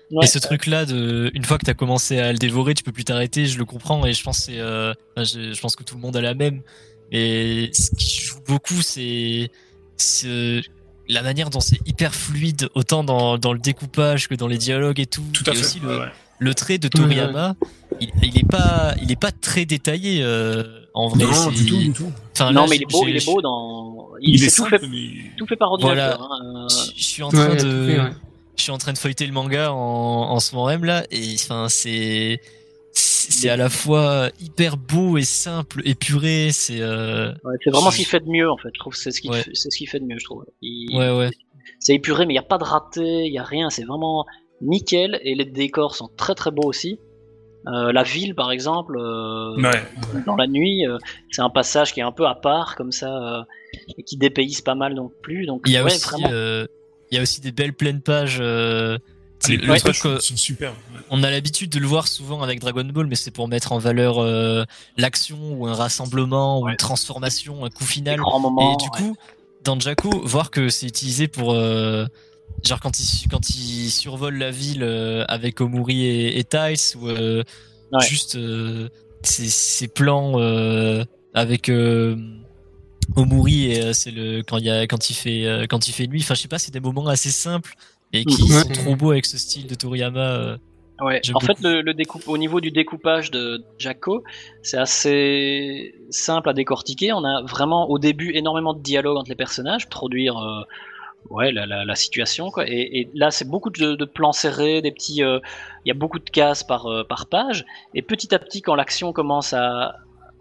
Ouais. 0.10 0.24
Et 0.24 0.28
ce 0.28 0.40
truc-là, 0.40 0.86
de 0.86 1.30
une 1.34 1.44
fois 1.44 1.58
que 1.58 1.66
t'as 1.66 1.74
commencé 1.74 2.18
à 2.20 2.32
le 2.32 2.38
dévorer, 2.38 2.74
tu 2.74 2.84
peux 2.84 2.94
plus 2.94 3.04
t'arrêter. 3.04 3.46
Je 3.48 3.58
le 3.58 3.66
comprends 3.66 4.06
et 4.06 4.14
je 4.14 4.24
pense 4.24 4.40
que 4.40 4.44
c'est, 4.54 4.60
euh, 4.60 4.94
je, 5.18 5.54
je 5.54 5.62
pense 5.62 5.76
que 5.76 5.84
tout 5.84 5.96
le 5.96 6.02
monde 6.02 6.16
a 6.16 6.22
la 6.22 6.34
même. 6.34 6.62
Et 7.12 7.70
ce 7.74 7.92
qui 7.96 8.22
joue 8.22 8.40
beaucoup, 8.48 8.82
c'est 8.82 9.52
c'est 9.98 10.62
la 11.12 11.22
manière 11.22 11.50
dont 11.50 11.60
c'est 11.60 11.80
hyper 11.88 12.14
fluide, 12.16 12.70
autant 12.76 13.04
dans, 13.04 13.38
dans 13.38 13.54
le 13.54 13.60
découpage 13.60 14.28
que 14.28 14.36
dans 14.36 14.48
les 14.48 14.58
dialogues 14.58 15.00
et 15.00 15.06
tout. 15.06 15.24
Tout 15.34 15.44
à 15.48 15.52
et 15.52 15.56
fait. 15.56 15.62
aussi 15.62 15.80
le, 15.80 16.00
ouais, 16.00 16.06
le 16.40 16.54
trait 16.56 16.78
de 16.78 16.88
Toriyama, 16.88 17.56
il, 18.00 18.10
il 18.24 18.38
est 18.40 18.48
pas, 18.48 18.96
il 19.02 19.12
est 19.12 19.20
pas 19.20 19.32
très 19.32 19.66
détaillé 19.66 20.22
euh, 20.24 20.64
en 20.94 21.10
vrai. 21.10 21.24
Non, 21.26 21.34
c'est- 21.34 21.52
du 21.52 21.66
tout, 21.66 21.78
du 21.78 21.92
tout. 21.92 22.12
Enfin, 22.34 22.52
non, 22.52 22.62
là, 22.64 22.68
mais 22.70 22.76
il 22.78 22.84
est 22.84 22.92
beau, 22.92 23.06
il 23.08 23.16
est 23.16 23.26
beau 23.26 23.42
dans. 23.42 24.08
Il, 24.22 24.36
Il, 24.36 24.44
est 24.44 24.48
tout 24.48 24.64
simple, 24.64 24.80
fait, 24.80 24.88
mais 24.88 25.10
tout 25.38 25.46
fait 25.48 25.56
par 25.56 25.70
Voilà. 25.80 26.12
ordinateur. 26.12 26.32
hein, 26.32 26.66
euh, 26.66 26.68
Je 26.96 27.00
je 27.00 27.04
suis 27.04 27.24
en 27.24 27.30
train 27.30 27.56
de, 27.56 27.58
fait, 27.88 28.00
ouais. 28.00 28.12
je 28.58 28.62
suis 28.64 28.72
en 28.72 28.78
train 28.78 28.94
de 28.94 28.98
feuilleter 28.98 29.26
le 29.26 29.34
manga 29.34 29.72
en, 29.74 29.76
en 29.78 30.40
ce 30.40 30.56
moment 30.56 30.68
même 30.68 30.86
là, 30.86 31.04
et 31.12 31.36
enfin 31.36 31.68
c'est, 31.70 32.40
c'est 33.32 33.50
à 33.50 33.58
la 33.58 33.70
fois 33.70 34.30
hyper 34.40 34.78
beau 34.78 35.18
et 35.18 35.24
simple, 35.24 35.82
épuré. 35.86 36.50
C'est, 36.52 36.82
euh... 36.82 37.32
ouais, 37.44 37.56
c'est 37.64 37.72
vraiment 37.72 37.90
ce 37.92 37.98
qu'il 37.98 38.06
fait 38.06 38.20
de 38.20 38.30
mieux 38.30 38.50
en 38.50 38.58
fait. 38.58 38.70
Je 38.74 38.80
trouve 38.80 38.96
c'est 38.96 39.12
ce 39.12 39.22
qu'il 39.22 39.32
Ouais. 39.32 39.42
fait- 39.44 39.52
c'est 39.54 39.70
ce 39.72 39.78
qu'il 39.78 39.90
fait 39.90 40.00
de 40.00 40.06
mieux, 40.06 40.18
je 40.20 40.26
trouve. 40.26 40.46
Il- 40.62 40.96
ouais 40.98 41.12
ouais. 41.18 41.30
C'est 41.80 41.94
épuré, 41.96 42.26
mais 42.26 42.34
il 42.34 42.36
n'y 42.36 42.40
a 42.40 42.44
pas 42.44 42.58
de 42.58 42.64
raté, 42.64 43.26
il 43.26 43.32
n'y 43.32 43.40
a 43.40 43.44
rien. 43.44 43.70
C'est 43.70 43.84
vraiment 43.86 44.26
nickel 44.62 45.20
et 45.24 45.34
les 45.36 45.46
décors 45.46 45.96
sont 45.96 46.10
très 46.16 46.36
très 46.36 46.52
beaux 46.52 46.68
aussi. 46.68 47.00
Euh, 47.68 47.92
la 47.92 48.02
ville, 48.04 48.34
par 48.34 48.52
exemple, 48.52 48.98
euh, 48.98 49.56
ouais. 49.62 49.84
dans 50.26 50.36
la 50.36 50.48
nuit, 50.48 50.86
euh, 50.88 50.98
c'est 51.30 51.42
un 51.44 51.50
passage 51.52 51.94
qui 51.94 52.00
est 52.00 52.04
un 52.04 52.12
peu 52.12 52.26
à 52.26 52.34
part 52.36 52.76
comme 52.76 52.92
ça 52.92 53.40
euh, 53.40 53.44
et 53.98 54.04
qui 54.04 54.18
dépayse 54.18 54.62
pas 54.62 54.74
mal 54.76 54.96
non 54.96 55.12
plus. 55.22 55.46
Donc 55.46 55.62
Il 55.68 55.72
y 55.74 55.78
a 55.78 55.84
ouais, 55.84 55.92
aussi, 55.94 56.02
vraiment. 56.10 56.30
euh, 56.32 56.66
il 57.12 57.16
y 57.16 57.20
a 57.20 57.22
aussi 57.22 57.40
des 57.42 57.52
belles 57.52 57.74
pleines 57.74 58.02
pages. 58.02 58.40
Les 59.50 59.58
le 59.58 59.80
truc, 59.80 59.96
sont, 59.96 60.20
super. 60.20 60.74
on 61.10 61.24
a 61.24 61.32
l'habitude 61.32 61.70
de 61.70 61.80
le 61.80 61.88
voir 61.88 62.08
souvent 62.08 62.42
avec 62.42 62.60
Dragon 62.60 62.84
Ball, 62.86 63.08
mais 63.08 63.16
c'est 63.16 63.32
pour 63.32 63.48
mettre 63.48 63.72
en 63.72 63.80
valeur 63.80 64.20
euh, 64.20 64.64
l'action 64.98 65.38
ou 65.54 65.68
un 65.68 65.74
rassemblement 65.74 66.60
ou 66.62 66.70
une 66.70 66.76
transformation, 66.78 67.66
un 67.66 67.70
coup 67.70 67.86
final. 67.86 68.20
moments. 68.20 68.74
Et 68.74 68.78
du 68.78 68.90
ouais. 68.90 69.10
coup, 69.12 69.16
dans 69.64 69.80
Jaco, 69.80 70.10
voir 70.26 70.52
que 70.52 70.70
c'est 70.70 70.88
utilisé 70.88 71.28
pour 71.28 71.54
euh, 71.54 72.06
genre 72.64 72.80
quand 72.80 73.00
il 73.00 73.28
quand 73.30 73.50
il 73.50 73.90
survole 73.90 74.38
la 74.38 74.52
ville 74.52 74.84
euh, 74.84 75.26
avec 75.28 75.62
Omuri 75.62 76.06
et, 76.06 76.40
et 76.40 76.44
Tiles 76.44 76.98
ou 76.98 77.08
euh, 77.08 77.44
Ouais. 77.94 78.08
juste 78.08 78.36
euh, 78.38 78.88
ces, 79.22 79.50
ces 79.50 79.90
plans 79.90 80.40
euh, 80.40 81.04
avec 81.34 81.68
euh, 81.68 82.16
Omuri 83.18 83.72
et 83.72 83.82
euh, 83.82 83.94
c'est 83.94 84.12
le 84.12 84.44
quand 84.44 84.58
il 84.60 84.66
y 84.66 84.70
a 84.70 84.84
quand 84.88 85.10
il 85.10 85.14
fait 85.14 85.66
quand 85.70 85.88
il 85.88 85.92
fait 85.92 86.08
nuit. 86.08 86.22
Enfin, 86.22 86.34
je 86.36 86.42
sais 86.42 86.48
pas, 86.48 86.58
c'est 86.60 86.72
des 86.72 86.80
moments 86.80 87.08
assez 87.08 87.32
simples 87.32 87.74
et 88.14 88.26
qui 88.26 88.44
Ouais. 88.44 88.60
sont 88.64 88.70
trop 88.70 88.96
beaux 88.96 89.12
avec 89.12 89.26
ce 89.26 89.38
style 89.38 89.68
de 89.68 89.76
Toriyama. 89.76 90.20
euh. 90.20 90.58
Ouais. 91.02 91.20
En 91.34 91.40
fait, 91.40 91.60
le, 91.62 91.82
le 91.82 91.94
découpe, 91.96 92.28
au 92.28 92.38
niveau 92.38 92.62
du 92.62 92.70
découpage 92.70 93.32
de 93.32 93.64
Jaco, 93.80 94.24
c'est 94.62 94.78
assez 94.78 95.96
simple 96.12 96.48
à 96.50 96.54
décortiquer. 96.54 97.12
On 97.14 97.24
a 97.24 97.42
vraiment 97.44 97.90
au 97.90 97.98
début 97.98 98.32
énormément 98.36 98.74
de 98.76 98.82
dialogue 98.84 99.18
entre 99.18 99.30
les 99.30 99.36
personnages, 99.36 99.90
produire 99.90 100.38
euh, 100.38 100.62
ouais 101.32 101.52
la, 101.52 101.66
la, 101.66 101.86
la 101.86 101.96
situation 101.96 102.52
quoi. 102.52 102.68
Et, 102.68 103.00
et 103.00 103.10
là, 103.16 103.32
c'est 103.32 103.50
beaucoup 103.50 103.72
de, 103.72 103.96
de 103.96 104.06
plans 104.06 104.32
serrés, 104.32 104.84
des 104.84 104.92
petits, 104.92 105.24
euh, 105.24 105.40
il 105.86 105.90
y 105.90 105.92
a 105.92 105.96
beaucoup 105.96 106.20
de 106.20 106.30
cases 106.30 106.64
par 106.64 106.86
euh, 106.86 107.04
par 107.04 107.26
page. 107.26 107.66
Et 107.96 108.04
petit 108.04 108.36
à 108.36 108.40
petit, 108.40 108.62
quand 108.62 108.76
l'action 108.76 109.12
commence 109.12 109.54
à 109.54 109.96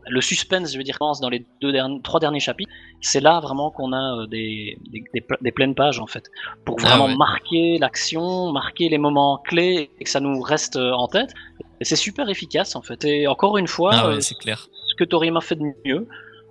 le 0.08 0.20
suspense, 0.20 0.72
je 0.72 0.78
veux 0.78 0.84
dire, 0.84 0.98
commence 0.98 1.20
dans 1.20 1.28
les 1.28 1.44
deux 1.60 1.72
derniers, 1.72 2.00
trois 2.02 2.20
derniers 2.20 2.40
chapitres. 2.40 2.72
C'est 3.00 3.20
là 3.20 3.40
vraiment 3.40 3.70
qu'on 3.70 3.92
a 3.92 4.22
euh, 4.22 4.26
des, 4.26 4.78
des, 4.90 5.04
des, 5.14 5.20
pla- 5.20 5.36
des 5.40 5.52
pleines 5.52 5.74
pages 5.74 5.98
en 6.00 6.06
fait, 6.06 6.24
pour 6.64 6.76
Ah 6.80 6.88
vraiment 6.88 7.06
ouais. 7.06 7.16
marquer 7.16 7.78
l'action, 7.78 8.50
marquer 8.52 8.88
les 8.88 8.98
moments 8.98 9.38
clés 9.38 9.90
et 10.00 10.04
que 10.04 10.10
ça 10.10 10.20
nous 10.20 10.40
reste 10.40 10.76
euh, 10.76 10.92
en 10.92 11.06
tête. 11.08 11.32
Et 11.80 11.84
c'est 11.84 11.96
super 11.96 12.28
efficace 12.28 12.76
en 12.76 12.82
fait. 12.82 13.04
Et 13.04 13.26
encore 13.26 13.56
une 13.58 13.66
fois, 13.68 13.90
Ah 13.94 14.06
euh, 14.06 14.14
ouais, 14.16 14.20
c'est 14.20 14.36
clair. 14.38 14.68
ce 14.88 14.94
que 14.96 15.04
Toriyama 15.04 15.40
fait 15.40 15.56
de 15.56 15.64
mieux, 15.84 16.06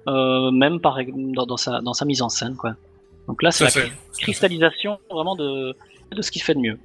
euh, 0.07 0.51
même 0.51 0.79
par 0.79 0.97
dans, 1.07 1.45
dans 1.45 1.57
sa 1.57 1.81
dans 1.81 1.93
sa 1.93 2.05
mise 2.05 2.21
en 2.21 2.29
scène 2.29 2.55
quoi. 2.55 2.75
Donc 3.27 3.43
là, 3.43 3.51
c'est 3.51 3.65
la 3.65 3.69
fait. 3.69 3.91
cristallisation 4.19 4.97
vraiment 5.11 5.35
de 5.35 5.75
de 6.11 6.21
ce 6.21 6.31
qu'il 6.31 6.41
fait 6.41 6.55
de 6.55 6.59
mieux. 6.59 6.79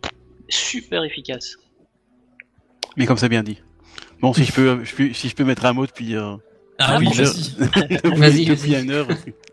Super 0.48 1.04
efficace. 1.04 1.56
Mais 2.96 3.06
comme 3.06 3.16
c'est 3.16 3.28
bien 3.28 3.42
dit. 3.42 3.58
Bon, 4.20 4.32
si 4.32 4.44
je 4.44 4.52
peux, 4.52 4.84
je 4.84 4.94
peux- 4.94 5.12
si 5.12 5.28
je 5.28 5.34
peux 5.34 5.44
mettre 5.44 5.64
un 5.66 5.72
mot 5.72 5.86
depuis, 5.86 6.14
euh, 6.16 6.36
Ah 6.78 6.94
Ah, 6.94 6.98
oui, 6.98 7.06
bon, 7.06 7.12
vas-y. 7.12 8.16
Vas-y, 8.18 8.44
depuis 8.46 8.70
vas-y. 8.72 8.82
une 8.82 8.90
heure, 8.90 9.06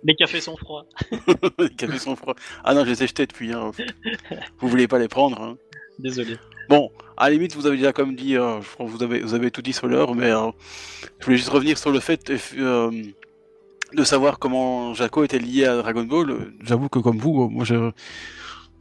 Les 0.03 0.15
cafés 0.15 0.41
sont 0.41 0.57
froids. 0.57 0.86
les 1.59 1.69
cafés 1.69 1.99
sont 1.99 2.15
froids. 2.15 2.36
Ah 2.63 2.74
non, 2.74 2.84
je 2.84 2.89
les 2.89 3.03
ai 3.03 3.07
jetés 3.07 3.28
depuis. 3.28 3.53
Hein. 3.53 3.72
Vous 4.59 4.67
voulez 4.67 4.88
pas 4.88 4.97
les 4.99 5.07
prendre. 5.07 5.39
Hein. 5.41 5.57
Désolé. 5.99 6.38
Bon, 6.69 6.89
à 7.17 7.26
la 7.30 7.34
limite, 7.36 7.55
vous 7.55 7.67
avez 7.67 7.78
déjà 7.78 7.93
comme 7.93 8.15
dit, 8.15 8.38
euh, 8.38 8.61
je 8.61 8.67
crois 8.69 8.86
que 8.86 8.91
vous 8.91 9.03
avez, 9.03 9.19
vous 9.22 9.34
avez 9.36 9.51
tout 9.51 9.61
dit 9.61 9.74
sur 9.74 9.88
l'heure, 9.88 10.15
mais 10.15 10.32
euh, 10.32 10.49
je 11.19 11.26
voulais 11.26 11.38
juste 11.38 11.49
revenir 11.49 11.78
sur 11.78 11.91
le 11.91 11.99
fait 11.99 12.32
euh, 12.57 12.89
de 13.93 14.03
savoir 14.03 14.39
comment 14.39 14.93
Jaco 14.93 15.24
était 15.24 15.38
lié 15.39 15.65
à 15.65 15.78
Dragon 15.78 16.03
Ball. 16.03 16.53
J'avoue 16.63 16.89
que 16.89 16.99
comme 16.99 17.17
vous, 17.17 17.49
moi 17.49 17.65
je, 17.65 17.91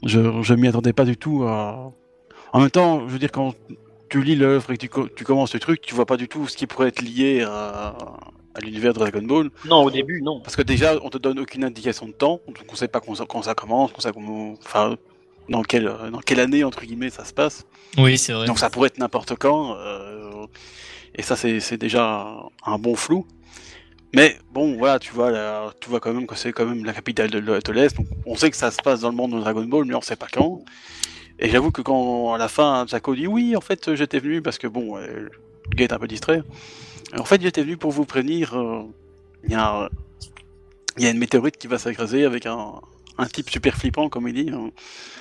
je, 0.05 0.41
je 0.41 0.55
m'y 0.55 0.69
attendais 0.69 0.93
pas 0.93 1.05
du 1.05 1.17
tout. 1.17 1.43
à- 1.45 1.93
En 2.53 2.61
même 2.61 2.71
temps, 2.71 3.07
je 3.09 3.13
veux 3.13 3.19
dire, 3.19 3.33
quand 3.33 3.55
tu 4.11 4.23
lis 4.23 4.37
l'œuvre 4.37 4.71
et 4.73 4.77
que 4.77 4.81
tu, 4.83 4.89
co- 4.89 5.09
tu 5.09 5.25
commences 5.25 5.55
le 5.55 5.61
truc, 5.61 5.81
tu 5.81 5.95
vois 5.95 6.05
pas 6.07 6.17
du 6.19 6.29
tout 6.29 6.47
ce 6.49 6.57
qui 6.57 6.67
pourrait 6.67 6.89
être 6.89 7.01
lié 7.01 7.43
à, 7.43 7.97
à 8.55 8.61
l'univers 8.61 8.93
de 8.93 8.99
Dragon 8.99 9.23
Ball. 9.23 9.51
Non, 9.65 9.83
au 9.85 9.91
début, 9.91 10.21
non. 10.23 10.41
Parce 10.41 10.57
que 10.57 10.63
déjà, 10.63 10.95
on 11.03 11.09
te 11.11 11.17
donne 11.19 11.39
aucune 11.39 11.65
indication 11.65 12.07
de 12.07 12.13
temps, 12.13 12.41
donc 12.47 12.59
on 12.69 12.75
sait 12.75 12.89
pas 12.89 13.01
quand 13.01 13.15
ça, 13.15 13.25
quand 13.27 13.43
ça 13.43 13.55
commence, 13.55 13.93
quand 13.93 14.01
ça, 14.03 14.13
comment- 14.13 14.55
enfin, 14.65 14.97
dans 15.49 15.63
quelle, 15.63 15.91
dans 16.13 16.21
quelle 16.21 16.41
année, 16.41 16.63
entre 16.65 16.83
guillemets, 16.85 17.11
ça 17.11 17.25
se 17.25 17.33
passe. 17.33 17.65
Oui, 17.97 18.19
c'est 18.19 18.33
vrai. 18.33 18.47
Donc 18.47 18.59
ça 18.59 18.69
pourrait 18.71 18.89
être 18.89 18.99
n'importe 18.99 19.35
quand, 19.37 19.77
euh, 19.79 20.47
et 21.15 21.23
ça, 21.23 21.35
c'est 21.37 21.77
déjà 21.77 22.35
un 22.67 22.79
bon 22.79 22.95
flou. 22.97 23.27
Mais 24.13 24.37
bon, 24.53 24.77
voilà, 24.77 24.99
tu 24.99 25.13
vois, 25.13 25.31
là, 25.31 25.71
tu 25.81 25.89
vois 25.89 26.01
quand 26.01 26.13
même 26.13 26.27
que 26.27 26.35
c'est 26.35 26.53
quand 26.53 26.67
même 26.67 26.85
la 26.85 26.93
capitale 26.93 27.31
de 27.31 27.39
de 27.41 27.73
l'Est, 27.73 27.97
donc 27.97 28.07
on 28.27 28.35
sait 28.35 28.51
que 28.51 28.57
ça 28.57 28.73
se 28.73 28.83
passe 28.83 29.01
dans 29.03 29.11
le 29.11 29.15
monde 29.15 29.33
de 29.35 29.39
Dragon 29.41 29.65
Ball, 29.65 29.85
mais 29.85 29.95
on 29.95 30.01
sait 30.01 30.17
pas 30.17 30.27
quand. 30.33 30.63
Et 31.41 31.49
j'avoue 31.49 31.71
que 31.71 31.81
quand, 31.83 32.35
à 32.35 32.39
la 32.39 32.49
fin, 32.49 32.85
Jaco 32.87 33.15
dit 33.15 33.27
oui, 33.27 33.57
en 33.57 33.61
fait, 33.61 33.95
j'étais 33.95 34.19
venu 34.19 34.43
parce 34.43 34.59
que 34.59 34.67
bon, 34.67 34.97
euh, 34.99 35.07
le 35.07 35.31
gars 35.75 35.85
est 35.87 35.93
un 35.93 35.99
peu 35.99 36.07
distrait. 36.07 36.43
En 37.19 37.25
fait, 37.25 37.41
j'étais 37.41 37.63
venu 37.63 37.77
pour 37.77 37.91
vous 37.91 38.05
prévenir, 38.05 38.55
euh, 38.57 38.83
il 39.45 39.53
y 39.53 39.55
a, 39.55 39.89
il 40.99 41.05
y 41.05 41.07
a 41.07 41.11
une 41.11 41.19
météorite 41.19 41.57
qui 41.57 41.67
va 41.67 41.79
s'écraser 41.79 42.25
avec 42.25 42.45
un, 42.47 42.75
un 43.19 43.27
type 43.27 43.49
super 43.51 43.75
flippant, 43.75 44.09
comme 44.11 44.29
il 44.29 44.35
dit. 44.35 44.51
hein. 44.53 44.71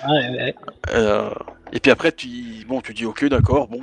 Ouais, 0.08 0.30
ouais. 0.30 0.56
Euh, 0.94 1.30
et 1.72 1.80
puis 1.80 1.90
après, 1.92 2.12
tu, 2.12 2.28
bon, 2.68 2.82
tu 2.82 2.94
dis 2.94 3.06
ok, 3.06 3.26
d'accord. 3.26 3.70
Bon, 3.70 3.80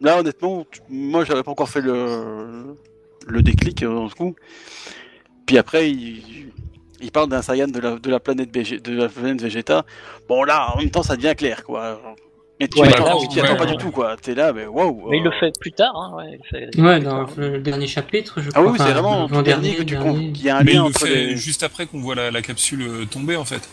là, 0.00 0.20
honnêtement, 0.20 0.66
tu- 0.70 0.80
moi, 0.90 1.24
j'avais 1.24 1.42
pas 1.42 1.50
encore 1.52 1.70
fait 1.70 1.80
le, 1.80 2.76
le 3.26 3.42
déclic 3.42 3.82
dans 3.82 4.08
ce 4.10 4.14
coup. 4.14 4.36
Puis 5.46 5.56
après, 5.58 5.90
il, 5.90 6.51
il 7.02 7.10
parle 7.12 7.28
d'un 7.28 7.42
Saiyan 7.42 7.68
de 7.68 7.80
la, 7.80 7.96
de 7.98 8.10
la 8.10 8.20
planète 8.20 8.50
Végé- 8.54 8.80
de 8.80 8.92
la 8.94 9.08
planète 9.08 9.42
Vegeta. 9.42 9.84
Bon, 10.28 10.44
là, 10.44 10.72
en 10.74 10.78
même 10.78 10.90
temps, 10.90 11.02
ça 11.02 11.16
devient 11.16 11.34
clair, 11.36 11.64
quoi. 11.64 12.00
Et 12.60 12.68
tu 12.68 12.80
Ouais, 12.80 12.88
là, 12.90 13.16
ouais, 13.16 13.40
attends 13.42 13.56
pas 13.56 13.66
du 13.66 13.76
tout, 13.76 13.90
quoi. 13.90 14.16
T'es 14.16 14.34
là, 14.36 14.52
mais 14.52 14.66
waouh. 14.66 15.08
Mais 15.10 15.16
il 15.18 15.24
le 15.24 15.30
euh, 15.30 15.40
fait 15.40 15.52
plus 15.58 15.72
tard, 15.72 15.92
hein, 15.96 16.12
ouais. 16.16 16.38
Fait... 16.48 16.70
Dans 16.76 17.26
le 17.36 17.58
dernier 17.58 17.86
chapitre, 17.88 18.40
je 18.40 18.48
Ah 18.50 18.52
crois. 18.60 18.64
oui, 18.66 18.78
oui, 18.78 18.84
c'est 18.86 18.92
vraiment 18.92 19.26
le 19.28 19.42
dernier 19.42 19.74
que 19.74 19.82
tu 19.82 19.96
comptes. 19.98 20.18
Il 20.20 20.42
y 20.42 20.48
a 20.48 20.58
un 20.58 20.62
Mais 20.62 20.72
il 20.72 20.76
lien 20.76 20.82
le 20.82 20.88
entre 20.90 21.00
fait 21.06 21.14
les. 21.14 21.36
juste 21.36 21.62
après 21.64 21.86
qu'on 21.86 22.00
voit 22.00 22.14
la, 22.14 22.30
la 22.30 22.40
capsule 22.42 22.82
euh, 22.82 23.04
tomber 23.04 23.36
en 23.36 23.44
fait. 23.44 23.68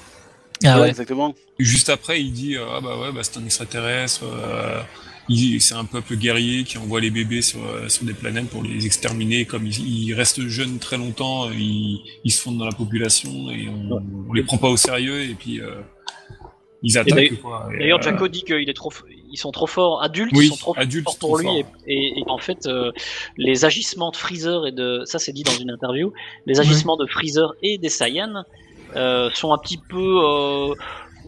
Ah 0.65 0.75
Ouais, 0.75 0.81
ouais. 0.81 0.89
exactement. 0.89 1.35
Juste 1.59 1.89
après, 1.89 2.19
il 2.21 2.31
dit 2.33 2.55
euh, 2.57 2.65
ah 2.75 2.81
bah 2.81 2.97
ouais, 2.99 3.11
bah 3.13 3.21
c'est 3.21 3.37
un 3.37 3.45
extraterrestre. 3.45 4.23
euh, 4.25 4.81
c'est 5.59 5.75
un 5.75 5.85
peuple 5.85 6.15
guerrier 6.15 6.63
qui 6.63 6.77
envoie 6.77 6.99
les 7.01 7.11
bébés 7.11 7.41
sur, 7.41 7.63
euh, 7.63 7.87
sur 7.89 8.05
des 8.05 8.13
planètes 8.13 8.49
pour 8.49 8.63
les 8.63 8.85
exterminer. 8.85 9.45
Comme 9.45 9.67
ils, 9.67 10.07
ils 10.07 10.13
restent 10.13 10.47
jeunes 10.47 10.79
très 10.79 10.97
longtemps, 10.97 11.47
euh, 11.49 11.53
ils, 11.53 12.01
ils 12.23 12.31
se 12.31 12.41
fondent 12.41 12.57
dans 12.57 12.65
la 12.65 12.71
population 12.75 13.49
et 13.51 13.67
on, 13.69 14.01
on 14.29 14.33
les 14.33 14.43
prend 14.43 14.57
pas 14.57 14.69
au 14.69 14.77
sérieux 14.77 15.21
et 15.21 15.35
puis 15.35 15.61
euh, 15.61 15.81
ils 16.81 16.97
attaquent. 16.97 17.15
d'ailleurs- 17.79 17.99
euh, 17.99 18.01
Jaco 18.01 18.27
dit 18.27 18.43
qu'ils 18.43 18.73
trop... 18.73 18.91
ils 19.31 19.37
sont 19.37 19.51
trop 19.51 19.67
forts, 19.67 20.01
adultes, 20.01 20.31
Oui, 20.33 20.45
ils 20.45 20.49
sont 20.49 20.55
trop 20.55 20.73
adultes, 20.77 21.03
forts 21.05 21.17
trop 21.17 21.27
pour 21.27 21.37
lui, 21.39 21.47
et, 21.85 21.93
et, 21.93 22.19
et 22.19 22.23
en 22.27 22.37
fait, 22.37 22.65
euh, 22.65 22.91
les 23.37 23.65
agissements 23.65 24.11
de 24.11 24.15
Freezer 24.15 24.65
et 24.65 24.71
de, 24.71 25.03
ça 25.05 25.19
c'est 25.19 25.33
dit 25.33 25.43
dans 25.43 25.57
une 25.57 25.71
interview, 25.71 26.13
les 26.45 26.59
agissements 26.59 26.97
de 26.97 27.05
Freezer 27.05 27.53
et 27.61 27.77
des 27.77 27.89
Saiyans 27.89 28.43
euh, 28.95 29.29
sont 29.33 29.53
un 29.53 29.57
petit 29.57 29.77
peu 29.77 30.23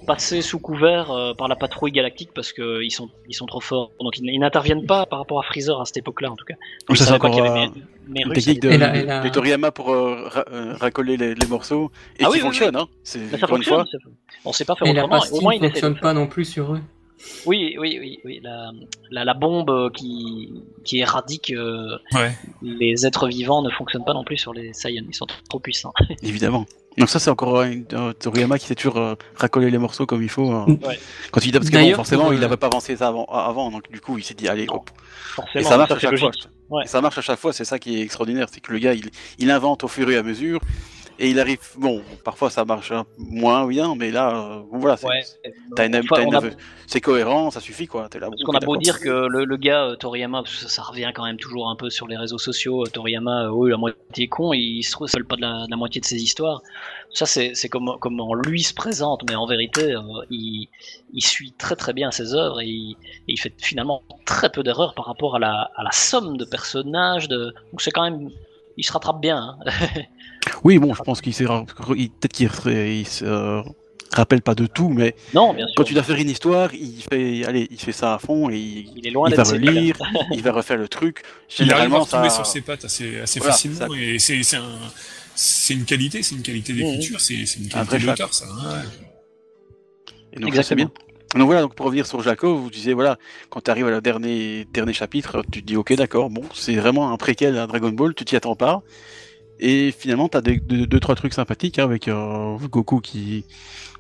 euh, 0.02 0.06
passés 0.06 0.41
sous 0.41 0.60
couvert 0.60 1.12
euh, 1.12 1.34
par 1.34 1.47
la 1.47 1.56
patrouille 1.56 1.91
galactique 1.91 2.30
parce 2.34 2.52
que 2.54 2.82
ils 2.84 2.91
sont, 2.91 3.10
ils 3.30 3.34
sont 3.36 3.45
trop 3.45 3.62
forts, 3.62 3.91
donc 3.99 4.18
ils, 4.18 4.26
ils 4.30 4.39
n'interviennent 4.39 4.86
pas 4.86 5.06
par 5.06 5.20
rapport 5.20 5.39
à 5.39 5.43
Freezer 5.43 5.80
à 5.80 5.86
cette 5.86 5.97
époque-là 5.97 6.32
en 6.32 6.36
tout 6.36 6.45
cas. 6.45 6.56
Donc 6.88 6.97
ça, 6.97 7.06
c'est 7.06 7.14
encore 7.14 7.32
qu'il 7.32 7.43
y 7.43 7.47
avait 7.47 7.60
un- 7.60 7.70
mes- 8.08 8.20
mes 8.20 8.22
une 8.26 8.34
technique 8.34 8.62
de, 8.62 8.70
Et 8.72 8.78
de 8.78 9.30
Toriyama 9.30 9.72
pour 9.72 9.89
euh, 9.91 10.28
ra- 10.28 10.45
euh, 10.52 10.74
racoler 10.80 11.18
les, 11.18 11.36
les 11.36 11.47
morceaux 11.47 11.91
et 12.20 12.24
Ah 12.24 12.26
qui 12.28 12.32
oui, 12.32 12.38
oui, 12.38 12.39
fonctionne. 12.41 12.76
Hein. 12.76 12.88
C'est 13.04 13.28
ça 13.30 13.38
fois. 13.39 13.47
fonctionne, 13.47 13.86
ça- 13.91 13.97
on 14.45 14.54
sait 14.54 14.66
pas 14.66 14.76
faire 14.76 14.88
Et 14.88 14.91
autrement. 14.91 15.22
Au 15.32 15.41
moins, 15.41 15.54
ne 15.54 15.58
il 15.58 15.62
de 15.62 15.68
fonctionne 15.68 15.99
pas 15.99 16.14
non 16.14 16.28
plus 16.28 16.45
sur 16.45 16.74
eux. 16.74 16.82
Oui, 17.45 17.76
oui, 17.80 17.99
oui, 18.02 18.20
oui. 18.26 18.39
La, 18.41 18.72
la, 19.12 19.24
la 19.26 19.34
bombe 19.36 19.91
qui, 19.91 20.52
qui 20.84 20.97
éradique 21.02 21.52
euh, 21.52 21.97
ouais. 22.16 22.32
les 22.64 23.06
êtres 23.06 23.28
vivants 23.28 23.62
ne 23.62 23.70
fonctionne 23.70 24.04
pas 24.04 24.16
non 24.16 24.24
plus 24.24 24.38
sur 24.38 24.54
les 24.56 24.74
Saiyans. 24.74 25.04
Ils 25.08 25.14
sont 25.14 25.28
trop 25.47 25.60
puissants. 25.60 25.93
Évidemment. 26.24 26.66
Donc 26.97 27.09
ça 27.09 27.19
c'est 27.19 27.29
encore 27.29 27.61
un, 27.61 27.71
un 27.93 28.13
Toriyama 28.13 28.59
qui 28.59 28.67
sait 28.67 28.75
toujours 28.75 28.97
euh, 28.97 29.15
racoler 29.35 29.71
les 29.71 29.77
morceaux 29.77 30.05
comme 30.05 30.21
il 30.21 30.29
faut. 30.29 30.51
hein. 30.51 30.65
Ouais. 30.85 30.99
Quand 31.31 31.45
il 31.45 31.51
parce 31.53 31.69
que 31.69 31.77
bon, 31.77 31.95
forcément 31.95 32.31
il 32.33 32.37
euh, 32.37 32.41
n'avait 32.41 32.57
pas 32.57 32.67
avancé 32.67 32.97
ça 32.97 33.07
avant, 33.07 33.25
avant, 33.25 33.71
donc 33.71 33.89
du 33.91 34.01
coup 34.01 34.17
il 34.17 34.23
s'est 34.23 34.33
dit 34.33 34.47
allez 34.49 34.65
Non, 34.65 34.75
hop. 34.75 34.89
Forcément, 35.35 35.61
Et 35.61 35.63
ça 35.69 35.77
marche 35.77 35.89
ça, 35.89 35.95
à 35.95 35.99
chaque 35.99 36.19
fois. 36.19 36.31
Ouais. 36.69 36.83
Et 36.83 36.87
ça 36.87 36.99
marche 37.01 37.17
à 37.17 37.21
chaque 37.21 37.39
fois, 37.39 37.53
c'est 37.53 37.63
ça 37.65 37.79
qui 37.79 37.97
est 37.97 38.01
extraordinaire, 38.01 38.47
c'est 38.51 38.59
que 38.59 38.73
le 38.73 38.79
gars 38.79 38.93
il, 38.93 39.09
il 39.39 39.51
invente 39.51 39.83
au 39.85 39.87
fur 39.87 40.09
et 40.11 40.17
à 40.17 40.23
mesure 40.23 40.59
et 41.22 41.30
il 41.30 41.39
arrive. 41.39 41.59
Bon, 41.78 42.01
parfois 42.24 42.49
ça 42.49 42.65
marche 42.65 42.91
moins 43.17 43.65
bien, 43.67 43.95
mais 43.95 44.11
là 44.11 44.36
euh, 44.36 44.61
voilà, 44.72 44.97
c'est 44.97 45.07
Ouais. 45.07 45.22
Enfin, 45.74 45.89
a- 46.95 46.99
cohérent, 47.01 47.51
ça 47.51 47.59
suffit 47.61 47.88
quoi. 47.88 48.09
T'es 48.09 48.19
là. 48.19 48.28
Parce 48.30 48.43
qu'on 48.43 48.53
a 48.53 48.59
beau 48.59 48.76
dire 48.78 48.99
que 48.99 49.28
le, 49.28 49.45
le 49.45 49.57
gars 49.57 49.84
euh, 49.86 49.95
Toriyama, 49.95 50.43
parce 50.43 50.55
que 50.55 50.61
ça, 50.63 50.69
ça 50.69 50.82
revient 50.84 51.11
quand 51.15 51.24
même 51.24 51.38
toujours 51.38 51.69
un 51.69 51.76
peu 51.76 51.89
sur 51.89 52.07
les 52.07 52.17
réseaux 52.17 52.38
sociaux, 52.38 52.84
euh, 52.84 52.89
Toriyama, 52.89 53.49
oui, 53.51 53.69
la 53.72 53.78
moitié 53.78 54.28
con, 54.28 54.51
il 54.53 54.84
se 54.84 54.95
seul 55.07 55.24
pas 55.26 55.36
de 55.38 55.41
la, 55.41 55.65
de 55.65 55.72
la 55.72 55.78
moitié 55.78 56.01
de 56.01 56.05
ses 56.05 56.22
histoires. 56.22 56.61
Ça, 57.13 57.26
c'est 57.26 57.53
comment, 57.69 57.97
comment 57.97 58.34
lui 58.34 58.63
se 58.63 58.74
présente, 58.74 59.24
mais 59.30 59.36
en 59.36 59.45
vérité, 59.45 59.93
euh, 59.93 60.01
il, 60.30 60.67
il 61.13 61.22
suit 61.22 61.51
très 61.57 61.76
très 61.76 61.93
bien 61.93 62.09
ses 62.11 62.34
œuvres 62.34 62.61
et 62.61 62.67
il, 62.67 62.91
et 63.28 63.34
il 63.34 63.38
fait 63.39 63.53
finalement 63.57 64.01
très 64.26 64.49
peu 64.49 64.63
d'erreurs 64.63 64.93
par 64.93 65.05
rapport 65.05 65.36
à 65.36 65.39
la, 65.39 65.72
à 65.76 65.84
la 65.84 65.91
somme 65.91 66.38
de 66.38 66.45
personnages. 66.45 67.28
De... 67.28 67.53
Donc 67.72 67.82
c'est 67.82 67.91
quand 67.91 68.03
même. 68.03 68.30
Il 68.78 68.84
se 68.86 68.93
rattrape 68.93 69.19
bien. 69.19 69.57
hein. 69.67 69.72
Oui, 70.64 70.78
bon, 70.78 70.93
je 70.93 71.01
pense 71.01 71.22
qu'il 71.22 71.34
s'est 71.34 71.45
peut-être 71.45 72.34
qu'il 72.34 72.49
se- 72.49 72.70
il 72.70 73.07
se 73.07 73.26
euh, 73.26 73.62
rappelle 74.12 74.41
pas 74.41 74.53
de 74.55 74.68
tout, 74.68 74.89
mais 74.89 75.16
non, 75.34 75.53
bien 75.53 75.66
sûr. 75.66 75.74
quand 75.76 75.84
tu 75.84 75.93
dois 75.93 76.03
faire 76.03 76.18
une 76.18 76.30
histoire, 76.30 76.74
il 76.74 77.01
fait, 77.01 77.43
allez, 77.45 77.68
il 77.72 77.80
fait 77.80 77.91
ça 77.91 78.14
à 78.16 78.20
fond 78.20 78.49
et 78.49 78.57
il, 78.57 78.91
Il 78.97 79.07
est 79.07 79.12
loin 79.12 79.28
il 79.30 79.36
d'être 79.36 79.45
va 79.45 79.51
relire, 79.53 79.95
il 80.32 80.41
va 80.43 80.51
refaire 80.51 80.78
le 80.78 80.88
truc. 80.88 81.24
Il 81.24 81.24
arrive 81.72 81.72
à 81.72 81.74
Généralement, 81.74 81.99
retomber 81.99 82.30
ça. 82.30 82.36
sur 82.36 82.45
ses 82.45 82.62
pattes 82.62 82.86
assez, 82.86 83.20
assez 83.20 83.39
Voilà, 83.39 83.53
facilement 83.53 83.78
ça- 83.78 83.88
et 83.97 84.20
c'est 84.20 84.43
c'est 84.43 84.57
un 84.57 84.80
c'est 85.34 85.74
une 85.74 85.86
qualité, 85.86 86.22
c'est 86.24 86.36
une 86.36 86.43
qualité 86.43 86.74
d'écriture, 86.74 87.20
c'est 87.22 87.45
c'est 87.45 87.59
une 87.59 87.70
Un 87.74 87.84
vrai 87.84 87.97
qualité 87.99 88.07
d'auteur 88.07 88.34
ça. 88.34 88.45
ouais. 88.45 88.82
Et 90.34 90.39
donc, 90.39 90.53
ça, 90.55 90.64
c'est 90.64 90.76
Exactement. 90.76 90.86
bien. 90.86 90.91
Donc 91.39 91.45
voilà, 91.45 91.62
donc 91.62 91.76
pour 91.76 91.86
revenir 91.86 92.05
sur 92.05 92.22
Jaco, 92.22 92.57
vous 92.57 92.70
disiez 92.70 92.93
voilà, 92.93 93.18
quand 93.49 93.62
tu 93.62 93.72
arrives 93.72 93.88
à 93.88 93.91
la 93.91 94.01
dernier 94.01 94.66
dernier 94.74 94.91
chapitre, 94.91 95.43
tu 95.49 95.62
te 95.62 95.66
dis 95.66 95.78
ok 95.78 95.93
d'accord, 95.93 96.30
bon 96.30 96.43
c'est 96.53 96.76
vraiment 96.76 97.12
un 97.14 97.16
préquel 97.18 97.57
à 97.57 97.68
Dragon 97.68 97.89
Ball, 97.91 98.14
tu 98.14 98.26
t'y 98.26 98.36
attends 98.36 98.57
pas, 98.57 98.82
et 99.62 99.91
finalement 99.91 100.28
t'as 100.28 100.41
deux, 100.41 100.57
deux 100.57 100.99
trois 100.99 101.16
trucs 101.16 101.34
sympathiques 101.34 101.80
hein, 101.80 101.84
avec 101.86 102.07
euh, 102.09 102.57
Goku 102.70 102.99
qui, 102.99 103.45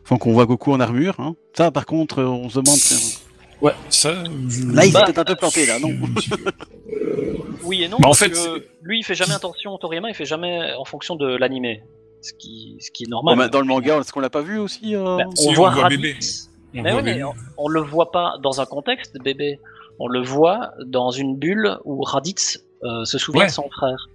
enfin 0.03 0.17
qu'on 0.17 0.33
voit 0.33 0.45
Goku 0.45 0.73
en 0.73 0.79
armure, 0.79 1.15
hein. 1.19 1.35
ça 1.53 1.71
par 1.71 1.85
contre 1.85 2.19
euh, 2.19 2.25
on 2.27 2.49
se 2.49 2.59
demande, 2.59 2.77
Ouais, 3.61 3.73
ça. 3.89 4.23
je- 4.49 4.65
là 4.75 4.85
il 4.85 4.91
Bah, 4.91 5.05
un 5.15 5.23
peu 5.23 5.35
planté 5.35 5.65
là, 5.67 5.77
non 5.79 5.89
peu. 5.89 6.35
Oui 7.63 7.83
et 7.83 7.87
non. 7.87 7.97
Bah, 7.99 8.07
en 8.07 8.09
parce 8.09 8.19
fait, 8.19 8.29
que 8.31 8.65
lui, 8.81 8.99
il 8.99 9.03
fait 9.03 9.13
jamais 9.15 9.33
attention. 9.33 9.77
Toriyama, 9.77 10.09
il 10.09 10.15
fait 10.15 10.25
jamais 10.25 10.73
en 10.79 10.83
fonction 10.85 11.15
de 11.15 11.27
l'animé, 11.37 11.83
ce 12.21 12.33
qui, 12.33 12.77
ce 12.79 12.89
qui 12.91 13.03
est 13.03 13.07
normal. 13.07 13.35
Bon, 13.35 13.43
bah, 13.43 13.49
Dans 13.49 13.59
le 13.59 13.67
manga, 13.67 13.99
est-ce 13.99 14.11
qu'on 14.11 14.19
l'a 14.19 14.31
pas 14.31 14.41
vu 14.41 14.57
aussi 14.57 14.95
euh 14.95 15.17
Bah, 15.17 15.25
Si, 15.35 15.47
on, 15.47 15.51
on 15.51 15.53
voit 15.53 15.69
Raditz. 15.69 15.99
bébé. 16.01 16.15
On 16.73 16.81
Mais 16.81 16.91
voit 16.91 17.01
oui, 17.01 17.05
mais 17.05 17.23
on, 17.23 17.33
on 17.57 17.67
le 17.67 17.81
voit 17.81 18.11
pas 18.11 18.33
dans 18.41 18.61
un 18.61 18.65
contexte 18.65 19.13
de 19.15 19.19
bébé. 19.21 19.59
On 19.99 20.07
le 20.07 20.21
voit 20.23 20.71
dans 20.87 21.11
une 21.11 21.37
bulle 21.37 21.77
où 21.85 22.01
Raditz 22.01 22.63
euh, 22.83 23.05
se 23.05 23.17
souvient 23.19 23.41
Ouais. 23.41 23.47
de 23.47 23.51
son 23.51 23.69
frère. 23.69 24.07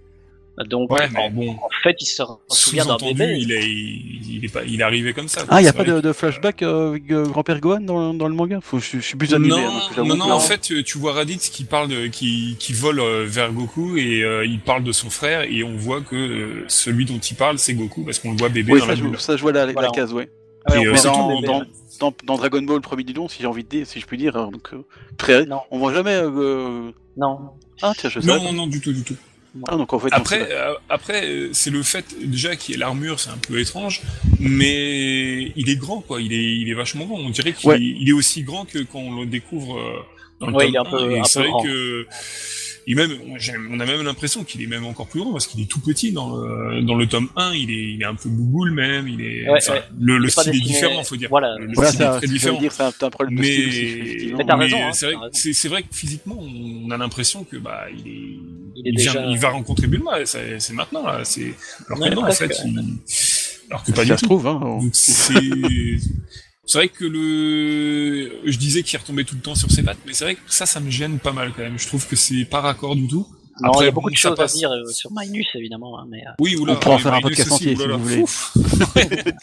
Donc, 0.65 0.91
Ouais, 0.91 1.05
en, 1.05 1.09
mais 1.11 1.29
bon, 1.29 1.51
en 1.51 1.69
fait, 1.83 1.95
il 2.01 2.07
se 2.07 2.23
souvient 2.49 2.83
d'un 2.83 2.97
sous-entendu, 2.97 3.13
bébé. 3.13 3.37
il 3.39 3.51
est, 3.51 3.69
il 3.69 4.43
est 4.43 4.51
pas, 4.51 4.63
il 4.63 4.79
est 4.81 4.83
arrivé 4.83 5.13
comme 5.13 5.27
ça. 5.27 5.45
Ah, 5.49 5.61
il 5.61 5.65
y 5.65 5.67
a 5.67 5.73
pas 5.73 5.83
de, 5.83 6.01
de 6.01 6.11
flashback 6.13 6.63
euh, 6.63 6.89
avec 6.89 7.11
euh, 7.11 7.25
grand-père 7.27 7.59
Gohan 7.59 7.81
dans, 7.81 8.13
dans 8.15 8.27
le 8.27 8.33
manga? 8.33 8.59
Faut, 8.61 8.79
je, 8.79 8.97
je 8.97 8.99
suis 9.01 9.15
plus 9.17 9.35
animé. 9.35 9.49
Non, 9.49 9.67
hein, 9.67 10.03
non, 10.03 10.15
non, 10.17 10.31
en 10.31 10.39
fait, 10.39 10.59
tu, 10.83 10.97
vois 10.97 11.13
Raditz 11.13 11.49
qui 11.49 11.63
parle 11.63 11.89
de, 11.89 12.07
qui, 12.07 12.55
qui 12.57 12.73
vole 12.73 12.99
euh, 12.99 13.25
vers 13.27 13.51
Goku 13.53 13.97
et 13.97 14.23
euh, 14.23 14.45
il 14.47 14.59
parle 14.59 14.83
de 14.83 14.91
son 14.91 15.11
frère 15.11 15.41
et 15.43 15.63
on 15.63 15.75
voit 15.75 16.01
que 16.01 16.15
euh, 16.15 16.65
celui 16.67 17.05
dont 17.05 17.19
il 17.19 17.35
parle 17.35 17.59
c'est 17.59 17.75
Goku 17.75 18.03
parce 18.03 18.17
qu'on 18.17 18.31
le 18.31 18.37
voit 18.37 18.49
bébé 18.49 18.73
oui, 18.73 18.79
dans 18.79 18.85
ça, 18.85 18.91
la 18.93 18.97
je, 18.97 19.03
bulle. 19.03 19.19
ça 19.19 19.37
je 19.37 19.41
vois 19.43 19.51
la, 19.51 19.71
case, 19.91 20.11
ouais. 20.11 20.29
Ah 20.65 20.75
Et, 20.79 20.97
surtout 20.97 21.41
dans, 22.25 22.37
Dragon 22.37 22.61
Ball 22.63 22.81
premier 22.81 23.03
du 23.03 23.13
nom, 23.13 23.27
si 23.27 23.41
j'ai 23.41 23.47
envie 23.47 23.63
de 23.63 23.69
dire, 23.69 23.87
si 23.87 23.99
je 23.99 24.05
puis 24.05 24.17
dire, 24.17 24.35
hein, 24.35 24.49
donc 24.51 24.69
euh, 24.73 24.83
très, 25.17 25.45
Non. 25.45 25.61
on 25.71 25.77
voit 25.79 25.93
jamais. 25.93 26.13
euh, 26.15 26.91
Non. 27.15 27.51
Ah 27.81 27.93
tiens, 27.97 28.09
je 28.09 28.19
sais. 28.19 28.27
Non, 28.27 28.41
non, 28.43 28.53
non, 28.53 28.67
du 28.67 28.81
tout, 28.81 28.91
du 28.91 29.03
tout. 29.03 29.15
Ah 29.67 29.75
donc 29.77 29.93
en 29.93 29.99
fait. 29.99 30.09
on 30.11 30.15
Après, 30.15 30.47
euh, 30.51 30.73
après, 30.89 31.25
euh, 31.25 31.49
c'est 31.53 31.69
le 31.69 31.83
fait 31.83 32.05
déjà 32.23 32.55
qu'il 32.55 32.75
ait 32.75 32.77
l'armure, 32.77 33.19
c'est 33.19 33.29
un 33.29 33.37
peu 33.37 33.59
étrange, 33.59 34.01
mais 34.39 35.51
il 35.55 35.69
est 35.69 35.75
grand, 35.77 36.01
quoi. 36.01 36.21
Il 36.21 36.33
est, 36.33 36.55
il 36.57 36.69
est 36.69 36.73
vachement 36.73 37.05
grand. 37.05 37.17
On 37.19 37.29
dirait 37.29 37.53
qu'il 37.53 37.69
Ouais. 37.69 37.77
est, 37.77 37.81
il 37.81 38.07
est 38.09 38.13
aussi 38.13 38.43
grand 38.43 38.65
que 38.65 38.79
quand 38.79 38.99
on 38.99 39.19
le 39.21 39.25
découvre 39.25 39.77
euh, 39.79 39.99
dans 40.39 40.47
le 40.47 40.53
Ouais, 40.53 40.65
tome 40.65 40.71
il 40.71 40.75
est 40.75 40.79
un 40.79 40.81
1, 40.81 40.85
peu- 40.89 41.11
et 41.11 41.19
un 41.19 41.23
c'est 41.23 41.39
peu 41.39 41.43
vrai 41.43 41.49
grand. 41.51 41.63
que 41.63 42.07
il 42.89 42.93
est 42.97 43.07
même, 43.07 43.17
on 43.69 43.79
a 43.81 43.85
même 43.85 44.01
l'impression 44.01 44.43
qu'il 44.45 44.61
est 44.63 44.65
même 44.67 44.85
encore 44.85 45.07
plus 45.07 45.19
grand 45.19 45.33
parce 45.33 45.45
qu'il 45.45 45.61
est 45.61 45.65
tout 45.69 45.81
petit 45.81 46.13
dans 46.13 46.35
le, 46.37 46.81
dans 46.83 46.95
le 46.95 47.05
tome 47.05 47.27
1. 47.35 47.53
Il 47.53 47.69
est, 47.69 47.93
il 47.95 48.01
est 48.01 48.05
un 48.05 48.15
peu 48.15 48.29
bouboule 48.29 48.71
même. 48.71 49.07
Il 49.09 49.19
est, 49.21 49.49
Ouais, 49.49 49.57
enfin, 49.61 49.73
ouais. 49.73 49.83
le, 49.99 50.25
est 50.25 50.29
style 50.29 50.55
est 50.55 50.59
différent, 50.61 51.03
faut 51.03 51.17
dire. 51.17 51.27
voilà. 51.29 51.55
Le, 51.59 51.69
voilà, 51.73 51.89
style 51.91 52.01
est 52.01 52.05
ça, 52.05 52.17
très 52.17 52.27
différent. 52.27 52.55
j'allais 52.55 52.61
dire, 52.69 52.71
c'est 52.71 52.83
un, 52.83 52.91
c'est 52.97 53.03
un 53.05 53.09
problème 53.09 53.35
de 53.35 53.41
Mais, 53.41 53.51
style 53.51 53.67
aussi, 53.67 53.77
effectivement. 53.79 54.37
Mais 54.57 54.63
raison, 54.63 54.77
hein, 54.85 54.91
c'est 54.93 55.05
vrai, 55.07 55.15
raison. 55.15 55.29
c'est, 55.33 55.53
c'est 55.53 55.67
vrai 55.67 55.83
que 55.83 55.93
physiquement, 55.93 56.39
on 56.39 56.89
a 56.91 56.97
l'impression 56.97 57.43
que 57.43 57.57
bah 57.57 57.87
il 57.91 58.07
est, 58.07 58.11
Il 58.75 58.87
est 58.87 58.91
il, 58.93 58.99
vient- 59.01 59.13
déjà- 59.15 59.25
il 59.27 59.37
va 59.37 59.49
rencontrer 59.49 59.87
Bulma. 59.87 60.25
C'est, 60.25 60.59
c'est 60.59 60.73
maintenant 60.73 61.05
là. 61.05 61.21
C'est 61.25 61.53
alors 61.87 61.99
que 61.99 62.13
non, 62.15 62.23
en 62.23 62.31
fait, 62.31 62.57
il- 62.65 62.79
alors 63.69 63.81
que 63.83 63.87
Si 63.87 63.91
pas 63.91 63.97
ça 63.97 64.03
du 64.05 64.11
se 64.11 64.15
tout. 64.17 64.25
trouve, 64.27 64.47
hein. 64.47 64.59
on- 64.63 64.83
Donc 64.83 64.93
c'est 66.67 66.77
vrai 66.77 66.89
que 66.89 67.05
le, 67.05 68.31
je 68.45 68.57
disais 68.57 68.83
qu'il 68.83 68.99
retombait 68.99 69.23
tout 69.23 69.35
le 69.35 69.41
temps 69.41 69.55
sur 69.55 69.71
ses 69.71 69.81
pattes, 69.83 69.97
mais 70.05 70.13
c'est 70.13 70.25
vrai 70.25 70.35
que 70.35 70.41
ça, 70.47 70.65
ça 70.67 70.79
me 70.79 70.91
gêne 70.91 71.17
pas 71.17 71.31
mal 71.31 71.51
quand 71.55 71.63
même. 71.63 71.79
Je 71.79 71.87
trouve 71.87 72.05
que 72.07 72.15
c'est 72.15 72.45
pas 72.45 72.61
raccord 72.61 72.95
du 72.95 73.07
tout. 73.07 73.25
Non, 73.59 73.69
Après, 73.69 73.85
il 73.85 73.87
y 73.87 73.87
a 73.87 73.91
bon, 73.91 73.95
beaucoup 74.01 74.11
de 74.11 74.15
choses 74.15 74.35
passe. 74.37 74.53
à 74.53 74.57
dire 74.59 74.69
euh, 74.71 74.85
sur 74.91 75.09
Minus 75.11 75.47
évidemment, 75.55 75.97
hein, 75.99 76.05
mais 76.11 76.19
euh, 76.19 76.31
Oui, 76.39 76.55
oula, 76.57 76.73
On 76.73 76.75
pourra 76.75 76.95
en 76.95 76.99
faire 76.99 77.13
un 77.15 77.21
podcast 77.21 77.51
aussi, 77.51 77.71
entier, 77.71 77.75
si 77.75 77.87
vous 77.87 77.97
voulez. 77.97 78.23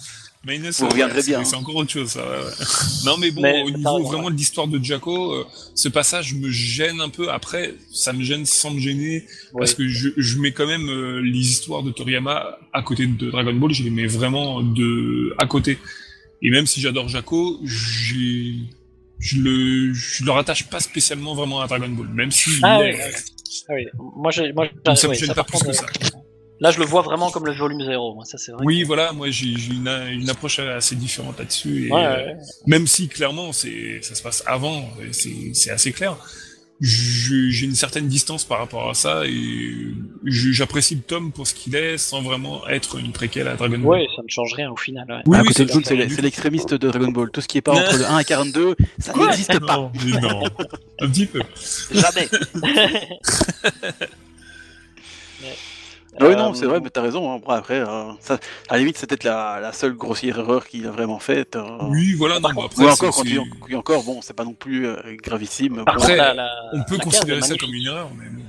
Minus, 0.47 0.79
Vous 0.79 0.85
ouais, 0.85 0.91
reviendrez 0.93 1.23
c'est- 1.23 1.31
bien. 1.31 1.43
C'est 1.45 1.57
encore 1.57 1.75
autre 1.77 1.91
chose, 1.91 2.11
ça. 2.11 2.21
ouais, 2.21 2.37
ouais. 2.45 2.53
Non, 3.07 3.17
mais 3.19 3.31
bon, 3.31 3.41
Mais 3.43 3.63
au 3.63 3.71
niveau 3.71 3.97
ouais. 3.99 4.05
vraiment 4.05 4.31
de 4.31 4.37
l'histoire 4.37 4.69
de 4.69 4.83
Jaco, 4.83 5.33
euh, 5.33 5.45
ce 5.75 5.89
passage 5.89 6.35
me 6.35 6.51
gêne 6.51 7.01
un 7.01 7.09
peu. 7.09 7.31
Après, 7.31 7.75
ça 7.93 8.13
me 8.13 8.23
gêne 8.23 8.45
sans 8.45 8.71
me 8.73 8.79
gêner, 8.79 9.27
parce 9.57 9.73
que 9.75 9.89
je, 9.89 10.11
je 10.17 10.39
mets 10.39 10.53
quand 10.53 10.67
même 10.67 10.89
euh, 10.91 11.21
les 11.23 11.39
histoires 11.41 11.83
de 11.83 11.91
Toriyama 11.91 12.59
à 12.75 12.83
côté 12.83 13.07
de 13.07 13.31
Dragon 13.31 13.55
Ball, 13.55 13.73
je 13.73 13.83
les 13.85 13.91
mets 13.91 14.07
vraiment 14.07 14.63
de 14.63 15.35
à 15.39 15.47
côté. 15.47 15.79
Et 16.45 16.51
même 16.51 16.67
si 16.67 16.81
j'adore 16.81 17.09
Jaco, 17.09 17.59
j'ai 17.65 18.55
je 19.19 19.39
le 19.41 19.93
je 19.95 20.25
le 20.25 20.31
rattache 20.31 20.65
pas 20.69 20.81
spécialement 20.81 21.35
vraiment 21.35 21.61
à 21.61 21.67
Dragon 21.67 21.89
Ball, 21.89 22.09
même 22.09 22.31
si 22.31 22.51
Ah 22.63 22.81
est-. 22.85 22.99
Ah 23.69 23.73
oui, 23.75 23.87
moi, 24.17 24.31
j'ai, 24.31 24.53
moi, 24.53 24.69
Donc 24.85 24.99
ça 24.99 25.07
me 25.07 25.13
ouais, 25.13 25.19
gêne 25.19 25.29
ça, 25.29 25.35
pas 25.35 25.45
que 25.45 25.73
ça. 25.73 25.85
euh, 25.85 26.19
Là, 26.61 26.71
je 26.71 26.79
le 26.79 26.85
vois 26.85 27.03
vraiment 27.03 27.31
comme 27.31 27.47
le 27.47 27.53
volume 27.53 27.83
0. 27.83 28.15
Moi, 28.15 28.25
ça, 28.25 28.37
c'est 28.39 28.53
vrai. 28.53 28.63
Oui, 28.65 28.83
voilà, 28.85 29.13
moi 29.13 29.31
j'ai 29.31 29.47
une, 29.49 29.89
une 30.13 30.29
approche 30.29 30.59
assez 30.59 30.97
différente 30.97 31.39
là-dessus. 31.39 31.91
Ouais, 31.91 32.05
euh, 32.05 32.27
ouais. 32.27 32.37
même 32.67 32.87
si 32.87 33.09
clairement 33.09 33.53
c'est 33.53 34.01
ça 34.03 34.15
se 34.15 34.23
passe 34.23 34.43
avant, 34.47 34.89
c'est 35.13 35.71
assez 35.71 35.93
clair. 35.93 36.17
J'ai 36.87 37.65
une 37.65 37.75
certaine 37.75 38.09
distance 38.09 38.45
par 38.45 38.59
rapport 38.59 38.91
à 38.91 38.95
ça 38.95 39.23
et 39.27 39.75
j'apprécie 40.27 40.97
le 40.97 41.01
tome 41.01 41.33
pour 41.33 41.47
ce 41.47 41.55
qu'il 41.55 41.75
est 41.77 41.97
sans 41.97 42.21
vraiment 42.21 42.69
être 42.69 42.99
une 42.99 43.13
préquelle 43.13 43.49
à 43.49 43.55
Dragon 43.57 43.79
Ball. 43.79 44.01
Ouais, 44.01 44.07
ça 44.15 44.23
ne 44.23 44.29
change 44.29 44.53
rien 44.53 44.71
au 44.71 44.77
final. 44.77 45.07
ouais. 45.09 45.23
Oui, 45.25 45.39
à 45.39 45.41
oui, 45.41 45.49
côté 45.49 45.65
de 45.65 45.73
c'est 45.83 46.23
l'extrémiste 46.23 46.75
de 46.75 46.89
Dragon 46.91 47.11
Ball. 47.11 47.31
Tout 47.31 47.41
ce 47.41 47.49
qui 47.49 47.57
est 47.59 47.63
pas 47.63 47.73
entre 47.73 47.97
le 47.97 48.05
1 48.05 48.19
et 48.19 48.25
42, 48.25 48.77
ça 48.99 49.15
n'existe 49.15 49.59
pas. 49.61 49.77
Non, 49.77 49.91
non, 50.21 50.43
un 51.01 51.09
petit 51.09 51.27
peu. 51.27 51.41
Jamais. 51.91 52.29
Ah 56.21 56.27
oui, 56.29 56.37
non, 56.37 56.55
c'est 56.55 56.67
vrai, 56.67 56.81
mais 56.81 56.91
t'as 56.91 57.03
raison. 57.03 57.33
hein. 57.33 57.41
Bon, 57.45 57.53
après, 57.53 57.81
euh, 57.81 58.05
ça, 58.21 58.35
à 58.69 58.75
la 58.75 58.79
limite, 58.79 58.97
c'est 58.99 59.07
peut-être 59.09 59.25
la, 59.25 59.59
la 59.61 59.73
seule 59.73 59.95
grossière 59.95 60.39
erreur 60.39 60.67
qu'il 60.67 60.87
a 60.87 60.91
vraiment 60.91 61.19
faite. 61.19 61.57
euh. 61.57 61.63
Oui, 61.89 62.15
voilà, 62.15 62.39
non, 62.41 62.51
mais 62.55 62.63
après, 62.65 62.91
encore, 62.91 63.15
quand 63.17 63.25
il, 63.25 63.77
encore, 63.77 64.03
bon, 64.05 64.21
c'est 64.23 64.35
pas 64.35 64.45
non 64.45 64.53
plus 64.55 64.87
euh, 64.87 64.97
gravissime. 65.23 65.85
Par 65.85 65.97
Bon. 65.97 66.03
Après, 66.03 66.13
contre, 66.17 66.25
la- 66.25 66.35
la- 66.35 66.51
on 66.75 66.83
peut 66.85 66.99
considérer 66.99 67.41
ça 67.43 67.57
comme 67.57 67.75
une 67.75 67.87
erreur, 67.87 68.11
mais 68.19 68.27
bon. 68.31 68.43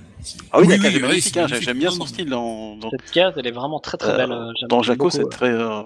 Ah 0.51 0.59
oui, 0.59 0.65
Oui, 0.67 0.67
la 0.69 0.75
oui, 0.77 0.81
case 0.81 0.91
est 0.91 0.95
ouais, 0.95 1.07
magnifique, 1.07 1.37
hein, 1.37 1.41
magnifique. 1.41 1.63
j'aime 1.65 1.77
bien 1.77 1.91
son 1.91 2.05
style 2.05 2.29
dans, 2.29 2.75
dans, 2.77 2.89
Cette 2.89 3.11
case, 3.11 3.33
elle 3.37 3.45
est 3.47 3.51
vraiment 3.51 3.79
très 3.79 3.97
très 3.97 4.11
euh, 4.13 4.17
belle. 4.17 4.31
euh, 4.31 4.51
dans 4.69 4.81
Jaco, 4.81 4.97
beaucoup, 5.05 5.09
c'est 5.11 5.23
ouais. 5.23 5.29
très. 5.29 5.49
euh, 5.51 5.81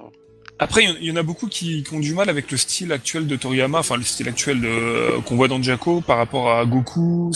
Après, 0.59 0.83
il 0.83 1.05
y 1.05 1.11
en- 1.11 1.15
a 1.17 1.23
beaucoup 1.23 1.47
qui, 1.47 1.83
qui 1.83 1.93
ont 1.93 1.99
du 1.99 2.13
mal 2.13 2.29
avec 2.29 2.49
le 2.51 2.57
style 2.57 2.91
actuel 2.91 3.27
de 3.27 3.35
Toriyama, 3.35 3.79
enfin 3.79 3.95
le 3.97 4.03
style 4.03 4.27
actuel 4.29 4.59
de- 4.61 5.19
qu'on 5.25 5.35
voit 5.35 5.47
dans 5.47 5.61
Jaco 5.61 6.01
par 6.01 6.17
rapport 6.17 6.51
à 6.51 6.65
Goku. 6.65 7.31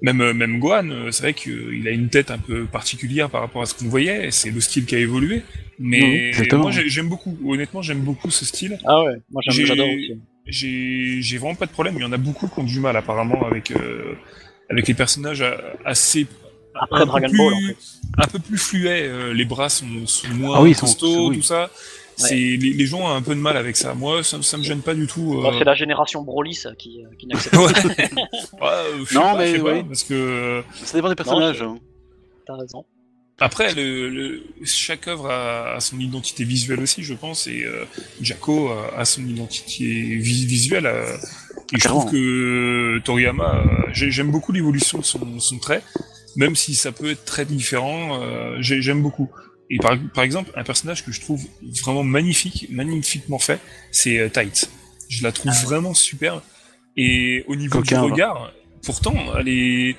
Même, 0.00 0.20
euh, 0.20 0.32
même 0.32 0.60
Gohan, 0.60 0.90
euh, 0.90 1.10
c'est 1.10 1.22
vrai 1.24 1.34
qu'il 1.34 1.86
a 1.88 1.90
une 1.90 2.08
tête 2.08 2.30
un 2.30 2.38
peu 2.38 2.66
particulière 2.66 3.28
par 3.30 3.40
rapport 3.40 3.62
à 3.62 3.66
ce 3.66 3.74
qu'on 3.74 3.88
voyait, 3.88 4.30
c'est 4.30 4.50
le 4.50 4.60
style 4.60 4.84
qui 4.86 4.94
a 4.94 4.98
évolué. 4.98 5.42
Mais 5.80 6.30
moi 6.52 6.70
j'ai- 6.70 6.88
j'aime 6.88 7.08
beaucoup, 7.08 7.36
honnêtement 7.46 7.82
j'aime 7.82 8.00
beaucoup 8.00 8.30
ce 8.30 8.44
style. 8.44 8.78
Ah 8.84 9.02
ouais, 9.02 9.16
moi 9.30 9.42
j'adore 9.46 9.88
aussi. 9.88 10.14
J'ai 10.46 11.18
j'ai 11.20 11.38
vraiment 11.38 11.56
pas 11.56 11.66
de 11.66 11.72
problème, 11.72 11.94
il 11.96 12.02
y 12.02 12.04
en 12.04 12.12
a 12.12 12.16
beaucoup 12.16 12.46
qui 12.48 12.58
ont 12.60 12.64
du 12.64 12.80
mal 12.80 12.96
apparemment 12.96 13.44
avec, 13.46 13.70
euh, 13.72 14.14
avec 14.70 14.86
les 14.88 14.94
personnages 14.94 15.42
euh, 15.42 15.56
assez... 15.84 16.26
Après 16.80 16.98
un 16.98 17.00
peu 17.00 17.06
Dragon 17.06 17.28
plus- 17.28 17.38
Ball, 17.38 17.54
en 17.54 17.60
fait. 17.66 17.76
Un 18.18 18.26
peu 18.28 18.38
plus 18.38 18.58
fluets, 18.58 19.02
euh, 19.08 19.32
les 19.34 19.44
bras 19.44 19.68
sont, 19.68 20.06
sont 20.06 20.28
moins 20.28 20.58
Ah 20.58 20.62
oui, 20.62 20.70
ils 20.70 20.74
sont- 20.76 20.86
costauds, 20.86 21.30
oui. 21.30 21.36
tout 21.38 21.42
ça. 21.42 21.70
C'est 22.20 22.34
les, 22.34 22.56
les 22.56 22.86
gens 22.86 23.00
ont 23.00 23.08
un 23.08 23.22
peu 23.22 23.34
de 23.34 23.40
mal 23.40 23.56
avec 23.56 23.76
ça. 23.76 23.94
Moi, 23.94 24.22
ça, 24.24 24.42
ça 24.42 24.56
me 24.58 24.62
gêne 24.62 24.80
pas 24.82 24.94
du 24.94 25.06
tout. 25.06 25.40
euh. 25.40 25.52
C'est 25.58 25.64
la 25.64 25.74
génération 25.74 26.22
Broly 26.22 26.54
ça, 26.54 26.74
qui, 26.74 27.04
euh, 27.04 27.08
qui 27.18 27.26
n'accepte 27.26 27.56
Ouais. 27.56 27.72
pas. 27.72 27.80
Ouais, 27.80 28.12
euh, 28.62 29.04
Non, 29.14 29.20
pas, 29.22 29.36
mais 29.38 29.58
pas, 29.58 29.84
parce 29.84 30.02
que 30.04 30.62
Ça 30.84 30.96
dépend 30.98 31.08
des 31.08 31.14
personnages. 31.14 31.62
hein. 31.62 31.78
T'as 32.46 32.56
raison. 32.56 32.84
après, 33.40 33.72
le, 33.74 34.08
le- 34.10 34.42
chaque 34.64 35.06
œuvre 35.06 35.30
a, 35.30 35.74
a 35.76 35.80
son 35.80 35.98
identité 36.00 36.42
visuelle 36.44 36.80
aussi, 36.80 37.02
je 37.04 37.14
pense, 37.14 37.46
et 37.46 37.62
euh, 37.64 37.84
Jaco 38.20 38.68
a, 38.70 38.98
a 38.98 39.04
son 39.04 39.24
identité 39.24 39.84
vi- 39.84 40.46
visuelle. 40.46 40.86
euh, 40.86 41.16
et 41.72 41.78
je 41.78 41.86
trouve 41.86 42.10
que 42.10 42.98
Toriyama, 43.04 43.56
euh, 43.64 43.82
j'ai- 43.92 44.10
j'aime 44.10 44.30
beaucoup 44.32 44.50
l'évolution 44.52 44.98
de 44.98 45.04
son, 45.04 45.38
son 45.38 45.58
trait, 45.58 45.82
même 46.34 46.56
si 46.56 46.74
ça 46.74 46.90
peut 46.90 47.10
être 47.10 47.24
très 47.26 47.44
différent. 47.44 48.18
euh, 48.22 48.56
j'ai- 48.60 48.80
j'aime 48.82 49.02
beaucoup. 49.02 49.28
Et 49.70 49.76
par, 49.78 49.96
par 50.14 50.24
exemple, 50.24 50.50
un 50.54 50.64
personnage 50.64 51.04
que 51.04 51.12
je 51.12 51.20
trouve 51.20 51.42
vraiment 51.82 52.02
magnifique, 52.04 52.66
magnifiquement 52.70 53.38
fait, 53.38 53.60
c'est 53.90 54.18
euh, 54.18 54.28
Tight. 54.28 54.70
Je 55.08 55.22
la 55.22 55.32
trouve 55.32 55.52
vraiment 55.64 55.94
super. 55.94 56.42
Et 56.96 57.44
au 57.48 57.54
niveau 57.56 57.78
Coquin, 57.80 58.02
du 58.04 58.10
regard, 58.12 58.52
pourtant, 58.82 59.14
elle 59.38 59.48
est, 59.48 59.96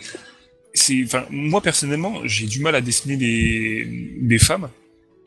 c'est, 0.73 1.01
enfin, 1.05 1.25
moi 1.29 1.61
personnellement, 1.61 2.15
j'ai 2.25 2.45
du 2.45 2.59
mal 2.61 2.75
à 2.75 2.81
dessiner 2.81 3.15
des, 3.17 3.87
des 4.21 4.39
femmes. 4.39 4.69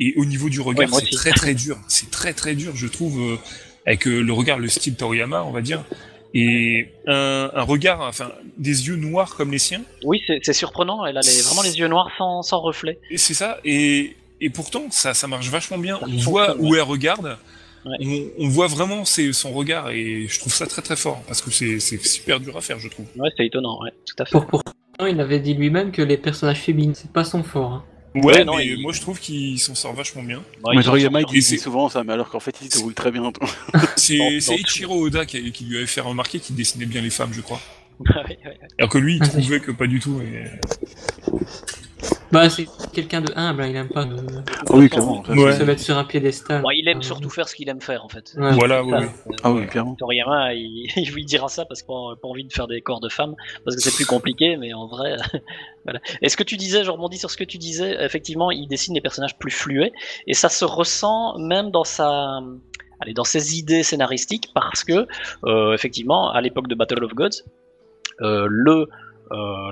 Et 0.00 0.14
au 0.16 0.24
niveau 0.24 0.48
du 0.48 0.60
regard, 0.60 0.92
Ouais, 0.92 0.98
c'est 1.00 1.04
aussi. 1.06 1.14
très 1.14 1.30
très 1.30 1.54
dur. 1.54 1.78
C'est 1.88 2.10
très 2.10 2.32
très 2.32 2.54
dur, 2.54 2.74
je 2.74 2.86
trouve, 2.88 3.20
euh, 3.20 3.36
avec 3.86 4.06
euh, 4.08 4.20
le 4.20 4.32
regard, 4.32 4.58
le 4.58 4.68
style 4.68 4.96
Toriyama, 4.96 5.44
on 5.44 5.52
va 5.52 5.60
dire. 5.62 5.84
Et 6.34 6.88
un, 7.06 7.50
un 7.54 7.62
regard, 7.62 8.00
enfin, 8.00 8.32
des 8.58 8.88
yeux 8.88 8.96
noirs 8.96 9.36
comme 9.36 9.52
les 9.52 9.58
siens. 9.58 9.82
Oui, 10.04 10.20
c'est 10.26 10.40
c'est 10.42 10.54
surprenant. 10.54 11.04
Elle 11.06 11.18
a 11.18 11.20
les- 11.20 11.42
vraiment 11.42 11.62
les 11.62 11.78
yeux 11.78 11.88
noirs 11.88 12.10
sans, 12.18 12.42
sans 12.42 12.60
reflet. 12.60 12.98
Et 13.10 13.18
c'est 13.18 13.34
ça. 13.34 13.60
Et, 13.64 14.16
et 14.44 14.50
pourtant, 14.50 14.84
ça, 14.90 15.14
ça 15.14 15.26
marche 15.28 15.48
vachement 15.48 15.78
bien. 15.78 15.98
On 16.02 16.16
voit 16.18 16.56
où 16.58 16.74
elle 16.74 16.82
regarde. 16.82 17.38
Ouais. 17.84 17.96
On, 18.38 18.44
on 18.44 18.48
voit 18.48 18.68
vraiment 18.68 19.04
ses- 19.04 19.32
son 19.32 19.52
regard 19.52 19.90
et 19.90 20.26
je 20.28 20.38
trouve 20.38 20.54
ça 20.54 20.66
très 20.66 20.82
très 20.82 20.94
fort 20.94 21.20
parce 21.26 21.42
que 21.42 21.50
c'est 21.50 21.80
super 21.80 22.38
dur 22.38 22.56
à 22.56 22.60
faire, 22.60 22.78
je 22.78 22.88
trouve. 22.88 23.06
Ouais, 23.16 23.30
c'est 23.36 23.46
étonnant. 23.46 23.80
Ouais, 23.82 23.90
tout 24.06 24.14
à 24.22 24.24
fait. 24.24 24.30
Pour, 24.32 24.46
pourtant, 24.46 25.06
il 25.08 25.20
avait 25.20 25.40
dit 25.40 25.54
lui-même 25.54 25.90
que 25.90 26.00
les 26.02 26.16
personnages 26.16 26.60
féminins, 26.60 26.92
c'est 26.94 27.10
pas 27.10 27.24
son 27.24 27.42
fort. 27.42 27.72
hein. 27.72 27.84
Ouais, 28.14 28.22
Ouais, 28.36 28.44
non, 28.44 28.56
mais 28.58 28.66
il- 28.66 28.80
moi 28.82 28.92
je 28.92 29.00
trouve 29.00 29.18
qu'il 29.18 29.58
s'en 29.58 29.74
sort 29.74 29.94
vachement 29.94 30.22
bien. 30.22 30.42
Ouais, 30.62 30.76
mais 30.76 30.82
Toriyama, 30.82 31.22
il 31.22 31.26
dit 31.26 31.58
souvent 31.58 31.88
ça, 31.88 32.04
mais 32.04 32.12
alors 32.12 32.28
qu'en 32.28 32.40
fait, 32.40 32.54
il 32.62 32.72
se 32.72 32.78
roule 32.78 32.94
très 32.94 33.10
bien. 33.10 33.32
C'est. 33.96 34.18
Ichiro 34.18 35.06
Oda 35.06 35.24
qui, 35.26 35.50
qui 35.50 35.64
lui 35.64 35.78
avait 35.78 35.86
fait 35.86 36.02
remarquer 36.02 36.38
qu'il 36.38 36.54
dessinait 36.54 36.86
bien 36.86 37.00
les 37.00 37.10
femmes, 37.10 37.32
je 37.32 37.40
crois. 37.40 37.60
Ouais, 38.00 38.06
ouais, 38.16 38.38
ouais. 38.44 38.58
Alors 38.78 38.90
que 38.90 38.98
lui, 38.98 39.16
il 39.16 39.22
Ah, 39.22 39.28
trouvait 39.28 39.60
que 39.60 39.70
pas 39.70 39.86
du 39.86 39.98
tout. 40.00 40.20
et- 40.20 40.44
Bah, 42.30 42.48
c'est 42.48 42.66
quelqu'un 42.92 43.20
de 43.20 43.32
humble, 43.36 43.62
hein, 43.62 43.66
il 43.68 43.76
aime 43.76 43.88
pas 43.88 44.04
de 44.04 44.16
Ah 44.48 44.74
oui, 44.74 44.88
clairement. 44.88 45.22
Ouais. 45.28 45.52
se 45.56 45.62
mettre 45.64 45.82
sur 45.82 45.96
un 45.98 46.04
piédestal. 46.04 46.62
Bon, 46.62 46.70
il 46.70 46.88
aime 46.88 46.98
Euh, 46.98 47.02
surtout 47.02 47.28
faire 47.30 47.46
ce 47.48 47.54
qu'il 47.54 47.68
aime 47.68 47.80
faire 47.80 48.04
en 48.04 48.08
fait. 48.08 48.32
ouais. 48.36 48.52
Voilà, 48.52 48.82
oui, 48.82 48.92
euh, 48.94 49.06
Ah 49.42 49.52
oui, 49.52 49.66
clairement. 49.66 49.94
Toriyama, 49.96 50.54
il, 50.54 50.90
il 50.96 51.10
lui 51.12 51.24
dira 51.24 51.48
ça 51.48 51.64
parce 51.66 51.82
qu'il 51.82 51.94
n'a 51.94 52.16
pas 52.20 52.28
envie 52.28 52.44
de 52.44 52.52
faire 52.52 52.66
des 52.68 52.80
corps 52.80 53.00
de 53.00 53.08
femmes, 53.08 53.34
parce 53.64 53.76
que 53.76 53.82
c'est 53.82 53.94
plus 53.94 54.06
compliqué, 54.06 54.56
mais 54.56 54.72
en 54.72 54.86
vrai, 54.86 55.16
voilà. 55.84 56.00
Et 56.22 56.28
ce 56.30 56.36
que 56.36 56.42
tu 56.42 56.56
disais, 56.56 56.84
je 56.84 56.90
rebondis 56.90 57.18
sur 57.18 57.30
ce 57.30 57.36
que 57.36 57.44
tu 57.44 57.58
disais, 57.58 57.96
effectivement, 58.02 58.50
il 58.50 58.66
dessine 58.66 58.94
des 58.94 59.00
personnages 59.02 59.36
plus 59.38 59.50
fluets, 59.52 59.92
et 60.26 60.34
ça 60.34 60.48
se 60.48 60.64
ressent 60.64 61.36
même 61.38 61.70
dans 61.70 61.84
sa, 61.84 62.40
allez, 63.00 63.12
dans 63.14 63.24
ses 63.24 63.58
idées 63.58 63.82
scénaristiques, 63.82 64.48
parce 64.54 64.84
que, 64.84 65.06
euh, 65.44 65.74
effectivement, 65.74 66.30
à 66.30 66.40
l'époque 66.40 66.66
de 66.68 66.74
Battle 66.74 67.04
of 67.04 67.14
Gods, 67.14 67.42
euh, 68.22 68.46
le, 68.48 68.88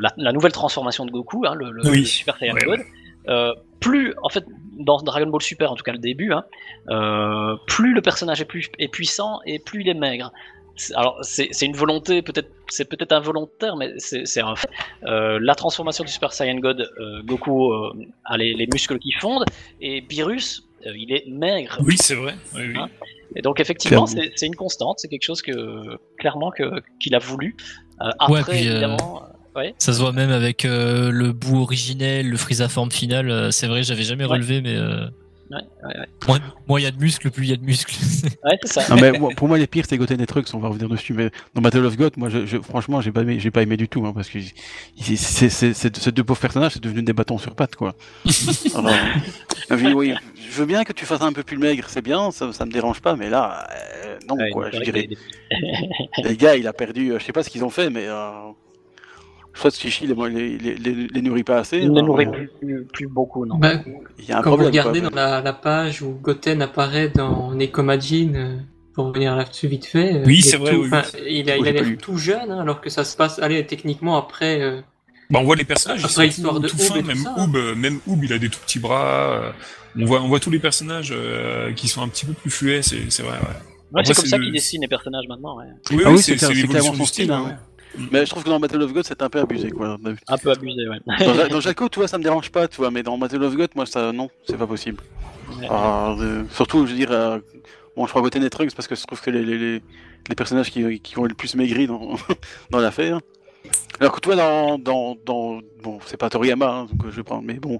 la, 0.00 0.12
la 0.16 0.32
nouvelle 0.32 0.52
transformation 0.52 1.04
de 1.06 1.10
Goku, 1.10 1.44
hein, 1.46 1.54
le, 1.54 1.70
le- 1.70 1.82
Oui. 1.90 1.98
le 2.00 2.04
Super 2.04 2.36
Saiyan 2.36 2.54
Ouais, 2.54 2.64
God, 2.64 2.80
euh, 3.28 3.54
plus, 3.80 4.14
en 4.22 4.28
fait, 4.28 4.44
dans 4.78 4.98
Dragon 4.98 5.26
Ball 5.26 5.42
Super, 5.42 5.70
en 5.72 5.76
tout 5.76 5.82
cas 5.84 5.92
le 5.92 5.98
début, 5.98 6.32
hein, 6.32 6.44
euh, 6.88 7.56
plus 7.66 7.92
le 7.94 8.02
personnage 8.02 8.40
est, 8.40 8.46
plus, 8.46 8.68
est 8.78 8.88
puissant 8.88 9.40
et 9.46 9.58
plus 9.58 9.82
il 9.82 9.88
est 9.88 9.94
maigre. 9.94 10.32
Alors 10.94 11.18
c'est 11.22 11.50
une 11.60 11.76
volonté, 11.76 12.22
peut-être 12.22 12.48
c'est 12.68 12.86
peut-être 12.86 13.12
involontaire, 13.12 13.76
mais 13.76 13.92
c'est 13.98 14.40
un 14.40 14.56
fait. 14.56 14.70
Euh, 15.04 15.38
la 15.42 15.54
transformation 15.54 16.04
du 16.04 16.10
Super 16.10 16.32
Saiyan 16.32 16.54
God, 16.58 16.88
euh, 16.98 17.22
Goku 17.22 17.70
euh, 17.70 17.92
a 18.24 18.38
les, 18.38 18.54
les 18.54 18.66
muscles 18.66 18.98
qui 18.98 19.12
fondent 19.12 19.44
et 19.82 20.00
Beerus, 20.00 20.62
euh, 20.86 20.92
il 20.96 21.12
est 21.12 21.24
maigre. 21.28 21.76
Oui, 21.84 21.96
c'est 21.98 22.14
vrai. 22.14 22.34
Oui, 22.54 22.62
oui. 22.68 22.78
Hein? 22.78 22.88
Et 23.36 23.42
donc 23.42 23.60
effectivement, 23.60 24.06
c'est 24.06 24.46
une 24.46 24.56
constante, 24.56 25.00
c'est 25.00 25.08
quelque 25.08 25.24
chose 25.24 25.42
que 25.42 25.98
clairement 26.18 26.50
qu'il 26.98 27.14
a 27.14 27.18
voulu. 27.18 27.56
Euh, 28.00 28.10
après, 28.18 28.32
Ouais, 28.32 28.42
puis, 28.44 28.66
euh, 28.68 28.72
évidemment, 28.72 29.22
ouais. 29.56 29.74
Ça 29.78 29.92
se 29.92 30.00
voit 30.00 30.12
même 30.12 30.30
avec 30.30 30.64
euh, 30.64 31.10
le 31.10 31.32
bout 31.32 31.60
originel, 31.62 32.28
le 32.28 32.36
Frieza 32.36 32.68
forme 32.68 32.90
finale. 32.90 33.30
euh, 33.30 33.50
c'est 33.50 33.66
vrai, 33.66 33.82
j'avais 33.82 34.02
jamais 34.04 34.24
Ouais. 34.24 34.32
relevé, 34.32 34.60
mais 34.60 34.76
euh, 34.76 35.06
Ouais, 35.50 35.58
ouais, 35.82 35.98
ouais. 35.98 36.06
moins 36.28 36.38
moins 36.68 36.78
il 36.80 36.84
y 36.84 36.86
a 36.86 36.92
de 36.92 36.98
muscles, 37.00 37.28
plus 37.32 37.44
il 37.46 37.50
y 37.50 37.52
a 37.52 37.56
de 37.56 37.64
muscles. 37.64 37.96
Ouais, 38.44 38.56
c'est 38.62 38.80
ça. 38.80 38.94
Non, 38.94 39.00
mais 39.00 39.12
pour 39.34 39.48
moi, 39.48 39.58
les 39.58 39.66
pires, 39.66 39.84
c'est 39.88 39.98
Goten 39.98 40.20
et 40.20 40.26
Trunks, 40.26 40.46
on 40.54 40.58
va 40.60 40.68
revenir 40.68 40.88
dessus. 40.88 41.12
Mais 41.12 41.30
dans 41.54 41.60
Battle 41.60 41.84
of 41.84 41.96
God, 41.96 42.12
moi, 42.16 42.28
je, 42.30 42.46
je- 42.46 42.58
franchement, 42.58 43.00
j'ai 43.00 43.10
pas 43.12 43.22
aimé, 43.22 43.38
j'ai 43.40 43.50
pas 43.50 43.60
aimé 43.62 43.76
du 43.76 43.88
tout, 43.88 44.06
hein, 44.06 44.12
parce 44.14 44.28
que 44.30 44.38
ces 45.00 46.12
deux 46.12 46.24
pauvres 46.24 46.40
personnages, 46.40 46.72
c'est 46.74 46.82
devenu 46.82 47.02
des 47.02 47.12
bâtons 47.12 47.36
sur 47.38 47.54
pattes, 47.56 47.74
quoi. 47.76 47.94
Alors, 48.76 48.94
oui, 49.72 49.92
oui, 49.92 50.14
je 50.36 50.56
veux 50.58 50.66
bien 50.66 50.84
que 50.84 50.92
tu 50.92 51.04
fasses 51.04 51.20
un 51.22 51.32
peu 51.32 51.42
plus 51.42 51.58
maigre, 51.58 51.84
c'est 51.88 52.02
bien, 52.02 52.30
ça, 52.30 52.52
ça 52.52 52.64
me 52.64 52.70
dérange 52.72 53.00
pas, 53.00 53.16
mais 53.16 53.28
là, 53.28 53.66
euh, 54.04 54.18
non, 54.28 54.36
Ouais, 54.36 54.50
quoi. 54.50 54.70
Je 54.70 54.80
dirais, 54.80 55.06
que 55.08 55.14
les- 56.22 56.28
les 56.28 56.36
gars, 56.36 56.56
il 56.56 56.66
a 56.66 56.72
perdu, 56.72 57.10
euh, 57.12 57.18
je 57.18 57.24
sais 57.24 57.32
pas 57.32 57.42
ce 57.42 57.50
qu'ils 57.50 57.64
ont 57.64 57.70
fait, 57.70 57.90
mais 57.90 58.06
euh, 58.06 58.30
soit 59.54 59.74
Chichi 59.74 60.06
les, 60.06 60.14
les, 60.14 60.58
les, 60.58 60.74
les, 60.76 61.06
les 61.08 61.22
nourrit 61.22 61.44
pas 61.44 61.58
assez. 61.58 61.78
Il 61.78 61.92
ne 61.92 62.00
hein, 62.00 62.02
nourrit 62.04 62.26
plus, 62.30 62.50
plus, 62.60 62.84
plus 62.92 63.06
beaucoup, 63.08 63.44
non. 63.46 63.56
Bah, 63.58 63.74
Il 64.18 64.24
y 64.28 64.32
a 64.32 64.38
un 64.38 64.42
quand 64.42 64.50
vous 64.50 64.56
problème. 64.56 64.66
regardez 64.70 65.00
quoi. 65.00 65.10
dans 65.10 65.16
la, 65.16 65.40
la 65.42 65.52
page 65.52 66.02
où 66.02 66.10
Goten 66.22 66.62
apparaît 66.62 67.08
dans 67.08 67.52
Nekomajin, 67.52 68.32
euh, 68.34 68.56
pour 68.94 69.06
revenir 69.06 69.36
là-dessus 69.36 69.68
vite 69.68 69.86
fait. 69.86 70.14
euh, 70.16 70.22
Oui, 70.26 70.42
c'est 70.42 70.56
est 70.56 70.58
vrai, 70.58 70.72
tout- 70.74 70.82
oui. 70.82 70.88
Il 71.28 71.50
a, 71.50 71.56
il 71.56 71.64
l'air 71.64 71.84
tout 72.00 72.16
jeune, 72.16 72.50
hein, 72.50 72.60
alors 72.60 72.80
que 72.80 72.90
ça 72.90 73.04
se 73.04 73.16
passe, 73.16 73.38
allez, 73.38 73.64
techniquement 73.66 74.16
après. 74.16 74.60
euh, 74.60 74.80
Bah, 75.30 75.38
on 75.40 75.44
voit 75.44 75.56
les 75.56 75.64
personnages, 75.64 76.04
Après 76.04 76.26
ils 76.26 76.32
sont 76.32 76.42
l'histoire 76.42 76.54
tout, 76.56 76.60
de 76.62 76.68
tout 76.68 76.76
tout 76.76 77.06
même 77.06 77.16
ça, 77.16 77.34
hein. 77.36 77.50
Euh, 77.54 77.74
même 77.74 78.00
Oob, 78.06 78.24
il 78.24 78.32
a 78.32 78.38
des 78.38 78.48
tout 78.48 78.60
petits 78.60 78.78
bras. 78.80 79.52
on 79.98 80.04
voit, 80.04 80.20
on 80.22 80.28
voit 80.28 80.40
tous 80.40 80.50
les 80.50 80.58
personnages 80.58 81.12
euh, 81.16 81.72
qui 81.72 81.88
sont 81.88 82.02
un 82.02 82.08
petit 82.08 82.24
peu 82.26 82.32
plus 82.32 82.50
fluets, 82.50 82.82
c'est, 82.82 83.10
c'est 83.10 83.22
vrai. 83.22 83.32
Ouais. 83.38 83.46
Ouais, 83.92 84.02
Après, 84.02 84.14
c'est 84.14 84.20
comme 84.22 84.30
ça 84.30 84.38
le- 84.38 84.44
qu'il 84.44 84.52
dessine 84.52 84.80
les 84.82 84.88
personnages 84.88 85.24
maintenant. 85.28 85.56
Ouais. 85.58 85.64
Oui, 85.90 86.02
Ah 86.04 86.10
oui, 86.10 86.14
oui, 86.16 86.22
c'est, 86.22 86.36
clairement 86.36 86.94
son 86.94 87.04
style. 87.04 87.32
hein. 87.32 87.58
Mais 88.10 88.24
je 88.24 88.30
trouve 88.30 88.44
que 88.44 88.48
dans 88.48 88.60
Battle 88.60 88.82
of 88.82 88.92
God, 88.92 89.04
c'est 89.04 89.22
un 89.22 89.28
peu 89.28 89.40
abusé, 89.40 89.70
quoi. 89.70 89.96
Un 90.28 90.38
peu 90.38 90.50
abusé, 90.50 90.88
ouais. 90.88 90.98
Dans, 91.18 91.48
dans 91.48 91.60
Jaco, 91.60 91.88
tu 91.88 91.98
vois, 91.98 92.08
ça 92.08 92.18
me 92.18 92.22
dérange 92.22 92.50
pas, 92.50 92.68
tu 92.68 92.76
vois, 92.76 92.90
mais 92.90 93.02
dans 93.02 93.18
Battle 93.18 93.42
of 93.42 93.56
God, 93.56 93.70
moi, 93.74 93.86
ça, 93.86 94.12
non, 94.12 94.30
c'est 94.46 94.56
pas 94.56 94.66
possible. 94.66 95.02
Ouais. 95.58 95.66
Ah, 95.68 96.14
euh, 96.18 96.44
surtout, 96.52 96.86
je 96.86 96.92
veux 96.92 96.96
dire, 96.96 97.10
euh, 97.10 97.38
bon, 97.96 98.06
je 98.06 98.10
crois 98.10 98.22
voter 98.22 98.38
Netrunks 98.38 98.74
parce 98.74 98.86
que 98.86 98.94
je 98.94 99.04
trouve 99.04 99.20
que 99.20 99.30
les, 99.30 99.44
les, 99.44 99.82
les, 100.28 100.34
personnages 100.36 100.70
qui, 100.70 101.00
qui 101.00 101.18
ont 101.18 101.24
le 101.24 101.34
plus 101.34 101.54
maigri 101.56 101.86
dans, 101.86 102.14
dans 102.70 102.78
l'affaire. 102.78 103.20
Alors 103.98 104.14
que 104.14 104.20
toi, 104.20 104.36
dans, 104.36 104.78
dans, 104.78 105.16
dans 105.26 105.60
bon, 105.82 105.98
c'est 106.06 106.16
pas 106.16 106.30
Toriyama, 106.30 106.66
hein, 106.66 106.86
donc 106.86 107.10
je 107.10 107.16
vais 107.16 107.22
prendre, 107.22 107.42
mais 107.42 107.54
bon, 107.54 107.74
euh, 107.74 107.78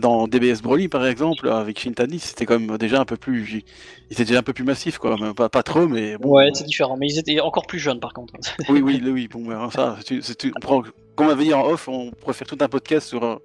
dans 0.00 0.26
DBS 0.26 0.62
Broly, 0.62 0.88
par 0.88 1.06
exemple, 1.06 1.48
avec 1.48 1.78
Shintani, 1.78 2.18
c'était 2.18 2.46
quand 2.46 2.58
même 2.58 2.76
déjà 2.78 3.00
un 3.00 3.04
peu 3.04 3.16
plus, 3.16 3.64
il 4.10 4.12
était 4.12 4.24
déjà 4.24 4.38
un 4.40 4.42
peu 4.42 4.52
plus 4.52 4.64
massif, 4.64 4.98
quoi, 4.98 5.16
pas, 5.36 5.48
pas 5.48 5.62
trop, 5.62 5.86
mais 5.86 6.16
bon. 6.18 6.30
Ouais, 6.36 6.50
c'est 6.54 6.64
différent. 6.64 6.96
Mais 6.96 7.06
ils 7.08 7.18
étaient 7.18 7.40
encore 7.40 7.66
plus 7.66 7.78
jeunes, 7.78 8.00
par 8.00 8.12
contre. 8.12 8.34
Oui, 8.68 8.80
oui, 8.80 9.00
oui, 9.04 9.28
bon, 9.28 9.70
ça, 9.70 9.96
c'est, 10.04 10.20
on 10.56 10.60
prend- 10.60 10.82
comme 11.14 11.26
on 11.28 11.30
avait 11.30 11.44
dit 11.44 11.54
en 11.54 11.64
off, 11.66 11.88
on 11.88 12.10
pourrait 12.10 12.34
faire 12.34 12.46
tout 12.46 12.58
un 12.60 12.68
podcast 12.68 13.08
sur 13.08 13.22
euh, 13.24 13.36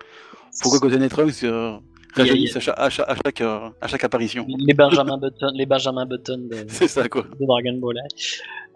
pourquoi 0.62 0.80
Golden 0.80 1.08
Trunks 1.10 1.44
euh, 1.44 1.78
rajeunissent 2.16 2.56
à 2.56 2.60
chaque, 2.60 2.80
à 2.80 2.90
chaque, 2.90 3.10
à 3.10 3.16
chaque, 3.24 3.42
euh, 3.42 3.70
à 3.82 3.88
chaque 3.88 4.04
apparition. 4.04 4.46
Les 4.66 4.74
Benjamin 4.74 5.18
Button, 5.18 5.52
les 5.54 5.66
Benjamin 5.66 6.06
Button 6.06 6.48
de, 6.50 6.66
C'est 6.68 6.88
ça, 6.88 7.08
quoi. 7.10 7.24
de 7.40 7.46
Dragon 7.46 7.78
Ball. 7.80 7.98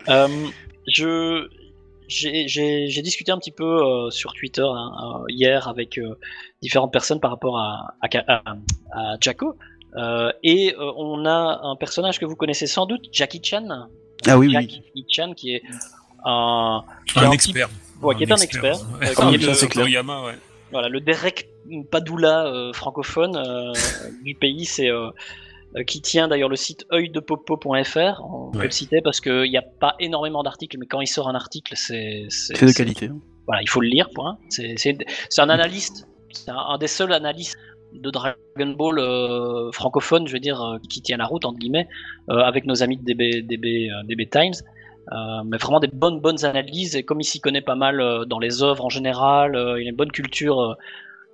Euh, 0.10 0.28
je 0.88 1.48
j'ai- 2.14 3.02
discuté 3.02 3.32
un 3.32 3.38
petit 3.38 3.52
peu 3.52 3.64
euh, 3.84 4.10
sur 4.10 4.34
Twitter 4.34 4.62
hein, 4.66 4.92
euh, 5.04 5.26
hier 5.30 5.68
avec 5.68 5.98
euh, 5.98 6.18
différentes 6.62 6.92
personnes 6.94 7.20
par 7.20 7.32
rapport 7.32 7.58
à, 7.60 7.96
à, 8.02 8.08
Ka- 8.08 8.24
à, 8.28 8.42
à 8.92 9.16
Jacko. 9.20 9.56
Euh, 9.96 10.32
et 10.44 10.74
euh, 10.80 10.92
on 10.98 11.26
a 11.26 11.60
un 11.64 11.76
personnage 11.76 12.20
que 12.20 12.26
vous 12.26 12.36
connaissez 12.36 12.66
sans 12.68 12.86
doute, 12.86 13.06
Jackie 13.12 13.42
Chan. 13.44 13.68
Ah 14.26 14.38
oui, 14.38 14.48
oui. 14.48 14.54
Jackie 14.54 15.06
Chan, 15.10 15.34
qui 15.34 15.54
est 15.56 15.62
un, 16.26 16.84
qui 17.08 17.20
est 17.20 17.22
Un 17.22 17.30
un 17.30 17.32
expert. 17.32 17.70
Ouais, 18.02 18.16
qui 18.16 18.24
est 18.24 18.32
un 18.32 18.36
expert. 18.38 18.76
Euh, 18.76 19.06
qui 19.06 19.12
est 19.12 19.16
Ah, 19.18 19.32
le- 19.50 19.54
c'est 19.54 19.68
Toriyama, 19.70 20.26
ouais. 20.26 20.34
Voilà, 20.72 20.90
le 20.90 21.00
Derek 21.02 21.48
Padula 21.92 22.48
euh, 22.48 22.74
francophone 22.74 23.36
euh, 23.38 23.72
du 24.24 24.34
pays, 24.34 24.66
c'est 24.66 24.90
qui 25.88 26.02
tient 26.02 26.28
d'ailleurs 26.28 26.50
le 26.50 26.56
site 26.56 26.86
œildepopo.fr. 26.92 28.22
On 28.24 28.52
peut 28.52 28.60
Ouais. 28.60 28.66
le 28.66 28.72
citer 28.72 29.02
parce 29.02 29.20
qu'il 29.22 29.50
n'y 29.50 29.58
a 29.58 29.64
pas 29.80 29.96
énormément 30.00 30.44
d'articles, 30.44 30.78
mais 30.80 30.86
quand 30.86 31.02
il 31.02 31.08
sort 31.08 31.28
un 31.30 31.36
article, 31.36 31.74
c'est 31.76 32.26
C'est 32.30 32.66
de 32.66 32.72
qualité. 32.72 33.08
hein. 33.08 33.18
Voilà, 33.48 33.62
il 33.62 33.70
faut 33.70 33.82
le 33.82 33.88
lire. 33.88 34.10
Point. 34.14 34.38
C'est 34.50 34.76
un 35.40 35.50
analyste, 35.50 36.08
c'est 36.32 36.50
un, 36.52 36.56
un 36.58 36.78
des 36.78 36.88
seuls 36.88 37.12
analystes 37.12 37.58
de 37.94 38.10
Dragon 38.10 38.36
Ball 38.78 38.98
euh, 39.00 39.72
francophone, 39.72 40.28
je 40.28 40.34
veux 40.34 40.40
dire, 40.40 40.62
euh, 40.62 40.78
qui 40.90 41.02
tient 41.02 41.18
la 41.18 41.26
route 41.26 41.46
entre 41.46 41.60
guillemets, 41.60 41.88
euh, 42.30 42.38
avec 42.38 42.66
nos 42.66 42.82
amis 42.84 42.98
de 42.98 43.04
DB, 43.04 43.42
DB, 43.44 43.90
euh, 43.92 44.04
DB 44.08 44.28
Times. 44.30 44.54
Euh, 45.12 45.44
mais 45.46 45.58
vraiment 45.58 45.82
des 45.82 45.90
bonnes 45.90 46.22
bonnes 46.22 46.46
analyses 46.46 46.96
et 46.96 47.04
comme 47.04 47.20
il 47.20 47.26
s'y 47.26 47.42
connaît 47.42 47.62
pas 47.62 47.76
mal 47.76 48.00
euh, 48.00 48.24
dans 48.24 48.40
les 48.40 48.64
œuvres 48.64 48.86
en 48.86 48.90
général, 48.90 49.56
euh, 49.56 49.80
il 49.82 49.86
a 49.86 49.90
une 49.90 49.98
bonne 49.98 50.12
culture 50.14 50.60
euh, 50.62 50.74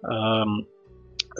euh, 0.09 0.45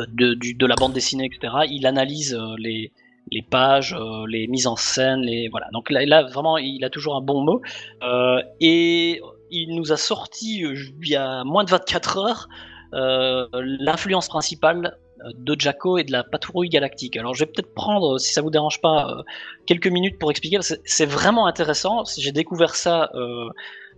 de, 0.07 0.33
du- 0.33 0.53
de 0.53 0.65
la 0.65 0.75
bande 0.75 0.93
dessinée, 0.93 1.25
etc. 1.25 1.53
Il 1.69 1.85
analyse 1.85 2.33
euh, 2.33 2.55
les, 2.57 2.91
les 3.31 3.41
pages, 3.41 3.93
euh, 3.93 4.25
les 4.27 4.47
mises 4.47 4.67
en 4.67 4.75
scène, 4.75 5.21
les 5.21 5.49
voilà. 5.49 5.67
Donc 5.73 5.89
là, 5.89 6.23
vraiment, 6.23 6.57
il 6.57 6.83
a 6.83 6.89
toujours 6.89 7.15
un 7.15 7.21
bon 7.21 7.41
mot. 7.43 7.61
Euh, 8.03 8.41
et 8.59 9.21
il 9.51 9.75
nous 9.75 9.91
a 9.91 9.97
sorti 9.97 10.59
il 10.61 11.07
y 11.07 11.15
a 11.15 11.43
moins 11.43 11.63
de 11.63 11.69
24 11.71 12.17
heures 12.17 12.47
l'influence 12.91 14.27
principale 14.27 14.97
de 15.35 15.55
Jacko 15.59 15.97
et 15.97 16.03
de 16.03 16.11
la 16.11 16.23
patrouille 16.23 16.69
galactique. 16.69 17.17
Alors 17.17 17.33
je 17.33 17.39
vais 17.43 17.51
peut-être 17.51 17.73
prendre, 17.73 18.17
si 18.19 18.31
ça 18.33 18.41
vous 18.41 18.49
dérange 18.49 18.79
pas, 18.81 19.23
quelques 19.65 19.87
minutes 19.87 20.17
pour 20.17 20.31
expliquer. 20.31 20.59
C'est 20.85 21.05
vraiment 21.05 21.45
intéressant. 21.45 22.03
J'ai 22.17 22.31
découvert 22.31 22.75
ça 22.75 23.11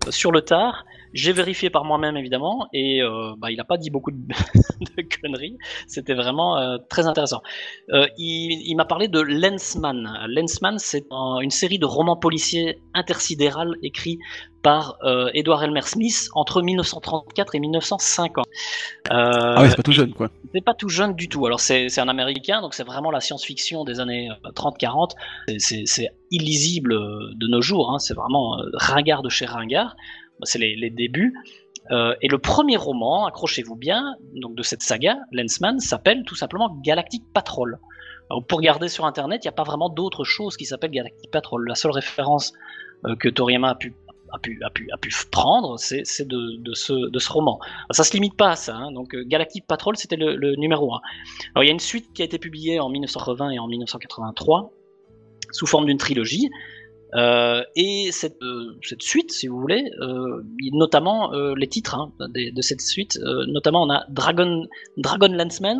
sur 0.10 0.32
le 0.32 0.42
tard. 0.42 0.86
J'ai 1.14 1.34
vérifié 1.34 1.70
par 1.70 1.84
moi-même 1.86 2.16
évidemment 2.18 2.68
et 2.74 3.02
euh, 3.02 3.34
bah, 3.38 3.52
il 3.52 3.58
n'a 3.58 3.64
pas 3.64 3.78
dit 3.78 3.90
beaucoup 3.90 4.12
de, 4.12 4.18
de 4.98 5.04
conneries. 5.22 5.58
C'était 5.88 6.14
vraiment 6.14 6.58
euh, 6.58 6.78
très 6.90 7.08
intéressant. 7.08 7.42
Euh, 7.92 8.08
il 8.18 8.62
il 8.66 8.76
m'a 8.76 8.86
parlé 8.86 9.08
de 9.08 9.20
Lensman. 9.20 10.26
Lensman, 10.28 10.78
c'est 10.80 11.06
un- 11.12 11.40
une 11.42 11.52
série 11.52 11.80
de 11.80 11.86
romans 11.86 12.16
policiers 12.18 12.80
intersidéral 12.94 13.76
écrits 13.84 14.20
par 14.64 14.98
Edward 15.34 15.64
Elmer 15.64 15.82
Smith 15.82 16.30
entre 16.36 16.62
1934 16.62 17.56
et 17.56 17.60
1950. 17.60 18.46
Euh, 18.46 19.12
Ah 19.12 19.62
ouais, 19.64 19.70
c'est 19.70 19.76
pas 19.76 19.82
tout 19.82 19.92
jeune, 19.92 20.14
quoi. 20.14 20.30
c'est 20.54 20.64
pas 20.64 20.76
tout 20.76 20.88
jeune 20.90 21.16
du 21.16 21.28
tout. 21.30 21.46
Alors 21.48 21.60
c'est 21.60 21.90
c'est 21.90 22.00
un 22.00 22.08
américain, 22.08 22.62
donc 22.62 22.76
c'est 22.76 22.84
vraiment 22.84 23.10
la 23.10 23.22
science-fiction 23.22 23.84
des 23.86 24.00
années 24.00 24.30
euh, 24.30 24.52
30-40. 24.52 25.14
C'est- 25.48 25.58
C'est 25.60 25.84
c'est 25.86 26.10
illisible 26.30 26.94
de 27.36 27.48
nos 27.48 27.62
jours, 27.62 27.92
hein. 27.92 27.98
c'est 28.00 28.14
vraiment 28.14 28.58
ringard 28.74 29.24
de 29.24 29.30
chez 29.30 29.46
ringard. 29.46 29.96
C'est 30.44 30.60
les, 30.60 30.90
débuts. 30.90 31.34
Euh, 31.92 32.16
et 32.22 32.28
le 32.28 32.38
premier 32.38 32.78
roman, 32.78 33.26
accrochez-vous 33.26 33.76
bien, 33.76 34.16
donc 34.34 34.56
de 34.56 34.64
cette 34.64 34.82
saga, 34.82 35.18
Lensman, 35.32 35.80
s'appelle 35.80 36.24
tout 36.26 36.36
simplement 36.36 36.70
Galactic 36.84 37.24
Patrol. 37.34 37.80
Pour 38.48 38.60
regarder 38.60 38.88
sur 38.88 39.06
internet, 39.06 39.44
il 39.44 39.48
n'y 39.48 39.50
a 39.50 39.54
pas 39.54 39.64
vraiment 39.64 39.90
d'autre 39.90 40.24
chose 40.24 40.56
qui 40.56 40.66
s'appelle 40.66 40.92
Galactic 40.92 41.30
Patrol. 41.32 41.68
La 41.68 41.76
seule 41.76 41.92
référence 41.92 42.54
euh, 43.06 43.16
que 43.16 43.28
Toriyama 43.28 43.72
a 43.72 43.76
pu, 43.76 43.94
a 44.32 44.40
pu, 44.40 44.60
a 44.64 44.98
pu, 44.98 45.12
prendre, 45.30 45.78
c'est 45.78 46.04
de, 46.26 46.58
de, 46.62 46.74
ce, 46.74 46.94
de 47.10 47.20
ce 47.20 47.32
roman. 47.32 47.60
Ça 47.92 48.04
se 48.04 48.14
limite 48.14 48.38
pas 48.38 48.52
à 48.52 48.56
ça. 48.56 48.76
hein. 48.76 48.92
Donc 48.92 49.14
euh, 49.14 49.24
Galactic 49.26 49.68
Patrol, 49.68 49.98
c'était 49.98 50.16
le, 50.16 50.56
numéro 50.56 50.94
1. 50.94 51.02
Alors 51.56 51.64
il 51.64 51.68
y 51.68 51.70
a 51.70 51.74
une 51.74 51.80
suite 51.80 52.14
qui 52.14 52.22
a 52.22 52.26
été 52.26 52.38
publiée 52.40 52.80
en 52.80 52.90
1980 52.90 53.52
et 53.52 53.60
en 53.60 53.68
1983 53.68 54.72
sous 55.52 55.66
forme 55.66 55.86
d'une 55.86 55.98
trilogie. 55.98 56.50
Euh, 57.14 57.62
et 57.76 58.10
cette, 58.14 58.42
euh, 58.42 58.78
cette 58.82 59.02
suite, 59.02 59.32
si 59.32 59.48
vous 59.48 59.60
voulez, 59.60 59.84
euh, 60.00 60.42
notamment 60.72 61.34
euh, 61.34 61.54
les 61.58 61.68
titres 61.68 61.96
hein, 61.96 62.12
de 62.30 62.62
cette 62.62 62.80
suite, 62.80 63.20
euh, 63.22 63.46
notamment 63.48 63.84
on 63.84 63.90
a 63.90 64.06
Dragon, 64.10 64.66
Dragon 64.96 65.28
Lensman 65.28 65.78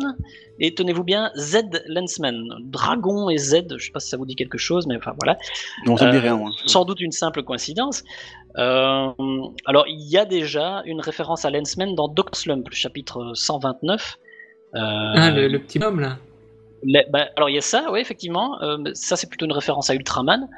et 0.60 0.74
tenez-vous 0.74 1.04
bien 1.04 1.30
Z 1.36 1.62
Lensman. 1.88 2.48
Dragon 2.64 3.30
et 3.30 3.38
Z, 3.38 3.62
je 3.78 3.84
sais 3.86 3.92
pas 3.92 4.00
si 4.00 4.10
ça 4.10 4.18
vous 4.18 4.26
dit 4.26 4.36
quelque 4.36 4.58
chose, 4.58 4.86
mais 4.86 4.96
enfin 4.96 5.14
voilà. 5.22 5.38
Non, 5.86 5.96
ça 5.96 6.06
me 6.06 6.10
dit 6.10 6.18
Euh, 6.18 6.20
rien, 6.20 6.36
moi. 6.36 6.50
Sans 6.66 6.84
doute 6.84 7.00
une 7.00 7.12
simple 7.12 7.42
coïncidence. 7.42 8.04
Euh, 8.58 9.08
alors, 9.64 9.84
il 9.88 10.02
y 10.10 10.18
a 10.18 10.26
déjà 10.26 10.82
une 10.84 11.00
référence 11.00 11.46
à 11.46 11.50
Lensman 11.50 11.94
dans 11.94 12.08
Doctor 12.08 12.36
Slump, 12.38 12.68
le 12.68 12.74
chapitre 12.74 13.32
129. 13.34 14.18
Euh, 14.74 14.78
Ah, 14.80 15.30
le, 15.30 15.48
le 15.48 15.58
petit 15.58 15.82
homme 15.82 16.00
là. 16.00 16.18
les- 16.82 17.06
bah, 17.10 17.28
alors, 17.36 17.48
il 17.48 17.54
y 17.54 17.58
a 17.58 17.62
ça, 17.62 17.86
oui, 17.90 18.00
effectivement. 18.00 18.60
Euh, 18.62 18.76
mais 18.78 18.90
ça, 18.94 19.16
c'est 19.16 19.28
plutôt 19.28 19.46
une 19.46 19.52
référence 19.52 19.88
à 19.88 19.94
Ultraman. 19.94 20.48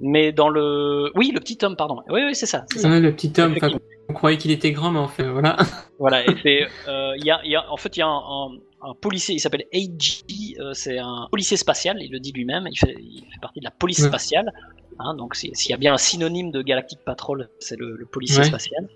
Mais 0.00 0.32
dans 0.32 0.48
le. 0.48 1.10
Oui, 1.16 1.30
le 1.34 1.40
petit 1.40 1.58
homme, 1.62 1.76
pardon. 1.76 2.02
Oui, 2.08 2.20
oui, 2.26 2.34
c'est 2.34 2.46
ça. 2.46 2.64
c'est 2.72 2.78
ça. 2.80 2.88
Le 3.00 3.12
petit 3.14 3.32
homme. 3.40 3.54
enfin, 3.56 3.70
on 4.08 4.12
croyait 4.14 4.38
qu'il 4.38 4.50
était 4.52 4.72
grand, 4.72 4.90
mais 4.90 4.98
en 5.00 5.08
fait, 5.08 5.24
voilà. 5.28 5.56
Voilà, 5.98 6.24
et 6.24 6.34
c'est, 6.44 6.60
euh, 6.88 7.14
y 7.16 7.30
a, 7.30 7.40
y 7.44 7.56
a, 7.56 7.70
en 7.72 7.76
fait, 7.76 7.96
il 7.96 8.00
y 8.00 8.02
a 8.02 8.06
un, 8.06 8.16
un- 8.18 8.50
un 8.90 8.94
policier, 8.94 9.34
il 9.34 9.40
s'appelle 9.40 9.64
AG, 9.74 10.22
euh, 10.60 10.72
c'est 10.72 10.98
un 10.98 11.26
policier 11.32 11.56
spatial, 11.56 11.96
il 12.00 12.12
le 12.12 12.20
dit 12.20 12.30
lui-même, 12.30 12.68
il 12.70 12.78
fait, 12.78 12.94
il 13.00 13.24
fait 13.32 13.40
partie 13.42 13.58
de 13.58 13.64
la 13.64 13.72
police 13.72 13.98
Ouais. 13.98 14.06
spatiale. 14.06 14.52
Hein, 15.00 15.14
donc, 15.14 15.34
si- 15.34 15.50
s'il 15.54 15.70
y 15.72 15.74
a 15.74 15.76
bien 15.76 15.94
un 15.94 15.98
synonyme 15.98 16.52
de 16.52 16.62
Galactic 16.62 17.00
Patrol, 17.04 17.48
c'est 17.58 17.76
le, 17.76 17.96
le 17.96 18.06
policier 18.06 18.38
Ouais. 18.40 18.44
spatial. 18.44 18.88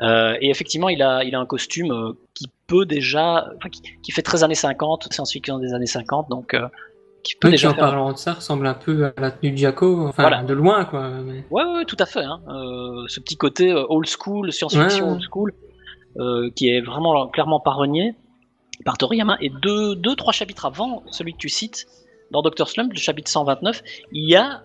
Euh, 0.00 0.36
et 0.40 0.50
effectivement, 0.50 0.88
il 0.88 1.00
a, 1.02 1.22
il 1.22 1.34
a 1.36 1.38
un 1.40 1.46
costume 1.46 1.92
euh, 1.92 2.12
qui 2.34 2.50
peut 2.66 2.84
déjà, 2.86 3.48
enfin, 3.56 3.68
qui, 3.68 3.82
qui 4.02 4.10
fait 4.10 4.22
très 4.22 4.42
années 4.42 4.54
50, 4.56 5.12
science-fiction 5.12 5.58
des 5.60 5.72
années 5.74 5.86
50, 5.86 6.28
donc 6.28 6.54
euh, 6.54 6.66
qui 7.22 7.34
peut 7.36 7.48
Oui, 7.48 7.52
déjà 7.52 7.70
en 7.70 7.74
faire 7.74 7.84
parlant 7.84 8.12
de 8.12 8.16
ça, 8.18 8.34
ressemble 8.34 8.66
un 8.66 8.74
peu 8.74 9.06
à 9.16 9.20
la 9.20 9.30
tenue 9.30 9.52
de 9.52 9.56
Jaco, 9.56 10.06
enfin, 10.08 10.22
Voilà. 10.22 10.42
de 10.42 10.54
loin, 10.54 10.84
quoi. 10.84 11.08
mais- 11.08 11.44
Ouais, 11.50 11.84
tout 11.86 11.96
à 11.98 12.06
fait. 12.06 12.22
Hein. 12.24 12.40
Euh, 12.48 13.04
ce 13.08 13.20
petit 13.20 13.36
côté 13.36 13.70
euh, 13.70 13.84
old 13.88 14.06
school, 14.08 14.52
science-fiction 14.52 15.04
Ouais, 15.04 15.10
ouais. 15.10 15.16
old 15.16 15.22
school, 15.30 15.52
euh, 16.18 16.50
qui 16.56 16.68
est 16.68 16.80
vraiment 16.80 17.28
clairement 17.28 17.60
pas 17.60 17.72
renié 17.72 18.14
par 18.84 18.98
Toriyama. 18.98 19.36
Et 19.40 19.50
deux, 19.50 19.94
deux, 19.94 20.16
trois 20.16 20.32
chapitres 20.32 20.66
avant 20.66 21.02
celui 21.10 21.32
que 21.32 21.38
tu 21.38 21.48
cites, 21.48 21.86
dans 22.30 22.42
Doctor 22.42 22.68
Slump, 22.68 22.92
le 22.92 22.98
chapitre 22.98 23.30
129, 23.30 23.82
il 24.12 24.28
y 24.28 24.34
a 24.36 24.62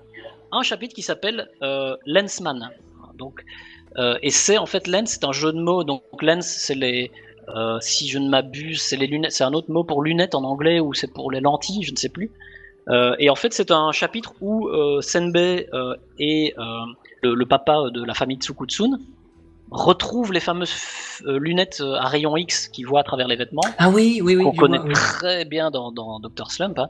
un 0.51 0.61
chapitre 0.63 0.95
qui 0.95 1.01
s'appelle 1.01 1.49
euh, 1.61 1.95
Lensman. 2.05 2.69
Donc, 3.17 3.43
euh, 3.97 4.17
et 4.21 4.29
c'est 4.29 4.57
en 4.57 4.65
fait 4.65 4.87
lens, 4.87 5.09
c'est 5.09 5.25
un 5.25 5.31
jeu 5.31 5.51
de 5.51 5.59
mots. 5.59 5.83
Donc 5.83 6.03
lens, 6.21 6.45
c'est 6.47 6.75
les, 6.75 7.11
euh, 7.55 7.77
si 7.81 8.07
je 8.07 8.19
ne 8.19 8.29
m'abuse, 8.29 8.81
c'est 8.81 8.97
les 8.97 9.07
lunettes, 9.07 9.31
c'est 9.31 9.43
un 9.43 9.53
autre 9.53 9.71
mot 9.71 9.83
pour 9.83 10.03
lunettes 10.03 10.35
en 10.35 10.43
anglais 10.43 10.79
ou 10.79 10.93
c'est 10.93 11.11
pour 11.11 11.31
les 11.31 11.39
lentilles, 11.39 11.83
je 11.83 11.91
ne 11.91 11.97
sais 11.97 12.09
plus. 12.09 12.31
Euh, 12.89 13.15
et 13.19 13.29
en 13.29 13.35
fait, 13.35 13.53
c'est 13.53 13.71
un 13.71 13.91
chapitre 13.91 14.33
où 14.41 14.67
euh, 14.67 15.01
Senbei 15.01 15.67
euh, 15.73 15.95
et 16.19 16.53
le, 17.23 17.33
le 17.33 17.45
papa 17.45 17.89
de 17.91 18.03
la 18.03 18.13
famille 18.13 18.37
Tsukutsun 18.37 18.99
retrouve 19.69 20.31
les 20.31 20.39
fameuses 20.39 20.73
lunettes 21.25 21.83
à 21.99 22.07
rayon 22.07 22.37
X 22.37 22.69
qui 22.69 22.83
voient 22.83 23.01
à 23.01 23.03
travers 23.03 23.27
les 23.27 23.35
vêtements. 23.35 23.63
Ah 23.77 23.89
oui, 23.89 24.21
oui, 24.23 24.37
oui. 24.37 24.43
Qu'on 24.43 24.53
connaît 24.53 24.79
très 24.93 25.43
bien 25.43 25.71
dans, 25.71 25.91
dans 25.91 26.21
Dr. 26.21 26.49
Slump. 26.49 26.79
Hein. 26.79 26.87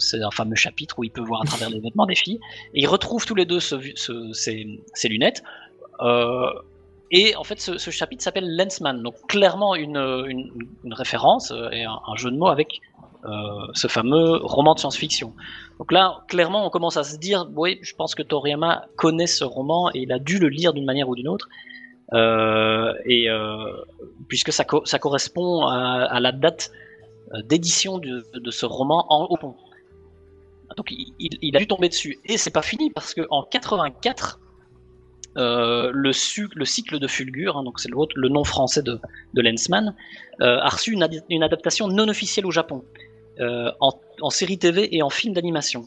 c'est 0.00 0.22
un 0.22 0.30
fameux 0.30 0.54
chapitre 0.54 0.98
où 0.98 1.04
il 1.04 1.10
peut 1.10 1.22
voir 1.22 1.40
à 1.40 1.44
travers 1.46 1.70
les 1.70 1.80
vêtements 1.80 2.04
des 2.04 2.14
filles. 2.14 2.40
Et 2.74 2.82
ils 2.82 2.86
retrouvent 2.86 3.24
tous 3.24 3.34
les 3.34 3.46
deux 3.46 3.60
ce, 3.60 3.76
ce, 3.94 4.32
ces, 4.34 4.82
ces, 4.92 5.08
lunettes. 5.08 5.42
Et 7.16 7.36
en 7.36 7.44
fait, 7.44 7.60
ce, 7.60 7.90
chapitre 7.90 8.24
s'appelle 8.24 8.56
Lensman. 8.56 9.00
Donc 9.00 9.14
clairement 9.28 9.76
une, 9.76 10.50
référence 10.90 11.52
et 11.70 11.84
un, 11.84 12.16
jeu 12.16 12.32
de 12.32 12.36
mots 12.36 12.48
avec 12.48 12.80
euh, 13.24 13.30
ce 13.72 13.86
fameux 13.86 14.38
roman 14.42 14.74
de 14.74 14.80
science-fiction. 14.80 15.32
Donc 15.78 15.92
là, 15.92 16.24
clairement, 16.26 16.66
on 16.66 16.70
commence 16.70 16.96
à 16.96 17.04
se 17.04 17.16
dire, 17.16 17.46
oui, 17.54 17.78
je 17.82 17.94
pense 17.94 18.16
que 18.16 18.22
Toriyama 18.24 18.86
connaît 18.96 19.28
ce 19.28 19.44
roman 19.44 19.90
et 19.94 20.00
il 20.00 20.12
a 20.12 20.18
dû 20.18 20.40
le 20.40 20.48
lire 20.48 20.72
d'une 20.72 20.84
manière 20.84 21.08
ou 21.08 21.14
d'une 21.14 21.28
autre. 21.28 21.48
Euh, 22.14 22.92
et 23.06 23.30
euh, 23.30 23.72
puisque 24.26 24.52
ça, 24.52 24.64
correspond 24.64 25.66
à, 25.68 26.18
la 26.18 26.32
date 26.32 26.72
euh, 27.32 27.42
d'édition 27.42 27.98
de, 27.98 28.50
ce 28.50 28.66
roman 28.66 29.06
en 29.08 29.28
Japon. 29.30 29.54
Donc 30.76 30.90
il, 30.90 31.14
il, 31.20 31.56
a 31.56 31.60
dû 31.60 31.68
tomber 31.68 31.88
dessus. 31.88 32.18
Et 32.24 32.38
c'est 32.38 32.50
pas 32.50 32.62
fini 32.62 32.90
parce 32.90 33.14
que 33.14 33.24
en 33.30 33.44
84, 33.44 34.40
euh, 35.36 35.90
le, 35.92 36.12
le, 36.54 36.64
cycle 36.64 36.98
de 36.98 37.06
Fulgur, 37.08 37.56
hein, 37.56 37.64
donc 37.64 37.80
c'est 37.80 37.90
le, 37.90 37.96
le, 38.14 38.28
nom 38.28 38.44
français 38.44 38.82
de, 38.82 39.00
de 39.34 39.42
Lensman, 39.42 39.94
euh, 40.40 40.58
a 40.60 40.68
reçu 40.68 40.92
une, 40.92 41.02
ad 41.02 41.24
une, 41.28 41.42
adaptation 41.42 41.88
non 41.88 42.08
officielle 42.08 42.46
au 42.46 42.52
Japon. 42.52 42.84
Euh, 43.40 43.72
en, 43.80 43.92
en, 44.20 44.30
série 44.30 44.58
TV 44.58 44.94
et 44.94 45.02
en 45.02 45.10
film 45.10 45.34
d'animation. 45.34 45.86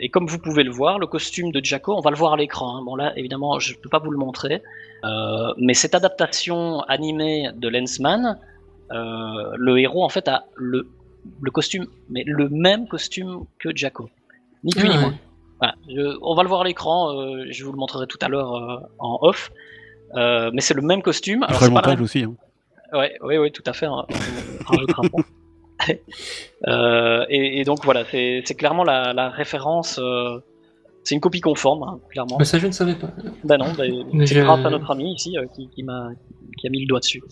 Et 0.00 0.08
comme 0.08 0.26
vous 0.26 0.38
pouvez 0.38 0.62
le 0.62 0.70
voir, 0.70 0.98
le 0.98 1.06
costume 1.06 1.52
de 1.52 1.62
Jaco, 1.62 1.94
on 1.94 2.00
va 2.00 2.10
le 2.10 2.16
voir 2.16 2.32
à 2.32 2.36
l'écran. 2.38 2.76
Hein. 2.76 2.82
Bon 2.82 2.96
là, 2.96 3.12
évidemment, 3.18 3.58
je 3.58 3.74
ne 3.74 3.78
peux 3.78 3.90
pas 3.90 3.98
vous 3.98 4.10
le 4.10 4.16
montrer, 4.16 4.62
mais 5.58 5.74
cette 5.74 5.94
adaptation 5.94 6.80
animée 6.82 7.50
de 7.54 7.68
Lensman, 7.68 8.38
le 8.90 9.78
héros 9.78 10.02
en 10.02 10.08
fait 10.08 10.28
a 10.28 10.44
le, 10.54 10.88
le 11.42 11.50
costume, 11.50 11.86
mais 12.08 12.22
le 12.26 12.48
même 12.48 12.88
costume 12.88 13.44
que 13.58 13.76
Jaco, 13.76 14.08
ni 14.64 14.72
plus 14.72 14.88
ni 14.88 14.96
moins. 14.96 15.14
Voilà, 15.58 15.74
je, 15.88 16.18
on 16.22 16.34
va 16.34 16.42
le 16.42 16.48
voir 16.48 16.60
à 16.62 16.64
l'écran, 16.64 17.18
euh, 17.18 17.44
je 17.50 17.64
vous 17.64 17.72
le 17.72 17.78
montrerai 17.78 18.06
tout 18.06 18.18
à 18.20 18.28
l'heure 18.28 18.54
euh, 18.54 18.76
en 18.98 19.18
off. 19.22 19.50
Euh, 20.14 20.50
mais 20.52 20.60
c'est 20.60 20.74
le 20.74 20.82
même 20.82 21.02
costume. 21.02 21.42
Alors, 21.42 21.64
le 21.64 21.70
montage 21.70 22.00
aussi. 22.00 22.22
Hein. 22.22 22.34
Ouais, 22.92 23.16
oui, 23.22 23.38
oui, 23.38 23.50
tout 23.52 23.62
à 23.66 23.72
fait. 23.72 23.86
Hein. 23.86 24.04
euh, 26.66 27.26
et, 27.28 27.60
et, 27.60 27.64
donc 27.64 27.84
voilà, 27.84 28.04
c'est 28.10 28.56
clairement 28.56 28.84
la, 28.84 29.12
la 29.12 29.28
référence. 29.28 29.98
Euh, 29.98 30.38
c'est 31.04 31.14
une 31.14 31.20
copie 31.20 31.40
conforme, 31.40 31.82
hein, 31.84 32.00
clairement. 32.10 32.36
Mais 32.38 32.44
ça, 32.44 32.58
je 32.58 32.66
ne 32.66 32.72
savais 32.72 32.94
pas. 32.94 33.10
Bah 33.44 33.58
non, 33.58 33.72
bah, 33.76 33.84
c'est 34.26 34.40
grâce 34.40 34.64
à 34.64 34.70
notre 34.70 34.90
ami 34.90 35.12
ici 35.14 35.38
euh, 35.38 35.46
qui, 35.54 35.68
qui, 35.68 35.82
m'a 35.84 36.10
qui 36.58 36.66
a 36.66 36.70
mis 36.70 36.80
le 36.80 36.86
doigt 36.86 37.00
dessus. 37.00 37.22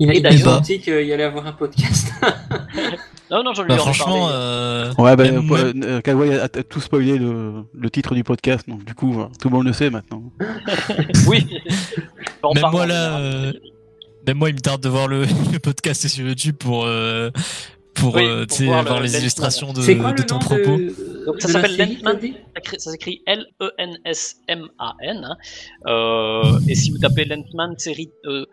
Il 0.00 0.10
a, 0.10 0.14
il 0.14 0.26
a 0.26 0.60
dit 0.60 0.80
qu'il 0.80 0.92
allait 0.92 1.22
avoir 1.22 1.46
un 1.46 1.52
podcast. 1.52 2.12
non, 3.30 3.42
non, 3.42 3.54
je 3.54 3.62
lui 3.62 3.68
bah, 3.68 3.78
franchement, 3.78 4.28
euh... 4.30 4.92
ouais, 4.98 5.16
bah, 5.16 5.24
même... 5.24 5.50
euh, 5.50 6.00
a, 6.04 6.44
a, 6.44 6.48
tout 6.48 6.80
spoilé 6.80 7.18
le, 7.18 7.64
le, 7.72 7.90
titre 7.90 8.14
du 8.14 8.22
podcast, 8.22 8.68
donc 8.68 8.84
du 8.84 8.94
coup, 8.94 9.16
tout 9.40 9.48
le 9.48 9.54
monde 9.54 9.66
le 9.66 9.72
sait 9.72 9.88
maintenant. 9.88 10.22
oui. 11.26 11.46
Même 12.54 12.70
moi 12.70 12.86
là, 12.86 13.18
euh... 13.18 13.52
même 14.26 14.36
moi, 14.36 14.50
il 14.50 14.56
me 14.56 14.60
tarde 14.60 14.82
de 14.82 14.88
voir 14.90 15.08
le, 15.08 15.24
le 15.52 15.58
podcast 15.58 16.06
sur 16.06 16.26
YouTube 16.26 16.56
pour 16.58 16.84
euh, 16.84 17.30
pour, 17.94 18.14
oui, 18.16 18.24
euh, 18.24 18.46
pour 18.46 18.58
voir, 18.64 18.84
voir 18.84 19.00
les 19.00 19.16
illustrations 19.16 19.72
de, 19.72 19.94
quoi, 19.94 20.12
de 20.12 20.22
ton 20.22 20.38
propos. 20.38 20.76
De... 20.76 21.24
Donc 21.26 21.40
ça 21.40 21.48
s'appelle 21.48 21.76
Lensman, 21.76 22.18
ça 22.78 22.90
s'écrit 22.90 23.22
L-E-N-S-M-A-N. 23.26 24.68
Hein. 25.24 25.36
Euh, 25.86 26.60
et 26.68 26.74
si 26.74 26.90
vous 26.90 26.98
tapez 26.98 27.24
Lensman 27.24 27.78
série, 27.78 28.10
euh, 28.26 28.46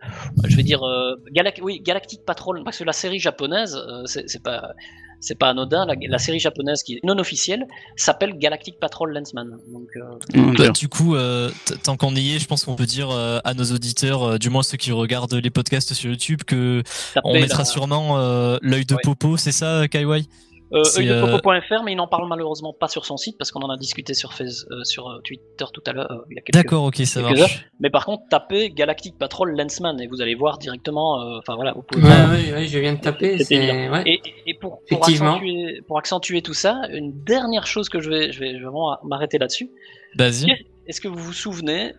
je 0.45 0.55
vais 0.55 0.63
dire 0.63 0.83
euh, 0.83 1.15
Galac 1.31 1.59
oui, 1.61 1.81
Galactic 1.81 2.23
Patrol, 2.25 2.63
parce 2.63 2.77
que 2.77 2.83
la 2.83 2.93
série 2.93 3.19
japonaise, 3.19 3.75
euh, 3.75 4.05
c'est 4.05 4.43
pas 4.43 4.73
c'est 5.21 5.37
pas 5.37 5.49
anodin. 5.49 5.85
La, 5.85 5.95
la, 5.99 6.17
série 6.17 6.39
japonaise 6.39 6.83
qui 6.83 6.95
est 6.95 6.99
non 7.03 7.17
officielle 7.19 7.65
s'appelle 7.95 8.37
Galactic 8.37 8.79
Patrol 8.79 9.13
Lensman. 9.13 9.57
Donc, 9.71 9.87
euh... 9.95 10.53
bah, 10.57 10.69
du 10.69 10.89
coup, 10.89 11.15
euh, 11.15 11.49
tant 11.83 11.95
qu'on 11.95 12.15
y 12.15 12.35
est, 12.35 12.39
je 12.39 12.47
pense 12.47 12.65
qu'on 12.65 12.75
peut 12.75 12.85
dire 12.85 13.09
euh, 13.11 13.39
à 13.43 13.53
nos 13.53 13.65
auditeurs, 13.65 14.23
euh, 14.23 14.37
du 14.37 14.49
moins 14.49 14.63
ceux 14.63 14.77
qui 14.77 14.91
regardent 14.91 15.33
les 15.33 15.49
podcasts 15.49 15.93
sur 15.93 16.09
YouTube, 16.09 16.41
que 16.45 16.81
Tapez 17.13 17.27
on 17.29 17.33
mettra 17.33 17.59
la... 17.59 17.65
sûrement 17.65 18.17
euh, 18.17 18.57
l'œil 18.61 18.85
de 18.85 18.95
ouais. 18.95 19.01
Popo, 19.03 19.37
c'est 19.37 19.51
ça, 19.51 19.87
Kaiwai? 19.87 20.25
Euh, 20.73 20.83
œildepopo.fr, 20.97 21.83
mais 21.83 21.91
il 21.91 21.95
n'en 21.95 22.07
parle 22.07 22.29
malheureusement 22.29 22.73
pas 22.73 22.87
sur 22.87 23.05
son 23.05 23.17
site 23.17 23.37
parce 23.37 23.51
qu'on 23.51 23.59
en 23.59 23.69
a 23.69 23.77
discuté 23.77 24.13
sur, 24.13 24.33
face, 24.33 24.65
euh, 24.71 24.85
sur 24.85 25.19
Twitter 25.25 25.65
tout 25.73 25.83
à 25.85 25.91
l'heure. 25.91 26.09
Euh, 26.09 26.41
D'accord, 26.53 26.85
ok, 26.85 26.95
ça 27.05 27.21
marche. 27.21 27.39
Heures. 27.41 27.49
Mais 27.81 27.89
par 27.89 28.05
contre, 28.05 28.23
tapez 28.29 28.69
Galactic 28.69 29.17
Patrol 29.17 29.53
Lensman 29.53 29.99
et 29.99 30.07
vous 30.07 30.21
allez 30.21 30.33
voir 30.33 30.57
directement. 30.59 31.21
euh, 31.21 31.39
Enfin 31.39 31.55
voilà, 31.55 31.73
vous 31.73 31.81
pouvez. 31.81 32.03
Ouais, 32.03 32.09
ouais, 32.09 32.53
ouais, 32.53 32.67
je 32.67 32.79
viens 32.79 32.93
de 32.93 33.01
taper. 33.01 33.35
Ouais. 33.35 34.03
Et, 34.05 34.21
et, 34.25 34.40
pour, 34.61 34.81
pour, 34.87 35.07
accentuer, 35.07 35.81
pour 35.87 35.97
accentuer 35.97 36.41
tout 36.41 36.53
ça, 36.53 36.83
une 36.91 37.11
dernière 37.23 37.67
chose 37.67 37.89
que 37.89 37.99
je 37.99 38.09
vais, 38.09 38.31
je 38.31 38.63
vraiment 38.63 38.97
m'arrêter 39.03 39.37
là-dessus. 39.37 39.69
Vas-y. 40.15 40.51
Est-ce 40.87 41.01
que 41.01 41.07
vous 41.07 41.17
vous 41.17 41.33
souvenez 41.33 41.93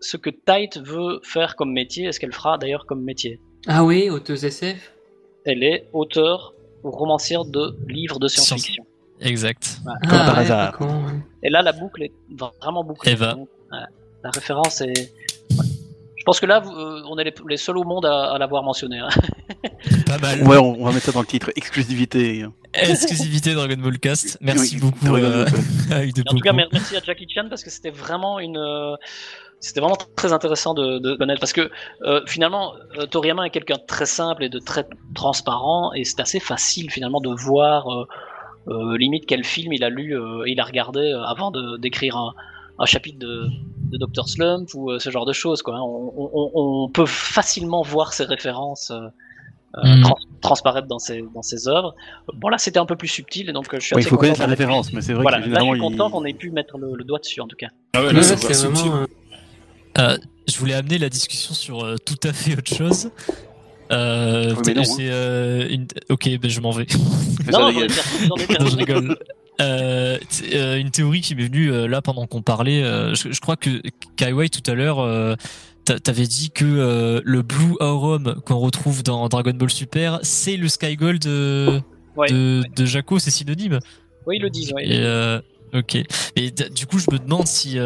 ce 0.00 0.16
que 0.16 0.30
Tite 0.30 0.78
veut 0.78 1.20
faire 1.22 1.56
comme 1.56 1.72
métier 1.72 2.06
Est-ce 2.06 2.20
qu'elle 2.20 2.32
fera 2.32 2.58
d'ailleurs 2.58 2.86
comme 2.86 3.02
métier? 3.02 3.40
Ah 3.66 3.84
oui, 3.84 4.10
auteuse 4.10 4.44
SF. 4.44 4.92
Elle 5.44 5.62
est 5.62 5.88
auteur 5.92 6.54
ou 6.82 6.90
romancière 6.90 7.44
de 7.44 7.76
livres 7.88 8.18
de 8.18 8.28
science-fiction. 8.28 8.84
Exact. 9.20 9.78
Comme 9.84 10.18
ah, 10.18 10.26
par 10.26 10.38
hasard. 10.38 10.80
Ouais, 10.80 10.88
Et 11.42 11.50
là, 11.50 11.62
la 11.62 11.72
boucle 11.72 12.02
est 12.02 12.12
vraiment 12.60 12.84
bouclée. 12.84 13.12
Eva. 13.12 13.34
Donc. 13.34 13.48
La 14.22 14.30
référence 14.30 14.80
est. 14.82 15.12
Je 16.16 16.24
pense 16.24 16.40
que 16.40 16.46
là, 16.46 16.60
vous, 16.60 16.70
euh, 16.70 17.02
on 17.08 17.16
est 17.16 17.24
les, 17.24 17.34
les, 17.48 17.56
seuls 17.56 17.78
au 17.78 17.84
monde 17.84 18.04
à, 18.04 18.32
à 18.32 18.38
l'avoir 18.38 18.62
mentionné. 18.62 18.98
Hein. 18.98 19.08
Pas 20.06 20.18
mal. 20.18 20.42
Ouais, 20.42 20.56
on, 20.56 20.80
on, 20.80 20.84
va 20.84 20.92
mettre 20.92 21.06
ça 21.06 21.12
dans 21.12 21.20
le 21.20 21.26
titre 21.26 21.50
exclusivité. 21.56 22.44
Exclusivité 22.72 23.54
Dragon 23.54 23.76
Ball 23.76 23.98
Cast. 23.98 24.38
Merci 24.40 24.76
oui, 24.76 24.80
beaucoup. 24.80 25.16
Euh, 25.16 25.46
en 25.92 26.34
tout 26.34 26.40
cas, 26.40 26.52
merci 26.52 26.96
à 26.96 27.00
Jackie 27.00 27.26
Chan 27.28 27.46
parce 27.48 27.64
que 27.64 27.70
c'était 27.70 27.90
vraiment 27.90 28.38
une. 28.38 28.58
Euh, 28.58 28.96
c'était 29.60 29.80
vraiment 29.80 29.98
très 30.16 30.32
intéressant 30.32 30.72
de, 30.74 30.98
de 30.98 31.14
connaître 31.14 31.40
parce 31.40 31.52
que 31.52 31.70
euh, 32.02 32.22
finalement 32.26 32.74
euh, 32.98 33.06
Toriyama 33.06 33.46
est 33.46 33.50
quelqu'un 33.50 33.76
de 33.76 33.86
très 33.86 34.06
simple 34.06 34.42
et 34.42 34.48
de 34.48 34.58
très 34.58 34.86
transparent 35.14 35.92
et 35.92 36.04
c'est 36.04 36.20
assez 36.20 36.40
facile 36.40 36.90
finalement 36.90 37.20
de 37.20 37.28
voir 37.28 37.88
euh, 37.88 38.06
euh 38.68 38.96
limite 38.96 39.26
quel 39.26 39.44
film 39.44 39.72
il 39.72 39.84
a 39.84 39.90
lu 39.90 40.18
il 40.46 40.60
a 40.60 40.64
regardé 40.64 41.12
avant 41.26 41.50
de 41.50 41.76
d'écrire 41.76 42.16
un, 42.16 42.34
un, 42.78 42.86
chapitre 42.86 43.18
de, 43.18 43.48
de 43.90 43.98
Dr 43.98 44.28
Slump 44.28 44.68
ou 44.74 44.98
ce 44.98 45.10
genre 45.10 45.26
de 45.26 45.32
choses 45.32 45.62
quoi. 45.62 45.74
On, 45.80 46.12
on, 46.16 46.50
on 46.54 46.88
peut 46.88 47.06
facilement 47.06 47.82
voir 47.82 48.12
ses 48.14 48.24
références 48.24 48.92
mm. 49.76 50.02
trans 50.02 50.16
transparaître 50.40 50.88
dans 50.88 50.98
ses 50.98 51.24
dans 51.34 51.42
ses 51.42 51.68
œuvres. 51.68 51.94
Bon 52.34 52.48
là 52.48 52.58
c'était 52.58 52.78
un 52.78 52.86
peu 52.86 52.96
plus 52.96 53.08
subtil 53.08 53.52
donc 53.52 53.66
je 53.72 53.80
suis 53.80 53.94
ouais, 53.94 54.02
il 54.02 54.08
faut 54.08 54.16
connaître 54.16 54.40
la 54.40 54.46
référence 54.46 54.92
mais 54.92 55.00
c'est 55.02 55.12
vrai 55.12 55.22
voilà, 55.22 55.40
que 55.40 55.48
là 55.48 55.60
je 55.60 55.64
suis 55.64 55.76
il... 55.76 55.80
content 55.80 56.10
qu'on 56.10 56.24
ait 56.24 56.32
pu 56.32 56.50
mettre 56.50 56.78
le, 56.78 56.94
le, 56.94 57.04
doigt 57.04 57.18
dessus 57.18 57.40
en 57.40 57.46
tout 57.46 57.56
cas. 57.56 57.68
Ah 57.94 58.02
ouais, 58.02 58.12
là, 58.12 58.22
c'est 58.22 58.36
vraiment 58.36 59.06
euh, 59.98 60.16
je 60.48 60.58
voulais 60.58 60.74
amener 60.74 60.98
la 60.98 61.08
discussion 61.08 61.54
sur 61.54 61.84
euh, 61.84 61.96
tout 62.04 62.18
à 62.24 62.32
fait 62.32 62.56
autre 62.56 62.74
chose. 62.74 63.10
Euh, 63.92 64.54
oui, 64.64 64.74
non, 64.74 64.84
c'est 64.84 65.08
euh, 65.10 65.68
une... 65.68 65.86
Ok, 66.10 66.28
ben 66.38 66.50
je 66.50 66.60
m'en 66.60 66.70
vais. 66.70 66.86
non, 67.52 67.72
non, 67.72 67.86
non, 68.28 68.36
je 68.66 68.76
rigole. 68.76 69.16
Euh, 69.60 70.18
une 70.78 70.90
théorie 70.90 71.20
qui 71.20 71.34
m'est 71.34 71.46
venue 71.46 71.88
là 71.88 72.00
pendant 72.00 72.26
qu'on 72.26 72.42
parlait. 72.42 72.82
Je, 73.14 73.32
je, 73.32 73.40
crois 73.40 73.56
que 73.56 73.82
Kaiwai 74.16 74.48
tout 74.48 74.68
à 74.70 74.74
l'heure, 74.74 75.36
t'avais 75.98 76.26
dit 76.26 76.50
que 76.50 77.22
le 77.24 77.42
Blue 77.42 77.76
Aurum 77.80 78.40
qu'on 78.44 78.58
retrouve 78.58 79.02
dans 79.02 79.28
Dragon 79.28 79.52
Ball 79.52 79.70
Super, 79.70 80.20
c'est 80.22 80.56
le 80.56 80.68
Sky 80.68 80.96
Gold 80.96 81.24
ouais, 81.26 81.30
de, 81.30 81.82
ouais. 82.16 82.28
de 82.74 82.84
Jaco, 82.84 83.18
c'est 83.18 83.30
synonyme. 83.30 83.78
Oui, 84.26 84.36
ils 84.36 84.42
le 84.42 84.50
disent. 84.50 84.72
Ouais, 84.72 84.86
Et, 84.86 85.78
ok. 85.78 85.96
Et 86.36 86.50
du 86.50 86.86
coup, 86.86 86.98
je 86.98 87.10
me 87.10 87.18
demande 87.18 87.46
si 87.46 87.78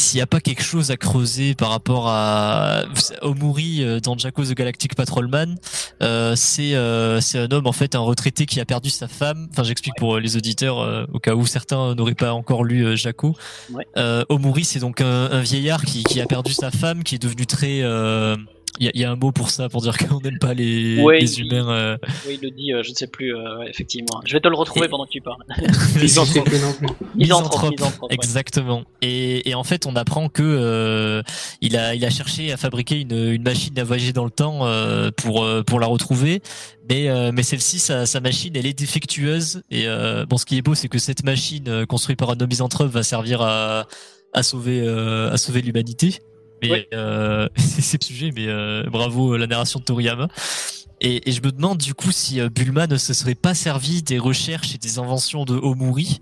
s'il 0.00 0.18
n'y 0.18 0.22
a 0.22 0.26
pas 0.26 0.40
quelque 0.40 0.62
chose 0.62 0.90
à 0.90 0.96
creuser 0.96 1.54
par 1.54 1.70
rapport 1.70 2.08
à 2.08 2.84
Omuri 3.22 3.84
euh, 3.84 4.00
dans 4.00 4.16
Jaco 4.16 4.44
the 4.44 4.54
Galactic 4.54 4.94
Patrolman, 4.94 5.56
euh, 6.02 6.34
c'est 6.36 6.74
euh, 6.74 7.20
c'est 7.20 7.38
un 7.38 7.50
homme 7.50 7.66
en 7.66 7.72
fait 7.72 7.94
un 7.94 8.00
retraité 8.00 8.46
qui 8.46 8.60
a 8.60 8.64
perdu 8.64 8.90
sa 8.90 9.08
femme. 9.08 9.48
Enfin, 9.52 9.62
j'explique 9.62 9.94
pour 9.98 10.18
les 10.18 10.36
auditeurs 10.36 10.80
euh, 10.80 11.06
au 11.12 11.18
cas 11.18 11.34
où 11.34 11.46
certains 11.46 11.94
n'auraient 11.94 12.14
pas 12.14 12.32
encore 12.32 12.64
lu 12.64 12.84
euh, 12.84 12.96
Jaco. 12.96 13.36
Ouais. 13.72 13.86
Omuri, 14.28 14.64
c'est 14.64 14.80
donc 14.80 15.00
un, 15.00 15.30
un, 15.30 15.40
vieillard 15.40 15.84
qui, 15.84 16.02
qui 16.02 16.20
a 16.20 16.26
perdu 16.26 16.52
sa 16.52 16.70
femme, 16.70 17.04
qui 17.04 17.16
est 17.16 17.18
devenu 17.18 17.46
très 17.46 17.82
il 18.78 18.90
y, 18.94 19.00
y, 19.00 19.04
a 19.04 19.10
un 19.10 19.16
mot 19.16 19.32
pour 19.32 19.50
ça, 19.50 19.68
pour 19.68 19.82
dire 19.82 19.96
qu'on 19.98 20.20
n'aime 20.20 20.38
pas 20.38 20.54
les, 20.54 21.02
ouais, 21.02 21.20
les 21.20 21.38
il, 21.38 21.46
humains. 21.46 21.68
Euh... 21.70 21.96
Oui, 22.26 22.38
il 22.40 22.46
le 22.46 22.50
dit, 22.50 22.72
euh, 22.72 22.82
je 22.82 22.90
ne 22.90 22.94
sais 22.94 23.06
plus, 23.06 23.34
euh, 23.34 23.62
effectivement. 23.68 24.20
Je 24.24 24.32
vais 24.32 24.40
te 24.40 24.48
le 24.48 24.56
retrouver 24.56 24.86
et... 24.86 24.88
pendant 24.88 25.04
que 25.04 25.10
tu 25.10 25.20
parles. 25.20 25.42
Misanthrope. 26.00 26.48
Misanthrope. 27.14 27.74
Exactement. 28.10 28.78
Ouais. 28.78 28.84
Et, 29.02 29.50
et, 29.50 29.54
en 29.54 29.64
fait, 29.64 29.86
on 29.86 29.96
apprend 29.96 30.28
que 30.28 30.42
euh, 30.42 31.22
il 31.60 31.76
a, 31.76 31.94
il 31.94 32.04
a 32.04 32.10
cherché 32.10 32.52
à 32.52 32.56
fabriquer 32.56 33.00
une, 33.00 33.12
une 33.12 33.42
machine 33.42 33.78
à 33.78 33.84
voyager 33.84 34.12
dans 34.12 34.24
le 34.24 34.30
temps 34.30 34.60
euh, 34.66 35.10
pour, 35.16 35.42
euh, 35.42 35.62
pour 35.62 35.80
la 35.80 35.86
retrouver. 35.86 36.40
Mais, 36.88 37.08
mais 37.32 37.44
celle-ci, 37.44 37.78
sa, 37.78 38.04
sa, 38.04 38.18
machine, 38.20 38.56
elle 38.56 38.66
est 38.66 38.76
défectueuse. 38.76 39.62
Et 39.70 39.86
bon, 40.28 40.36
ce 40.36 40.44
qui 40.44 40.56
est 40.58 40.62
beau, 40.62 40.74
c'est 40.74 40.88
que 40.88 40.98
cette 40.98 41.22
machine 41.22 41.86
construite 41.86 42.18
par 42.18 42.30
un 42.30 42.40
homme 42.40 42.48
misanthrope 42.48 42.90
va 42.90 43.04
servir 43.04 43.42
à 43.42 43.86
à 44.32 44.42
sauver, 44.42 44.88
à 44.88 45.36
sauver 45.36 45.62
l'humanité. 45.62 46.18
Mais 46.62 46.88
c'est 47.56 48.00
le 48.02 48.06
sujet, 48.06 48.30
mais 48.34 48.46
bravo 48.90 49.36
la 49.36 49.46
narration 49.46 49.80
de 49.80 49.84
Toriyama. 49.84 50.28
Et, 51.02 51.28
et, 51.28 51.32
je 51.32 51.40
me 51.40 51.50
demande 51.50 51.78
du 51.78 51.94
coup 51.94 52.12
si 52.12 52.40
Bulma 52.50 52.86
ne 52.86 52.98
se 52.98 53.14
serait 53.14 53.34
pas 53.34 53.54
servi 53.54 54.02
des 54.02 54.18
recherches 54.18 54.74
et 54.74 54.78
des 54.78 54.98
inventions 54.98 55.44
de 55.46 55.54
Omuri 55.54 56.20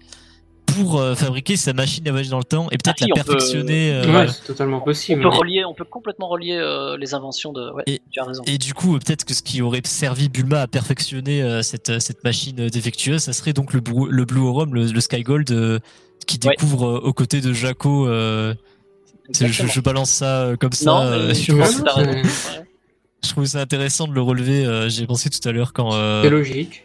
pour 0.67 1.01
euh, 1.01 1.17
fabriquer 1.17 1.57
sa 1.57 1.73
machine 1.73 2.07
à 2.07 2.13
voyager 2.13 2.31
dans 2.31 2.39
le 2.39 2.45
temps 2.45 2.69
et 2.71 2.77
peut-être 2.79 2.99
Ah, 3.01 3.05
si, 3.05 3.09
la 3.09 3.15
on 3.15 3.25
peut- 3.25 3.25
perfectionner. 3.33 3.93
euh, 3.93 4.15
Ouais, 4.15 4.29
c'est 4.29 4.45
totalement 4.47 4.77
On 4.77 4.85
possible. 4.85 5.23
peut 5.23 5.29
relier, 5.29 5.65
on 5.65 5.75
peut 5.75 5.85
complètement 5.85 6.29
relier 6.29 6.53
euh, 6.53 6.97
les 6.97 7.15
inventions 7.15 7.53
de. 7.53 7.73
Ouais, 7.73 7.83
Et- 7.89 8.01
tu 8.13 8.21
as 8.21 8.25
raison. 8.25 8.45
Et 8.47 8.57
du 8.59 8.73
coup, 8.73 8.95
euh, 8.95 8.99
peut-être 9.01 9.25
que 9.25 9.35
ce 9.35 9.43
qui 9.43 9.63
aurait 9.63 9.81
servi 9.85 10.29
Bulma 10.29 10.61
à 10.61 10.67
perfectionner 10.69 11.43
euh, 11.43 11.63
cette, 11.63 11.91
euh, 11.91 11.99
cette 11.99 12.23
machine 12.23 12.61
euh, 12.61 12.69
défectueuse, 12.69 13.23
ça 13.23 13.33
serait 13.33 13.55
donc 13.55 13.73
le, 13.73 13.81
Blue- 13.81 14.09
le 14.11 14.25
Blue 14.27 14.43
Orum, 14.43 14.75
le, 14.75 14.85
le 14.87 15.01
Sky 15.01 15.23
Gold, 15.25 15.51
euh, 15.51 15.81
qui 16.29 16.39
Ouais. 16.45 16.55
découvre 16.57 16.87
euh, 16.87 17.01
aux 17.01 17.13
côtés 17.15 17.41
de 17.41 17.53
Jaco. 17.53 18.07
Je, 19.33 19.81
balance 19.81 20.11
ça 20.11 20.43
euh, 20.43 20.57
comme 20.57 20.73
ça. 20.73 20.85
Non, 20.91 21.01
euh, 21.03 21.35
je 21.35 21.53
Ouais, 21.53 22.63
trouve 23.23 23.45
ça 23.47 23.61
intéressant 23.61 24.07
de 24.09 24.15
le 24.15 24.23
relever. 24.23 24.65
euh, 24.65 24.89
J'ai 24.89 25.07
pensé 25.07 25.29
tout 25.31 25.47
à 25.49 25.53
l'heure 25.53 25.73
quand. 25.73 25.95
euh, 25.95 26.23
C'est 26.23 26.31
logique. 26.31 26.85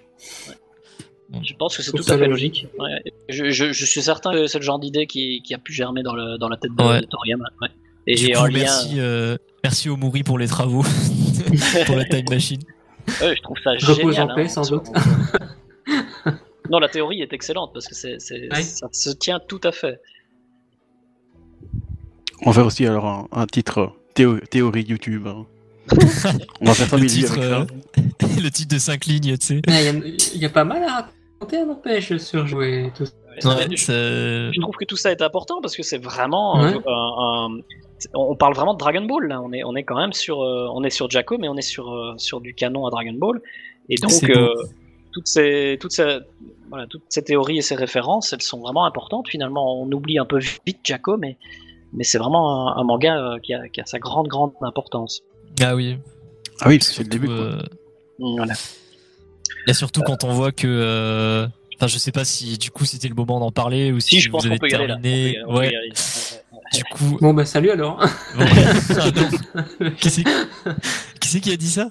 Je 1.41 1.53
pense 1.55 1.75
que 1.77 1.81
c'est 1.83 1.91
tout 1.91 2.03
à 2.09 2.17
fait 2.17 2.27
logique. 2.27 2.67
logique. 2.77 2.79
Ouais. 2.79 3.11
Je, 3.29 3.49
je, 3.49 3.71
je 3.71 3.85
suis 3.85 4.01
certain 4.01 4.31
que 4.33 4.45
c'est 4.47 4.59
le 4.59 4.63
genre 4.63 4.77
d'idée 4.79 5.07
qui, 5.07 5.41
qui 5.43 5.53
a 5.55 5.57
pu 5.57 5.73
germer 5.73 6.03
dans, 6.03 6.13
le, 6.15 6.37
dans 6.37 6.47
la 6.49 6.57
tête 6.57 6.71
de, 6.77 6.83
Ouais. 6.83 7.01
de 7.01 7.05
Toriyama. 7.05 7.45
Ouais. 7.61 7.69
Et 8.05 8.15
du 8.15 8.31
coup, 8.33 8.45
lien. 8.45 8.49
merci, 8.51 8.99
euh, 8.99 9.37
merci 9.63 9.89
Omuri 9.89 10.23
pour 10.23 10.37
les 10.37 10.47
travaux, 10.47 10.83
pour 11.85 11.95
la 11.95 12.05
time 12.05 12.25
machine. 12.29 12.59
Ouais, 13.21 13.35
je 13.35 13.41
trouve 13.41 13.57
ça 13.63 13.71
Repose 13.71 13.95
génial. 13.95 14.31
en 14.31 14.35
paix, 14.35 14.43
hein, 14.43 14.47
sans 14.49 14.69
doute. 14.69 14.83
non, 16.69 16.79
la 16.79 16.89
théorie 16.89 17.21
est 17.21 17.33
excellente 17.33 17.71
parce 17.73 17.87
que 17.87 17.95
c'est, 17.95 18.17
c'est, 18.19 18.49
Ouais. 18.53 18.61
ça 18.61 18.87
se 18.91 19.09
tient 19.11 19.39
tout 19.39 19.61
à 19.63 19.71
fait. 19.71 19.99
On 22.45 22.49
va 22.51 22.53
faire 22.53 22.65
aussi 22.65 22.85
alors 22.85 23.05
un, 23.05 23.27
un 23.31 23.45
titre 23.45 23.91
théo- 24.13 24.39
théorie 24.49 24.83
YouTube. 24.83 25.27
hein. 25.27 25.45
On 26.61 26.65
va 26.65 26.73
faire 26.73 26.87
ça 26.87 26.95
Le 26.97 27.03
midi 27.03 27.19
titre, 27.19 27.33
avec 27.37 27.43
euh, 27.43 27.65
ça. 28.19 28.41
le 28.43 28.49
titre 28.49 28.73
de 28.73 28.79
5 28.79 29.05
lignes, 29.05 29.37
tu 29.37 29.45
sais. 29.45 29.61
Il 29.67 29.73
y, 29.73 29.87
a- 29.87 29.91
il 30.35 30.41
y 30.41 30.45
a 30.45 30.49
pas 30.49 30.63
mal 30.63 30.83
à 30.83 31.07
raconter, 31.39 31.57
à 31.57 31.65
n'empêche, 31.65 32.15
sur 32.17 32.47
jouer. 32.47 32.91
Tout... 32.95 33.03
Ouais, 33.03 33.67
je, 33.71 33.75
ça- 33.77 34.51
je 34.51 34.61
trouve 34.61 34.75
que 34.75 34.85
tout 34.85 34.95
ça 34.97 35.11
est 35.11 35.21
important 35.21 35.59
parce 35.61 35.75
que 35.75 35.83
c'est 35.83 35.97
vraiment 35.97 36.55
un- 36.57 36.73
Ouais. 36.75 36.79
un- 36.87 37.47
un- 37.57 37.59
on 38.13 38.35
parle 38.35 38.53
vraiment 38.53 38.73
de 38.73 38.79
Dragon 38.79 39.05
Ball 39.05 39.27
là. 39.27 39.41
On 39.41 39.51
est, 39.53 39.63
on 39.63 39.75
est 39.75 39.83
quand 39.83 39.95
même 39.97 40.13
sur, 40.13 40.41
euh, 40.41 40.67
on 40.73 40.83
est 40.83 40.89
sur 40.89 41.09
Jaco, 41.09 41.37
mais 41.37 41.47
on 41.47 41.55
est 41.57 41.61
sur, 41.61 41.91
euh, 41.93 42.13
sur 42.17 42.41
du 42.41 42.53
canon 42.53 42.85
à 42.85 42.89
Dragon 42.91 43.13
Ball. 43.13 43.41
Et 43.89 43.95
donc 43.95 44.23
euh, 44.29 44.49
toutes 45.13 45.27
ces, 45.27 45.77
toutes 45.79 45.91
ces, 45.93 46.17
voilà, 46.69 46.85
toutes 46.87 47.03
ces 47.09 47.23
théories 47.23 47.57
et 47.59 47.61
ces 47.61 47.75
références, 47.75 48.33
elles 48.33 48.41
sont 48.41 48.59
vraiment 48.59 48.85
importantes. 48.85 49.27
Finalement, 49.29 49.81
on 49.81 49.89
oublie 49.91 50.17
un 50.19 50.25
peu 50.25 50.39
vite 50.65 50.79
Jaco, 50.83 51.17
mais 51.17 51.37
mais 51.93 52.03
c'est 52.03 52.17
vraiment 52.17 52.69
un, 52.75 52.81
un 52.81 52.83
manga 52.83 53.17
euh, 53.17 53.39
qui, 53.39 53.53
a, 53.53 53.67
qui 53.69 53.81
a 53.81 53.85
sa 53.85 53.99
grande 53.99 54.27
grande 54.27 54.51
importance. 54.61 55.21
Ah 55.61 55.75
oui. 55.75 55.97
Ah 56.61 56.67
oui, 56.69 56.77
parce 56.79 56.89
que 56.89 56.95
c'est 56.95 57.03
le 57.03 57.09
début. 57.09 57.27
Quoi. 57.27 57.35
euh, 57.35 57.61
Voilà. 58.19 58.53
Et 59.67 59.73
surtout 59.73 60.01
quand 60.01 60.23
on 60.23 60.31
voit 60.33 60.51
que. 60.51 60.67
euh, 60.67 61.47
Enfin, 61.77 61.87
je 61.87 61.97
sais 61.97 62.11
pas 62.11 62.23
si 62.23 62.57
du 62.59 62.69
coup 62.69 62.85
c'était 62.85 63.07
le 63.09 63.15
moment 63.15 63.39
d'en 63.39 63.51
parler 63.51 63.91
ou 63.91 63.99
si, 63.99 64.09
Si, 64.17 64.19
je 64.21 64.29
vous 64.29 64.33
pense 64.37 64.45
avez 64.45 64.57
peut 64.59 64.69
y 64.69 64.73
aller 64.75 64.87
là. 64.87 64.93
On 64.93 65.01
peut 65.01 65.03
terminé. 65.09 65.43
ouais, 65.45 65.67
aller. 65.75 65.91
Du 66.73 66.83
coup. 66.85 67.17
Bon, 67.19 67.33
bah 67.33 67.45
salut 67.45 67.71
alors. 67.71 67.97
bon. 68.37 68.45
Ah, 68.45 69.09
non. 69.79 69.91
qui 69.99 70.09
c'est 70.09 70.23
qui, 71.19 71.27
c'est 71.27 71.39
qui 71.41 71.51
a 71.51 71.57
dit 71.57 71.69
ça? 71.69 71.89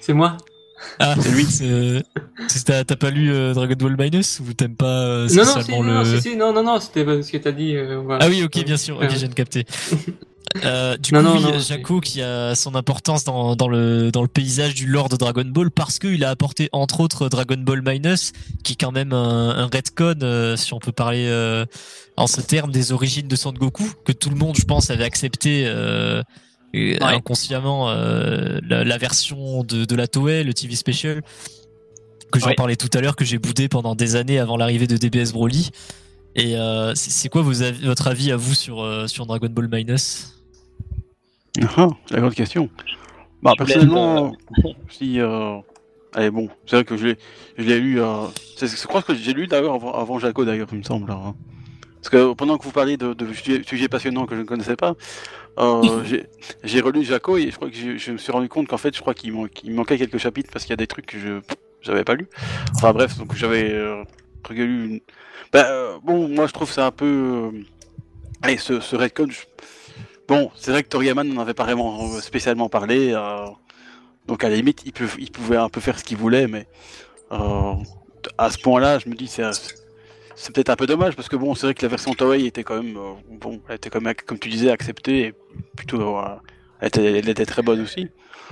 C'est 0.00 0.12
moi. 0.12 0.36
Ah, 0.98 1.14
C'est 1.20 1.30
lui. 1.30 1.44
c'est- 1.44 2.02
c'est- 2.48 2.84
T'as 2.84 2.96
pas 2.96 3.10
lu 3.10 3.32
euh, 3.32 3.52
Dragon 3.54 3.74
Ball 3.78 3.96
Minus 3.98 4.40
ou 4.40 4.52
t'aimes 4.54 4.76
pas 4.76 4.86
euh, 5.04 5.28
Non, 5.34 5.44
non, 5.44 5.62
si, 5.62 5.70
le. 5.70 5.76
non, 5.86 6.04
si, 6.04 6.20
si, 6.22 6.36
non, 6.36 6.52
non, 6.52 6.62
non, 6.62 6.80
c'était 6.80 7.04
parce 7.04 7.30
que 7.30 7.36
t'as 7.36 7.52
dit. 7.52 7.76
euh, 7.76 8.00
voilà. 8.04 8.24
Ah 8.24 8.28
oui, 8.28 8.42
ok, 8.42 8.64
bien 8.64 8.76
sûr, 8.76 8.96
ok, 8.96 9.02
Ouais. 9.02 9.10
je 9.10 9.16
viens 9.16 9.28
de 9.28 9.34
capter. 9.34 9.66
Euh, 10.64 10.96
du 10.96 11.14
Non, 11.14 11.20
coup, 11.20 11.26
non, 11.26 11.34
oui, 11.36 11.42
non, 11.52 11.58
Jaco 11.60 12.00
qui 12.00 12.20
a 12.22 12.56
son 12.56 12.74
importance 12.74 13.22
dans, 13.22 13.54
dans, 13.54 13.68
le, 13.68 14.10
dans 14.10 14.22
le 14.22 14.26
paysage 14.26 14.74
du 14.74 14.84
lore 14.88 15.08
de 15.08 15.14
Dragon 15.16 15.44
Ball 15.44 15.70
parce 15.70 16.00
qu'il 16.00 16.24
a 16.24 16.30
apporté 16.30 16.68
entre 16.72 16.98
autres 17.02 17.28
Dragon 17.28 17.54
Ball 17.56 17.82
Minus, 17.86 18.32
qui 18.64 18.72
est 18.72 18.76
quand 18.76 18.90
même 18.90 19.12
un, 19.12 19.50
un 19.50 19.66
retcon, 19.66 20.16
euh, 20.24 20.56
si 20.56 20.74
on 20.74 20.80
peut 20.80 20.90
parler 20.90 21.26
euh, 21.28 21.66
en 22.16 22.26
ce 22.26 22.40
terme, 22.40 22.72
des 22.72 22.90
origines 22.90 23.28
de 23.28 23.36
Son 23.36 23.52
Goku, 23.52 23.84
que 24.04 24.10
tout 24.10 24.28
le 24.28 24.34
monde, 24.34 24.56
je 24.58 24.64
pense, 24.64 24.90
avait 24.90 25.04
accepté 25.04 25.66
euh, 25.68 26.24
et 26.72 26.92
Ouais. 27.00 27.14
inconsciemment 27.14 27.90
euh, 27.90 28.58
la, 28.68 28.84
la 28.84 28.98
version 28.98 29.64
de, 29.64 29.84
de 29.84 29.94
la 29.96 30.06
Toei, 30.06 30.44
le 30.44 30.54
TV 30.54 30.74
Special, 30.76 31.22
que 32.32 32.38
j'en 32.38 32.48
Ouais. 32.48 32.54
parlais 32.54 32.76
tout 32.76 32.90
à 32.94 33.00
l'heure, 33.00 33.16
que 33.16 33.24
j'ai 33.24 33.38
boudé 33.38 33.68
pendant 33.68 33.94
des 33.94 34.16
années 34.16 34.38
avant 34.38 34.56
l'arrivée 34.56 34.86
de 34.86 34.96
DBS 34.96 35.32
Broly. 35.32 35.70
Et 36.36 36.56
euh, 36.56 36.92
c'est 36.94 37.28
quoi 37.28 37.42
vos 37.42 37.62
avis- 37.62 37.84
votre 37.84 38.06
avis 38.06 38.30
à 38.30 38.36
vous 38.36 38.54
sur, 38.54 38.82
euh, 38.82 39.06
sur 39.08 39.26
Dragon 39.26 39.48
Ball 39.50 39.68
Minus? 39.70 40.36
Ah, 41.76 41.88
la 42.10 42.20
grande 42.20 42.34
question. 42.34 42.70
Bah, 43.42 43.54
personnellement, 43.58 44.32
si. 44.88 45.18
euh, 45.18 45.56
Allez, 46.12 46.30
bon, 46.30 46.48
c'est 46.66 46.76
vrai 46.76 46.84
que 46.84 46.96
je 46.96 47.06
l'ai, 47.06 47.18
je 47.56 47.62
l'ai 47.64 47.78
lu. 47.80 48.00
Euh... 48.00 48.26
C'est, 48.56 48.66
je 48.68 48.86
crois 48.86 49.00
que 49.02 49.14
j'ai 49.14 49.32
lu 49.32 49.46
d'ailleurs 49.46 49.74
avant, 49.74 49.92
avant 49.92 50.18
Jaco, 50.18 50.44
d'ailleurs, 50.44 50.68
il 50.72 50.78
me 50.78 50.82
semble. 50.82 51.10
hein. 51.10 51.34
Parce 51.96 52.08
que 52.10 52.32
pendant 52.34 52.58
que 52.58 52.64
vous 52.64 52.72
parliez 52.72 52.96
de, 52.96 53.12
de 53.14 53.32
sujets, 53.32 53.62
sujets 53.64 53.88
passionnants 53.88 54.26
que 54.26 54.34
je 54.34 54.40
ne 54.40 54.46
connaissais 54.46 54.74
pas, 54.76 54.94
euh, 55.58 56.04
j'ai, 56.62 56.80
relu 56.80 57.04
Jaco 57.04 57.36
et 57.36 57.50
je 57.50 57.56
crois 57.56 57.68
que 57.70 57.76
je, 57.76 57.96
je 57.96 58.12
me 58.12 58.18
suis 58.18 58.32
rendu 58.32 58.48
compte 58.48 58.68
qu'en 58.68 58.78
fait, 58.78 58.94
je 58.94 59.00
crois 59.00 59.14
qu'il, 59.14 59.32
man- 59.32 59.48
qu'il 59.48 59.72
manquait 59.74 59.98
quelques 59.98 60.18
chapitres 60.18 60.50
parce 60.52 60.64
qu'il 60.64 60.70
y 60.72 60.74
a 60.74 60.76
des 60.76 60.86
trucs 60.86 61.06
que 61.06 61.18
je 61.18 61.40
j'avais 61.82 62.04
pas 62.04 62.14
lu. 62.14 62.28
Enfin 62.76 62.92
bref, 62.92 63.16
donc 63.18 63.34
j'avais 63.34 63.70
euh, 63.72 64.04
une. 64.50 65.00
Bah, 65.52 65.66
euh, 65.70 65.98
bon, 66.02 66.28
moi 66.28 66.46
je 66.46 66.52
trouve 66.52 66.70
ça 66.70 66.86
un 66.86 66.90
peu. 66.90 67.50
euh, 67.54 67.62
Allez, 68.42 68.56
ce, 68.58 68.80
ce 68.80 68.96
retcon, 68.96 69.28
je- 69.30 69.40
Bon, 70.28 70.50
c'est 70.56 70.70
vrai 70.70 70.82
que 70.84 70.88
Toriyama 70.88 71.24
n'en 71.24 71.40
avait 71.42 71.54
pas 71.54 71.64
vraiment 71.64 72.14
euh, 72.14 72.20
spécialement 72.20 72.68
parlé. 72.68 73.12
euh, 73.14 73.46
donc 74.26 74.44
à 74.44 74.48
la 74.48 74.56
limite, 74.56 74.82
il, 74.86 74.92
peut, 74.92 75.08
il 75.18 75.30
pouvait 75.30 75.56
un 75.56 75.68
peu 75.68 75.80
faire 75.80 75.98
ce 75.98 76.04
qu'il 76.04 76.16
voulait, 76.18 76.46
mais 76.46 76.66
euh, 77.32 77.74
à 78.38 78.50
ce 78.50 78.58
point-là, 78.58 78.98
je 78.98 79.08
me 79.08 79.14
dis 79.14 79.26
c'est 79.26 79.42
c'est 80.42 80.54
peut-être 80.54 80.70
un 80.70 80.76
peu 80.76 80.86
dommage 80.86 81.14
parce 81.16 81.28
que 81.28 81.36
bon, 81.36 81.54
c'est 81.54 81.66
vrai 81.66 81.74
que 81.74 81.82
la 81.82 81.88
version 81.88 82.14
Toei 82.14 82.46
était 82.46 82.64
quand 82.64 82.82
même 82.82 82.96
euh, 82.96 83.12
bon, 83.40 83.60
elle 83.68 83.74
était 83.76 83.90
quand 83.90 84.00
même 84.00 84.14
comme 84.26 84.38
tu 84.38 84.48
disais 84.48 84.70
acceptée 84.70 85.26
et 85.26 85.34
plutôt 85.76 86.16
euh, 86.18 86.22
elle, 86.80 86.88
était, 86.88 87.18
elle 87.18 87.28
était 87.28 87.44
très 87.44 87.62
bonne 87.62 87.82
aussi. 87.82 88.08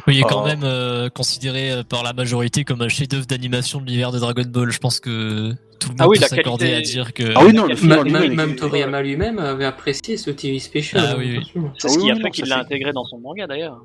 Oui, 0.06 0.14
il 0.16 0.20
est 0.20 0.22
quand 0.22 0.44
même 0.46 0.60
euh, 0.62 1.08
considéré 1.08 1.72
euh, 1.72 1.82
par 1.82 2.02
la 2.04 2.12
majorité 2.12 2.62
comme 2.64 2.82
un 2.82 2.88
chef-d'œuvre 2.88 3.26
d'animation 3.26 3.80
de 3.80 3.86
l'univers 3.86 4.12
de 4.12 4.18
Dragon 4.18 4.44
Ball. 4.46 4.70
Je 4.70 4.78
pense 4.78 5.00
que 5.00 5.52
tout 5.80 5.88
le 5.88 5.92
monde 5.94 5.96
Ah 6.00 6.08
oui, 6.08 6.16
peut 6.18 6.22
la 6.22 6.28
s'accorder 6.28 6.66
qualité- 6.66 6.76
à 6.76 6.92
dire 7.04 7.12
que. 7.14 7.32
Ah 7.34 7.40
oui 7.44 7.52
non, 7.52 7.66
le 7.66 7.74
film 7.74 8.02
Même, 8.04 8.34
même 8.34 8.54
Toriyama 8.54 9.02
lui-même 9.02 9.38
avait 9.40 9.64
apprécié 9.64 10.16
ce 10.16 10.30
TV 10.30 10.58
special. 10.60 11.02
Ah 11.04 11.14
oui, 11.18 11.38
oui. 11.38 11.70
C'est 11.78 11.88
Ah 11.88 11.92
ce 11.92 11.98
qui 11.98 12.10
a 12.10 12.14
oui, 12.14 12.22
fait 12.22 12.30
qu'il 12.30 12.44
l'a 12.46 12.60
intégré 12.60 12.92
dans 12.92 13.04
son 13.04 13.18
manga 13.18 13.46
d'ailleurs. 13.48 13.80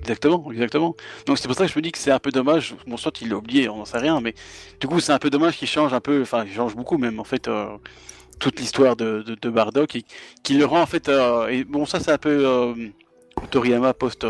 Exactement, 0.00 0.50
exactement. 0.52 0.96
Donc 1.26 1.38
c'est 1.38 1.48
pour 1.48 1.56
ça 1.56 1.66
que 1.66 1.72
je 1.72 1.78
me 1.78 1.82
dis 1.82 1.92
que 1.92 1.98
c'est 1.98 2.10
un 2.10 2.18
peu 2.18 2.30
dommage. 2.30 2.74
Bon, 2.86 2.96
soit 2.96 3.20
il 3.20 3.28
l'a 3.30 3.36
oublié, 3.36 3.68
on 3.68 3.78
n'en 3.78 3.84
sait 3.84 3.98
rien, 3.98 4.20
mais 4.20 4.34
du 4.80 4.86
coup 4.86 5.00
c'est 5.00 5.12
un 5.12 5.18
peu 5.18 5.30
dommage 5.30 5.56
qu'il 5.56 5.68
change 5.68 5.92
un 5.92 6.00
peu, 6.00 6.22
enfin 6.22 6.44
il 6.44 6.52
change 6.52 6.74
beaucoup 6.76 6.98
même 6.98 7.20
en 7.20 7.24
fait 7.24 7.48
euh, 7.48 7.66
toute 8.38 8.58
l'histoire 8.60 8.96
de, 8.96 9.22
Bardock 9.50 9.96
et 9.96 10.04
qu'il 10.42 10.58
le 10.58 10.64
rend 10.64 10.80
en 10.82 10.86
fait. 10.86 11.08
euh, 11.08 11.48
et 11.48 11.64
bon 11.64 11.84
ça 11.84 12.00
c'est 12.00 12.12
un 12.12 12.18
peu 12.18 12.46
euh, 12.46 12.74
Toriyama 13.50 13.92
post 13.94 14.26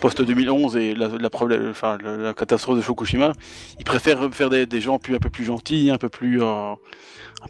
post 0.00 0.22
2011 0.22 0.76
et 0.76 0.94
la, 0.94 1.08
la 1.08 2.34
catastrophe 2.34 2.76
de 2.76 2.82
Fukushima. 2.82 3.32
Il 3.78 3.84
préfère 3.84 4.32
faire 4.32 4.50
des, 4.50 4.80
gens 4.80 4.98
plus 4.98 5.14
un 5.14 5.18
peu 5.18 5.30
plus 5.30 5.44
gentils, 5.44 5.90
un 5.90 5.98
peu 5.98 6.08
plus 6.08 6.42
un 6.42 6.76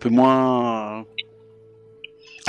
peu 0.00 0.08
moins. 0.10 1.04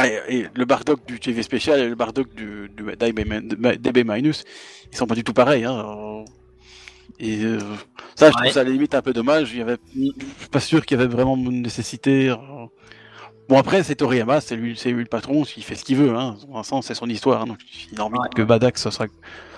Et, 0.07 0.39
et 0.39 0.47
le 0.53 0.65
Bardock 0.65 1.05
du 1.07 1.19
TV 1.19 1.41
spécial 1.43 1.79
et 1.79 1.87
le 1.89 1.95
Bardock 1.95 2.33
du, 2.35 2.69
du 2.75 2.83
DB, 2.95 4.03
Minus, 4.05 4.43
ils 4.91 4.97
sont 4.97 5.07
pas 5.07 5.15
du 5.15 5.23
tout 5.23 5.33
pareils. 5.33 5.65
Hein. 5.65 5.85
euh. 5.87 6.25
Et 7.19 7.43
euh, 7.43 7.59
ça, 8.15 8.29
je 8.29 8.35
trouve 8.37 8.51
ça 8.51 8.61
à 8.61 8.63
la 8.63 8.69
limite 8.69 8.95
un 8.95 9.01
peu 9.01 9.11
dommage. 9.13 9.51
Il 9.51 9.59
y 9.59 9.61
avait, 9.61 9.77
je 9.95 9.99
suis 10.39 10.49
pas 10.51 10.59
sûr 10.59 10.85
qu'il 10.85 10.97
y 10.97 11.01
avait 11.01 11.11
vraiment 11.11 11.35
une 11.35 11.61
nécessité. 11.61 12.29
euh. 12.29 12.35
Bon 13.49 13.57
après, 13.57 13.81
c'est 13.83 13.95
Toriyama, 13.95 14.41
c'est 14.41 14.55
lui, 14.55 14.77
c'est 14.77 14.91
lui 14.91 14.99
le 15.03 15.09
patron, 15.09 15.43
il 15.57 15.63
fait 15.63 15.75
ce 15.75 15.83
qu'il 15.83 15.97
veut. 15.97 16.15
Hein. 16.15 16.37
Dans 16.47 16.59
un 16.59 16.63
sens, 16.63 16.85
c'est 16.85 16.93
son 16.93 17.07
histoire. 17.09 17.41
hein. 17.41 17.47
Donc, 17.47 17.57
il 17.91 17.99
a 17.99 18.05
envie 18.05 18.17
Ouais. 18.19 18.27
que 18.35 18.41
Badak, 18.43 18.77
ce 18.77 18.89
sera 18.91 19.05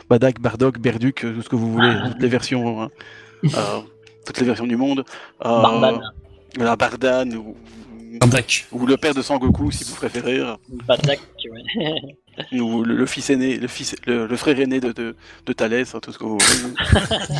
Badak, 0.09 0.39
Bardock, 0.39 0.79
Berduc, 0.79 1.25
euh, 1.25 1.33
tout 1.35 1.41
ce 1.41 1.49
que 1.49 1.55
vous 1.57 1.71
voulez, 1.71 1.93
toutes 2.07 2.21
les 2.21 2.29
versions, 2.29 2.81
hein. 2.81 2.89
Euh, 3.43 3.79
toutes 4.25 4.39
les 4.39 4.45
versions 4.45 4.67
du 4.67 4.75
monde. 4.77 5.03
Euh, 5.45 5.61
Bardane, 5.61 5.99
La 6.57 6.75
Bardane 6.75 7.35
ou, 7.35 7.55
Bardak. 8.19 8.67
ou 8.71 8.85
le 8.85 8.97
père 8.97 9.13
de 9.13 9.21
Sangoku, 9.21 9.71
si 9.71 9.83
vous 9.83 9.95
préférez. 9.95 10.41
Ouais. 10.41 10.55
ou 12.59 12.83
le, 12.83 12.95
le 12.95 13.05
fils 13.05 13.29
aîné, 13.29 13.57
le 13.57 13.67
fils, 13.67 13.95
le, 14.05 14.25
le 14.27 14.37
frère 14.37 14.59
aîné 14.59 14.79
de, 14.79 14.91
de, 14.91 15.15
de 15.45 15.53
Thalès, 15.53 15.93
hein, 15.95 15.99
tout 16.01 16.11
ce 16.11 16.17
que 16.17 16.23
vous 16.23 16.37
voulez. 16.37 16.73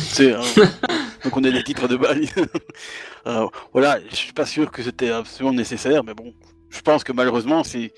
C'est, 0.00 0.32
hein, 0.34 0.40
donc 1.24 1.36
on 1.36 1.44
a 1.44 1.48
les 1.50 1.62
titres 1.64 1.88
de 1.88 1.96
bail. 1.96 2.28
Euh, 3.24 3.46
voilà, 3.72 4.00
je 4.10 4.16
suis 4.16 4.32
pas 4.32 4.44
sûr 4.46 4.72
que 4.72 4.82
c'était 4.82 5.10
absolument 5.10 5.52
nécessaire, 5.54 6.02
mais 6.02 6.12
bon, 6.12 6.34
je 6.70 6.80
pense 6.80 7.04
que 7.04 7.12
malheureusement 7.12 7.62
c'est, 7.62 7.92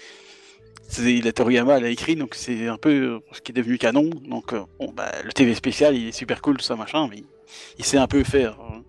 c'est 0.86 1.22
la 1.22 1.32
Toriyama 1.32 1.80
l'a 1.80 1.88
écrit, 1.88 2.14
donc 2.14 2.34
c'est 2.34 2.68
un 2.68 2.76
peu 2.76 3.20
ce 3.32 3.40
qui 3.40 3.52
est 3.52 3.54
devenu 3.54 3.78
canon. 3.78 4.10
Donc 4.28 4.52
euh, 4.52 4.60
bon, 4.78 4.92
bah, 4.94 5.10
le 5.24 5.32
TV 5.32 5.54
spécial, 5.54 5.96
il 5.96 6.08
est 6.08 6.12
super 6.12 6.42
cool, 6.42 6.58
tout 6.58 6.62
ça 6.64 6.76
machin, 6.76 7.08
mais 7.10 7.16
il, 7.20 7.24
il 7.78 7.86
sait 7.86 7.96
un 7.96 8.06
peu 8.06 8.22
faire. 8.22 8.58
hein. 8.60 8.82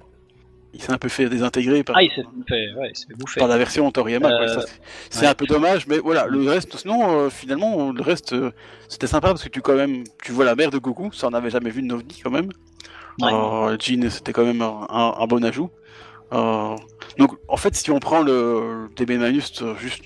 Il 0.75 0.81
s'est 0.81 0.91
un 0.91 0.97
peu 0.97 1.07
fait 1.09 1.27
désintégrer 1.29 1.83
par, 1.83 1.95
Ah, 1.97 2.03
il 2.03 2.09
s'est 2.11 2.23
fait, 2.47 2.73
ouais, 2.77 2.89
il 2.91 2.97
s'est 2.97 3.07
fait 3.07 3.13
bouffer. 3.15 3.39
par 3.39 3.47
la 3.47 3.57
version 3.57 3.89
Toriyama. 3.91 4.29
Euh, 4.29 4.61
c'est- 5.09 5.21
ouais. 5.21 5.27
un 5.27 5.33
peu 5.33 5.45
dommage, 5.45 5.87
mais 5.87 5.97
voilà, 5.99 6.25
le 6.27 6.49
reste, 6.49 6.75
sinon, 6.77 7.17
euh, 7.19 7.29
finalement, 7.29 7.91
le 7.91 8.01
reste, 8.01 8.33
euh, 8.33 8.51
c'était 8.89 9.07
sympa 9.07 9.29
parce 9.29 9.43
que 9.43 9.49
tu 9.49 9.61
quand 9.61 9.75
même, 9.75 10.03
tu 10.23 10.31
vois 10.33 10.45
la 10.45 10.55
mère 10.55 10.69
de 10.71 10.77
Goku, 10.77 11.11
ça 11.13 11.27
on 11.27 11.31
n'avait 11.31 11.49
jamais 11.49 11.69
vu 11.69 11.81
de 11.81 11.87
Novni 11.87 12.19
quand 12.23 12.29
même. 12.31 12.49
Ouais. 13.21 13.77
Jean, 13.79 14.09
c'était 14.09 14.33
quand 14.33 14.43
même 14.45 14.61
un, 14.61 14.85
un- 14.89 15.15
un 15.19 15.25
bon 15.27 15.43
ajout. 15.45 15.69
Donc, 16.31 17.31
en 17.47 17.57
fait, 17.57 17.73
si 17.75 17.89
on 17.91 17.99
prend 17.99 18.21
le 18.21 18.89
DB 18.97 19.17
Minus 19.17 19.61
euh, 19.61 19.75
juste 19.77 20.03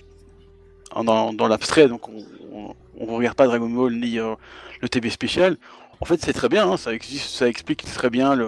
dans, 0.96 1.34
dans 1.34 1.48
l'abstrait, 1.48 1.88
donc 1.88 2.08
on, 2.10 2.76
on 3.00 3.16
regarde 3.16 3.36
pas 3.36 3.48
Dragon 3.48 3.70
Ball 3.70 3.94
ni 3.94 4.18
le 4.18 4.90
TB 4.90 5.10
spécial, 5.10 5.58
en 6.02 6.06
fait, 6.06 6.22
c'est 6.22 6.34
très 6.34 6.48
bien, 6.50 6.70
hein, 6.70 6.78
ça, 6.78 6.94
existe, 6.94 7.30
ça 7.32 7.48
explique 7.48 7.84
très 7.84 8.10
bien 8.10 8.36
le- 8.36 8.48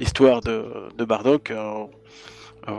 l'histoire 0.00 0.40
de, 0.40 0.64
de 0.96 1.04
Bardock. 1.04 1.50
euh, 1.50 1.84
euh, 2.68 2.72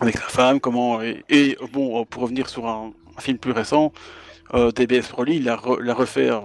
avec 0.00 0.16
sa 0.16 0.28
femme, 0.28 0.60
comment 0.60 1.02
et, 1.02 1.24
et, 1.28 1.56
bon 1.72 2.04
pour 2.04 2.22
revenir 2.22 2.48
sur 2.48 2.66
un, 2.68 2.92
un 3.16 3.20
film 3.20 3.38
plus 3.38 3.50
récent, 3.52 3.92
euh, 4.54 4.70
DBS 4.70 5.10
Broly 5.10 5.36
il 5.36 5.44
l'a 5.44 5.56
re- 5.56 5.80
l'a 5.80 5.94
refait 5.94 6.30
euh, 6.30 6.40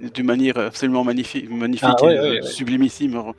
d'une 0.00 0.26
manière 0.26 0.56
absolument 0.58 1.02
magnifique, 1.02 1.50
magnifique, 1.50 1.88
Ah, 2.00 2.04
ouais, 2.04 2.14
et, 2.14 2.20
ouais, 2.20 2.30
ouais. 2.40 2.42
sublimissime. 2.42 3.16
Encore 3.16 3.34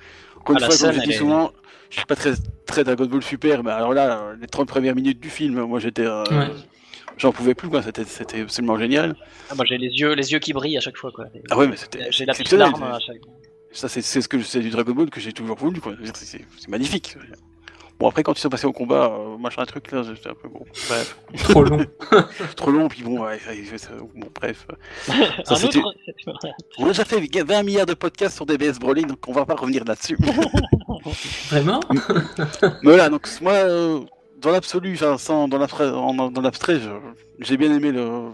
une 0.50 0.58
Ah, 0.58 0.60
la 0.60 0.66
fois, 0.70 0.78
comme 0.88 0.96
je 0.96 1.00
dis 1.00 1.06
elle 1.06 1.12
est- 1.12 1.18
souvent, 1.18 1.52
je 1.90 1.98
suis 1.98 2.06
pas 2.06 2.16
très 2.18 2.34
très 2.66 2.84
Dragon 2.84 3.06
Ball 3.06 3.24
Super, 3.24 3.64
mais 3.64 3.72
alors 3.72 3.94
là, 3.94 4.34
les 4.42 4.48
30 4.48 4.68
premières 4.68 4.96
minutes 4.96 5.20
du 5.22 5.30
film, 5.30 5.62
moi 5.64 5.80
j'étais, 5.80 6.06
euh, 6.06 6.24
j'en 7.18 7.32
pouvais 7.32 7.54
plus 7.56 7.70
quoi, 7.70 7.82
c'était 7.82 8.04
c'était 8.04 8.42
absolument 8.42 8.78
génial. 8.78 9.16
Ah, 9.50 9.56
moi, 9.56 9.64
j'ai 9.66 9.78
les 9.78 9.88
yeux, 9.90 10.14
les 10.16 10.32
yeux 10.34 10.40
qui 10.40 10.52
brillent 10.52 10.78
à 10.78 10.82
chaque 10.82 10.98
fois, 10.98 11.12
quoi. 11.12 11.26
Ah 11.50 11.58
ouais, 11.58 11.68
mais 11.68 11.78
c'était 11.78 12.08
J'ai 12.12 12.26
la 12.26 12.34
petite 12.34 12.52
larme 12.54 12.84
à 12.84 13.00
chaque 13.00 13.22
Ça, 13.76 13.90
c'est 13.90 14.02
c'est 14.02 14.22
ce 14.22 14.28
que 14.28 14.42
c'est 14.42 14.62
du 14.62 14.70
Dragon 14.70 14.94
Ball 14.94 15.10
que 15.10 15.20
j'ai 15.20 15.34
toujours 15.34 15.58
voulu, 15.58 15.80
C'est 16.16 16.42
magnifique. 16.70 17.18
Bon, 18.00 18.10
après, 18.10 18.24
quand 18.24 18.34
ils 18.38 18.42
sont 18.42 18.50
passés 18.50 18.68
au 18.68 18.74
combat, 18.74 19.06
euh, 19.10 19.38
machin, 19.38 19.64
truc, 19.66 19.90
là, 19.92 20.04
c'était 20.04 20.30
un 20.30 20.34
peu 20.34 20.50
bon. 20.50 20.66
Bref, 20.90 21.18
Trop 21.50 21.64
long. 21.64 21.86
trop 22.58 22.72
long, 22.72 22.88
puis 22.90 23.04
bon, 23.04 23.22
ouais, 23.24 23.40
ça- 23.40 23.78
ça- 23.78 23.94
bon, 24.14 24.28
bref. 24.36 24.68
Ça, 25.08 25.56
Un 25.56 25.64
autre. 25.64 25.94
On 26.78 26.86
a 26.86 26.88
déjà 26.90 27.06
fait 27.06 27.22
20 27.44 27.64
milliards 27.64 27.86
de 27.86 27.94
podcasts 27.94 28.36
sur 28.36 28.46
DBS 28.46 28.80
Broly, 28.80 29.04
donc 29.06 29.20
on 29.28 29.32
va 29.32 29.46
pas 29.46 29.56
revenir 29.56 29.86
là-dessus. 29.86 30.18
Vraiment 31.50 31.80
Mais 32.62 32.72
voilà, 32.84 33.10
donc 33.10 33.30
moi, 33.42 33.54
euh, 33.54 34.02
dans 34.40 34.52
l'absolu, 34.52 34.98
dans 34.98 36.42
l'abstrait, 36.42 36.80
j'ai 37.40 37.56
bien 37.56 37.74
aimé 37.74 37.92
le, 37.94 38.30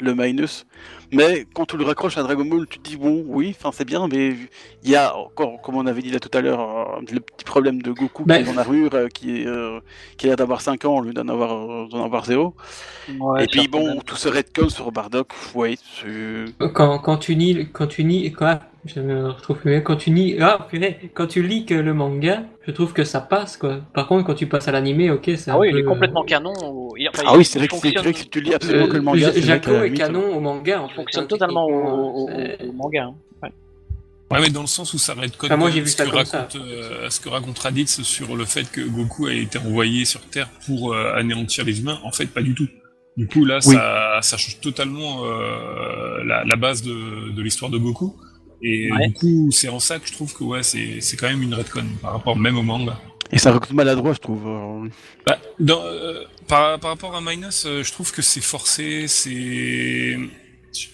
le 0.00 0.14
Minus. 0.14 0.66
Mais 1.12 1.46
quand 1.54 1.66
tu 1.66 1.76
le 1.76 1.84
raccroches 1.84 2.18
à 2.18 2.22
Dragon 2.22 2.44
Ball, 2.44 2.66
tu 2.66 2.78
te 2.78 2.88
dis, 2.88 2.96
bon, 2.96 3.24
oui, 3.26 3.54
enfin, 3.56 3.70
c'est 3.72 3.84
bien, 3.84 4.08
mais 4.08 4.34
il 4.82 4.90
y 4.90 4.96
a 4.96 5.16
encore, 5.16 5.60
comme 5.62 5.76
on 5.76 5.86
avait 5.86 6.02
dit 6.02 6.10
là 6.10 6.20
tout 6.20 6.30
à 6.36 6.40
l'heure, 6.40 6.60
euh, 6.60 7.00
le 7.12 7.20
petit 7.20 7.44
problème 7.44 7.82
de 7.82 7.92
Goku 7.92 8.24
qui 8.24 8.32
est 8.32 8.48
en 8.48 8.56
armure, 8.56 8.94
euh, 8.94 9.08
qui, 9.08 9.42
est, 9.42 9.46
euh, 9.46 9.80
qui 10.16 10.26
a 10.26 10.28
l'air 10.28 10.36
d'avoir 10.36 10.60
5 10.60 10.84
ans 10.84 10.98
au 10.98 11.00
lieu 11.02 11.12
d'en 11.12 11.28
avoir, 11.28 11.88
d'en 11.88 12.04
avoir 12.04 12.24
0. 12.24 12.54
Ouais, 13.18 13.44
Et 13.44 13.46
puis 13.46 13.68
bon, 13.68 14.00
tout 14.00 14.16
ce 14.16 14.28
redcon 14.28 14.68
sur 14.68 14.90
Bardock, 14.92 15.28
ouais, 15.54 15.76
c'est... 15.78 16.72
quand, 16.72 16.98
quand 16.98 17.16
tu 17.18 17.34
lis, 17.34 17.68
quand 17.72 17.86
tu 17.86 18.02
lis, 18.02 18.32
quoi 18.32 18.60
Je 18.86 19.00
me 19.00 19.30
retrouve 19.30 19.58
plus. 19.58 19.82
Quand 19.82 19.96
tu 19.96 20.12
lis, 20.14 20.36
ah 20.40 20.66
purée, 20.70 21.10
quand 21.14 21.26
tu 21.26 21.42
lis 21.42 21.64
que 21.66 21.74
le 21.74 21.92
manga, 21.92 22.44
je 22.66 22.70
trouve 22.70 22.92
que 22.92 23.02
ça 23.04 23.20
passe 23.20 23.56
quoi. 23.56 23.80
Par 23.94 24.06
contre, 24.06 24.24
quand 24.26 24.34
tu 24.34 24.46
passes 24.46 24.68
à 24.68 24.72
l'animé, 24.72 25.10
ok, 25.10 25.24
c'est 25.36 25.50
Ah 25.50 25.54
un 25.54 25.58
oui, 25.58 25.70
peu. 25.72 25.78
il 25.78 25.80
est 25.80 25.84
complètement 25.84 26.22
canon. 26.24 26.52
ou- 26.64 26.94
il- 26.96 27.08
enfin, 27.08 27.22
Ah 27.26 27.30
il 27.34 27.38
oui, 27.38 27.44
c'est 27.44 27.58
vrai, 27.58 27.68
fonctionne- 27.68 27.94
vrai 28.02 28.12
que 28.12 28.18
si 28.18 28.28
tu 28.28 28.40
lis 28.40 28.54
absolument 28.54 28.84
Euh, 28.84 28.88
que 28.88 28.96
le 28.96 29.02
manga, 29.02 29.32
Jaco 29.34 29.72
est 29.82 29.92
canon 29.92 30.36
au 30.36 30.40
manga 30.40 30.80
en 30.82 30.86
Il 30.86 30.88
fait, 30.90 30.94
fonctionne 30.96 31.24
hein, 31.24 31.26
totalement 31.26 31.66
au, 31.66 32.28
manga. 32.74 33.04
hein. 33.06 33.14
Ouais, 34.28 34.40
mais 34.40 34.50
dans 34.50 34.60
le 34.62 34.66
sens 34.66 34.92
où 34.92 34.98
ça 34.98 35.14
redcode 35.14 35.50
Enfin, 35.52 35.56
moi, 35.56 35.70
vu 35.70 35.86
ce, 35.86 35.96
ça 35.96 36.04
que 36.04 36.10
comme 36.10 36.24
ça. 36.24 36.38
raconte, 36.38 36.56
euh, 36.60 37.08
ce 37.10 37.20
que 37.20 37.28
raconte 37.28 37.58
Raditz 37.60 38.02
sur 38.02 38.34
le 38.34 38.44
fait 38.44 38.68
que 38.72 38.80
Goku 38.80 39.26
a 39.26 39.32
été 39.32 39.56
envoyé 39.58 40.04
sur 40.04 40.20
Terre 40.22 40.48
pour 40.66 40.92
euh, 40.92 41.12
anéantir 41.14 41.64
les 41.64 41.78
humains. 41.80 42.00
En 42.02 42.10
fait, 42.10 42.26
pas 42.26 42.42
du 42.42 42.52
tout. 42.52 42.66
Du 43.16 43.28
coup, 43.28 43.44
là, 43.44 43.60
Oui. 43.64 43.74
ça, 43.74 44.18
ça 44.22 44.36
change 44.36 44.58
totalement 44.60 45.24
euh, 45.24 46.24
la, 46.24 46.42
la 46.44 46.56
base 46.56 46.82
de, 46.82 47.30
de 47.32 47.40
l'histoire 47.42 47.70
de 47.70 47.78
Goku. 47.78 48.16
Et 48.62 48.90
Ouais. 48.90 49.08
du 49.08 49.12
coup, 49.14 49.48
c'est 49.52 49.68
en 49.68 49.78
ça 49.80 49.98
que 49.98 50.06
je 50.08 50.12
trouve 50.12 50.32
que 50.34 50.44
ouais, 50.44 50.62
c'est 50.62 51.00
c'est 51.00 51.16
quand 51.16 51.28
même 51.28 51.42
une 51.42 51.54
redcon 51.54 51.84
par 52.02 52.12
rapport 52.12 52.36
même 52.36 52.56
au 52.56 52.62
manga. 52.62 52.98
Et 53.32 53.38
ça 53.38 53.52
recrute 53.52 53.72
maladroit, 53.74 54.12
je 54.14 54.18
trouve. 54.20 54.46
euh. 54.46 54.88
Bah, 55.26 55.38
dans, 55.58 55.82
euh, 55.84 56.22
par, 56.48 56.78
par 56.78 56.90
rapport 56.90 57.14
à 57.16 57.20
Minus, 57.20 57.64
euh, 57.66 57.82
je 57.82 57.90
trouve 57.92 58.12
que 58.12 58.22
c'est 58.22 58.40
forcé, 58.40 59.06
c'est... 59.08 60.16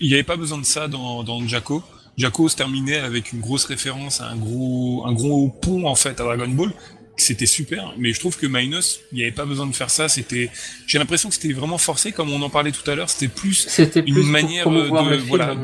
Il 0.01 0.09
n'y 0.09 0.15
avait 0.15 0.23
pas 0.23 0.37
besoin 0.37 0.59
de 0.59 0.65
ça 0.65 0.89
dans, 0.89 1.23
dans 1.25 1.47
Jacko. 1.47 1.83
Jacko 2.17 2.49
se 2.49 2.57
terminait 2.57 2.99
avec 2.99 3.33
une 3.33 3.41
grosse 3.41 3.65
référence 3.67 4.21
à 4.21 4.29
un 4.29 4.37
gros, 4.37 5.05
un 5.07 5.13
gros 5.13 5.49
pont, 5.49 5.87
en 5.87 5.95
fait, 5.95 6.21
à 6.21 6.25
Dragon 6.25 6.49
Ball. 6.49 6.73
C'était 7.19 7.47
super, 7.47 7.93
mais 7.99 8.13
je 8.15 8.19
trouve 8.21 8.39
que 8.39 8.47
Minus, 8.47 9.01
il 9.13 9.17
n'y 9.19 9.23
avait 9.23 9.33
pas 9.33 9.45
besoin 9.45 9.67
de 9.67 9.75
faire 9.75 9.91
ça. 9.91 10.09
C'était, 10.09 10.51
j'ai 10.87 10.99
l'impression 10.99 11.29
que 11.29 11.35
c'était 11.35 11.53
vraiment 11.53 11.77
forcé, 11.77 12.11
comme 12.11 12.31
on 12.33 12.41
en 12.41 12.49
parlait 12.49 12.73
tout 12.73 12.91
à 12.91 12.95
l'heure. 12.95 13.11
C'était 13.11 13.29
plus 13.29 13.67
C'était 13.69 14.03
plus 14.03 14.23
une 14.23 14.29
manière 14.31 14.69
de 14.69 14.83
film, 14.87 15.21
voilà 15.29 15.55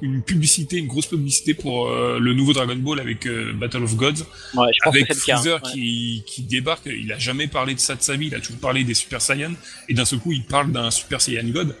une 0.00 0.22
publicité, 0.22 0.78
une 0.78 0.86
grosse 0.86 1.06
publicité 1.06 1.52
pour 1.52 1.88
euh, 1.88 2.18
le 2.18 2.32
nouveau 2.32 2.54
Dragon 2.54 2.74
Ball 2.76 3.00
avec 3.00 3.26
euh, 3.26 3.52
Battle 3.52 3.82
of 3.82 3.94
Gods, 3.96 4.08
Ouais, 4.54 4.66
je 4.72 4.84
pense 4.84 4.94
avec 4.94 5.08
que 5.08 5.14
c'est 5.14 5.20
le 5.20 5.26
cas. 5.26 5.36
Freezer 5.36 5.62
ouais. 5.62 5.70
qui, 5.72 6.22
qui 6.26 6.42
débarque. 6.42 6.86
Il 6.86 7.12
a 7.12 7.18
jamais 7.18 7.48
parlé 7.48 7.74
de 7.74 7.80
ça 7.80 7.94
de 7.96 8.02
sa 8.02 8.16
vie. 8.16 8.28
Il 8.28 8.34
a 8.34 8.40
toujours 8.40 8.58
parlé 8.60 8.82
des 8.82 8.94
Super 8.94 9.20
Saiyans 9.20 9.54
et 9.90 9.94
d'un 9.94 10.06
seul 10.06 10.20
coup 10.20 10.32
il 10.32 10.42
parle 10.44 10.72
d'un 10.72 10.90
Super 10.90 11.20
Saiyan 11.20 11.44
God. 11.48 11.76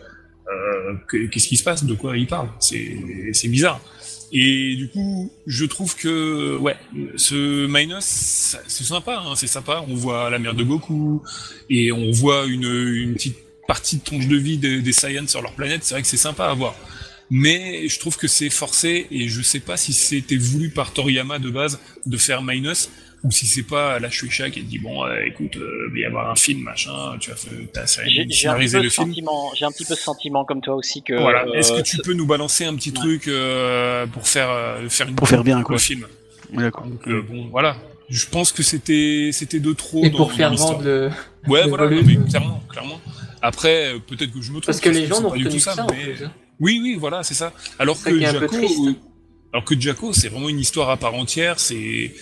Euh, 0.52 0.94
que- 1.08 1.26
Qu'est-ce 1.28 1.48
qui 1.48 1.56
se 1.56 1.64
passe? 1.64 1.84
De 1.84 1.94
quoi 1.94 2.16
il 2.18 2.26
parle? 2.26 2.50
C'est 2.60 2.98
c'est 3.32 3.48
bizarre. 3.48 3.80
Et 4.36 4.74
du 4.74 4.88
coup, 4.88 5.30
je 5.46 5.64
trouve 5.64 5.94
que 5.94 6.56
ouais, 6.56 6.76
ce 7.14 7.68
Minus, 7.68 8.56
c'est 8.66 8.82
sympa, 8.82 9.22
hein, 9.24 9.34
c'est 9.36 9.46
sympa. 9.46 9.84
On 9.88 9.94
voit 9.94 10.28
la 10.28 10.40
mère 10.40 10.54
de 10.54 10.64
Goku 10.64 11.22
et 11.70 11.92
on 11.92 12.10
voit 12.10 12.44
une, 12.46 12.64
une 12.64 13.14
petite 13.14 13.36
partie 13.68 13.98
de 13.98 14.02
tronche 14.02 14.26
de 14.26 14.36
vie 14.36 14.58
des, 14.58 14.82
des 14.82 14.92
Saiyans 14.92 15.28
sur 15.28 15.40
leur 15.40 15.52
planète. 15.52 15.84
C'est 15.84 15.94
vrai 15.94 16.02
que 16.02 16.08
c'est 16.08 16.16
sympa 16.16 16.46
à 16.46 16.54
voir. 16.54 16.74
Mais 17.30 17.86
je 17.86 17.98
trouve 18.00 18.16
que 18.16 18.26
c'est 18.26 18.50
forcé 18.50 19.06
et 19.12 19.28
je 19.28 19.40
sais 19.40 19.60
pas 19.60 19.76
si 19.76 19.92
c'était 19.92 20.36
voulu 20.36 20.70
par 20.70 20.92
Toriyama 20.92 21.38
de 21.38 21.50
base 21.50 21.78
de 22.04 22.16
faire 22.16 22.42
Minus 22.42 22.90
ou 23.24 23.30
si 23.30 23.46
c'est 23.46 23.62
pas 23.64 23.98
la 23.98 24.10
Shueisha 24.10 24.50
qui 24.50 24.60
a 24.60 24.62
dit 24.62 24.78
bon 24.78 25.04
euh, 25.04 25.20
écoute 25.26 25.56
euh, 25.56 25.86
il 25.88 25.92
va 25.94 25.98
y 25.98 26.04
avoir 26.04 26.30
un 26.30 26.36
film 26.36 26.60
machin 26.60 27.16
tu 27.18 27.30
vas 27.30 27.36
faire- 27.36 27.52
t'as 27.72 27.86
J'ai 28.06 28.10
j'ai 28.10 28.20
un, 28.20 28.24
petit 28.26 28.36
scénarisé 28.36 28.78
peu 28.78 28.84
le 28.84 28.90
ce 28.90 28.94
film 28.96 29.08
sentiment, 29.08 29.50
j'ai 29.56 29.64
un 29.64 29.70
petit 29.72 29.84
peu 29.84 29.94
ce 29.94 30.02
sentiment 30.02 30.44
comme 30.44 30.60
toi 30.60 30.74
aussi 30.74 31.02
que. 31.02 31.14
voilà. 31.14 31.44
euh, 31.46 31.54
Est-ce 31.54 31.72
que 31.72 31.80
tu 31.82 31.96
peux 31.98 32.12
nous 32.12 32.26
balancer 32.26 32.64
un 32.66 32.74
petit 32.76 32.90
Ouais. 32.90 32.96
truc 32.96 33.28
euh, 33.28 34.06
pour 34.06 34.28
faire 34.28 34.50
euh, 34.50 34.88
faire 34.88 35.08
une 35.08 35.16
Pour 35.16 35.28
faire 35.28 35.42
bien, 35.42 35.62
quoi. 35.62 35.74
le 35.76 35.80
film? 35.80 36.06
Ouais, 36.52 36.62
D'accord. 36.64 36.86
Donc 36.86 37.08
euh, 37.08 37.22
bon, 37.22 37.48
voilà. 37.50 37.76
Je 38.10 38.26
pense 38.26 38.52
que 38.52 38.62
c'était 38.62 39.30
c'était 39.32 39.60
de 39.60 39.72
trop. 39.72 40.04
Et 40.04 40.10
dans- 40.10 40.18
pour 40.18 40.32
faire 40.32 40.54
vendre 40.54 40.82
le. 40.82 41.10
Ouais, 41.48 41.62
le 41.64 41.68
voilà. 41.70 41.88
non, 41.90 42.02
mais 42.06 42.16
clairement, 42.28 42.62
clairement. 42.68 43.00
Après, 43.40 43.94
euh, 43.94 43.98
peut-être 43.98 44.32
que 44.32 44.40
je 44.42 44.50
me 44.50 44.56
trompe. 44.60 44.66
Parce 44.66 44.80
que 44.80 44.90
les 44.90 45.06
trouve, 45.06 45.08
gens 45.08 45.16
c'est 45.16 45.22
n'ont 45.22 45.30
pas 45.30 45.36
du 45.36 45.48
tout 45.48 45.58
ça 45.58 45.74
mais- 45.90 46.24
hein. 46.24 46.32
Oui, 46.60 46.78
oui, 46.82 46.96
voilà, 47.00 47.22
c'est 47.22 47.34
ça. 47.34 47.52
Alors 47.78 48.00
que 48.02 48.20
Jaco, 48.20 48.54
euh, 48.56 48.92
alors 49.52 49.64
que 49.64 49.78
Jaco, 49.80 50.12
c'est 50.12 50.28
vraiment 50.28 50.48
une 50.50 50.60
histoire 50.60 50.90
à 50.90 50.96
part 50.98 51.14
entière. 51.14 51.58
C'est- 51.58 52.12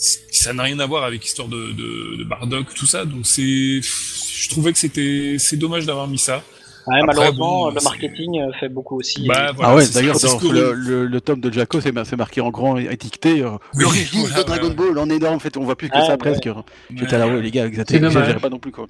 ça 0.00 0.52
n'a 0.52 0.62
rien 0.62 0.78
à 0.80 0.86
voir 0.86 1.04
avec 1.04 1.22
l'histoire 1.22 1.48
de, 1.48 1.72
de, 1.72 2.16
de 2.16 2.24
Bardock, 2.24 2.72
tout 2.74 2.86
ça. 2.86 3.04
Donc 3.04 3.26
c'est, 3.26 3.80
je 3.82 4.48
trouvais 4.48 4.72
que 4.72 4.78
c'était 4.78 5.36
c'est 5.38 5.56
dommage 5.56 5.84
d'avoir 5.86 6.08
mis 6.08 6.18
ça. 6.18 6.36
ouais, 6.86 6.94
après, 7.00 7.02
malheureusement, 7.06 7.64
bon, 7.66 7.70
le 7.74 7.80
marketing 7.82 8.40
euh, 8.40 8.52
fait 8.58 8.68
beaucoup 8.70 8.96
aussi. 8.98 9.26
Bah, 9.26 9.50
Et- 9.50 9.54
voilà, 9.54 9.72
ah 9.72 9.76
ouais, 9.76 9.88
d'ailleurs, 9.92 10.16
le, 10.50 10.72
le, 10.72 11.06
le 11.06 11.20
tome 11.20 11.40
de 11.40 11.52
Jaco, 11.52 11.80
c'est 11.80 11.92
c'est 12.04 12.16
marqué 12.16 12.40
en 12.40 12.50
grand 12.50 12.78
étiqueté 12.78 13.42
euh, 13.42 13.50
Oui, 13.74 13.82
l'origine 13.82 14.20
voilà, 14.20 14.36
de 14.38 14.42
Dragon. 14.44 14.70
Ball 14.70 14.98
en 14.98 15.10
énorme. 15.10 15.34
En 15.36 15.38
fait, 15.38 15.56
on 15.58 15.64
voit 15.64 15.76
plus 15.76 15.88
que 15.90 15.96
Ah, 15.98 16.04
ça 16.06 16.12
ouais. 16.12 16.16
presque. 16.18 16.48
J'étais 16.94 17.18
là, 17.18 17.26
ouais, 17.28 17.40
les 17.42 17.50
gars, 17.50 17.68
dommage. 17.68 17.90
exagérez 17.90 18.40
pas 18.40 18.48
non 18.48 18.58
plus 18.58 18.72
quoi. 18.72 18.86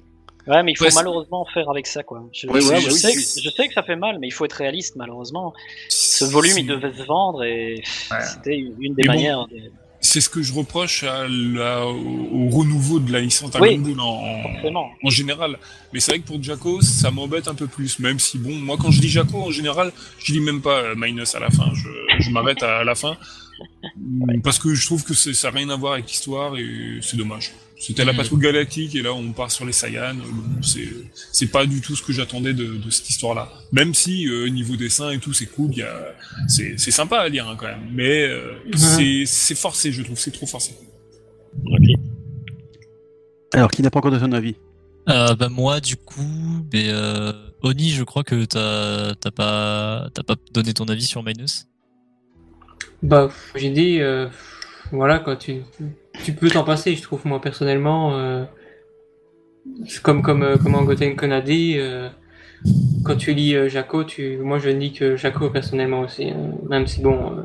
Ouais, 0.47 0.63
mais 0.63 0.71
il 0.71 0.75
faut 0.75 0.85
Ouais, 0.85 0.91
malheureusement 0.95 1.45
faire 1.53 1.69
avec 1.69 1.85
ça, 1.85 2.01
quoi. 2.01 2.23
Je, 2.33 2.47
Ouais, 2.47 2.61
je- 2.61 2.67
ouais, 2.69 2.81
je 2.81 2.85
ouais, 2.87 2.91
sais 2.91 3.11
que, 3.13 3.17
oui. 3.19 3.41
je 3.43 3.49
sais 3.51 3.67
que 3.67 3.73
ça 3.75 3.83
fait 3.83 3.95
mal, 3.95 4.17
mais 4.19 4.27
il 4.27 4.31
faut 4.31 4.43
être 4.45 4.53
réaliste, 4.53 4.95
malheureusement. 4.95 5.53
Ce 5.89 6.25
volume, 6.25 6.57
il 6.57 6.65
devait 6.65 6.91
se 6.93 7.03
vendre 7.03 7.43
et 7.43 7.75
Ouais. 8.09 8.17
c'était 8.21 8.57
une 8.57 8.95
des 8.95 9.03
Mais 9.03 9.07
bon, 9.07 9.13
manières. 9.13 9.47
de- 9.47 9.71
C'est 10.03 10.19
ce 10.19 10.29
que 10.29 10.41
je 10.41 10.51
reproche 10.51 11.03
à 11.03 11.27
la- 11.29 11.85
au, 11.85 12.47
au 12.47 12.49
renouveau 12.49 12.99
de 12.99 13.11
la 13.11 13.19
licence 13.21 13.51
Dragon 13.51 13.65
Oui. 13.85 13.95
En, 13.99 14.89
en 15.03 15.09
général. 15.11 15.57
Mais 15.93 15.99
c'est 15.99 16.11
vrai 16.13 16.19
que 16.19 16.25
pour 16.27 16.41
Jaco, 16.41 16.81
ça 16.81 17.11
m'embête 17.11 17.47
un 17.47 17.53
peu 17.53 17.67
plus. 17.67 17.99
Même 17.99 18.17
si, 18.19 18.39
bon, 18.39 18.55
moi, 18.55 18.77
quand 18.81 18.89
je 18.89 18.99
dis 18.99 19.09
Jaco, 19.09 19.37
en 19.43 19.51
général, 19.51 19.91
je 20.17 20.33
dis 20.33 20.39
même 20.39 20.61
pas 20.61 20.79
euh, 20.79 20.95
Minus 20.97 21.35
à 21.35 21.39
la 21.39 21.51
fin. 21.51 21.71
Je, 21.75 21.87
je 22.23 22.29
m'arrête 22.31 22.63
à, 22.63 22.83
la 22.83 22.95
fin. 22.95 23.15
Parce 24.43 24.59
que 24.59 24.73
je 24.75 24.85
trouve 24.85 25.03
que 25.03 25.13
ça 25.13 25.51
n'a 25.51 25.57
rien 25.57 25.69
à 25.69 25.75
voir 25.75 25.93
avec 25.93 26.07
l'histoire 26.07 26.57
et 26.57 26.99
c'est 27.01 27.17
dommage. 27.17 27.51
C'était 27.79 28.05
la 28.05 28.11
Mhm. 28.11 28.17
patrouille 28.19 28.41
galactique 28.41 28.93
et 28.95 29.01
là, 29.01 29.11
on 29.11 29.31
part 29.33 29.49
sur 29.49 29.65
les 29.65 29.71
Saiyans. 29.71 30.13
Bon, 30.15 30.61
c'est, 30.61 31.47
pas 31.47 31.65
du 31.65 31.81
tout 31.81 31.95
ce 31.95 32.03
que 32.03 32.13
j'attendais 32.13 32.53
de, 32.53 32.77
de 32.77 32.89
cette 32.91 33.09
histoire-là. 33.09 33.51
Même 33.71 33.95
si, 33.95 34.27
euh, 34.27 34.49
niveau 34.49 34.75
dessin 34.75 35.09
et 35.09 35.17
tout, 35.17 35.33
c'est 35.33 35.47
cool. 35.47 35.71
C'est, 36.47 36.77
sympa 36.77 37.17
à 37.17 37.27
lire, 37.27 37.47
hein, 37.49 37.55
quand 37.57 37.65
même. 37.65 37.89
Mais, 37.91 38.27
euh, 38.27 38.53
c'est, 38.75 39.23
c'est 39.25 39.55
forcé, 39.55 39.91
je 39.91 40.03
trouve. 40.03 40.19
C'est 40.19 40.29
trop 40.31 40.45
forcé. 40.45 40.73
Alors, 43.53 43.71
qui 43.71 43.81
n'a 43.81 43.89
pas 43.89 43.97
encore 43.99 44.11
donné 44.11 44.23
son 44.23 44.31
avis? 44.31 44.55
Euh, 45.09 45.33
bah 45.35 45.49
moi 45.49 45.79
du 45.79 45.97
coup, 45.97 46.63
euh, 46.75 47.33
Oni, 47.63 47.89
je 47.89 48.03
crois 48.03 48.23
que 48.23 48.45
t'as 48.45 49.15
pas 49.31 50.07
t'as 50.13 50.21
pas 50.21 50.35
donné 50.53 50.75
ton 50.75 50.85
avis 50.85 51.05
sur 51.05 51.23
Minus. 51.23 51.65
Bah, 53.03 53.29
j'ai 53.55 53.69
dit, 53.69 53.99
euh, 54.01 54.27
voilà, 54.91 55.19
quand 55.19 55.35
tu, 55.35 55.61
tu 56.23 56.33
peux 56.33 56.49
t'en 56.49 56.63
passer, 56.63 56.95
je 56.95 57.01
trouve, 57.01 57.25
moi, 57.25 57.41
personnellement. 57.41 58.15
Euh, 58.17 58.43
comme, 60.03 60.21
comme, 60.21 60.43
euh, 60.43 60.57
comme 60.57 60.75
Angoten 60.75 61.15
a 61.31 61.41
dit, 61.41 61.75
euh, 61.77 62.09
quand 63.05 63.15
tu 63.15 63.33
lis 63.33 63.55
euh, 63.55 63.69
Jaco, 63.69 64.03
tu, 64.03 64.37
moi, 64.37 64.59
je 64.59 64.69
lis 64.69 64.93
que 64.93 65.15
Jaco, 65.15 65.49
personnellement 65.49 66.01
aussi. 66.01 66.29
hein. 66.29 66.51
même 66.69 66.87
si, 66.87 67.01
bon, 67.01 67.37
euh, 67.37 67.43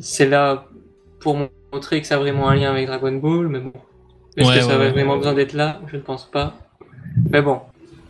c'est 0.00 0.28
là 0.28 0.66
pour 1.20 1.36
montrer 1.72 2.00
que 2.00 2.06
ça 2.06 2.16
a 2.16 2.18
vraiment 2.18 2.48
un 2.48 2.54
lien 2.56 2.70
avec 2.70 2.86
Dragon 2.86 3.12
Ball, 3.12 3.48
mais 3.48 3.60
bon. 3.60 3.72
Est-ce 4.36 4.48
Ouais, 4.48 4.56
que 4.56 4.60
ça 4.64 4.74
avait 4.74 4.86
ouais. 4.86 4.90
vraiment 4.92 5.16
besoin 5.16 5.32
d'être 5.32 5.54
là? 5.54 5.80
Je 5.86 5.96
ne 5.96 6.02
pense 6.02 6.30
pas. 6.30 6.54
Mais 7.30 7.40
bon, 7.40 7.60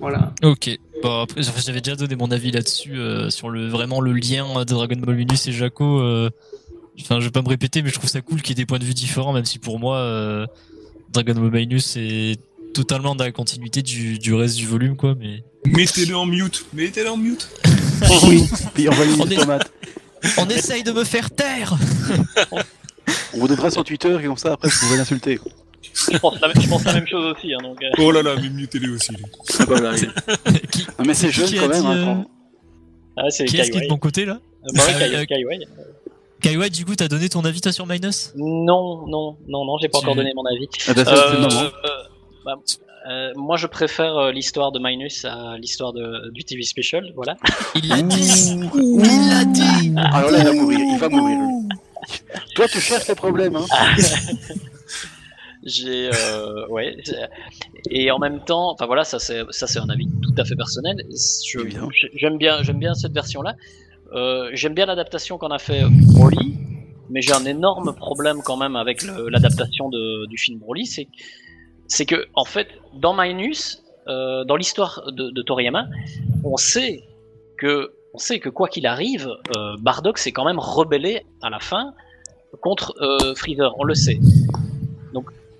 voilà. 0.00 0.32
Ok. 0.42 0.70
Bon, 1.02 1.20
après, 1.22 1.46
enfin, 1.48 1.60
j'avais 1.64 1.80
déjà 1.80 1.96
donné 1.96 2.16
mon 2.16 2.30
avis 2.30 2.50
là-dessus, 2.50 2.98
euh, 2.98 3.30
sur 3.30 3.50
le, 3.50 3.68
vraiment 3.68 4.00
le 4.00 4.12
lien 4.12 4.46
de 4.60 4.64
Dragon 4.64 4.96
Ball 4.96 5.14
Minus 5.16 5.46
et 5.48 5.52
Jaco. 5.52 6.00
euh, 6.00 6.30
Enfin, 7.00 7.20
je 7.20 7.26
vais 7.26 7.30
pas 7.30 7.42
me 7.42 7.48
répéter, 7.48 7.82
mais 7.82 7.90
je 7.90 7.94
trouve 7.94 8.08
ça 8.08 8.22
cool 8.22 8.40
qu'il 8.40 8.50
y 8.56 8.60
ait 8.60 8.62
des 8.62 8.66
points 8.66 8.78
de 8.78 8.84
vue 8.84 8.94
différents, 8.94 9.34
même 9.34 9.44
si 9.44 9.58
pour 9.58 9.78
moi, 9.78 9.98
euh, 9.98 10.46
Dragon 11.12 11.34
Ball 11.34 11.50
Minus 11.50 11.94
est 11.96 12.40
totalement 12.72 13.14
dans 13.14 13.24
la 13.24 13.32
continuité 13.32 13.82
du, 13.82 14.18
du 14.18 14.32
reste 14.32 14.56
du 14.56 14.66
volume, 14.66 14.96
quoi, 14.96 15.14
mais. 15.18 15.44
Mettez-le 15.66 16.16
en 16.16 16.24
mute, 16.24 16.64
mettez-le 16.72 17.10
en 17.10 17.16
mute. 17.18 17.48
Oui, 18.24 18.44
On 18.88 19.24
une 19.24 19.32
est- 19.32 19.36
tomate. 19.36 19.70
On 20.38 20.46
essaye 20.48 20.82
de 20.82 20.92
me 20.92 21.04
faire 21.04 21.30
taire! 21.30 21.74
On 23.34 23.38
vous 23.40 23.48
donnera 23.48 23.70
son 23.70 23.82
Twitter 23.84 24.16
et 24.20 24.24
comme 24.26 24.36
ça 24.36 24.52
après 24.54 24.68
vous 24.68 24.78
pouvez 24.86 24.96
l'insulter. 24.98 25.38
Je 26.12 26.18
pense, 26.18 26.38
la, 26.40 26.48
je 26.60 26.68
pense 26.68 26.84
la 26.84 26.92
même 26.94 27.06
chose 27.06 27.34
aussi. 27.34 27.54
Hein, 27.54 27.58
donc, 27.62 27.82
euh, 27.82 27.88
Oh 27.98 28.10
là 28.10 28.22
là, 28.22 28.34
mais 28.40 28.48
mutez-le 28.50 28.92
aussi. 28.94 29.12
lui. 29.12 29.24
Ah 29.60 29.64
bah. 29.66 29.92
Qui, 30.70 30.86
Non, 30.98 31.04
mais 31.06 31.14
c'est 31.14 31.30
jeune 31.30 31.46
Qui 31.48 31.56
quand 31.56 31.68
même. 31.68 31.80
dit, 31.82 31.86
hein, 31.86 32.24
euh, 33.18 33.22
ah, 33.22 33.30
c'est 33.30 33.46
qui 33.46 33.56
est-ce 33.56 33.70
qui 33.70 33.78
est 33.78 33.86
de 33.86 33.90
mon 33.90 33.98
côté, 33.98 34.24
là? 34.24 34.38
Euh, 34.66 34.72
bah 34.74 34.82
ouais, 34.84 35.14
Euh, 35.14 35.20
euh, 35.20 35.24
Kaiwai. 36.40 36.70
Du 36.70 36.84
coup, 36.84 36.96
t'as 36.96 37.06
donné 37.08 37.28
ton 37.28 37.44
avis, 37.44 37.60
toi, 37.60 37.70
sur 37.72 37.86
Minus? 37.86 38.32
Non, 38.36 39.06
non, 39.06 39.36
non, 39.48 39.64
non, 39.64 39.78
j'ai 39.80 39.88
pas 39.88 40.00
Tu- 40.00 40.04
encore 40.04 40.16
donné 40.16 40.32
mon 40.34 40.44
avis. 40.44 40.68
Ah 40.88 40.92
bah, 40.94 41.02
Euh, 41.06 41.44
euh, 41.44 41.68
bah, 42.44 42.54
euh, 43.08 43.32
moi, 43.36 43.56
je 43.56 43.68
préfère 43.68 44.16
euh, 44.16 44.32
l'histoire 44.32 44.72
de 44.72 44.80
Minus 44.80 45.24
à 45.24 45.56
l'histoire 45.58 45.92
de, 45.92 46.30
du 46.32 46.42
TV 46.42 46.62
Special, 46.64 47.12
voilà. 47.14 47.36
Il 47.76 47.88
l'a 47.88 48.02
dit! 48.02 48.58
Il 48.74 49.28
l'a 49.30 49.44
dit! 49.44 49.92
Alors 49.96 50.30
là, 50.32 50.38
il 50.40 50.44
va 50.44 50.52
mourir. 50.52 50.78
Il 50.80 50.98
va 50.98 51.08
mourir. 51.08 51.38
Toi, 52.56 52.66
tu 52.68 52.80
cherches 52.80 53.06
les 53.06 53.14
problèmes. 53.14 53.54
Hein. 53.56 53.66
J'ai, 55.68 56.10
euh, 56.14 56.64
ouais, 56.68 56.96
et 57.90 58.10
en 58.12 58.20
même 58.20 58.38
temps, 58.44 58.70
enfin 58.72 58.86
voilà, 58.86 59.02
ça 59.02 59.18
c'est, 59.18 59.42
ça 59.50 59.66
c'est 59.66 59.80
un 59.80 59.88
avis 59.88 60.06
tout 60.22 60.32
à 60.38 60.44
fait 60.44 60.54
personnel. 60.54 60.96
Je- 61.92 62.06
j'aime 62.14 62.38
bien, 62.38 62.62
j'aime 62.62 62.78
bien 62.78 62.94
cette 62.94 63.12
version-là. 63.12 63.56
Euh, 64.14 64.48
j'aime 64.52 64.74
bien 64.74 64.86
l'adaptation 64.86 65.38
qu'on 65.38 65.48
a 65.50 65.58
fait 65.58 65.82
Broly, 66.14 66.56
mais 67.10 67.20
j'ai 67.20 67.32
un 67.32 67.44
énorme 67.44 67.94
problème 67.96 68.42
quand 68.44 68.56
même 68.56 68.76
avec 68.76 69.02
le- 69.02 69.28
l'adaptation 69.28 69.88
de- 69.88 70.26
du 70.26 70.38
film 70.38 70.60
Broly, 70.60 70.86
c'est, 70.86 71.08
c'est 71.88 72.06
que 72.06 72.26
en 72.34 72.44
fait, 72.44 72.68
dans 72.94 73.12
Minus, 73.20 73.82
euh, 74.06 74.44
dans 74.44 74.54
l'histoire 74.54 75.02
de, 75.10 75.30
de 75.30 75.42
Toriyama, 75.42 75.88
on 76.44 76.56
sait 76.56 77.02
que, 77.58 77.92
on 78.14 78.18
sait 78.18 78.38
que 78.38 78.48
quoi 78.48 78.68
qu'il 78.68 78.86
arrive, 78.86 79.28
Bardock 79.80 80.18
s'est 80.18 80.30
quand 80.32 80.44
même 80.44 80.60
rebellé 80.60 81.22
à 81.42 81.50
la 81.50 81.58
fin 81.58 81.92
contre 82.62 82.94
Freezer, 83.36 83.74
on 83.78 83.84
le 83.84 83.94
sait. 83.94 84.20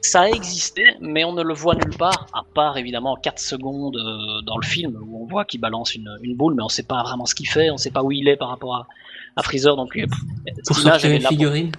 Ça 0.03 0.21
a 0.23 0.29
existé, 0.29 0.85
mais 1.01 1.25
on 1.25 1.33
ne 1.33 1.43
le 1.43 1.53
voit 1.55 1.75
nulle 1.75 1.97
part, 1.99 2.27
à 2.33 2.43
part 2.55 2.77
évidemment 2.79 3.17
4 3.17 3.39
secondes 3.41 3.97
euh, 3.97 4.41
dans 4.43 4.57
le 4.57 4.65
film 4.67 4.97
où 5.03 5.23
on 5.25 5.27
voit 5.27 5.45
qu'il 5.45 5.61
balance 5.61 5.95
une, 5.95 6.17
une 6.23 6.37
boule, 6.37 6.55
mais 6.55 6.63
on 6.63 6.69
sait 6.69 6.85
pas 6.85 7.03
vraiment 7.03 7.27
ce 7.27 7.35
qu'il 7.35 7.49
fait, 7.49 7.71
on 7.71 7.77
sait 7.77 7.91
pas 7.91 8.03
où 8.05 8.13
il 8.13 8.29
est 8.29 8.37
par 8.37 8.49
rapport 8.49 8.75
à, 8.77 8.87
à 9.37 9.43
Freezer, 9.43 9.75
donc 9.77 9.97
euh, 9.97 10.07
pff, 10.07 10.65
Pour 10.67 10.79
elle 10.95 11.05
est 11.13 11.17
une 11.17 11.23
là 11.23 11.29
pour- 11.29 11.37
figurine. 11.37 11.73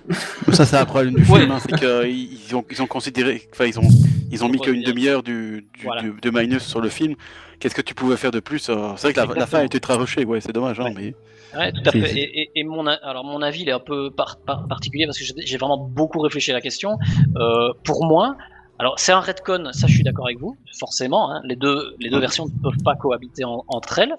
Ça, 0.52 0.66
c'est 0.66 0.78
un 0.78 0.86
problème 0.86 1.16
du 1.16 1.22
Ouais. 1.32 1.40
film. 1.40 1.52
Hein, 1.52 1.60
c'est 1.62 1.78
qu'ils 1.80 2.56
ont, 2.56 2.66
ils 2.70 2.82
ont 2.82 2.88
considéré. 2.88 3.48
Enfin, 3.54 3.66
ils 3.66 3.80
ont, 3.80 3.88
ils 4.32 4.44
ont 4.44 4.50
mis 4.50 4.60
qu'une 4.60 4.84
demi-heure 4.84 5.24
du, 5.24 5.66
du- 5.74 5.84
Voilà. 5.86 6.02
du- 6.02 6.14
de 6.22 6.30
Minus 6.30 6.64
sur 6.64 6.82
le 6.82 6.90
film. 6.90 7.16
Qu'est-ce 7.60 7.76
que 7.76 7.82
tu 7.82 7.96
pouvais 7.96 8.18
faire 8.18 8.32
de 8.32 8.40
plus 8.40 8.70
euh, 8.70 8.90
C'est 8.98 9.12
vrai 9.12 9.14
que 9.28 9.34
la, 9.34 9.40
la 9.40 9.48
fin 9.48 9.64
été 9.64 9.80
très 9.80 9.96
rushée. 9.96 10.26
Ouais, 10.26 10.42
c'est 10.42 10.52
dommage. 10.52 10.80
Hein, 10.80 10.86
Ouais. 10.86 10.94
mais... 10.96 11.16
Ouais, 11.56 11.72
tout 11.72 11.82
à 11.86 11.92
fait. 11.92 12.18
Et, 12.20 12.42
et- 12.42 12.52
et 12.56 12.64
mon, 12.64 12.86
alors 12.88 13.24
mon 13.24 13.42
avis, 13.42 13.62
il 13.62 13.70
est 13.70 13.74
un 13.74 13.80
peu 13.80 14.12
par- 14.12 14.38
par- 14.46 14.68
particulier 14.68 15.06
parce 15.06 15.18
que 15.18 15.24
j'ai 15.24 15.58
vraiment 15.58 15.78
beaucoup 15.78 16.20
réfléchi 16.20 16.52
à 16.52 16.54
la 16.54 16.62
question. 16.62 16.98
Euh, 17.38 17.70
pour 17.84 18.06
moi, 18.06 18.36
alors 18.80 19.00
c'est 19.00 19.12
un 19.12 19.22
retcon, 19.22 19.70
ça 19.72 19.88
je 19.88 19.94
suis 19.94 20.04
d'accord 20.04 20.26
avec 20.28 20.40
vous, 20.40 20.56
forcément. 20.80 21.32
hein, 21.32 21.42
les 21.46 21.56
deux, 21.56 21.96
les 22.00 22.10
deux 22.10 22.20
versions 22.20 22.46
ne 22.46 22.62
peuvent 22.62 22.84
pas 22.84 22.96
cohabiter 22.96 23.44
en- 23.44 23.64
entre 23.70 24.00
elles. 24.00 24.16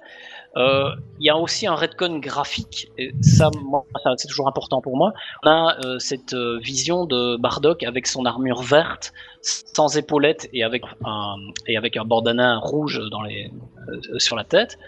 Euh, 0.57 0.91
Il 1.21 1.27
y 1.27 1.31
a 1.31 1.37
aussi 1.37 1.67
un 1.67 1.75
retcon 1.75 2.19
graphique, 2.19 2.89
et 2.97 3.13
ça, 3.21 3.51
moi, 3.63 3.85
ça, 4.03 4.15
c'est 4.17 4.27
toujours 4.29 4.49
important 4.49 4.81
pour 4.81 4.97
moi. 4.97 5.13
On 5.45 5.51
a 5.51 5.77
euh, 5.85 5.99
cette 5.99 6.33
euh, 6.33 6.59
vision 6.61 7.05
de 7.07 7.37
Bardock 7.37 7.83
avec 7.85 8.07
son 8.07 8.25
armure 8.25 8.63
verte, 8.63 9.13
sans 9.43 9.97
épaulettes 9.97 10.49
et 10.53 10.65
avec 10.65 10.83
un, 11.05 11.37
et 11.67 11.77
avec 11.77 11.97
un 11.97 12.05
bandana 12.05 12.59
rouge 12.59 13.01
dans 13.11 13.23
les, 13.23 13.51
euh, 13.89 14.19
sur 14.19 14.35
la 14.35 14.45
tête. 14.45 14.79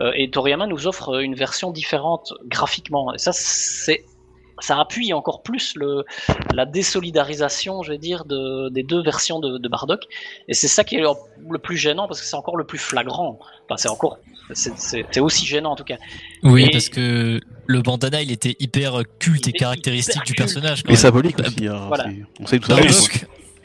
Euh, 0.00 0.10
et 0.16 0.28
Toriyama 0.30 0.66
nous 0.66 0.86
offre 0.86 1.20
une 1.20 1.34
version 1.34 1.70
différente 1.70 2.32
graphiquement. 2.46 3.14
Et 3.14 3.18
ça, 3.18 3.30
c'est 3.32 4.04
ça 4.60 4.78
appuie 4.80 5.12
encore 5.12 5.42
plus 5.42 5.74
le, 5.74 6.04
la 6.54 6.64
désolidarisation, 6.64 7.82
je 7.82 7.90
vais 7.90 7.98
dire, 7.98 8.24
de, 8.24 8.68
des 8.70 8.84
deux 8.84 9.02
versions 9.02 9.40
de, 9.40 9.58
de 9.58 9.68
Bardock. 9.68 10.02
Et 10.48 10.54
c'est 10.54 10.68
ça 10.68 10.84
qui 10.84 10.94
est 10.94 11.00
le, 11.00 11.08
le 11.50 11.58
plus 11.58 11.76
gênant 11.76 12.06
parce 12.06 12.20
que 12.20 12.26
c'est 12.26 12.36
encore 12.36 12.56
le 12.56 12.64
plus 12.64 12.78
flagrant. 12.78 13.38
Enfin, 13.68 13.76
c'est 13.76 13.88
encore, 13.88 14.18
c'est- 14.52 14.76
c'est 14.76 15.04
c'est 15.10 15.20
aussi 15.20 15.44
gênant 15.44 15.72
en 15.72 15.76
tout 15.76 15.82
cas. 15.84 15.96
Oui, 16.44 16.66
Et- 16.66 16.70
parce 16.70 16.88
que 16.88 17.40
le 17.66 17.82
bandana, 17.82 18.22
il 18.22 18.30
était 18.30 18.54
hyper 18.60 19.02
culte 19.18 19.46
Il 19.46 19.50
et 19.50 19.52
caractéristique 19.54 20.18
du 20.24 20.34
culte. 20.34 20.38
personnage. 20.38 20.82
quand 20.84 20.92
Et 20.92 20.96
symbolique 20.96 21.38
aussi. 21.40 21.66
hein, 21.66 21.86
voilà. 21.88 22.06
On 22.40 22.46
sait 22.46 22.58
tout 22.60 22.68
ça. 22.70 22.76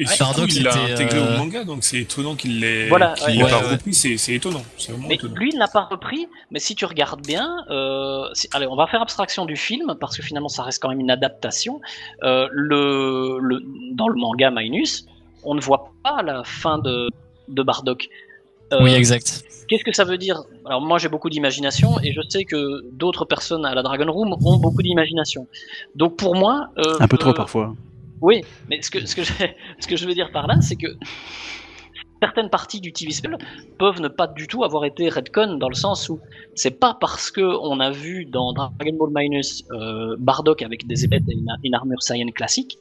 Et 0.02 0.08
Ouais. 0.08 0.16
surtout, 0.16 0.46
il 0.48 0.64
l'a 0.64 0.74
intégré 0.74 1.20
euh, 1.20 1.36
au 1.36 1.38
manga, 1.38 1.66
donc 1.66 1.84
c'est 1.84 1.98
étonnant 2.00 2.34
qu'il 2.36 2.62
l'ait 2.62 2.88
Voilà, 2.88 3.16
ouais. 3.28 3.34
l'ait 3.34 3.44
pas 3.44 3.58
repris. 3.60 3.94
C'est 3.94 4.34
étonnant. 4.34 4.64
Mais 5.08 5.16
étonnant. 5.16 5.36
lui, 5.36 5.50
il 5.54 5.60
n'a 5.60 5.68
pas 5.68 5.82
repris. 5.92 6.26
Mais 6.52 6.60
si 6.60 6.74
tu 6.74 6.86
regardes 6.86 7.22
bien, 7.26 7.50
euh, 7.70 8.24
si- 8.34 8.48
allez, 8.54 8.66
on 8.66 8.76
va 8.78 8.88
faire 8.88 9.02
abstraction 9.02 9.46
du 9.46 9.58
film 9.58 9.94
parce 10.00 10.16
que 10.16 10.24
finalement, 10.24 10.48
ça 10.48 10.64
reste 10.64 10.82
quand 10.82 10.88
même 10.90 11.02
une 11.02 11.12
adaptation. 11.12 11.82
Euh, 12.24 12.48
le, 12.52 13.40
le, 13.42 13.62
dans 13.94 14.08
le 14.08 14.16
manga 14.16 14.50
Minus, 14.52 15.06
on 15.44 15.54
ne 15.54 15.60
voit 15.62 15.92
pas 16.02 16.22
la 16.24 16.44
fin 16.46 16.78
de, 16.80 17.10
de 17.50 17.62
Bardock. 17.62 18.08
Euh, 18.72 18.84
Oui, 18.84 18.94
exact. 18.94 19.44
Qu'est-ce 19.68 19.84
que 19.84 19.92
ça 19.94 20.04
veut 20.06 20.18
dire? 20.18 20.44
Alors 20.66 20.82
moi 20.82 20.98
j'ai 20.98 21.10
beaucoup 21.10 21.30
d'imagination 21.30 22.00
et 22.02 22.12
je 22.14 22.22
sais 22.30 22.44
que 22.46 22.84
d'autres 22.94 23.26
personnes 23.26 23.66
à 23.66 23.76
la 23.76 23.84
Dragon 23.84 24.12
Room 24.12 24.36
ont 24.46 24.58
beaucoup 24.58 24.82
d'imagination. 24.82 25.48
Donc 25.96 26.16
pour 26.18 26.36
moi, 26.36 26.70
euh, 26.80 26.96
Un 27.00 27.08
peu 27.08 27.18
trop 27.18 27.30
euh, 27.32 27.34
parfois. 27.34 27.76
Oui, 28.22 28.44
mais 28.70 28.82
ce 28.82 28.92
que, 28.92 29.06
ce, 29.06 29.16
que 29.16 29.24
je, 29.24 29.34
ce 29.80 29.88
que 29.88 29.96
je 29.96 30.06
veux 30.08 30.14
dire 30.14 30.32
par 30.32 30.48
là, 30.48 30.60
c'est 30.62 30.76
que 30.76 30.88
certaines 32.22 32.50
parties 32.50 32.82
du 32.82 32.92
TV 32.92 33.12
spell 33.12 33.38
peuvent 33.78 34.02
ne 34.02 34.10
pas 34.10 34.28
du 34.28 34.48
tout 34.48 34.64
avoir 34.64 34.86
été 34.86 35.10
redcon 35.10 35.58
dans 35.58 35.70
le 35.70 35.76
sens 35.76 36.10
où 36.10 36.20
c'est 36.54 36.80
pas 36.80 36.98
parce 37.00 37.32
que 37.32 37.42
on 37.42 37.80
a 37.80 37.92
vu 37.92 38.26
dans 38.26 38.52
Dragon 38.54 38.98
Ball 38.98 39.12
Minus 39.14 39.64
euh, 39.72 40.16
Bardock 40.20 40.62
avec 40.62 40.86
des 40.86 41.06
épaulettes 41.06 41.30
et 41.30 41.38
une, 41.64 41.74
armure 41.74 42.02
Saiyan 42.02 42.30
classique 42.32 42.78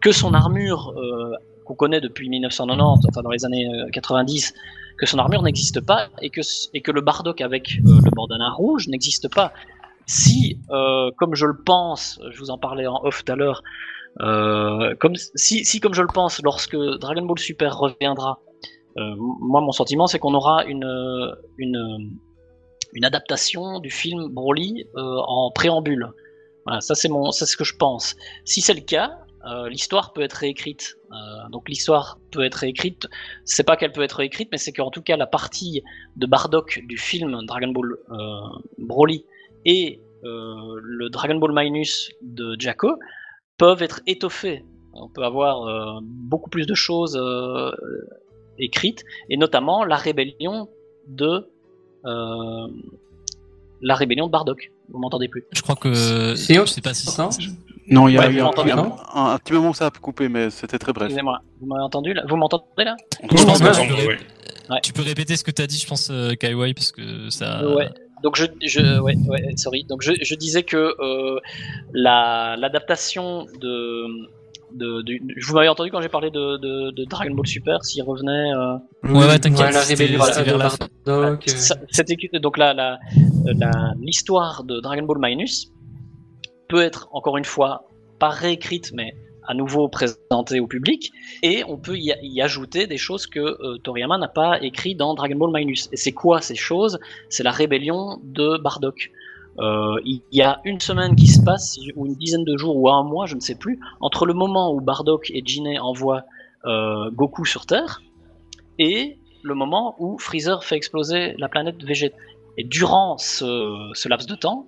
que 0.00 0.12
son 0.12 0.34
armure 0.34 0.94
euh, 0.96 1.32
qu'on 1.66 1.74
connaît 1.74 2.00
depuis 2.00 2.28
1990, 2.28 3.06
enfin 3.08 3.22
dans 3.22 3.30
les 3.30 3.44
années 3.44 3.68
euh, 3.68 3.90
90, 3.92 4.54
que 4.96 5.06
son 5.06 5.18
armure 5.18 5.42
n'existe 5.42 5.80
pas 5.80 6.08
et 6.22 6.30
que, 6.30 6.40
et 6.72 6.80
que 6.80 6.90
le 6.90 7.02
Bardock 7.02 7.40
avec 7.40 7.78
euh, 7.84 8.00
le 8.02 8.10
bandana 8.10 8.50
rouge 8.50 8.88
n'existe 8.88 9.32
pas. 9.34 9.52
Si, 10.06 10.60
euh, 10.70 11.10
comme 11.18 11.34
je 11.34 11.46
le 11.46 11.56
pense, 11.64 12.20
je 12.30 12.38
vous 12.38 12.50
en 12.50 12.58
parlais 12.58 12.86
en 12.86 13.00
off 13.02 13.24
tout 13.24 13.32
à 13.32 13.36
l'heure, 13.36 13.62
euh, 14.20 14.94
comme 14.96 15.14
si, 15.14 15.80
comme 15.80 15.94
je 15.94 16.02
le 16.02 16.08
pense, 16.08 16.42
lorsque 16.42 16.76
Dragon 16.76 17.22
Ball 17.22 17.38
Super 17.38 17.76
reviendra, 17.76 18.40
euh, 18.96 19.14
moi 19.18 19.60
mon 19.60 19.72
sentiment 19.72 20.06
c'est 20.06 20.18
qu'on 20.18 20.34
aura 20.34 20.64
une, 20.64 21.36
une 21.58 22.10
une 22.94 23.04
adaptation 23.04 23.78
du 23.78 23.90
film 23.90 24.28
Broly 24.28 24.86
euh, 24.96 25.18
en 25.26 25.50
préambule. 25.50 26.08
Voilà, 26.64 26.80
ça 26.80 26.94
c'est 26.94 27.08
mon, 27.08 27.30
c'est 27.30 27.46
ce 27.46 27.56
que 27.56 27.64
je 27.64 27.76
pense. 27.76 28.16
Si 28.44 28.60
c'est 28.60 28.74
le 28.74 28.80
cas, 28.80 29.18
euh, 29.46 29.68
l'histoire 29.68 30.12
peut 30.12 30.22
être 30.22 30.32
réécrite. 30.32 30.96
Euh, 31.12 31.48
donc 31.50 31.68
l'histoire 31.68 32.18
peut 32.32 32.44
être 32.44 32.56
réécrite. 32.56 33.06
C'est 33.44 33.64
pas 33.64 33.76
qu'elle 33.76 33.92
peut 33.92 34.02
être 34.02 34.16
réécrite, 34.16 34.48
mais 34.50 34.58
c'est 34.58 34.72
qu'en 34.72 34.90
tout 34.90 35.02
cas 35.02 35.16
la 35.16 35.26
partie 35.26 35.82
de 36.16 36.26
Bardock 36.26 36.80
du 36.86 36.96
film 36.96 37.44
Dragon 37.46 37.68
Ball 37.68 37.96
euh, 38.10 38.16
Broly 38.78 39.24
et 39.64 40.00
euh, 40.24 40.80
le 40.82 41.08
Dragon 41.10 41.36
Ball 41.36 41.52
Minus 41.52 42.10
de 42.22 42.56
Jaco 42.58 42.98
peuvent 43.58 43.82
être 43.82 44.00
étoffés. 44.06 44.64
On 44.92 45.08
peut 45.08 45.22
avoir 45.24 45.66
euh, 45.66 46.00
beaucoup 46.02 46.48
plus 46.50 46.66
de 46.66 46.74
choses 46.74 47.16
euh, 47.20 47.70
écrites, 48.58 49.04
et 49.28 49.36
notamment 49.36 49.84
la 49.84 49.96
rébellion 49.96 50.68
de 51.08 51.48
euh, 52.06 52.66
la 53.82 53.94
rébellion 53.94 54.26
de 54.26 54.32
Bardock. 54.32 54.72
Vous 54.88 54.98
m'entendez 54.98 55.28
plus? 55.28 55.44
Je 55.52 55.60
crois 55.62 55.74
que. 55.76 56.34
C'est 56.36 56.54
Je 56.54 56.64
sais 56.66 56.80
pas 56.80 56.94
si. 56.94 57.06
Non 57.20 57.28
Non, 57.88 58.08
il 58.08 58.14
y 58.14 58.18
a, 58.18 58.22
Ouais, 58.22 58.30
il 58.30 58.36
y 58.36 58.40
a 58.40 58.42
vous 58.42 58.46
un, 58.48 58.50
m'entendez, 58.50 58.70
un- 58.72 58.76
non 58.76 58.96
un- 59.14 59.32
un 59.34 59.38
petit 59.38 59.52
moment 59.52 59.72
ça 59.72 59.86
a 59.86 59.90
coupé, 59.90 60.28
mais 60.28 60.50
c'était 60.50 60.78
très 60.78 60.92
bref. 60.92 61.06
Excusez-moi, 61.06 61.40
vous 61.60 61.66
m'avez 61.66 61.82
entendu 61.82 62.14
là? 62.14 62.24
Vous 62.28 62.36
m'entendez 62.36 62.84
là? 62.84 62.96
Je 63.22 63.26
pense 63.44 63.60
que 63.60 63.82
tu 63.82 63.88
peux, 63.88 64.08
ouais. 64.08 64.18
Ouais. 64.70 64.80
tu 64.82 64.92
peux 64.92 65.02
répéter 65.02 65.36
ce 65.36 65.44
que 65.44 65.50
t'as 65.52 65.66
dit, 65.68 65.78
je 65.78 65.86
pense, 65.86 66.08
euh, 66.10 66.34
Kaiwai, 66.34 66.74
parce 66.74 66.90
que 66.90 67.28
ça. 67.30 67.68
Ouais. 67.68 67.88
Donc 68.22 68.36
je, 68.36 68.46
je 68.64 68.98
ouais, 69.00 69.14
ouais, 69.28 69.56
sorry. 69.56 69.84
Donc 69.84 70.02
je, 70.02 70.12
je 70.20 70.34
disais 70.34 70.62
que 70.62 70.94
euh, 71.00 71.38
la 71.92 72.56
l'adaptation 72.58 73.46
de 73.60 74.06
de, 74.72 75.00
de- 75.02 75.20
vous 75.46 75.54
m'avez 75.54 75.68
entendu 75.68 75.90
quand 75.90 76.00
j'ai 76.02 76.08
parlé 76.08 76.30
de, 76.30 76.56
de, 76.58 76.90
de 76.90 77.04
Dragon 77.04 77.34
Ball 77.34 77.46
Super, 77.46 77.84
s'il 77.84 78.02
revenait. 78.02 78.52
euh, 78.52 78.74
Ouais, 79.04 79.26
ouais, 79.28 79.38
t'inquiète, 79.38 79.66
c'était- 79.84 80.06
la 81.06 81.28
euh, 81.28 81.36
équipe- 81.36 82.36
donc 82.36 82.58
la 82.58 82.74
la- 82.74 82.98
la- 83.44 83.92
l'histoire 84.00 84.64
de 84.64 84.80
Dragon 84.80 85.04
Ball 85.04 85.18
Minus 85.20 85.70
peut 86.68 86.82
être 86.82 87.08
encore 87.12 87.36
une 87.36 87.44
fois 87.44 87.84
pas 88.18 88.28
réécrite 88.30 88.90
mais 88.94 89.14
à 89.46 89.54
nouveau 89.54 89.88
présentée 89.88 90.60
au 90.60 90.66
public 90.66 91.12
et 91.42 91.64
on 91.68 91.76
peut 91.76 91.96
y, 91.96 92.14
y 92.22 92.42
ajouter 92.42 92.86
des 92.86 92.96
choses 92.96 93.26
que 93.26 93.40
euh, 93.40 93.78
Toriyama 93.78 94.18
n'a 94.18 94.28
pas 94.28 94.62
écrit 94.62 94.94
dans 94.94 95.14
Dragon 95.14 95.36
Ball 95.36 95.50
Minus. 95.52 95.88
Et 95.92 95.96
c'est 95.96 96.12
quoi 96.12 96.40
ces 96.40 96.54
choses? 96.54 96.98
C'est 97.28 97.42
la 97.42 97.50
rébellion 97.50 98.18
de 98.22 98.58
Bardock. 98.58 99.10
Euh, 99.58 99.98
il 100.04 100.22
y 100.32 100.42
a 100.42 100.60
une 100.64 100.80
semaine 100.80 101.16
qui 101.16 101.28
se 101.28 101.42
passe, 101.42 101.78
ou 101.94 102.06
une 102.06 102.14
dizaine 102.14 102.44
de 102.44 102.56
jours, 102.56 102.76
ou 102.76 102.90
un 102.90 103.02
mois, 103.02 103.26
je 103.26 103.34
ne 103.34 103.40
sais 103.40 103.54
plus, 103.54 103.80
entre 104.00 104.26
le 104.26 104.34
moment 104.34 104.72
où 104.72 104.80
Bardock 104.80 105.30
et 105.30 105.42
Jinet 105.44 105.78
envoient 105.78 106.24
euh, 106.66 107.10
Goku 107.10 107.44
sur 107.44 107.64
Terre 107.64 108.02
et 108.78 109.18
le 109.42 109.54
moment 109.54 109.94
où 109.98 110.18
Freezer 110.18 110.62
fait 110.64 110.76
exploser 110.76 111.34
la 111.38 111.48
planète 111.48 111.82
Vegeta. 111.82 112.16
Et 112.58 112.64
durant 112.64 113.16
ce, 113.18 113.90
ce 113.94 114.08
laps 114.08 114.26
de 114.26 114.34
temps, 114.34 114.66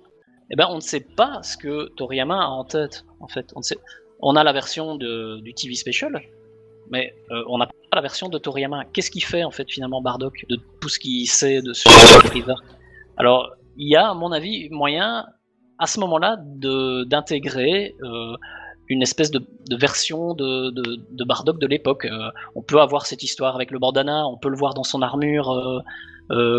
eh 0.51 0.55
ben, 0.55 0.67
on 0.69 0.75
ne 0.75 0.81
sait 0.81 1.01
pas 1.01 1.43
ce 1.43 1.57
que 1.57 1.89
Toriyama 1.95 2.43
a 2.43 2.47
en 2.47 2.63
tête, 2.63 3.05
en 3.19 3.27
fait. 3.27 3.51
On, 3.55 3.61
sait... 3.61 3.77
on 4.19 4.35
a 4.35 4.43
la 4.43 4.53
version 4.53 4.95
du 4.95 5.53
TV 5.53 5.75
Special, 5.75 6.21
mais 6.89 7.13
euh, 7.31 7.43
on 7.47 7.57
n'a 7.57 7.67
pas 7.67 7.73
la 7.95 8.01
version 8.01 8.29
de 8.29 8.37
Toriyama. 8.37 8.85
Qu'est-ce 8.93 9.11
qu'il 9.11 9.23
fait, 9.23 9.43
en 9.43 9.51
fait, 9.51 9.69
finalement, 9.69 10.01
Bardock, 10.01 10.45
de 10.49 10.57
tout 10.81 10.89
ce 10.89 10.99
qu'il 10.99 11.27
sait 11.27 11.61
de 11.61 11.73
sur 11.73 11.91
Freezer 11.91 12.61
Alors, 13.17 13.51
il 13.77 13.89
y 13.89 13.95
a, 13.95 14.09
à 14.09 14.13
mon 14.13 14.31
avis, 14.31 14.69
moyen, 14.69 15.25
à 15.77 15.87
ce 15.87 15.99
moment-là, 16.01 16.37
d'intégrer 16.39 17.95
euh, 18.03 18.35
une 18.87 19.01
espèce 19.01 19.31
de, 19.31 19.41
version 19.71 20.33
de, 20.33 20.71
de, 20.71 20.99
de 21.11 21.23
Bardock 21.23 21.59
de 21.59 21.67
l'époque. 21.67 22.05
Euh, 22.05 22.29
on 22.55 22.61
peut 22.61 22.81
avoir 22.81 23.05
cette 23.05 23.23
histoire 23.23 23.55
avec 23.55 23.71
le 23.71 23.79
bandana, 23.79 24.27
on 24.27 24.37
peut 24.37 24.49
le 24.49 24.57
voir 24.57 24.73
dans 24.73 24.83
son 24.83 25.01
armure 25.01 25.83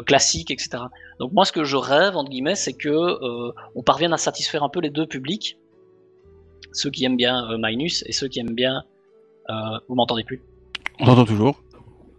classique, 0.04 0.50
etc. 0.50 0.82
Donc 1.20 1.32
moi, 1.32 1.44
ce 1.44 1.52
que 1.52 1.62
je 1.62 1.76
rêve, 1.76 2.16
entre 2.16 2.28
guillemets, 2.28 2.56
c'est 2.56 2.72
que 2.72 3.52
on 3.76 3.82
parvienne 3.84 4.12
à 4.12 4.16
satisfaire 4.16 4.64
un 4.64 4.68
peu 4.68 4.80
les 4.80 4.90
deux 4.90 5.06
publics, 5.06 5.58
ceux 6.72 6.90
qui 6.90 7.04
aiment 7.04 7.16
bien 7.16 7.50
euh, 7.50 7.56
Minus 7.58 8.04
et 8.06 8.12
ceux 8.12 8.28
qui 8.28 8.40
aiment 8.40 8.54
bien. 8.54 8.82
Euh, 9.48 9.52
vous 9.88 9.94
m'entendez 9.94 10.24
plus 10.24 10.40
On 11.00 11.06
t'entend 11.06 11.24
toujours. 11.24 11.62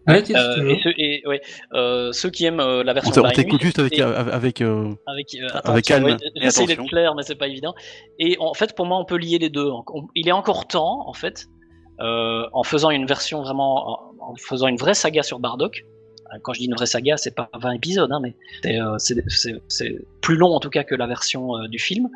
Ouais, 0.08 0.24
Euh, 0.36 0.56
toujours. 0.56 0.72
et, 0.72 0.80
ceux, 0.84 0.94
et 0.98 1.24
ouais, 1.28 1.42
euh, 1.74 2.12
ceux 2.12 2.30
qui 2.32 2.46
aiment 2.46 2.60
euh, 2.60 2.84
la 2.84 2.92
On 2.92 2.96
version 2.96 3.24
on 3.24 3.30
t'écoute 3.30 3.62
juste 3.62 3.78
avec, 3.78 3.98
et- 4.00 4.02
avec 4.02 4.62
euh, 4.62 4.90
avec, 5.06 5.36
euh, 5.36 5.48
Avec 5.64 5.86
calme 5.86 6.06
ouais, 6.06 6.18
J'essaie 6.36 6.66
d'être 6.66 6.86
clair, 6.88 7.14
mais 7.16 7.22
c'est 7.24 7.36
pas 7.36 7.48
évident. 7.48 7.76
Et 8.18 8.36
en 8.40 8.54
fait, 8.56 8.76
pour 8.76 8.88
moi, 8.88 8.98
on 8.98 9.06
peut 9.06 9.18
lier 9.18 9.38
les 9.38 9.50
deux. 9.50 9.70
On- 9.70 10.08
il 10.16 10.28
est 10.28 10.32
encore 10.34 10.68
temps, 10.68 11.08
en 11.08 11.14
fait, 11.14 11.46
euh, 12.02 12.46
en 12.52 12.64
faisant 12.64 12.90
une 12.90 13.06
version 13.06 13.42
vraiment, 13.44 13.92
en, 14.20 14.32
en 14.32 14.36
faisant 14.36 14.68
une 14.68 14.78
vraie 14.78 14.96
saga 14.96 15.22
sur 15.22 15.40
Bardock. 15.40 15.86
Quand 16.44 16.54
je 16.54 16.60
dis 16.62 16.66
une 16.66 16.74
vraie 16.76 16.86
saga, 16.88 17.18
c'est 17.18 17.36
pas 17.36 17.50
20 17.54 17.74
épisodes, 17.74 18.10
hein, 18.12 18.22
mais 18.24 18.36
c'est, 18.98 19.20
euh, 19.20 20.00
plus 20.22 20.36
long 20.38 20.50
en 20.56 20.60
tout 20.62 20.70
cas 20.72 20.84
que 20.84 20.96
la 20.96 21.06
version 21.06 21.58
euh, 21.58 21.68
du 21.68 21.78
film. 21.78 22.10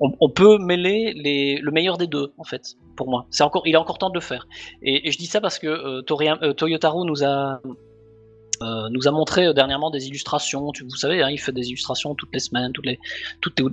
On, 0.00 0.30
peut 0.30 0.56
mêler 0.58 1.12
le 1.14 1.70
meilleur 1.70 1.98
des 1.98 2.06
deux, 2.06 2.32
en 2.38 2.44
fait, 2.44 2.76
pour 2.96 3.08
moi. 3.08 3.26
C'est 3.30 3.42
encore, 3.42 3.66
il 3.66 3.74
est 3.74 3.78
encore 3.78 3.98
temps 3.98 4.08
de 4.08 4.14
le 4.14 4.20
faire. 4.20 4.48
Et, 4.82 5.10
je 5.10 5.18
dis 5.18 5.26
ça 5.26 5.40
parce 5.40 5.58
que 5.58 5.66
euh, 5.66 6.02
euh, 6.10 7.04
nous 7.04 7.24
a 7.24 7.60
euh, 8.62 8.90
nous 8.90 9.08
a 9.08 9.10
montré 9.10 9.46
euh, 9.46 9.52
dernièrement 9.54 9.90
des 9.90 10.06
illustrations. 10.08 10.70
Tu, 10.72 10.84
vous 10.84 10.96
savez, 10.96 11.22
hein, 11.22 11.30
il 11.30 11.38
fait 11.38 11.52
des 11.52 11.68
illustrations 11.68 12.14
toutes 12.14 12.32
les 12.34 12.40
semaines, 12.40 12.72
toutes 12.72 12.84
les, 12.84 12.98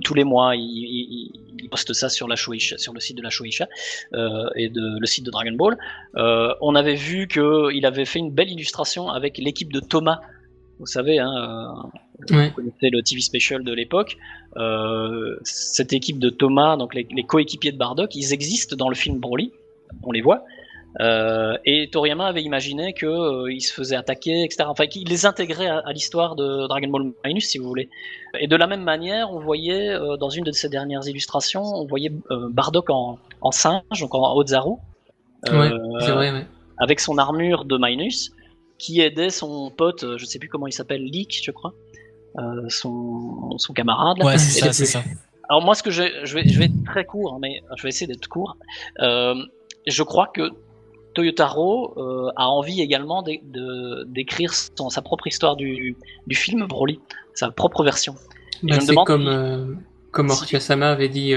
tous 0.02 0.14
les 0.14 0.24
mois. 0.24 0.54
Il, 0.56 1.68
poste 1.70 1.92
ça 1.92 2.08
sur 2.08 2.26
la 2.28 2.36
Shueisha, 2.36 2.78
sur 2.78 2.94
le 2.94 3.00
site 3.00 3.18
de 3.18 3.22
la 3.22 3.28
Shueisha 3.28 3.66
et 4.56 4.70
de, 4.70 4.98
le 4.98 5.06
site 5.06 5.26
de 5.26 5.30
Dragon 5.30 5.52
Ball. 5.52 5.76
On 6.14 6.74
avait 6.74 6.94
vu 6.94 7.28
que 7.28 7.70
il 7.74 7.84
avait 7.84 8.06
fait 8.06 8.18
une 8.18 8.30
belle 8.30 8.50
illustration 8.50 9.10
avec 9.10 9.36
l'équipe 9.36 9.70
de 9.70 9.80
Thomas. 9.80 10.20
Vous 10.78 10.86
savez, 10.86 11.18
hein, 11.18 11.30
euh, 11.36 12.36
Ouais. 12.36 12.48
vous 12.48 12.54
connaissez 12.54 12.90
le 12.90 13.00
TV 13.02 13.20
special 13.20 13.62
de 13.62 13.72
l'époque. 13.72 14.16
Euh, 14.56 15.36
cette 15.44 15.92
équipe 15.92 16.18
de 16.18 16.30
Thomas, 16.30 16.76
donc 16.76 16.94
les, 16.94 17.06
les 17.14 17.22
coéquipiers 17.22 17.70
de 17.72 17.78
Bardock, 17.78 18.14
ils 18.16 18.32
existent 18.32 18.74
dans 18.76 18.88
le 18.88 18.94
film 18.96 19.18
Broly. 19.18 19.52
On 20.02 20.10
les 20.12 20.20
voit. 20.20 20.44
Euh, 21.00 21.56
et 21.64 21.90
Toriyama 21.90 22.26
avait 22.26 22.42
imaginé 22.42 22.92
euh, 23.02 23.52
il 23.52 23.60
se 23.60 23.72
faisait 23.72 23.94
attaquer, 23.94 24.42
etc. 24.42 24.64
Enfin, 24.66 24.86
qu'il 24.86 25.06
les 25.08 25.26
intégrait 25.26 25.68
à, 25.68 25.78
à 25.86 25.92
l'histoire 25.92 26.34
de 26.34 26.66
Dragon 26.66 26.88
Ball 26.88 27.12
Minus, 27.24 27.48
si 27.50 27.58
vous 27.58 27.68
voulez. 27.68 27.88
Et 28.40 28.48
de 28.48 28.56
la 28.56 28.66
même 28.66 28.82
manière, 28.82 29.30
on 29.32 29.38
voyait 29.38 29.90
euh, 29.90 30.16
dans 30.16 30.30
une 30.30 30.44
de 30.44 30.50
ses 30.52 30.68
dernières 30.68 31.06
illustrations, 31.06 31.62
on 31.62 31.86
voyait 31.86 32.10
Bardock 32.50 32.90
en, 32.90 33.18
en 33.42 33.50
singe, 33.52 33.82
donc 34.00 34.14
en 34.14 34.34
Ozaru, 34.34 34.72
Ouais, 35.52 35.70
c'est 36.00 36.10
vrai, 36.10 36.32
ouais. 36.32 36.46
avec 36.78 36.98
son 36.98 37.16
armure 37.16 37.64
de 37.64 37.78
Minus, 37.80 38.32
qui 38.78 39.00
aidait 39.00 39.30
son 39.30 39.70
pote, 39.70 40.04
euh, 40.04 40.18
je 40.18 40.24
sais 40.24 40.38
plus 40.38 40.48
comment 40.48 40.66
il 40.66 40.72
s'appelle, 40.72 41.02
Leak, 41.04 41.40
je 41.44 41.50
crois, 41.50 41.74
euh, 42.38 42.68
son, 42.68 43.58
son 43.58 43.72
camarade. 43.72 44.18
là. 44.18 44.24
Ouais, 44.26 44.38
c'est 44.38 44.60
ça, 44.60 44.72
c'est 44.72 44.86
ça. 44.86 45.02
alors 45.48 45.62
moi, 45.62 45.74
ce 45.74 45.82
que 45.82 45.90
je, 45.90 46.02
je 46.24 46.34
vais, 46.34 46.48
je 46.48 46.58
vais 46.58 46.66
être 46.66 46.84
très 46.84 47.04
court, 47.04 47.34
hein, 47.34 47.38
mais 47.40 47.60
je 47.76 47.82
vais 47.82 47.88
essayer 47.88 48.06
d'être 48.06 48.28
court. 48.28 48.56
Euh, 49.00 49.34
je 49.86 50.02
crois 50.02 50.28
que 50.28 50.50
Toyotaro 51.14 51.94
euh, 51.96 52.30
a 52.36 52.46
envie 52.48 52.80
également 52.80 53.22
d'écrire 53.22 54.52
sa 54.54 55.02
propre 55.02 55.26
histoire 55.26 55.56
du, 55.56 55.96
du 56.26 56.36
film 56.36 56.66
Broly, 56.66 57.00
sa 57.34 57.50
propre 57.50 57.82
vertion. 57.82 58.14
Et 58.62 58.66
Bah, 58.68 58.74
je 58.74 58.74
me 58.76 58.80
c'est 58.80 58.86
demande 58.92 59.06
comme, 59.06 59.76
si- 59.78 60.10
comme 60.12 60.30
Ortiasama 60.30 60.90
avait 60.90 61.08
dit 61.08 61.34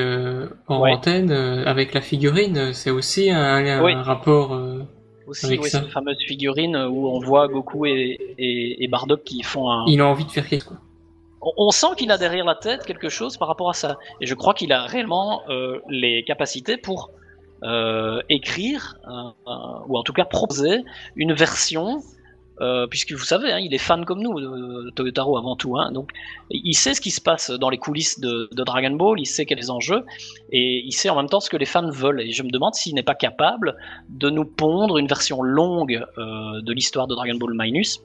en 0.67 0.81
Ouais. 0.81 0.91
antenne, 0.93 1.31
avec 1.31 1.93
la 1.95 2.01
figurine, 2.01 2.73
c'est 2.73 2.91
aussi 2.91 3.31
un, 3.31 3.41
un 3.65 3.83
Oui. 3.83 3.93
rapport. 3.95 4.55
Euh, 5.31 5.47
Aussi, 5.47 5.57
oui, 5.57 5.69
cette 5.69 5.87
fameuse 5.87 6.17
figurine 6.27 6.75
où 6.75 7.07
on 7.07 7.19
voit 7.19 7.47
Goku 7.47 7.85
et, 7.85 8.17
et, 8.37 8.83
et 8.83 8.87
Bardock 8.87 9.23
qui 9.23 9.41
font 9.43 9.71
un. 9.71 9.85
il 9.87 10.01
a 10.01 10.07
envie 10.07 10.25
de 10.25 10.31
faire 10.31 10.47
quelque 10.47 10.65
chose. 10.65 10.77
On, 11.41 11.51
on 11.57 11.71
sent 11.71 11.87
qu'il 11.97 12.11
a 12.11 12.17
derrière 12.17 12.45
la 12.45 12.55
tête 12.55 12.85
quelque 12.85 13.09
chose 13.09 13.37
par 13.37 13.47
rapport 13.47 13.69
à 13.69 13.73
ça. 13.73 13.97
Et 14.19 14.25
je 14.25 14.35
crois 14.35 14.53
qu'il 14.53 14.71
a 14.73 14.83
réellement 14.83 15.41
euh, 15.49 15.79
les 15.89 16.23
capacités 16.23 16.77
pour 16.77 17.11
euh, 17.63 18.21
écrire, 18.29 18.97
ou 19.87 19.97
en 19.97 20.03
tout 20.03 20.13
cas 20.13 20.25
proposer, 20.25 20.83
une 21.15 21.33
version, 21.33 22.01
euh, 22.61 22.85
puisque 22.87 23.11
vous 23.13 23.25
savez, 23.25 23.51
hein, 23.51 23.59
il 23.59 23.73
est 23.73 23.79
fan 23.79 24.05
comme 24.05 24.21
nous, 24.21 24.39
de 24.39 24.91
Toyotaro 24.91 25.37
avant 25.37 25.55
tout. 25.55 25.77
Hein, 25.77 25.91
donc 25.91 26.11
il 26.51 26.75
sait 26.75 26.93
ce 26.93 27.01
qui 27.01 27.11
se 27.11 27.21
passe 27.21 27.49
dans 27.49 27.69
les 27.69 27.77
coulisses 27.77 28.19
de, 28.19 28.49
Dragon 28.51 28.91
Ball, 28.91 29.19
il 29.19 29.25
sait 29.25 29.45
quels 29.45 29.71
enjeux, 29.71 30.05
et 30.51 30.83
il 30.85 30.91
sait 30.91 31.09
en 31.09 31.15
même 31.15 31.27
temps 31.27 31.39
ce 31.39 31.49
que 31.49 31.57
les 31.57 31.65
fans 31.65 31.89
veulent. 31.89 32.21
Et 32.21 32.31
je 32.31 32.43
me 32.43 32.49
demande 32.49 32.75
s'il 32.75 32.93
n'est 32.93 33.03
pas 33.03 33.15
capable 33.15 33.75
de 34.09 34.29
nous 34.29 34.45
pondre 34.45 34.97
une 34.97 35.07
version 35.07 35.41
longue 35.41 36.05
euh, 36.17 36.61
de 36.61 36.73
l'histoire 36.73 37.07
de 37.07 37.15
Dragon 37.15 37.35
Ball 37.35 37.53
Minus 37.55 38.01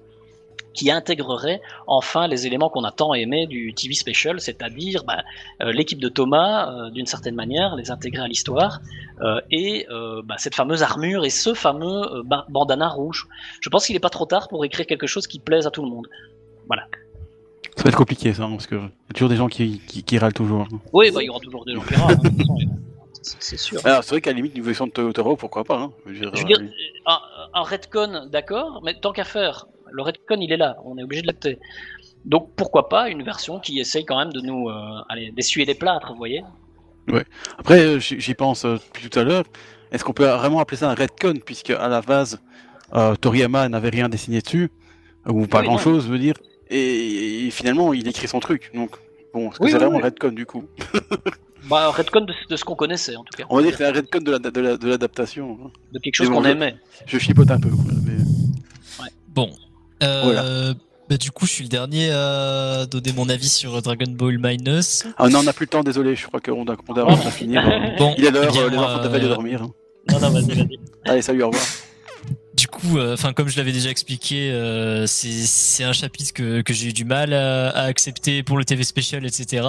qui 0.76 0.90
intégrerait 0.90 1.60
enfin 1.88 2.28
les 2.28 2.46
éléments 2.46 2.68
qu'on 2.68 2.84
a 2.84 2.92
tant 2.92 3.12
aimés 3.14 3.46
du 3.48 3.74
TV 3.74 3.94
Special, 3.94 4.40
c'est-à-dire 4.40 5.02
bah, 5.04 5.24
euh, 5.62 5.72
l'équipe 5.72 5.98
de 5.98 6.08
Thomas, 6.08 6.70
euh, 6.70 6.90
d'une 6.90 7.06
certaine 7.06 7.34
manière, 7.34 7.74
les 7.74 7.90
intégrer 7.90 8.22
à 8.22 8.28
l'histoire, 8.28 8.80
euh, 9.22 9.40
et 9.50 9.86
euh, 9.90 10.22
bah, 10.24 10.36
cette 10.38 10.54
fameuse 10.54 10.82
armure 10.84 11.24
et 11.24 11.30
ce 11.30 11.54
fameux 11.54 12.02
euh, 12.16 12.22
ba- 12.24 12.46
bandana 12.48 12.88
rouge. 12.88 13.26
Je 13.60 13.68
pense 13.70 13.86
qu'il 13.86 13.94
n'est 13.96 14.00
pas 14.00 14.10
trop 14.10 14.26
tard 14.26 14.46
pour 14.48 14.64
écrire 14.64 14.86
quelque 14.86 15.06
chose 15.08 15.26
qui 15.26 15.40
plaise 15.40 15.66
à 15.66 15.70
tout 15.70 15.82
le 15.82 15.88
monde. 15.90 16.06
Ça 17.76 17.82
va 17.82 17.88
être 17.90 17.96
compliqué 17.96 18.32
ça, 18.32 18.44
hein, 18.44 18.50
parce 18.52 18.66
que 18.66 18.74
y 18.76 18.78
a 18.78 19.12
toujours 19.14 19.28
des 19.28 19.36
gens 19.36 19.48
qui, 19.48 19.80
qui, 19.86 20.02
qui 20.02 20.18
râlent 20.18 20.32
toujours. 20.32 20.66
Oui, 20.92 21.10
bah, 21.10 21.22
il 21.22 21.26
y 21.26 21.28
aura 21.28 21.40
toujours 21.40 21.64
des 21.64 21.74
gens 21.74 21.82
qui 21.82 21.94
râlent, 21.94 22.16
hein, 22.24 22.30
c'est 23.40 23.58
sûr. 23.58 23.80
Alors 23.84 24.02
c'est 24.04 24.10
vrai 24.10 24.20
qu'à 24.20 24.30
la 24.30 24.36
limite, 24.36 24.56
une 24.56 24.62
version 24.62 24.86
de 24.86 24.92
Toyotaro, 24.92 25.36
pourquoi 25.36 25.62
pas 25.64 25.78
hein. 25.78 25.92
Je 26.06 26.12
veux 26.12 26.18
dire, 26.20 26.30
Je 26.34 26.40
veux 26.42 26.46
dire, 26.46 26.60
un, 27.06 27.18
un 27.54 27.62
redcon, 27.62 28.28
d'accord, 28.30 28.80
mais 28.84 28.94
tant 28.94 29.12
qu'à 29.12 29.24
faire, 29.24 29.66
le 29.90 30.02
redcon 30.02 30.36
il 30.40 30.52
est 30.52 30.56
là, 30.56 30.76
on 30.84 30.96
est 30.98 31.02
obligé 31.02 31.22
de 31.22 31.26
l'acter. 31.26 31.58
Donc 32.24 32.50
pourquoi 32.56 32.88
pas 32.88 33.08
une 33.08 33.22
version 33.22 33.60
qui 33.60 33.78
essaye 33.78 34.04
quand 34.04 34.18
même 34.18 34.32
de 34.32 34.40
nous, 34.40 34.68
euh, 34.68 35.00
allez, 35.08 35.30
d'essuyer 35.30 35.64
les 35.66 35.74
plâtres, 35.74 36.10
vous 36.12 36.18
voyez? 36.18 36.42
Après, 37.58 37.80
euh, 37.80 37.98
j'y 38.00 38.34
pense 38.34 38.64
euh, 38.64 38.76
depuis 38.76 39.08
tout 39.08 39.18
à 39.18 39.22
l'heure. 39.22 39.44
Est-ce 39.92 40.02
qu'on 40.02 40.12
peut 40.12 40.26
vraiment 40.26 40.58
appeler 40.58 40.76
ça 40.78 40.90
un 40.90 40.94
retcon, 40.94 41.34
puisque 41.44 41.70
à 41.70 41.86
la 41.88 42.00
base, 42.00 42.40
euh, 42.94 43.14
Toriyama 43.14 43.68
n'avait 43.68 43.90
rien 43.90 44.08
dessiné 44.08 44.40
dessus, 44.40 44.70
ou 45.28 45.46
pas 45.46 45.60
Oui, 45.60 45.66
grand-chose, 45.66 46.06
je 46.06 46.10
veux 46.10 46.18
dire, 46.18 46.34
et, 46.68 47.46
et 47.46 47.50
finalement, 47.52 47.92
il 47.92 48.08
écrit 48.08 48.26
son 48.26 48.40
truc. 48.40 48.72
Donc, 48.74 48.96
bon, 49.32 49.50
est-ce 49.50 49.58
que 49.58 49.64
Oui, 49.64 49.70
c'est 49.70 49.76
oui, 49.76 49.82
vraiment 49.84 49.96
oui. 49.98 50.02
un 50.02 50.06
retcon 50.06 50.30
du 50.30 50.46
coup? 50.46 50.64
Bah, 51.68 51.90
redcon 51.90 52.20
de, 52.20 52.32
de 52.48 52.54
ce 52.56 52.64
qu'on 52.64 52.76
connaissait 52.76 53.16
en 53.16 53.24
tout 53.24 53.36
cas, 53.36 53.42
On 53.50 53.56
va 53.56 53.62
dire 53.62 53.72
que 53.72 53.78
c'est 53.78 53.86
un 53.86 53.92
retcon 53.92 54.20
de 54.20 54.30
la- 54.30 54.38
de 54.38 54.60
la- 54.60 54.76
de 54.76 54.88
l'adaptation. 54.88 55.58
hein. 55.64 55.70
de 55.92 55.98
quelque 55.98 56.14
chose 56.14 56.28
bon, 56.28 56.36
qu'on 56.36 56.44
je- 56.44 56.50
aimait. 56.50 56.76
Je 57.06 57.18
chipote 57.18 57.50
un 57.50 57.58
peu. 57.58 57.70
mais- 58.04 59.04
Bon. 59.28 59.50
Euh, 60.02 60.20
Voilà. 60.24 60.74
bah, 61.08 61.16
du 61.16 61.30
coup, 61.30 61.46
je 61.46 61.52
suis 61.52 61.62
le 61.64 61.68
dernier 61.68 62.10
à 62.10 62.86
donner 62.86 63.12
mon 63.12 63.28
avis 63.28 63.48
sur 63.48 63.80
Dragon 63.82 64.10
Ball 64.10 64.38
Minus. 64.38 65.04
Ah 65.18 65.28
non, 65.28 65.40
on 65.40 65.42
n'a 65.44 65.52
plus 65.52 65.64
le 65.64 65.70
temps, 65.70 65.82
désolé, 65.82 66.14
je 66.16 66.26
crois 66.26 66.40
qu'on 66.40 66.64
doit, 66.64 66.76
on 66.88 66.92
doit 66.94 67.16
finir. 67.30 67.62
Bon, 67.98 68.14
Il 68.18 68.24
est 68.24 68.30
l'heure, 68.30 68.52
eh 68.54 68.58
euh, 68.58 68.70
les 68.70 68.76
enfants 68.76 68.98
t'appellent 69.02 69.22
de 69.22 69.26
euh, 69.26 69.30
dormir. 69.34 69.62
hein. 69.62 69.70
Non, 70.12 70.20
non, 70.20 70.30
vas-y, 70.30 70.54
vas-y. 70.54 70.78
Allez, 71.04 71.22
salut, 71.22 71.42
au 71.42 71.46
revoir. 71.48 71.64
Du 72.56 72.68
coup, 72.68 72.96
euh, 72.96 73.12
enfin 73.12 73.32
comme 73.34 73.48
je 73.48 73.56
l'avais 73.58 73.72
déjà 73.72 73.90
expliqué, 73.90 74.50
euh, 74.50 75.06
c'est 75.06 75.30
c'est 75.30 75.84
un 75.84 75.92
chapitre 75.92 76.32
que, 76.32 76.62
que 76.62 76.72
j'ai 76.72 76.88
eu 76.88 76.92
du 76.94 77.04
mal 77.04 77.34
à, 77.34 77.68
à 77.68 77.82
accepter 77.82 78.42
pour 78.42 78.56
le 78.56 78.64
TV 78.64 78.82
spécial, 78.82 79.26
etc. 79.26 79.66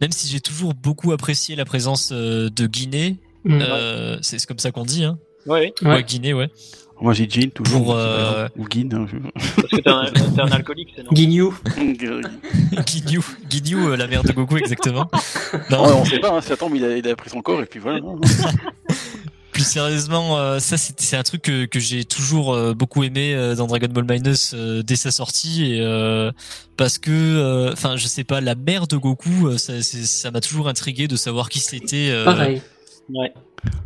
Même 0.00 0.10
si 0.10 0.26
j'ai 0.26 0.40
toujours 0.40 0.72
beaucoup 0.72 1.12
apprécié 1.12 1.54
la 1.54 1.66
présence 1.66 2.10
euh, 2.12 2.48
de 2.50 2.66
Guinée 2.66 3.16
Mm. 3.44 4.18
c'est 4.20 4.44
comme 4.44 4.58
ça 4.58 4.70
qu'on 4.70 4.84
dit, 4.84 5.02
hein. 5.04 5.18
Ouais, 5.46 5.72
ouais. 5.82 5.88
ouais 5.88 6.02
Guinée, 6.02 6.34
ouais. 6.34 6.50
Moi 7.00 7.14
j'ai 7.14 7.28
Jean 7.28 7.50
toujours. 7.50 7.84
Pour, 7.84 7.94
euh... 7.96 8.48
Ou 8.56 8.64
Guin. 8.66 8.88
Hein, 8.92 9.06
Parce 9.34 9.68
que 9.68 9.76
t'es 9.76 9.88
un, 9.88 10.04
un, 10.38 10.52
alcoolique, 10.52 10.92
c'est 10.94 11.02
non 11.02 11.10
Guignou. 11.12 11.54
Guignou. 12.86 13.24
Guignou, 13.48 13.88
euh, 13.88 13.96
la 13.96 14.06
mère 14.06 14.22
de 14.22 14.32
Goku, 14.32 14.58
exactement. 14.58 15.10
Non, 15.70 15.84
ouais, 15.84 15.92
on 15.92 16.04
sait 16.04 16.18
pas, 16.18 16.36
hein, 16.36 16.40
ça 16.40 16.56
tombe, 16.56 16.76
il 16.76 16.84
a, 16.84 16.96
il 16.96 17.08
a 17.08 17.16
pris 17.16 17.30
son 17.30 17.42
corps 17.42 17.60
et 17.60 17.66
puis 17.66 17.80
voilà. 17.80 18.00
Plus 19.52 19.64
sérieusement, 19.64 20.38
euh, 20.38 20.58
ça 20.60 20.76
c'est 20.76 21.16
un 21.16 21.22
truc 21.22 21.42
que, 21.42 21.64
que 21.64 21.80
j'ai 21.80 22.04
toujours 22.04 22.54
euh, 22.54 22.72
beaucoup 22.72 23.02
aimé 23.02 23.34
euh, 23.34 23.56
dans 23.56 23.66
Dragon 23.66 23.88
Ball 23.88 24.04
Minus 24.08 24.52
euh, 24.54 24.82
dès 24.82 24.94
sa 24.94 25.10
sortie 25.10 25.72
et 25.72 25.80
euh, 25.80 26.30
parce 26.76 26.98
que, 26.98 27.70
enfin, 27.72 27.96
je 27.96 28.06
sais 28.06 28.24
pas, 28.24 28.40
la 28.40 28.54
mère 28.54 28.86
de 28.86 28.96
Goku, 28.96 29.58
ça 29.58 30.30
m'a 30.30 30.40
toujours 30.40 30.68
intrigué 30.68 31.08
de 31.08 31.16
savoir 31.16 31.48
qui 31.48 31.58
c'était. 31.60 32.12
Pareil. 32.24 32.62
Ouais. 33.12 33.32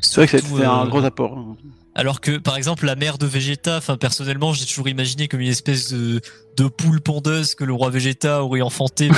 C'est 0.01 0.16
vrai 0.16 0.27
que 0.27 0.39
c'était 0.39 0.65
un 0.65 0.86
gros 0.86 1.03
apport. 1.05 1.57
Alors 1.95 2.21
que, 2.21 2.39
par 2.39 2.57
exemple, 2.57 2.87
la 2.87 2.97
mère 2.97 3.19
de 3.19 3.27
Vegeta, 3.27 3.77
enfin, 3.77 3.97
personnellement, 3.97 4.53
j'ai 4.53 4.66
toujours 4.66 4.89
imaginé 4.89 5.29
comme 5.29 5.41
une 5.41 5.49
espèce 5.49 5.93
de, 5.93 6.21
de 6.57 6.66
poule 6.66 7.01
pondeuse 7.01 7.55
que 7.55 7.62
le 7.62 7.73
roi 7.73 7.91
Vegeta 7.91 8.43
aurait 8.43 8.62
enfanté 8.62 9.11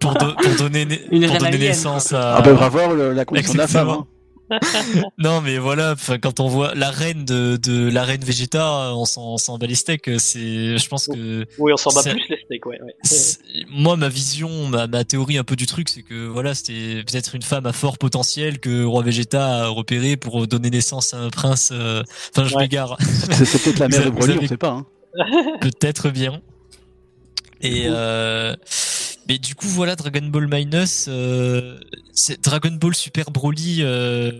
pour, 0.00 0.14
do, 0.18 0.34
pour, 0.42 0.54
donner, 0.56 0.86
pour 0.86 1.38
donner 1.38 1.58
naissance 1.58 2.12
à. 2.12 2.36
Ah, 2.36 2.42
ben, 2.42 2.54
bravo, 2.54 3.12
la 3.12 3.24
condition 3.24 3.52
de 3.52 3.58
la 3.58 3.68
femme. 3.68 3.88
Hein. 3.90 4.06
non 5.18 5.40
mais 5.40 5.58
voilà 5.58 5.94
quand 6.22 6.40
on 6.40 6.48
voit 6.48 6.74
la 6.74 6.90
reine 6.90 7.24
de, 7.24 7.56
de 7.56 7.88
la 7.90 8.04
reine 8.04 8.22
Vegeta 8.22 8.94
on 8.94 9.04
s'en 9.04 9.58
bat 9.58 9.66
les 9.66 9.74
steaks 9.74 10.10
c'est 10.18 10.78
je 10.78 10.88
pense 10.88 11.06
que 11.06 11.46
oui 11.58 11.72
on 11.72 11.76
s'en 11.76 11.92
bat 11.92 12.02
plus 12.02 12.24
les 12.28 12.38
steaks 12.44 12.66
ouais, 12.66 12.78
moi 13.70 13.96
ma 13.96 14.08
vision 14.08 14.66
ma, 14.66 14.86
ma, 14.86 15.04
théorie 15.04 15.38
un 15.38 15.44
peu 15.44 15.56
du 15.56 15.66
truc 15.66 15.88
c'est 15.88 16.02
que 16.02 16.26
voilà 16.26 16.54
c'était 16.54 17.02
peut-être 17.04 17.34
une 17.34 17.42
femme 17.42 17.66
à 17.66 17.72
fort 17.72 17.98
potentiel 17.98 18.58
que 18.60 18.84
roi 18.84 19.02
Vegeta 19.02 19.64
a 19.64 19.68
repéré 19.68 20.16
pour 20.16 20.46
donner 20.46 20.70
naissance 20.70 21.14
à 21.14 21.18
un 21.18 21.30
prince 21.30 21.70
euh, 21.72 22.02
enfin 22.34 22.46
je 22.46 22.56
m'égare. 22.56 22.96
C'est 23.00 23.62
peut-être 23.62 23.78
la 23.78 23.88
mère 23.88 24.04
de 24.04 24.10
Broly 24.10 24.38
on 24.40 24.46
sait 24.46 24.56
pas 24.56 24.70
hein. 24.70 24.86
peut-être 25.60 26.10
bien. 26.10 26.40
Et 27.62 27.84
euh, 27.86 28.56
mais 29.30 29.38
du 29.38 29.54
coup, 29.54 29.68
voilà, 29.68 29.94
Dragon 29.94 30.26
Ball 30.26 30.48
Minus, 30.50 31.06
euh, 31.06 31.78
Dragon 32.42 32.72
Ball 32.72 32.96
Super 32.96 33.30
Broly, 33.30 33.76
euh, 33.78 34.32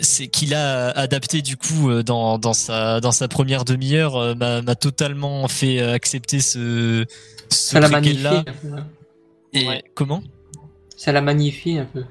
c'est 0.00 0.28
qu'il 0.28 0.54
a 0.54 0.88
adapté 0.92 1.42
du 1.42 1.58
coup 1.58 1.90
euh, 1.90 2.02
dans, 2.02 2.38
dans 2.38 2.54
sa 2.54 3.00
dans 3.00 3.12
sa 3.12 3.28
première 3.28 3.66
demi-heure 3.66 4.16
euh, 4.16 4.34
m'a 4.34 4.74
totalement 4.76 5.46
fait 5.46 5.82
accepter 5.82 6.40
ce 6.40 7.04
ce 7.50 7.72
ça 7.72 7.80
l'a 7.80 7.90
magnifié 7.90 8.22
là. 8.22 8.44
Et 9.52 9.84
comment? 9.94 10.22
Ça 10.96 11.12
l'a 11.12 11.20
magnifié 11.20 11.78
un 11.78 11.84
peu. 11.84 12.04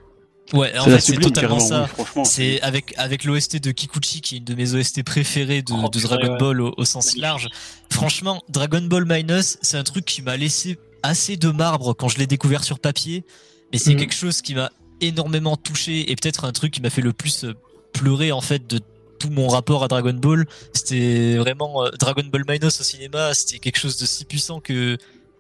Ouais, 0.54 0.78
en 0.78 0.86
fait, 0.86 1.00
c'est 1.00 1.18
totalement 1.18 1.60
ça. 1.60 1.90
c'est 2.26 2.62
avec 2.62 2.94
avec 2.98 3.24
l'OST 3.24 3.56
de 3.56 3.72
Kikuchi 3.72 4.22
qui 4.22 4.36
est 4.36 4.38
une 4.38 4.44
de 4.44 4.54
mes 4.54 4.76
OST 4.76 5.02
préférées 5.02 5.64
de, 5.64 5.74
oh, 5.74 5.90
de 5.90 6.00
Dragon 6.00 6.38
Ball 6.38 6.62
au, 6.62 6.76
au 6.78 6.86
sens 6.86 7.18
large. 7.18 7.50
Franchement, 7.90 8.44
Dragon 8.50 8.84
Ball 8.84 9.06
Minus, 9.08 9.58
c'est 9.64 9.78
un 9.78 9.84
truc 9.84 10.06
qui 10.06 10.22
m'a 10.22 10.38
laissé 10.38 10.78
assez 11.06 11.38
de 11.38 11.50
marbre 11.50 11.94
quand 11.94 12.10
je 12.10 12.18
l'ai 12.18 12.28
découvert 12.28 12.64
sur 12.64 12.80
papier, 12.80 13.24
mais 13.72 13.78
c'est 13.78 13.94
mhm. 13.94 14.00
quelque 14.00 14.14
chose 14.14 14.42
qui 14.42 14.56
m'a 14.56 14.72
énormément 15.02 15.56
touché 15.56 16.12
et 16.12 16.16
peut-être 16.16 16.46
un 16.46 16.52
truc 16.52 16.72
qui 16.72 16.82
m'a 16.82 16.90
fait 16.90 17.02
le 17.02 17.14
plus 17.14 17.44
euh, 17.44 17.54
pleurer 17.94 18.32
en 18.32 18.42
fait 18.42 18.68
de 18.68 18.80
tout 19.20 19.30
mon 19.30 19.48
rapport 19.48 19.84
à 19.84 19.88
Dragon 19.88 20.14
Ball. 20.14 20.46
C'était 20.74 21.36
vraiment 21.38 21.86
euh, 21.86 21.90
Dragon 22.00 22.24
Ball 22.32 22.44
Minus 22.48 22.80
au 22.82 22.84
cinéma, 22.84 23.34
c'était 23.34 23.60
quelque 23.60 23.80
chose 23.80 23.98
de 23.98 24.06
si 24.06 24.26
puissant 24.26 24.60
que 24.60 24.98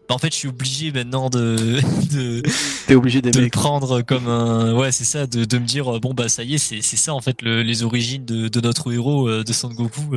bah, 0.08 0.14
en 0.14 0.18
fait 0.20 0.32
je 0.32 0.38
suis 0.38 0.48
obligé 0.48 0.92
maintenant 0.92 1.30
de 1.30 1.80
de, 2.14 2.96
obligé 2.96 3.22
de 3.22 3.40
le 3.40 3.50
prendre 3.50 4.02
comme 4.02 4.28
un 4.28 4.74
ouais 4.76 4.92
c'est 4.92 5.04
ça 5.04 5.26
de, 5.26 5.46
de 5.46 5.58
me 5.58 5.66
dire 5.66 6.00
bon 6.00 6.14
bah 6.14 6.30
ça 6.30 6.44
y 6.44 6.56
est 6.56 6.58
c'est 6.60 6.82
c'est 6.82 6.98
ça 6.98 7.16
en 7.16 7.22
fait 7.22 7.42
le, 7.42 7.64
les 7.64 7.82
origines 7.82 8.24
de, 8.24 8.48
de 8.48 8.62
notre 8.62 8.94
héros 8.94 9.28
euh, 9.28 9.44
de 9.44 9.52
Son 9.52 9.70
Goku 9.70 10.16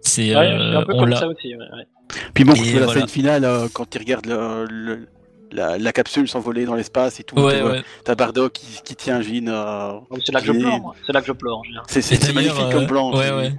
c'est 0.00 0.34
un 0.34 0.82
peu 0.84 0.94
comme 0.94 1.14
ça 1.14 1.28
aussi 1.28 1.52
puis 2.34 2.44
bon, 2.44 2.54
la 2.54 2.92
scène 2.92 3.08
finale, 3.08 3.44
euh, 3.44 3.68
quand 3.72 3.88
tu 3.88 3.98
regardes 3.98 4.26
le, 4.26 5.06
la, 5.50 5.78
la, 5.78 5.92
capsule 5.92 6.28
s'envoler 6.28 6.64
dans 6.64 6.74
l'espace 6.74 7.20
et 7.20 7.24
tout, 7.24 7.36
t'as 8.04 8.14
Bardock 8.14 8.52
qui, 8.52 8.80
qui, 8.84 8.96
tient 8.96 9.20
Jean. 9.20 9.48
Euh, 9.48 9.92
c'est 10.24 10.32
là 10.32 10.40
que 10.40 10.46
je 10.46 10.52
pleure. 10.52 10.94
C'est 11.06 11.12
là 11.12 11.20
que 11.20 11.26
je 11.26 11.32
pleure. 11.32 11.62
C'est 11.88 12.34
magnifique 12.34 12.70
comme 12.70 12.86
plan. 12.86 13.14
Ouais, 13.16 13.30
ouais. 13.30 13.52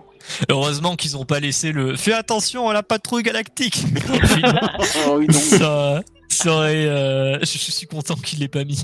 Heureusement 0.49 0.95
qu'ils 0.95 1.17
ont 1.17 1.25
pas 1.25 1.39
laissé 1.39 1.71
le. 1.71 1.95
Fais 1.95 2.13
attention 2.13 2.69
à 2.69 2.73
la 2.73 2.81
patrouille 2.81 3.23
galactique. 3.23 3.83
oh, 5.07 5.17
oui, 5.17 5.27
non. 5.27 5.33
Ça, 5.33 6.01
ça 6.29 6.51
aurait. 6.51 6.85
Euh... 6.87 7.39
Je, 7.41 7.57
je, 7.57 7.71
suis 7.71 7.87
content 7.87 8.15
qu'il 8.15 8.39
l'ait 8.39 8.47
pas 8.47 8.63
mis. 8.63 8.83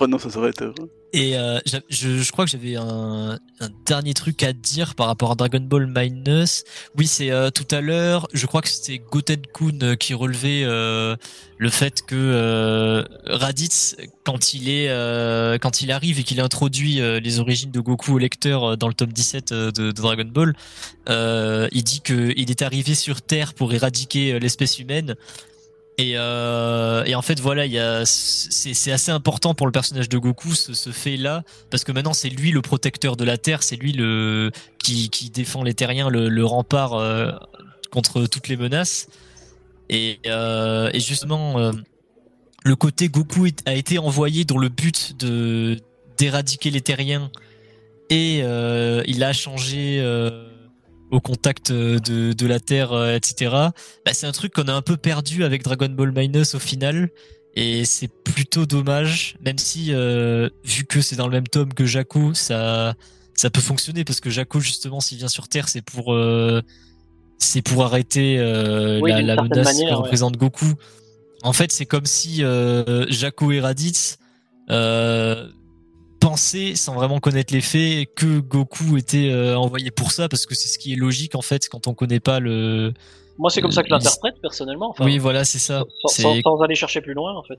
Oh 0.00 0.06
non, 0.06 0.18
ça 0.18 0.30
serait 0.30 0.52
heureux. 0.60 0.90
Et 1.16 1.34
euh, 1.34 1.58
je, 1.64 2.18
je, 2.18 2.30
crois 2.30 2.44
que 2.44 2.50
j'avais 2.50 2.76
un, 2.76 3.38
un, 3.60 3.68
dernier 3.86 4.12
truc 4.12 4.42
à 4.42 4.52
dire 4.52 4.94
par 4.94 5.06
rapport 5.06 5.30
à 5.30 5.34
Dragon 5.34 5.62
Ball 5.62 5.86
Minus. 5.86 6.64
Oui, 6.94 7.06
c'est 7.06 7.30
euh, 7.30 7.48
tout 7.48 7.66
à 7.74 7.80
l'heure, 7.80 8.28
je 8.34 8.44
crois 8.44 8.60
que 8.60 8.68
c'était 8.68 8.98
Goten 8.98 9.40
Kun 9.54 9.78
euh, 9.82 9.96
qui 9.96 10.12
relevait 10.12 10.64
euh, 10.64 11.16
le 11.56 11.70
fait 11.70 12.02
que 12.02 12.14
euh, 12.14 13.02
Raditz, 13.24 13.96
quand 14.26 14.52
il 14.52 14.68
est 14.68 14.90
euh, 14.90 15.56
quand 15.56 15.80
il 15.80 15.90
arrive 15.90 16.20
et 16.20 16.22
qu'il 16.22 16.38
introduit 16.38 17.00
les 17.00 17.38
origines 17.40 17.70
de 17.70 17.80
Goku 17.80 18.12
au 18.12 18.18
lecteur 18.18 18.76
dans 18.76 18.88
le 18.88 18.94
tome 18.94 19.14
17 19.14 19.54
de, 19.54 19.70
de 19.70 19.92
Dragon 19.92 20.26
Ball, 20.30 20.54
il 21.08 21.82
dit 21.82 22.02
que 22.02 22.34
il 22.36 22.50
est 22.50 22.60
arrivé 22.60 22.94
sur 22.94 23.22
Terre 23.22 23.54
pour 23.54 23.72
éradiquer 23.72 24.38
l'espèce 24.38 24.78
humaine 24.78 25.16
et, 25.98 26.12
euh, 26.16 27.04
et, 27.04 27.14
en 27.14 27.22
fait, 27.22 27.40
voilà, 27.40 27.64
c'est, 28.04 28.92
assez 28.92 29.10
important 29.10 29.54
pour 29.54 29.66
le 29.66 29.72
personnage 29.72 30.10
de 30.10 30.18
Goku 30.18 30.54
ce, 30.54 30.74
ce 30.74 30.90
fait-là, 30.90 31.42
parce 31.70 31.84
que 31.84 31.92
maintenant 31.92 32.12
c'est 32.12 32.28
lui 32.28 32.50
le 32.50 32.60
protecteur 32.60 33.16
de 33.16 33.24
la 33.24 33.38
Terre, 33.38 33.62
c'est 33.62 33.76
lui 33.76 33.92
le 33.92 34.50
qui, 34.78 35.08
qui 35.08 35.30
défend 35.30 35.62
les 35.62 35.72
Terriens, 35.72 36.10
le, 36.10 36.28
le 36.28 36.44
rempart 36.44 36.94
euh, 36.94 37.32
contre 37.90 38.26
toutes 38.26 38.48
les 38.48 38.58
menaces. 38.58 39.08
Et, 39.88 40.20
euh, 40.26 40.90
et 40.92 41.00
justement, 41.00 41.72
le 42.64 42.76
côté 42.76 43.08
Goku 43.08 43.46
a 43.64 43.74
été 43.74 43.98
envoyé 43.98 44.44
dans 44.44 44.58
le 44.58 44.68
but 44.68 45.16
de 45.18 45.78
d'éradiquer 46.18 46.70
les 46.70 46.80
Terriens, 46.80 47.30
et 48.10 48.40
il 48.40 49.24
a 49.24 49.32
changé 49.32 50.02
au 51.10 51.20
contact 51.20 51.70
euh, 51.70 51.98
de, 51.98 52.32
de 52.32 52.46
la 52.46 52.60
Terre, 52.60 52.92
euh, 52.92 53.14
etc. 53.14 53.50
Bah, 54.04 54.12
c'est 54.12 54.26
un 54.26 54.32
truc 54.32 54.52
qu'on 54.52 54.68
a 54.68 54.72
un 54.72 54.82
peu 54.82 54.96
perdu 54.96 55.44
avec 55.44 55.62
Dragon 55.62 55.88
Ball 55.88 56.12
Minus 56.12 56.54
au 56.54 56.58
final. 56.58 57.10
Et 57.54 57.86
c'est 57.86 58.08
plutôt 58.08 58.66
dommage, 58.66 59.36
même 59.42 59.56
si, 59.56 59.94
euh, 59.94 60.50
vu 60.62 60.84
que 60.84 61.00
c'est 61.00 61.16
dans 61.16 61.26
le 61.26 61.32
même 61.32 61.48
tome 61.48 61.72
que 61.72 61.86
Jaco, 61.86 62.34
ça, 62.34 62.94
ça 63.32 63.48
peut 63.48 63.62
fonctionner 63.62 64.04
parce 64.04 64.20
que 64.20 64.28
Jaco, 64.28 64.60
justement, 64.60 65.00
s'il 65.00 65.16
vient 65.16 65.28
sur 65.28 65.48
Terre, 65.48 65.70
c'est 65.70 65.80
pour, 65.80 66.12
euh, 66.12 66.60
c'est 67.38 67.62
pour 67.62 67.82
arrêter 67.82 68.36
euh, 68.38 69.00
la, 69.06 69.22
la 69.22 69.42
menace 69.42 69.64
manière, 69.64 69.88
que 69.88 69.94
ouais. 69.94 70.02
représente 70.02 70.36
Goku. 70.36 70.74
En 71.42 71.54
fait, 71.54 71.72
c'est 71.72 71.86
comme 71.86 72.04
si 72.04 72.42
Jaco 73.08 73.52
et 73.52 73.60
Raditz 73.60 74.18
penser, 76.26 76.74
sans 76.74 76.94
vraiment 76.94 77.20
connaître 77.20 77.54
les 77.54 77.60
faits, 77.60 78.08
que 78.16 78.40
Goku 78.40 78.96
était 78.96 79.30
euh, 79.30 79.56
envoyé 79.56 79.92
pour 79.92 80.10
ça, 80.10 80.28
parce 80.28 80.44
que 80.44 80.56
c'est 80.56 80.68
ce 80.68 80.76
qui 80.78 80.92
est 80.92 80.96
logique 80.96 81.36
en 81.36 81.42
fait 81.42 81.68
quand 81.68 81.86
on 81.86 81.94
connaît 81.94 82.20
pas 82.20 82.40
le. 82.40 82.92
Moi, 83.38 83.50
c'est 83.50 83.60
comme 83.60 83.70
ça 83.70 83.82
que 83.84 83.90
l'interprète 83.90 84.34
personnellement. 84.42 84.90
Enfin, 84.90 85.04
oui, 85.04 85.18
voilà, 85.18 85.44
c'est 85.44 85.58
ça. 85.58 85.84
Sans, 86.06 86.40
sans, 86.42 86.60
aller 86.62 86.74
chercher 86.74 87.00
plus 87.00 87.14
loin 87.14 87.34
en 87.34 87.42
fait. 87.42 87.58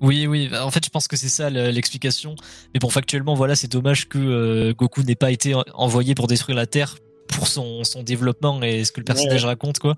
Oui, 0.00 0.26
oui. 0.26 0.48
En 0.58 0.70
fait, 0.70 0.82
je 0.82 0.88
pense 0.88 1.08
que 1.08 1.16
c'est 1.16 1.28
ça 1.28 1.50
l'explication. 1.50 2.36
Mais 2.72 2.80
bon, 2.80 2.88
factuellement, 2.88 3.34
voilà, 3.34 3.54
c'est 3.54 3.70
dommage 3.70 4.08
que 4.08 4.18
euh, 4.18 4.72
Goku 4.72 5.02
n'ait 5.02 5.14
pas 5.14 5.30
été 5.30 5.54
envoyé 5.74 6.14
pour 6.14 6.26
détruire 6.26 6.56
la 6.56 6.66
Terre 6.66 6.96
pour 7.28 7.48
son, 7.48 7.84
son 7.84 8.02
développement 8.02 8.62
et 8.62 8.84
ce 8.84 8.92
que 8.92 9.00
le 9.00 9.04
personnage 9.04 9.42
ouais, 9.42 9.44
ouais. 9.44 9.50
raconte, 9.50 9.78
quoi. 9.78 9.96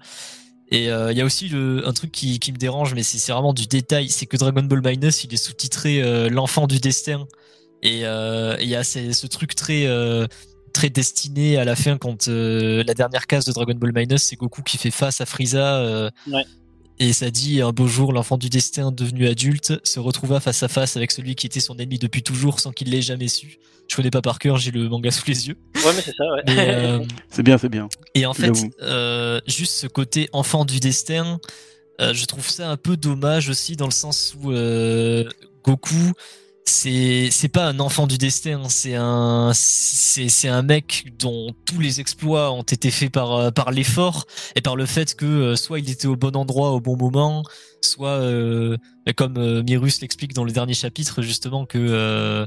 Et 0.72 0.84
il 0.84 0.90
euh, 0.90 1.12
y 1.12 1.20
a 1.20 1.24
aussi 1.24 1.48
le, 1.48 1.86
un 1.86 1.92
truc 1.92 2.10
qui, 2.10 2.40
qui 2.40 2.50
me 2.50 2.56
dérange, 2.56 2.94
mais 2.94 3.02
c'est 3.02 3.30
vraiment 3.30 3.52
du 3.52 3.66
détail, 3.66 4.08
c'est 4.08 4.26
que 4.26 4.36
Dragon 4.38 4.62
Ball 4.62 4.80
Minus, 4.82 5.22
il 5.22 5.32
est 5.32 5.36
sous-titré 5.36 6.02
euh, 6.02 6.30
L'enfant 6.30 6.66
du 6.66 6.80
destin. 6.80 7.28
Et 7.82 8.00
il 8.00 8.04
euh, 8.04 8.56
y 8.60 8.76
a 8.76 8.84
ces, 8.84 9.12
ce 9.12 9.26
truc 9.26 9.54
très 9.54 9.86
euh, 9.86 10.26
très 10.72 10.88
destiné 10.88 11.56
à 11.58 11.64
la 11.64 11.74
fin 11.74 11.98
quand 11.98 12.28
euh, 12.28 12.84
la 12.86 12.94
dernière 12.94 13.26
case 13.26 13.44
de 13.44 13.52
Dragon 13.52 13.74
Ball 13.74 13.92
Minus 13.92 14.22
c'est 14.22 14.36
Goku 14.36 14.62
qui 14.62 14.78
fait 14.78 14.92
face 14.92 15.20
à 15.20 15.26
Frieza 15.26 16.10
ouais. 16.28 16.44
et 17.00 17.12
ça 17.12 17.30
dit 17.30 17.60
un 17.60 17.72
beau 17.72 17.88
jour 17.88 18.12
l'enfant 18.12 18.38
du 18.38 18.48
destin 18.48 18.92
devenu 18.92 19.26
adulte 19.26 19.80
se 19.84 19.98
retrouva 19.98 20.38
face 20.38 20.62
à 20.62 20.68
face 20.68 20.96
avec 20.96 21.10
celui 21.10 21.34
qui 21.34 21.46
était 21.46 21.60
son 21.60 21.76
ennemi 21.76 21.98
depuis 21.98 22.22
toujours 22.22 22.60
sans 22.60 22.70
qu'il 22.70 22.88
l'ait 22.90 23.02
jamais 23.02 23.28
su 23.28 23.58
je 23.88 23.96
connais 23.96 24.10
pas 24.10 24.22
par 24.22 24.38
cœur 24.38 24.56
j'ai 24.58 24.70
le 24.70 24.88
manga 24.88 25.10
sous 25.10 25.24
les 25.26 25.48
yeux 25.48 25.56
ouais 25.74 25.92
mais 25.94 26.02
c'est 26.02 26.14
ça 26.16 26.24
ouais. 26.32 26.42
euh, 26.48 27.04
c'est 27.30 27.42
bien 27.42 27.58
c'est 27.58 27.68
bien 27.68 27.88
et 28.14 28.24
en 28.26 28.32
fait 28.32 28.54
juste 29.46 29.72
ce 29.72 29.88
côté 29.88 30.30
enfant 30.32 30.64
du 30.64 30.78
destin 30.78 31.40
je 31.98 32.24
trouve 32.26 32.48
ça 32.48 32.70
un 32.70 32.76
peu 32.76 32.96
dommage 32.96 33.48
aussi 33.50 33.76
dans 33.76 33.86
le 33.86 33.92
sens 33.92 34.36
où 34.40 34.52
Goku 35.64 36.14
c'est 36.64 37.30
c'est 37.30 37.48
pas 37.48 37.66
un 37.66 37.80
enfant 37.80 38.06
du 38.06 38.18
destin, 38.18 38.68
c'est 38.68 38.94
un 38.94 39.52
c'est 39.54 40.28
c'est 40.28 40.48
un 40.48 40.62
mec 40.62 41.12
dont 41.18 41.54
tous 41.66 41.80
les 41.80 42.00
exploits 42.00 42.52
ont 42.52 42.62
été 42.62 42.90
faits 42.90 43.10
par 43.10 43.32
euh, 43.32 43.50
par 43.50 43.72
l'effort 43.72 44.26
et 44.54 44.60
par 44.60 44.76
le 44.76 44.86
fait 44.86 45.14
que 45.14 45.26
euh, 45.26 45.56
soit 45.56 45.80
il 45.80 45.90
était 45.90 46.06
au 46.06 46.16
bon 46.16 46.36
endroit 46.36 46.70
au 46.70 46.80
bon 46.80 46.96
moment, 46.96 47.42
soit 47.80 48.10
euh, 48.10 48.76
comme 49.16 49.36
euh, 49.38 49.62
Mirus 49.62 50.00
l'explique 50.00 50.34
dans 50.34 50.44
le 50.44 50.52
dernier 50.52 50.74
chapitre 50.74 51.22
justement 51.22 51.66
que 51.66 51.78
euh, 51.78 52.46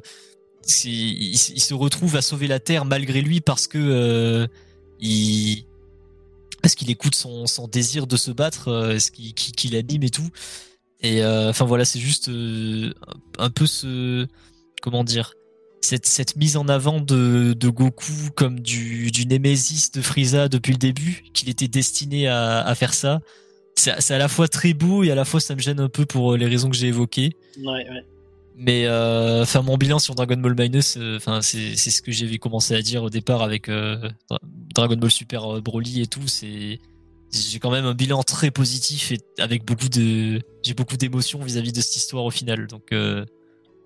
il, 0.85 1.37
se 1.37 1.73
retrouve 1.73 2.15
à 2.15 2.21
sauver 2.21 2.47
la 2.47 2.59
Terre 2.59 2.85
malgré 2.85 3.21
lui 3.21 3.41
parce 3.41 3.67
que 3.67 4.47
il 4.99 5.65
parce 6.61 6.73
qu'il 6.73 6.89
écoute 6.89 7.13
son, 7.13 7.45
son, 7.45 7.67
désir 7.67 8.07
de 8.07 8.17
se 8.17 8.31
battre, 8.31 8.95
ce 8.99 9.11
qui, 9.11 9.35
qui, 9.35 9.51
qui 9.51 9.67
l'anime 9.67 10.01
et 10.01 10.09
tout. 10.09 10.29
Et 11.01 11.23
enfin 11.23 11.65
voilà, 11.65 11.85
c'est 11.85 11.99
juste 11.99 12.29
un 12.29 13.49
peu 13.49 13.65
ce 13.67 14.27
comment 14.81 15.03
dire 15.03 15.33
cette, 15.81 16.05
cette 16.07 16.35
mise 16.35 16.57
en 16.57 16.67
avant 16.67 16.99
de, 16.99 17.53
de 17.53 17.69
Goku 17.69 18.31
comme 18.35 18.59
du, 18.59 19.11
du 19.11 19.27
Némésis 19.27 19.91
de 19.91 20.01
Frieza 20.01 20.49
depuis 20.49 20.71
le 20.71 20.79
début, 20.79 21.23
qu'il 21.33 21.49
était 21.49 21.67
destiné 21.67 22.27
à, 22.27 22.61
à 22.61 22.75
faire 22.75 22.93
ça. 22.93 23.21
C'est 23.75 24.11
à 24.11 24.17
la 24.17 24.27
fois 24.27 24.47
très 24.47 24.73
beau 24.73 25.03
et 25.03 25.11
à 25.11 25.15
la 25.15 25.25
fois 25.25 25.39
ça 25.39 25.53
me 25.53 25.59
gêne 25.59 25.79
un 25.79 25.89
peu 25.89 26.05
pour 26.05 26.37
les 26.37 26.47
raisons 26.47 26.69
que 26.69 26.75
j'ai 26.75 26.87
évoquées. 26.87 27.33
Ouais, 27.57 27.87
ouais. 27.89 28.05
Mais 28.57 28.85
euh, 28.85 29.41
enfin, 29.41 29.61
mon 29.61 29.75
bilan 29.75 29.99
sur 29.99 30.15
Dragon 30.15 30.37
Ball 30.37 30.55
Minus, 30.57 30.95
euh, 30.97 31.17
enfin, 31.17 31.41
c'est 31.41 31.75
ce 31.75 32.01
que 32.01 32.11
j'avais 32.11 32.37
commencé 32.37 32.73
à 32.73 32.81
dire 32.81 33.03
au 33.03 33.09
départ 33.09 33.41
avec 33.41 33.67
euh, 33.67 33.97
Dragon 34.73 34.95
Ball 34.95 35.11
Super 35.11 35.61
Broly 35.61 36.01
et 36.01 36.07
tout. 36.07 36.25
C'est 36.27 36.79
j'ai 37.31 37.59
quand 37.59 37.71
même 37.71 37.85
un 37.85 37.93
bilan 37.93 38.23
très 38.23 38.51
positif 38.51 39.11
et 39.11 39.19
avec 39.39 39.65
beaucoup 39.65 39.89
de 39.89 40.41
j'ai 40.63 40.73
beaucoup 40.73 40.97
d'émotions 40.97 41.39
vis-à-vis 41.39 41.73
de 41.73 41.81
cette 41.81 41.95
histoire 41.95 42.25
au 42.25 42.31
final. 42.31 42.67
Donc 42.67 42.93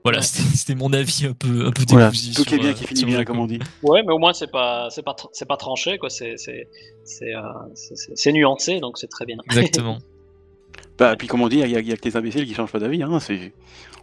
voilà, 0.04 0.22
c'était 0.22 0.76
mon 0.76 0.94
avis 0.94 1.26
un 1.26 1.34
peu 1.34 1.66
un 1.66 1.72
peu 1.72 1.84
voilà, 1.90 2.12
Tout 2.12 2.44
qui 2.44 2.56
est 2.56 2.60
bien 2.60 2.74
qui 2.74 2.86
finit 2.86 3.06
bien, 3.06 3.26
comme 3.26 3.40
on 3.40 3.48
dit. 3.48 3.60
Ouais, 3.84 4.02
mais 4.04 4.14
au 4.14 4.20
moins 4.20 4.34
c'est 4.34 4.52
pas 4.52 4.90
c'est 4.92 5.04
pas 5.04 5.16
c'est 5.34 5.48
pas 5.48 5.58
tranché 5.58 5.98
quoi. 5.98 6.10
C'est 6.10 6.36
c'est 6.38 6.68
c'est 7.04 7.34
c'est 8.16 8.32
nuancé 8.32 8.80
donc 8.80 8.98
c'est 8.98 9.10
très 9.10 9.26
bien. 9.26 9.38
Exactement. 9.46 9.98
bah 10.98 11.16
puis 11.18 11.28
comme 11.28 11.42
on 11.42 11.50
dit, 11.50 11.60
il 11.60 11.70
y, 11.70 11.76
a, 11.76 11.80
y 11.80 11.92
a 11.92 11.98
que 11.98 12.06
les 12.06 12.18
imbéciles 12.18 12.46
qui 12.46 12.54
changent 12.54 12.72
pas 12.72 12.80
d'avis. 12.80 13.04
Hein. 13.04 13.20
C'est 13.20 13.54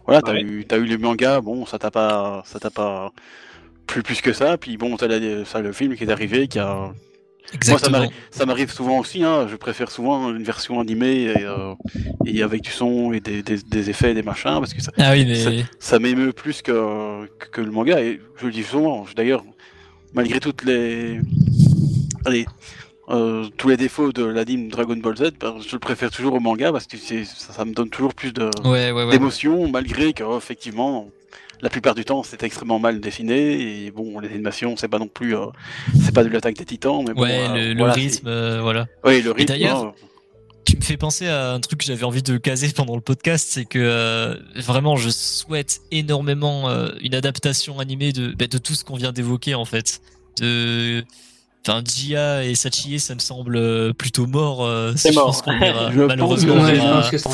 voilà, 0.05 0.21
t'as 0.21 0.39
eu, 0.39 0.65
as 0.71 0.77
eu 0.77 0.85
les 0.85 0.97
mangas, 0.97 1.41
bon, 1.41 1.65
ça 1.65 1.77
t'a 1.77 1.91
pas, 1.91 2.41
ça 2.45 2.59
t'a 2.59 2.69
pas 2.69 3.11
plus 3.87 4.03
plus 4.03 4.21
que 4.21 4.31
ça. 4.31 4.57
Puis 4.57 4.77
bon, 4.77 4.95
t'as 4.95 5.07
le 5.07 5.71
film 5.73 5.95
qui 5.95 6.03
est 6.05 6.11
arrivé, 6.11 6.47
qui 6.47 6.59
a. 6.59 6.93
Exactement. 7.53 7.99
Moi, 7.99 8.07
ça 8.31 8.45
m'arrive 8.45 8.71
souvent 8.71 8.99
aussi. 8.99 9.23
Hein. 9.23 9.47
Je 9.49 9.55
préfère 9.55 9.91
souvent 9.91 10.29
une 10.33 10.43
version 10.43 10.79
animée 10.79 11.23
et, 11.23 11.45
euh, 11.45 11.73
et 12.25 12.43
avec 12.43 12.61
du 12.61 12.71
son 12.71 13.13
et 13.13 13.19
des, 13.19 13.41
des, 13.41 13.57
des, 13.57 13.89
effets, 13.89 14.13
des 14.13 14.23
machins, 14.23 14.59
parce 14.59 14.73
que 14.73 14.81
ça, 14.81 14.91
ah 14.97 15.11
oui, 15.13 15.25
mais... 15.25 15.63
ça, 15.79 15.99
m'émeut 15.99 16.33
plus 16.33 16.61
que, 16.61 17.25
que 17.51 17.61
le 17.61 17.71
manga. 17.71 18.01
Et 18.01 18.19
je 18.39 18.45
le 18.45 18.51
dis 18.51 18.63
souvent. 18.63 19.05
D'ailleurs, 19.15 19.43
malgré 20.13 20.39
toutes 20.39 20.63
les, 20.65 21.21
allez, 22.25 22.45
euh, 23.09 23.47
tous 23.55 23.69
les 23.69 23.77
défauts 23.77 24.11
de 24.11 24.23
l'anime 24.23 24.67
Dragon 24.67 24.97
Ball 24.97 25.15
Z, 25.15 25.31
ben, 25.39 25.55
je 25.65 25.71
le 25.73 25.79
préfère 25.79 26.11
toujours 26.11 26.33
au 26.33 26.39
manga 26.41 26.71
parce 26.71 26.87
que 26.87 26.97
ça, 26.97 27.15
ça, 27.25 27.63
me 27.63 27.73
donne 27.73 27.89
toujours 27.89 28.13
plus 28.13 28.33
d'émotion, 28.33 29.69
malgré 29.69 30.11
que 30.11 30.37
effectivement 30.37 31.09
la 31.61 31.69
plupart 31.69 31.95
du 31.95 32.05
temps 32.05 32.23
c'est 32.23 32.43
extrêmement 32.43 32.79
mal 32.79 32.99
dessiné 32.99 33.85
et 33.85 33.91
bon 33.91 34.19
les 34.19 34.29
animations 34.29 34.75
c'est 34.77 34.87
pas 34.87 34.99
non 34.99 35.07
plus 35.07 35.35
euh, 35.35 35.45
c'est 36.03 36.13
pas 36.13 36.23
de 36.23 36.29
l'attaque 36.29 36.55
des 36.55 36.65
titans 36.65 37.03
mais 37.05 37.13
bon, 37.13 37.23
ouais 37.23 37.47
euh, 37.49 37.73
le, 37.73 37.83
rythme 37.83 38.59
voilà 38.59 38.87
oui 39.03 39.21
le 39.21 39.31
rythme 39.31 39.53
d'ailleurs 39.53 39.85
hein. 39.85 39.93
tu 40.65 40.77
me 40.77 40.81
fais 40.81 40.97
penser 40.97 41.27
à 41.27 41.53
un 41.53 41.59
truc 41.59 41.79
que 41.79 41.85
j'avais 41.85 42.03
envie 42.03 42.23
de 42.23 42.37
caser 42.37 42.69
pendant 42.75 42.95
le 42.95 43.01
podcast, 43.01 43.47
c'est 43.49 43.65
que 43.65 44.37
vraiment 44.55 44.95
je 44.95 45.09
souhaite 45.09 45.81
énormément 45.91 46.69
une 47.01 47.15
adaptation 47.15 47.79
animée 47.79 48.11
de, 48.11 48.33
bah, 48.33 48.47
de 48.47 48.57
tout 48.57 48.73
ce 48.73 48.83
qu'on 48.83 48.95
vient 48.95 49.11
d'évoquer 49.11 49.55
en 49.55 49.65
fait. 49.65 50.01
De 50.39 51.03
Enfin, 51.67 51.83
Jia 51.85 52.45
et 52.45 52.55
Sachie, 52.55 52.97
ça 52.97 53.13
me 53.13 53.19
semble 53.19 53.57
euh, 53.57 53.91
plutôt 53.91 54.25
mort. 54.25 54.63
Euh, 54.63 54.93
c'est 54.95 55.11
mort. 55.11 55.43
malheureusement, 55.45 56.55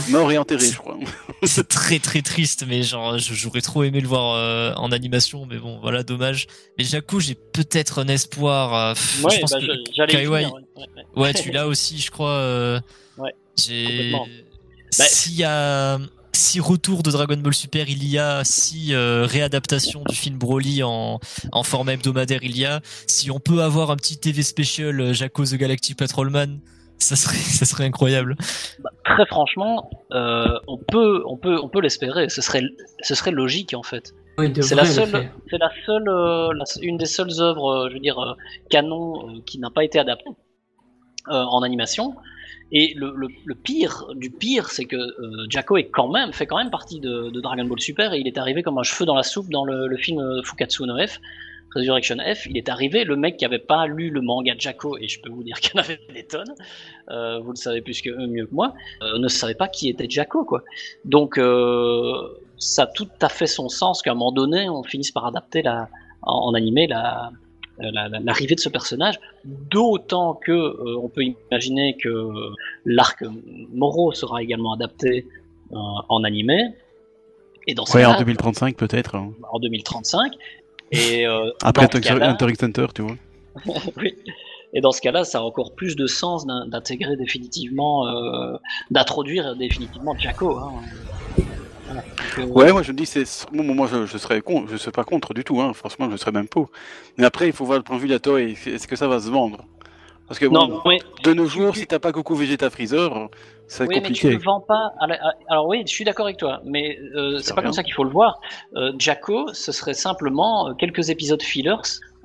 mort 0.09 0.31
et 0.31 0.37
enterré, 0.39 0.65
je 0.71 0.77
crois. 0.77 0.97
c'est 1.43 1.67
très 1.67 1.99
très 1.99 2.23
triste, 2.23 2.65
mais 2.67 2.81
genre 2.81 3.19
j'aurais 3.19 3.61
trop 3.61 3.83
aimé 3.83 4.01
le 4.01 4.07
voir 4.07 4.33
euh, 4.35 4.73
en 4.75 4.91
animation, 4.91 5.45
mais 5.45 5.57
bon, 5.57 5.77
voilà, 5.79 6.01
dommage. 6.01 6.47
Mais 6.79 6.83
Jaco, 6.83 7.19
j'ai 7.19 7.35
peut-être 7.35 7.99
un 7.99 8.07
espoir. 8.07 8.95
ouais, 9.23 9.35
je 9.35 9.39
pense 9.39 9.51
bah, 9.51 9.59
que 9.59 10.05
Kaiwai, 10.07 10.45
ouais. 10.45 10.51
ouais, 11.15 11.33
tu 11.35 11.51
l'as 11.51 11.67
aussi, 11.67 11.99
je 11.99 12.09
crois. 12.09 12.81
ouais. 13.19 13.35
J'ai. 13.55 14.11
Bah, 14.11 15.05
S'il 15.05 15.35
y 15.35 15.43
a 15.43 15.99
si 16.35 16.59
retour 16.59 17.03
de 17.03 17.11
Dragon 17.11 17.37
Ball 17.37 17.53
Super 17.53 17.89
il 17.89 18.07
y 18.07 18.17
a, 18.17 18.43
si 18.43 18.93
euh, 18.93 19.25
réadaptation 19.25 20.03
du 20.07 20.15
film 20.15 20.37
Broly 20.37 20.83
en, 20.83 21.19
en 21.51 21.63
format 21.63 21.93
hebdomadaire 21.93 22.43
il 22.43 22.57
y 22.57 22.65
a, 22.65 22.81
si 23.07 23.31
on 23.31 23.39
peut 23.39 23.61
avoir 23.61 23.91
un 23.91 23.95
petit 23.95 24.19
TV 24.19 24.41
special 24.41 24.99
euh, 24.99 25.13
Jaco 25.13 25.45
the 25.45 25.55
Galactic 25.55 25.97
Patrolman, 25.97 26.59
ça 26.97 27.15
serait, 27.15 27.35
ça 27.37 27.65
serait 27.65 27.85
incroyable. 27.85 28.35
Bah, 28.79 28.89
très 29.05 29.25
franchement, 29.27 29.89
euh, 30.11 30.59
on 30.67 30.77
peut, 30.77 31.23
on 31.27 31.37
peut, 31.37 31.59
on 31.61 31.69
peut 31.69 31.81
l'espérer. 31.81 32.29
Ce 32.29 32.41
serait, 32.41 32.63
ce 33.01 33.15
serait 33.15 33.31
logique 33.31 33.73
en 33.75 33.83
fait. 33.83 34.13
c'est 34.37 34.75
la 34.75 34.85
seule, 34.85 35.29
c'est 35.49 35.59
la 35.59 35.69
seule, 35.85 36.09
une 36.81 36.97
des 36.97 37.05
seules 37.05 37.39
œuvres, 37.39 37.89
je 37.89 37.93
veux 37.93 37.99
dire, 37.99 38.35
canon 38.69 39.41
qui 39.45 39.59
n'a 39.59 39.69
pas 39.69 39.83
été 39.83 39.99
adaptée 39.99 40.31
en 41.27 41.61
animation. 41.61 42.15
Et 42.75 42.95
le, 42.95 43.53
pire 43.53 44.07
du 44.15 44.31
pire, 44.31 44.71
c'est 44.71 44.85
que 44.85 44.95
euh, 44.95 45.45
Jacko 45.47 45.77
est 45.77 45.89
quand 45.89 46.09
même, 46.09 46.33
fait 46.33 46.47
quand 46.47 46.57
même 46.57 46.71
partie 46.71 46.99
de, 46.99 47.29
Dragon 47.39 47.65
Ball 47.65 47.79
Super 47.79 48.13
et 48.13 48.19
il 48.19 48.27
est 48.27 48.39
arrivé 48.39 48.63
comme 48.63 48.79
un 48.79 48.83
cheveu 48.83 49.05
dans 49.05 49.15
la 49.15 49.21
soupe 49.21 49.49
dans 49.49 49.63
le, 49.63 49.95
film 49.95 50.19
euh, 50.19 50.41
Fukatsu 50.41 50.83
no 50.83 50.97
F, 50.97 51.19
Resurrection 51.75 52.17
F. 52.17 52.47
Il 52.47 52.57
est 52.57 52.69
arrivé, 52.69 53.03
le 53.03 53.15
mec 53.15 53.37
qui 53.37 53.45
avait 53.45 53.59
pas 53.59 53.85
lu 53.85 54.09
le 54.09 54.21
manga 54.21 54.55
Jacko, 54.57 54.97
et 54.97 55.07
je 55.07 55.21
peux 55.21 55.29
vous 55.29 55.43
dire 55.43 55.59
qu'il 55.59 55.75
y 55.75 55.79
en 55.79 55.83
avait 55.83 55.99
des 56.11 56.25
tonnes, 56.25 56.55
euh, 57.09 57.37
vous 57.39 57.51
le 57.51 57.57
savez 57.57 57.81
plus 57.81 58.01
que 58.01 58.09
mieux 58.25 58.47
que 58.47 58.55
moi, 58.55 58.73
euh, 59.03 59.19
ne 59.19 59.27
savait 59.27 59.53
pas 59.53 59.67
qui 59.67 59.87
était 59.87 60.09
Jacko, 60.09 60.43
quoi. 60.43 60.63
Donc, 61.05 61.39
ça 62.57 62.83
a 62.83 62.87
tout 62.87 63.09
à 63.21 63.29
fait 63.29 63.45
son 63.45 63.69
sens 63.69 64.01
qu'à 64.01 64.11
un 64.11 64.15
moment 64.15 64.31
donné, 64.31 64.67
on 64.67 64.81
finisse 64.81 65.11
par 65.11 65.27
adapter 65.27 65.61
en, 65.67 65.85
en 66.23 66.53
animé 66.55 66.87
la, 66.87 67.31
l'arrivée 67.79 68.55
de 68.55 68.59
ce 68.59 68.69
personnage, 68.69 69.19
d'autant 69.45 70.35
que 70.35 70.51
euh, 70.51 70.97
on 71.01 71.09
peut 71.09 71.23
imaginer 71.23 71.97
que 71.97 72.29
l'arc 72.85 73.23
Moro 73.73 74.13
sera 74.13 74.41
également 74.41 74.73
adapté 74.73 75.27
euh, 75.71 75.75
en 76.09 76.23
animé. 76.23 76.73
Et 77.67 77.73
dans 77.73 77.85
ouais, 77.93 78.05
en 78.05 78.17
2035 78.17 78.75
peut-être. 78.75 79.15
Hein. 79.15 79.31
En 79.51 79.59
2035. 79.59 80.33
Et 80.91 81.25
après 81.63 81.87
Hunter 81.95 82.49
x 82.49 82.63
Hunter, 82.63 82.87
tu 82.93 83.01
vois. 83.01 83.15
oui. 83.97 84.15
Et 84.75 84.81
dans 84.81 84.91
ce 84.91 85.01
cas-là, 85.01 85.23
ça 85.23 85.39
a 85.39 85.41
encore 85.41 85.75
plus 85.75 85.95
de 85.95 86.07
sens 86.07 86.45
d'intégrer 86.47 87.15
définitivement, 87.15 88.05
d'introduire 88.89 89.55
définitivement 89.55 90.17
Jaco. 90.17 90.57
Hein. 90.57 90.73
Euh, 92.39 92.45
ouais, 92.45 92.71
moi 92.71 92.81
je 92.81 92.91
me 92.91 92.97
dis, 92.97 93.05
c'est 93.05 93.25
moi 93.51 93.87
je, 93.91 94.05
je 94.05 94.17
serais 94.17 94.41
con, 94.41 94.65
je 94.69 94.77
serais 94.77 94.91
pas 94.91 95.03
contre 95.03 95.33
du 95.33 95.43
tout, 95.43 95.61
hein. 95.61 95.73
franchement 95.73 96.09
je 96.11 96.17
serais 96.17 96.31
même 96.31 96.47
pas. 96.47 96.65
Mais 97.17 97.25
après 97.25 97.47
il 97.47 97.53
faut 97.53 97.65
voir 97.65 97.77
le 97.77 97.83
point 97.83 97.97
de 97.97 98.01
vue 98.01 98.07
de 98.07 98.13
la 98.13 98.19
Toei, 98.19 98.57
est-ce 98.65 98.87
que 98.87 98.95
ça 98.95 99.07
va 99.07 99.19
se 99.19 99.29
vendre? 99.29 99.65
Parce 100.27 100.39
que 100.39 100.45
de 100.45 101.33
nos 101.33 101.45
jours, 101.45 101.75
si 101.75 101.85
t'as 101.85 101.99
pas 101.99 102.11
Goku 102.11 102.33
Vegeta 102.35 102.69
Freezer, 102.69 103.29
c'est 103.67 103.87
oui, 103.87 103.95
compliqué. 103.95 104.27
Mais 104.27 104.33
tu 104.33 104.37
le 104.37 104.43
vends 104.43 104.61
pas. 104.61 104.93
Alors 105.49 105.67
oui, 105.67 105.83
je 105.85 105.91
suis 105.91 106.05
d'accord 106.05 106.25
avec 106.25 106.37
toi, 106.37 106.61
mais 106.65 106.97
euh, 107.15 107.39
c'est 107.39 107.53
pas 107.53 107.61
comme 107.61 107.73
ça 107.73 107.83
qu'il 107.83 107.93
faut 107.93 108.03
le 108.03 108.09
voir. 108.09 108.39
Euh, 108.75 108.93
Jacko, 108.97 109.53
ce 109.53 109.71
serait 109.71 109.93
simplement 109.93 110.69
euh, 110.69 110.73
quelques 110.73 111.09
épisodes 111.09 111.41
fillers, 111.41 111.75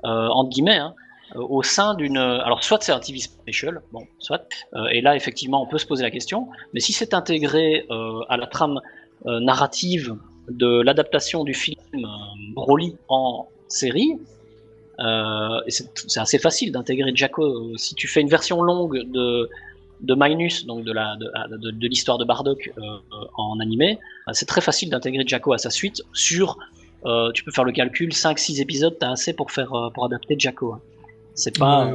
euh, 0.05 0.27
entre 0.29 0.49
guillemets. 0.49 0.77
Hein, 0.77 0.93
au 1.35 1.61
sein 1.61 1.93
d'une. 1.93 2.17
Alors, 2.17 2.63
soit 2.63 2.81
c'est 2.81 2.91
un 2.91 2.99
TV 2.99 3.19
special, 3.19 3.83
bon, 3.91 4.07
soit. 4.17 4.47
et 4.91 4.99
là, 4.99 5.15
effectivement, 5.15 5.61
on 5.61 5.67
peut 5.67 5.77
se 5.77 5.85
poser 5.85 6.01
la 6.01 6.09
question. 6.09 6.47
Mais 6.73 6.79
si 6.79 6.91
c'est 6.91 7.13
intégré 7.13 7.85
à 8.29 8.35
la 8.35 8.47
trame 8.47 8.81
narrative 9.25 10.15
de 10.49 10.81
l'adaptation 10.81 11.43
du 11.43 11.53
film 11.53 11.77
euh, 11.93 12.07
Broly 12.53 12.95
en 13.07 13.47
série. 13.67 14.13
Euh, 14.99 15.61
c'est 15.67 16.19
assez 16.19 16.39
facile 16.39 16.71
d'intégrer 16.71 17.11
Jaco. 17.15 17.77
Si 17.77 17.95
tu 17.95 18.07
fais 18.07 18.21
une 18.21 18.27
version 18.27 18.61
longue 18.61 19.03
de, 19.09 19.49
de 20.01 20.15
Minus, 20.15 20.65
donc 20.65 20.83
de 20.83 20.91
la 20.91 21.15
de, 21.15 21.71
de, 21.71 21.87
l'histoire 21.87 22.17
de 22.17 22.25
Bardock 22.25 22.71
en 23.37 23.59
animé, 23.61 23.97
c'est 24.33 24.45
très 24.45 24.59
facile 24.59 24.89
d'intégrer 24.89 25.23
Jaco 25.25 25.53
à 25.53 25.57
sa 25.57 25.69
suite. 25.69 26.01
Sur, 26.11 26.57
tu 27.33 27.43
peux 27.45 27.51
faire 27.51 27.63
le 27.63 27.71
calcul, 27.71 28.09
5-6 28.09 28.61
épisodes, 28.61 28.97
t'as 28.99 29.11
assez 29.11 29.31
pour 29.31 29.51
faire 29.51 29.71
pour 29.93 30.03
adapter 30.03 30.35
Jaco. 30.37 30.73
Hein. 30.73 30.81
C'est 31.33 31.57
pas, 31.57 31.85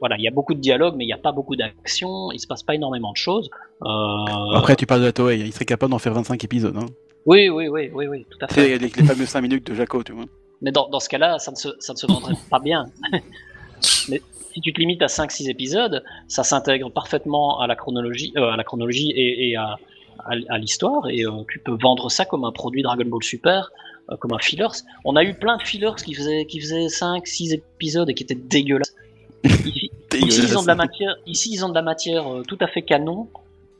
voilà, 0.00 0.16
il 0.16 0.22
y 0.22 0.28
a 0.28 0.32
beaucoup 0.32 0.54
de 0.54 0.60
dialogue, 0.60 0.94
mais 0.96 1.04
il 1.04 1.08
n'y 1.08 1.12
a 1.12 1.18
pas 1.18 1.30
beaucoup 1.30 1.54
d'action, 1.54 2.32
il 2.32 2.40
se 2.40 2.46
passe 2.48 2.64
pas 2.64 2.74
énormément 2.74 3.12
de 3.12 3.18
choses. 3.18 3.50
Euh... 3.82 4.56
Après, 4.56 4.76
tu 4.76 4.86
parles 4.86 5.00
de 5.00 5.06
la 5.06 5.12
Toei, 5.12 5.38
il 5.38 5.52
serait 5.52 5.64
capable 5.64 5.90
d'en 5.90 5.98
faire 5.98 6.14
25 6.14 6.42
épisodes. 6.44 6.76
Hein. 6.76 6.86
Oui, 7.26 7.48
oui, 7.48 7.68
oui, 7.68 7.90
oui, 7.92 8.06
oui, 8.06 8.26
tout 8.30 8.38
à 8.42 8.48
fait. 8.48 8.54
C'est 8.54 8.78
les, 8.78 8.88
les, 8.88 8.88
fameux 8.88 9.26
5 9.26 9.40
minutes 9.40 9.66
de 9.66 9.74
Jaco, 9.74 10.02
tu 10.02 10.12
vois. 10.12 10.24
Mais 10.62 10.72
dans, 10.72 10.88
dans 10.88 11.00
ce 11.00 11.08
cas-là, 11.08 11.38
ça 11.38 11.50
ne 11.50 11.56
se, 11.56 11.68
ça 11.78 11.92
ne 11.92 11.98
se 11.98 12.06
vendrait 12.06 12.34
pas 12.50 12.60
bien. 12.60 12.86
mais 14.08 14.20
si 14.52 14.60
tu 14.60 14.72
te 14.72 14.80
limites 14.80 15.02
à 15.02 15.06
5-6 15.06 15.50
épisodes, 15.50 16.02
ça 16.28 16.44
s'intègre 16.44 16.90
parfaitement 16.90 17.60
à 17.60 17.66
la 17.66 17.76
chronologie, 17.76 18.32
euh, 18.36 18.50
à 18.50 18.56
la 18.56 18.64
chronologie 18.64 19.10
et, 19.10 19.50
et 19.50 19.56
à, 19.56 19.76
à, 20.24 20.32
à 20.48 20.58
l'histoire, 20.58 21.08
et 21.08 21.24
euh, 21.24 21.30
tu 21.48 21.58
peux 21.58 21.76
vendre 21.80 22.10
ça 22.10 22.24
comme 22.24 22.44
un 22.44 22.52
produit 22.52 22.82
Dragon 22.82 23.04
Ball 23.06 23.22
Super, 23.22 23.70
euh, 24.10 24.16
comme 24.16 24.32
un 24.32 24.38
fillers. 24.38 24.82
On 25.04 25.16
a 25.16 25.22
eu 25.22 25.34
plein 25.34 25.56
de 25.56 25.62
fillers 25.62 25.94
qui 26.04 26.14
faisaient, 26.14 26.44
qui 26.46 26.60
faisaient 26.60 26.86
5-6 26.86 27.54
épisodes 27.54 28.08
et 28.10 28.14
qui 28.14 28.24
étaient 28.24 28.34
dégueulasses. 28.34 28.94
Ici, 29.44 29.90
ils 30.12 30.58
ont 30.58 30.62
de 30.62 30.66
la 30.66 30.74
matière, 30.74 31.16
ici, 31.24 31.50
ils 31.52 31.64
ont 31.64 31.68
de 31.68 31.74
la 31.74 31.82
matière 31.82 32.26
euh, 32.26 32.42
tout 32.42 32.58
à 32.60 32.66
fait 32.66 32.82
canon 32.82 33.28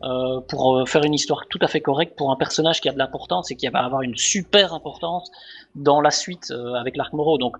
euh, 0.03 0.41
pour 0.49 0.79
euh, 0.79 0.87
faire 0.87 1.05
une 1.05 1.15
histoire 1.15 1.47
tout 1.49 1.59
à 1.63 1.67
fait 1.69 1.81
correcte 1.81 2.17
pour 2.17 2.31
un 2.33 2.37
personnage 2.37 2.81
qui 2.81 2.89
a 2.89 2.93
de 2.93 2.99
l'importance 2.99 3.51
et 3.51 3.57
qui 3.57 3.69
va 3.69 3.81
avoir 3.85 4.03
une 4.03 4.17
super 4.17 4.73
importance 4.75 5.31
dans 5.75 6.01
la 6.01 6.11
suite 6.11 6.51
euh, 6.51 6.75
avec 6.75 6.97
l'arc 6.97 7.13
Moro. 7.13 7.37
Donc, 7.39 7.57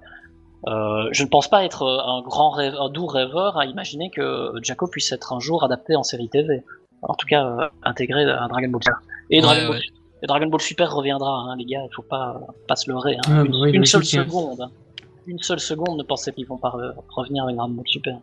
euh, 0.67 1.09
je 1.13 1.23
ne 1.23 1.29
pense 1.29 1.49
pas 1.49 1.65
être 1.65 1.87
un 1.87 2.23
grand 2.23 2.51
rêve, 2.51 2.75
un 2.79 2.89
doux 2.91 3.07
rêveur 3.07 3.59
à 3.59 3.65
imaginer 3.67 4.11
que 4.11 4.53
Jaco 4.63 4.87
puisse 4.89 5.11
être 5.13 5.33
un 5.33 5.41
jour 5.41 5.65
adapté 5.65 5.97
en 5.97 6.03
série 6.03 6.29
TV. 6.29 6.63
En 7.03 7.15
tout 7.15 7.27
cas, 7.27 7.45
euh, 7.47 7.69
intégré 7.83 8.25
à 8.25 8.47
Dragon 8.49 8.69
Ball 8.69 8.83
Super. 8.83 9.01
Et 9.31 9.37
Ouais, 9.37 9.43
Dragon, 9.43 9.63
Ball, 9.69 9.71
ouais. 9.77 9.83
et 10.23 10.27
Dragon 10.27 10.47
Ball 10.49 10.61
Super 10.61 10.95
reviendra, 10.95 11.31
hein, 11.33 11.57
les 11.57 11.65
gars. 11.65 11.83
Il 11.91 11.95
faut 11.95 12.03
pas 12.03 12.41
pas 12.69 12.77
se 12.77 12.91
leurrer. 12.91 13.17
Hein. 13.17 13.21
Ah, 13.29 13.43
une 13.45 13.55
oui, 13.57 13.71
une 13.73 13.85
seule 13.87 14.05
seconde, 14.05 14.61
hein. 14.61 14.71
une 15.27 15.39
seule 15.43 15.61
seconde, 15.61 15.97
ne 15.99 16.03
pensez 16.03 16.33
qu'ils 16.33 16.47
vont 16.47 16.59
pas 16.59 16.71
re- 16.71 16.95
revenir 17.09 17.45
avec 17.45 17.57
Dragon 17.57 17.73
Ball 17.73 17.87
Super. 17.89 18.19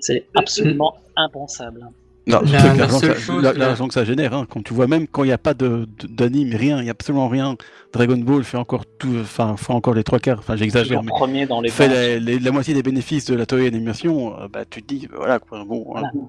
C'est 0.00 0.26
absolument 0.34 0.96
impensable. 1.14 1.86
Non, 2.26 2.40
La- 2.42 2.86
que 2.86 2.92
seule 2.92 3.14
ça- 3.14 3.20
chose, 3.20 3.42
la- 3.42 3.52
là- 3.52 3.58
l'argent 3.66 3.88
que 3.88 3.94
ça 3.94 4.04
génère, 4.04 4.32
hein, 4.34 4.46
quand 4.48 4.62
tu 4.64 4.72
vois 4.74 4.86
même 4.86 5.06
quand 5.08 5.24
il 5.24 5.26
n'y 5.28 5.32
a 5.32 5.38
pas 5.38 5.54
d'anime, 5.54 6.54
rien, 6.54 6.78
il 6.78 6.84
n'y 6.84 6.88
a 6.88 6.92
absolument 6.92 7.28
rien. 7.28 7.56
Dragon 7.92 8.16
Ball 8.16 8.44
fait 8.44 8.56
encore 8.58 8.84
tout, 8.86 9.16
enfin, 9.20 9.56
fait 9.56 9.72
encore 9.72 9.94
les 9.94 10.04
trois 10.04 10.18
quarts, 10.20 10.38
enfin 10.38 10.54
j'exagère, 10.56 11.02
mais 11.02 11.08
premier 11.10 11.46
dans 11.46 11.60
les 11.60 11.68
fait 11.68 11.88
la, 11.88 12.18
les- 12.18 12.38
la 12.38 12.50
moitié 12.52 12.74
des 12.74 12.82
bénéfices 12.82 13.24
de 13.26 13.34
la 13.34 13.44
Toei 13.44 13.66
Animation, 13.66 14.38
euh, 14.40 14.46
bah 14.52 14.60
tu 14.68 14.82
te 14.82 14.94
dis, 14.94 15.08
voilà, 15.14 15.38
quoi, 15.40 15.64
bon, 15.64 15.84
Voilà. 15.90 16.08
hein, 16.14 16.20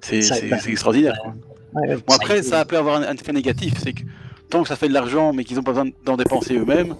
c'est 0.00 0.20
bah, 0.50 0.56
extraordinaire. 0.66 1.16
quoi. 1.22 1.34
Ouais, 1.74 1.88
ouais, 1.88 1.96
Bon, 2.06 2.14
après, 2.14 2.42
ça 2.42 2.64
peut 2.64 2.76
avoir 2.76 2.96
un, 2.96 3.04
un 3.04 3.14
effet 3.14 3.32
négatif, 3.32 3.74
c'est 3.82 3.92
que 3.92 4.02
tant 4.50 4.62
que 4.62 4.68
ça 4.68 4.76
fait 4.76 4.88
de 4.88 4.92
l'argent, 4.94 5.32
mais 5.32 5.44
qu'ils 5.44 5.56
n'ont 5.56 5.62
pas 5.62 5.70
besoin 5.72 5.90
d'en 6.04 6.16
dépenser 6.16 6.56
eux-mêmes, 6.58 6.96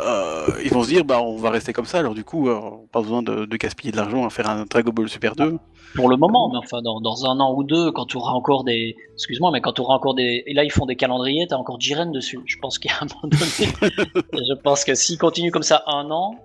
euh, 0.00 0.46
ils 0.64 0.70
vont 0.72 0.82
se 0.82 0.88
dire, 0.88 1.04
bah 1.04 1.20
on 1.22 1.36
va 1.36 1.50
rester 1.50 1.72
comme 1.72 1.84
ça, 1.86 1.98
alors 1.98 2.14
du 2.14 2.24
coup, 2.24 2.48
euh, 2.48 2.60
pas 2.92 3.00
besoin 3.00 3.22
de, 3.22 3.44
de 3.46 3.56
gaspiller 3.56 3.92
de 3.92 3.96
l'argent 3.96 4.24
à 4.26 4.30
faire 4.30 4.48
un 4.48 4.64
Dragon 4.64 4.92
Ball 4.92 5.08
Super 5.08 5.34
2. 5.36 5.56
pour 5.94 6.08
le 6.08 6.16
moment, 6.16 6.50
mais 6.50 6.58
enfin 6.58 6.82
dans, 6.82 7.00
dans 7.00 7.26
un 7.26 7.38
an 7.40 7.54
ou 7.54 7.64
deux, 7.64 7.90
quand 7.92 8.06
tu 8.06 8.16
auras 8.16 8.32
encore 8.32 8.64
des, 8.64 8.96
excuse-moi, 9.14 9.50
mais 9.52 9.60
quand 9.60 9.72
tu 9.72 9.80
auras 9.80 9.94
encore 9.94 10.14
des, 10.14 10.42
et 10.46 10.54
là 10.54 10.64
ils 10.64 10.72
font 10.72 10.86
des 10.86 10.96
calendriers, 10.96 11.46
t'as 11.48 11.56
encore 11.56 11.80
Jiren 11.80 12.12
dessus. 12.12 12.40
Je 12.46 12.56
pense 12.58 12.78
qu'à 12.78 12.92
un 13.00 13.06
moment 13.06 13.28
donné, 13.28 13.92
je 14.32 14.54
pense 14.54 14.84
que 14.84 14.94
s'ils 14.94 15.18
continuent 15.18 15.50
comme 15.50 15.62
ça 15.62 15.82
un 15.86 16.10
an, 16.10 16.36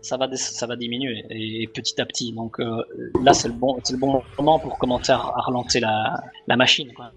ça 0.00 0.16
va, 0.16 0.28
ça 0.36 0.66
va 0.66 0.76
diminuer 0.76 1.24
et, 1.30 1.66
petit 1.68 2.00
à 2.00 2.06
petit. 2.06 2.32
Donc 2.32 2.60
euh, 2.60 2.82
là 3.22 3.32
c'est 3.32 3.48
le 3.48 3.54
bon, 3.54 3.76
le 3.90 3.96
bon 3.96 4.22
moment 4.38 4.58
pour 4.58 4.78
commencer 4.78 5.12
à, 5.12 5.16
à 5.16 5.40
relancer 5.46 5.80
la, 5.80 6.20
la 6.46 6.56
machine. 6.56 6.92
Quoi. 6.94 7.12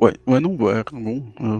Ouais, 0.00 0.12
ouais, 0.26 0.40
non, 0.40 0.54
ouais, 0.56 0.82
bon. 0.92 1.22
euh, 1.40 1.58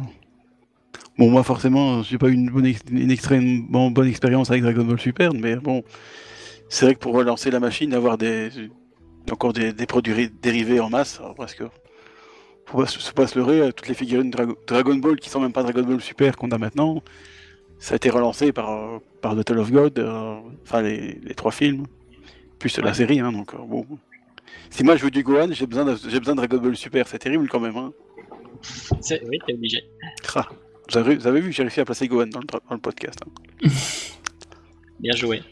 Bon, 1.19 1.31
moi, 1.31 1.43
forcément, 1.43 2.03
j'ai 2.03 2.19
pas 2.19 2.29
eu 2.29 2.33
une, 2.35 2.51
bonne 2.51 2.67
ex- 2.67 2.81
une 2.91 3.11
extrêmement 3.11 3.91
bonne 3.91 4.09
expérience 4.09 4.51
avec 4.51 4.63
Dragon 4.63 4.85
Ball 4.85 4.99
Super, 4.99 5.33
mais 5.35 5.57
bon, 5.57 5.83
c'est 6.69 6.87
vrai 6.87 6.95
que 6.95 7.01
pour 7.01 7.15
relancer 7.15 7.51
la 7.51 7.61
machine, 7.61 7.93
avoir 7.95 8.17
des 8.19 8.49
encore 9.31 9.53
des, 9.53 9.73
des 9.73 9.87
produits 9.87 10.15
ri- 10.15 10.31
dérivés 10.43 10.81
en 10.81 10.89
masse, 10.91 11.21
parce 11.37 11.55
que 11.55 11.65
faut 12.67 12.79
pas, 12.79 12.87
se- 12.87 13.13
pas 13.13 13.27
se 13.27 13.39
leurrer, 13.39 13.61
euh, 13.61 13.73
toutes 13.73 13.89
les 13.89 13.95
figurines 13.95 14.31
Dra- 14.31 14.47
Dragon 14.67 14.95
Ball 14.97 15.17
qui 15.17 15.29
sont 15.29 15.41
même 15.41 15.53
pas 15.53 15.63
Dragon 15.63 15.83
Ball 15.83 16.01
Super 16.01 16.37
qu'on 16.37 16.51
a 16.51 16.59
maintenant, 16.59 17.03
ça 17.79 17.93
a 17.95 17.97
été 17.97 18.09
relancé 18.11 18.53
par, 18.53 19.01
par 19.21 19.37
Battle 19.37 19.59
of 19.59 19.71
God, 19.71 19.99
euh, 19.99 20.37
enfin 20.65 20.81
les, 20.83 21.21
les 21.23 21.35
trois 21.35 21.53
films, 21.53 21.85
plus 22.59 22.79
la 22.79 22.95
série, 22.95 23.21
hein, 23.21 23.33
donc 23.33 23.53
euh, 23.55 23.59
bon. 23.59 23.87
Si 24.71 24.83
moi 24.83 24.97
je 24.97 25.05
veux 25.05 25.11
du 25.11 25.23
Gohan, 25.23 25.49
j'ai 25.53 25.67
besoin, 25.67 25.85
de, 25.85 25.95
j'ai 26.09 26.19
besoin 26.19 26.35
de 26.35 26.39
Dragon 26.41 26.57
Ball 26.59 26.75
Super, 26.77 27.07
c'est 27.07 27.19
terrible 27.19 27.49
quand 27.49 27.61
même. 27.61 27.77
Hein. 27.77 27.93
C'est- 29.01 29.23
Oui, 29.29 29.39
t'es 29.47 29.53
obligé. 29.55 29.79
Ah, 30.35 30.49
vous, 30.91 30.99
avez, 30.99 31.17
vous 31.17 31.27
avez 31.27 31.41
vu, 31.41 31.53
j'ai 31.53 31.63
réussi 31.63 31.81
à 31.81 31.85
placer 31.85 32.09
Gohan 32.09 32.27
dans 32.27 32.41
le, 32.41 32.47
dans 32.47 32.75
le 32.75 32.81
podcast. 32.81 33.19
hein. 33.27 33.69
Bien 35.01 35.15
joué. 35.17 35.43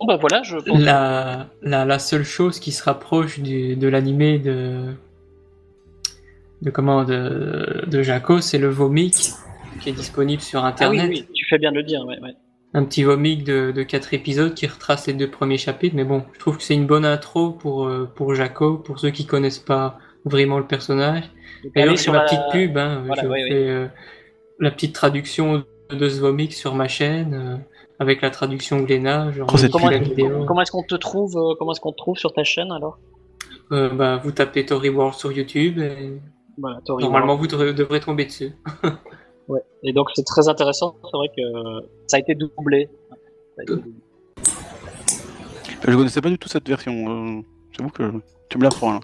Bon 0.00 0.06
bah 0.06 0.16
voilà, 0.20 0.42
je 0.42 0.56
pense. 0.56 0.78
La, 0.80 1.48
la, 1.62 1.84
la 1.84 1.98
seule 1.98 2.24
chose 2.24 2.60
qui 2.60 2.72
se 2.72 2.82
rapproche 2.82 3.38
du, 3.40 3.76
de 3.76 3.88
l'animé 3.88 4.38
de, 4.38 4.94
de 6.62 6.70
comment 6.70 7.04
de, 7.04 7.84
de 7.86 8.02
Jaco, 8.02 8.40
c'est 8.40 8.58
le 8.58 8.68
Vomic 8.68 9.14
qui 9.80 9.88
est 9.90 9.92
disponible 9.92 10.42
sur 10.42 10.60
Ah 10.64 10.66
oui, 10.66 10.98
internet. 10.98 11.08
oui, 11.10 11.26
tu 11.34 11.46
fais 11.48 11.58
bien 11.58 11.70
de 11.70 11.76
le 11.76 11.82
dire. 11.82 12.04
Ouais, 12.06 12.18
ouais. 12.20 12.34
Un 12.74 12.84
petit 12.84 13.04
Vomic 13.04 13.44
de, 13.44 13.72
de 13.74 13.82
quatre 13.84 14.12
épisodes 14.12 14.52
qui 14.54 14.66
retrace 14.66 15.06
les 15.06 15.14
deux 15.14 15.30
premiers 15.30 15.56
chapitres, 15.58 15.96
mais 15.96 16.04
bon, 16.04 16.24
je 16.34 16.38
trouve 16.40 16.56
que 16.58 16.62
c'est 16.62 16.74
une 16.74 16.86
bonne 16.86 17.04
intro 17.06 17.50
pour, 17.52 17.86
euh, 17.86 18.10
pour 18.14 18.34
Jaco, 18.34 18.76
pour 18.78 18.98
ceux 18.98 19.10
qui 19.10 19.24
connaissent 19.24 19.58
pas 19.58 19.98
vraiment 20.26 20.58
le 20.58 20.66
personnage. 20.66 21.24
Donc 21.74 21.98
sur 21.98 22.12
la 22.12 22.20
petite 22.20 22.40
pub, 22.52 22.76
hein, 22.76 23.02
Voilà, 23.06 23.22
je 23.22 23.28
oui, 23.28 23.40
oui. 23.44 23.48
fais 23.48 23.68
euh, 23.68 23.86
la 24.58 24.70
petite 24.70 24.94
traduction 24.94 25.64
de 25.90 26.08
ce 26.08 26.20
Vomic 26.20 26.52
sur 26.52 26.74
ma 26.74 26.88
chaîne, 26.88 27.34
euh, 27.34 27.56
avec 27.98 28.22
la 28.22 28.30
traduction 28.30 28.80
Glénat, 28.80 29.32
genre 29.32 29.48
Oh, 29.52 29.56
Comment, 30.46 30.60
est-ce 30.62 30.70
qu'on 30.70 30.82
te 30.82 30.94
trouve 30.94 31.36
euh, 31.36 31.54
Comment 31.58 31.72
est-ce 31.72 31.80
qu'on 31.80 31.92
te 31.92 31.96
trouve 31.96 32.16
sur 32.16 32.32
ta 32.32 32.44
chaîne 32.44 32.72
alors? 32.72 32.98
Euh, 33.72 33.88
bah, 33.90 34.20
vous 34.22 34.32
tapez 34.32 34.64
Tory 34.66 34.88
World 34.90 35.14
sur 35.14 35.32
YouTube 35.32 35.78
et 35.78 36.20
Voilà, 36.58 36.80
normalement 36.88 37.36
vous 37.36 37.46
devrez, 37.46 38.00
tomber 38.00 38.24
dessus. 38.26 38.52
Ouais. 39.48 39.60
Et 39.84 39.92
donc 39.92 40.08
c'est 40.16 40.24
très 40.24 40.48
intéressant, 40.48 40.96
c'est 41.04 41.16
vrai 41.16 41.28
que 41.28 41.86
ça 42.08 42.16
a 42.16 42.18
été 42.20 42.34
doublé. 42.34 42.88
Ça 43.54 43.60
a 43.60 43.62
été 43.62 43.74
doublé. 43.76 43.92
Je 45.86 45.94
connaissais 45.94 46.20
pas 46.20 46.30
du 46.30 46.36
tout 46.38 46.48
cette 46.48 46.68
version. 46.68 46.92
euh, 47.38 47.42
J'avoue 47.70 47.90
que 47.90 48.12
tu 48.48 48.58
me 48.58 48.64
l'apprends 48.64 48.94
là. 48.94 49.00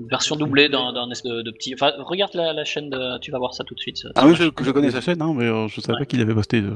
Une 0.00 0.08
version 0.08 0.34
doublée 0.36 0.68
d'un 0.68 0.92
d'un 0.92 1.10
espèce 1.10 1.30
de, 1.30 1.42
de 1.42 1.50
petit. 1.50 1.74
Enfin, 1.74 1.92
regarde 1.98 2.32
la, 2.34 2.52
la 2.52 2.64
chaîne, 2.64 2.88
de... 2.90 3.18
tu 3.20 3.30
vas 3.30 3.38
voir 3.38 3.54
ça 3.54 3.64
tout 3.64 3.74
de 3.74 3.80
suite. 3.80 3.98
ça- 3.98 4.08
Ah 4.14 4.26
oui, 4.26 4.34
je, 4.34 4.44
je 4.62 4.70
connais 4.70 4.90
sa 4.90 5.00
chaîne, 5.00 5.20
hein, 5.22 5.32
mais 5.36 5.44
euh, 5.44 5.68
je 5.68 5.80
savais 5.80 5.94
Ouais. 5.94 5.98
pas 6.00 6.06
qu'il 6.06 6.20
avait 6.20 6.34
posté 6.34 6.60
de- 6.62 6.72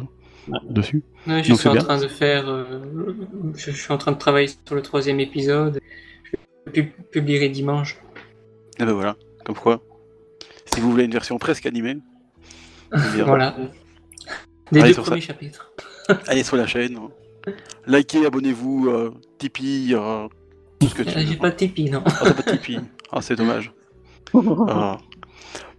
Ouais. 0.46 0.58
dessus. 0.68 1.02
Ouais, 1.26 1.42
je 1.42 1.48
Donc, 1.50 1.58
suis 1.60 1.68
en 1.68 1.72
bien. 1.72 1.82
train 1.82 1.98
de 1.98 2.06
faire, 2.06 2.46
euh, 2.50 2.64
je, 3.56 3.70
je 3.70 3.76
suis 3.82 3.92
en 3.92 3.96
train 3.96 4.12
de 4.12 4.18
travailler 4.18 4.48
sur 4.48 4.74
le 4.74 4.82
troisième 4.82 5.18
épisode. 5.20 5.80
Je 6.66 6.70
pu- 6.72 6.92
publierai 7.10 7.48
dimanche. 7.48 7.98
Et 8.78 8.84
ben 8.84 8.92
voilà, 8.92 9.16
comme 9.44 9.56
quoi. 9.56 9.82
Si 10.66 10.80
vous 10.80 10.90
voulez 10.90 11.04
une 11.04 11.12
version 11.12 11.38
presque 11.38 11.64
animée, 11.64 11.96
eh 12.94 12.98
Voilà. 13.22 13.56
Des 14.70 14.80
Allez, 14.80 14.90
deux 14.90 14.96
ça. 14.96 15.02
premiers 15.02 15.20
chapitres. 15.22 15.72
allez 16.26 16.42
sur 16.42 16.56
la 16.56 16.66
chaîne. 16.66 16.98
Likez, 17.86 18.26
abonnez-vous, 18.26 18.88
euh, 18.90 19.14
Tipeee, 19.38 19.94
euh, 19.94 20.26
tout 20.80 20.88
ce 20.88 20.94
que 20.94 21.02
tu 21.04 21.08
Euh, 21.08 21.12
J'ai 21.20 21.24
veux. 21.24 21.36
pas 21.38 21.50
de 21.50 21.56
Tipeee, 21.56 21.90
non. 21.90 22.02
Ah, 22.04 22.32
pas 22.32 22.32
de 22.52 22.56
Tipeee. 22.58 22.80
Ah, 23.12 23.20
c'est 23.22 23.36
dommage. 23.36 23.72
Ah. 24.68 24.98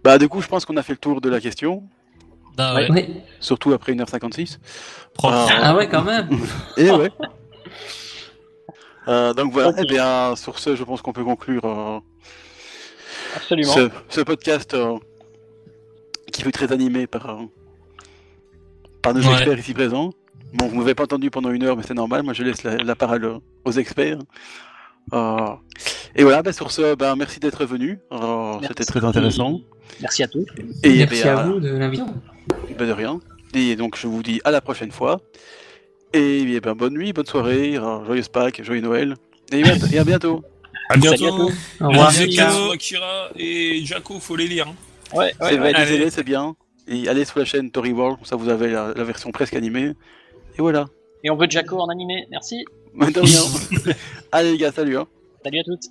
Bah, 0.02 0.18
du 0.18 0.28
coup, 0.28 0.40
je 0.40 0.46
pense 0.48 0.64
qu'on 0.64 0.76
a 0.76 0.82
fait 0.82 0.92
le 0.94 0.98
tour 0.98 1.20
de 1.20 1.28
la 1.28 1.40
question, 1.40 1.82
Ah 2.56 2.74
ouais. 2.76 2.90
Ouais. 2.90 3.10
surtout 3.40 3.72
après 3.72 3.92
1h56. 3.92 4.58
Propre. 5.14 5.34
Ah. 5.50 5.58
Ah 5.62 5.76
ouais, 5.76 5.88
quand 5.88 6.02
même. 6.04 6.28
Et 6.76 6.90
ouais. 6.90 7.10
Euh, 9.08 9.34
donc 9.34 9.52
voilà, 9.52 9.72
eh 9.78 9.84
bien, 9.86 10.34
sur 10.36 10.58
ce, 10.58 10.74
je 10.74 10.82
pense 10.84 11.02
qu'on 11.02 11.12
peut 11.12 11.22
conclure 11.24 11.64
euh, 11.64 11.98
Absolument. 13.36 13.72
ce, 13.72 13.90
ce 14.08 14.20
podcast 14.22 14.74
euh, 14.74 14.96
qui 16.32 16.42
fut 16.42 16.50
très 16.52 16.72
animé 16.72 17.06
par, 17.06 17.38
par 19.02 19.14
nos 19.14 19.20
Ouais. 19.22 19.32
experts 19.32 19.58
ici 19.58 19.74
présents. 19.74 20.12
Bon, 20.54 20.66
vous 20.68 20.76
m'avez 20.76 20.94
pas 20.94 21.04
entendu 21.04 21.30
pendant 21.30 21.50
une 21.50 21.62
heure, 21.64 21.76
mais 21.76 21.82
c'est 21.82 21.94
normal, 21.94 22.22
moi 22.22 22.32
je 22.32 22.42
laisse 22.42 22.62
la, 22.64 22.76
la 22.76 22.94
parole 22.96 23.38
aux 23.64 23.72
experts. 23.72 24.18
Et 26.16 26.22
voilà, 26.22 26.42
bah, 26.42 26.52
sur 26.52 26.70
ce, 26.70 26.94
bah, 26.94 27.14
merci 27.16 27.40
d'être 27.40 27.64
venu, 27.66 27.98
Merci. 28.10 28.66
c'était 28.68 28.84
très 28.84 29.04
intéressant. 29.04 29.60
Merci 30.00 30.22
à 30.22 30.28
tous. 30.28 30.46
Et 30.82 30.90
eh 30.90 30.96
Merci 30.98 31.22
bien, 31.22 31.36
à 31.36 31.42
vous 31.44 31.60
de 31.60 31.68
l'invitation. 31.68 32.14
bah, 32.78 32.86
de 32.86 32.92
rien. 32.92 33.20
Et 33.54 33.76
donc 33.76 33.96
je 33.96 34.06
vous 34.06 34.22
dis 34.22 34.40
à 34.44 34.50
la 34.50 34.60
prochaine 34.60 34.90
fois. 34.90 35.20
Et 36.12 36.40
eh 36.40 36.60
bien, 36.60 36.74
bonne 36.74 36.94
nuit, 36.94 37.12
bonne 37.12 37.26
soirée, 37.26 37.74
joyeuse 38.06 38.28
Pâques, 38.28 38.62
joyeux 38.62 38.80
Noël. 38.80 39.14
Et, 39.52 39.62
à 39.98 40.04
bientôt. 40.04 40.42
À 40.88 40.94
Salut 40.94 41.08
à 41.08 41.12
bientôt. 41.16 41.46
tous. 41.48 41.54
Au 41.84 41.88
revoir. 41.88 42.12
Akira 42.72 43.28
et 43.36 43.84
Jaco, 43.84 44.18
faut 44.18 44.36
les 44.36 44.46
lire. 44.48 44.68
hein. 44.68 45.16
Ouais, 45.16 45.32
c'est 45.40 45.58
ouais, 45.58 45.72
lisez-les, 45.72 46.10
c'est 46.10 46.24
bien. 46.24 46.56
Et 46.88 47.08
allez 47.08 47.24
sur 47.24 47.38
la 47.38 47.44
chaîne 47.44 47.70
Tory 47.70 47.92
World, 47.92 48.16
comme 48.18 48.26
ça 48.26 48.36
vous 48.36 48.48
avez 48.48 48.70
la, 48.70 48.92
la 48.94 49.04
version 49.04 49.30
presque 49.32 49.54
animée. 49.54 49.92
Et 50.56 50.60
voilà. 50.60 50.86
Et 51.24 51.30
on 51.30 51.36
veut 51.36 51.46
Jaco 51.48 51.78
en 51.78 51.88
animé. 51.88 52.26
Merci. 52.30 52.64
Maintenant, 52.94 53.22
bien. 53.24 53.92
allez 54.32 54.52
les 54.52 54.58
gars, 54.58 54.72
salut. 54.72 54.96
Hein. 54.96 55.06
Salut 55.44 55.60
à 55.60 55.64
toutes. 55.64 55.84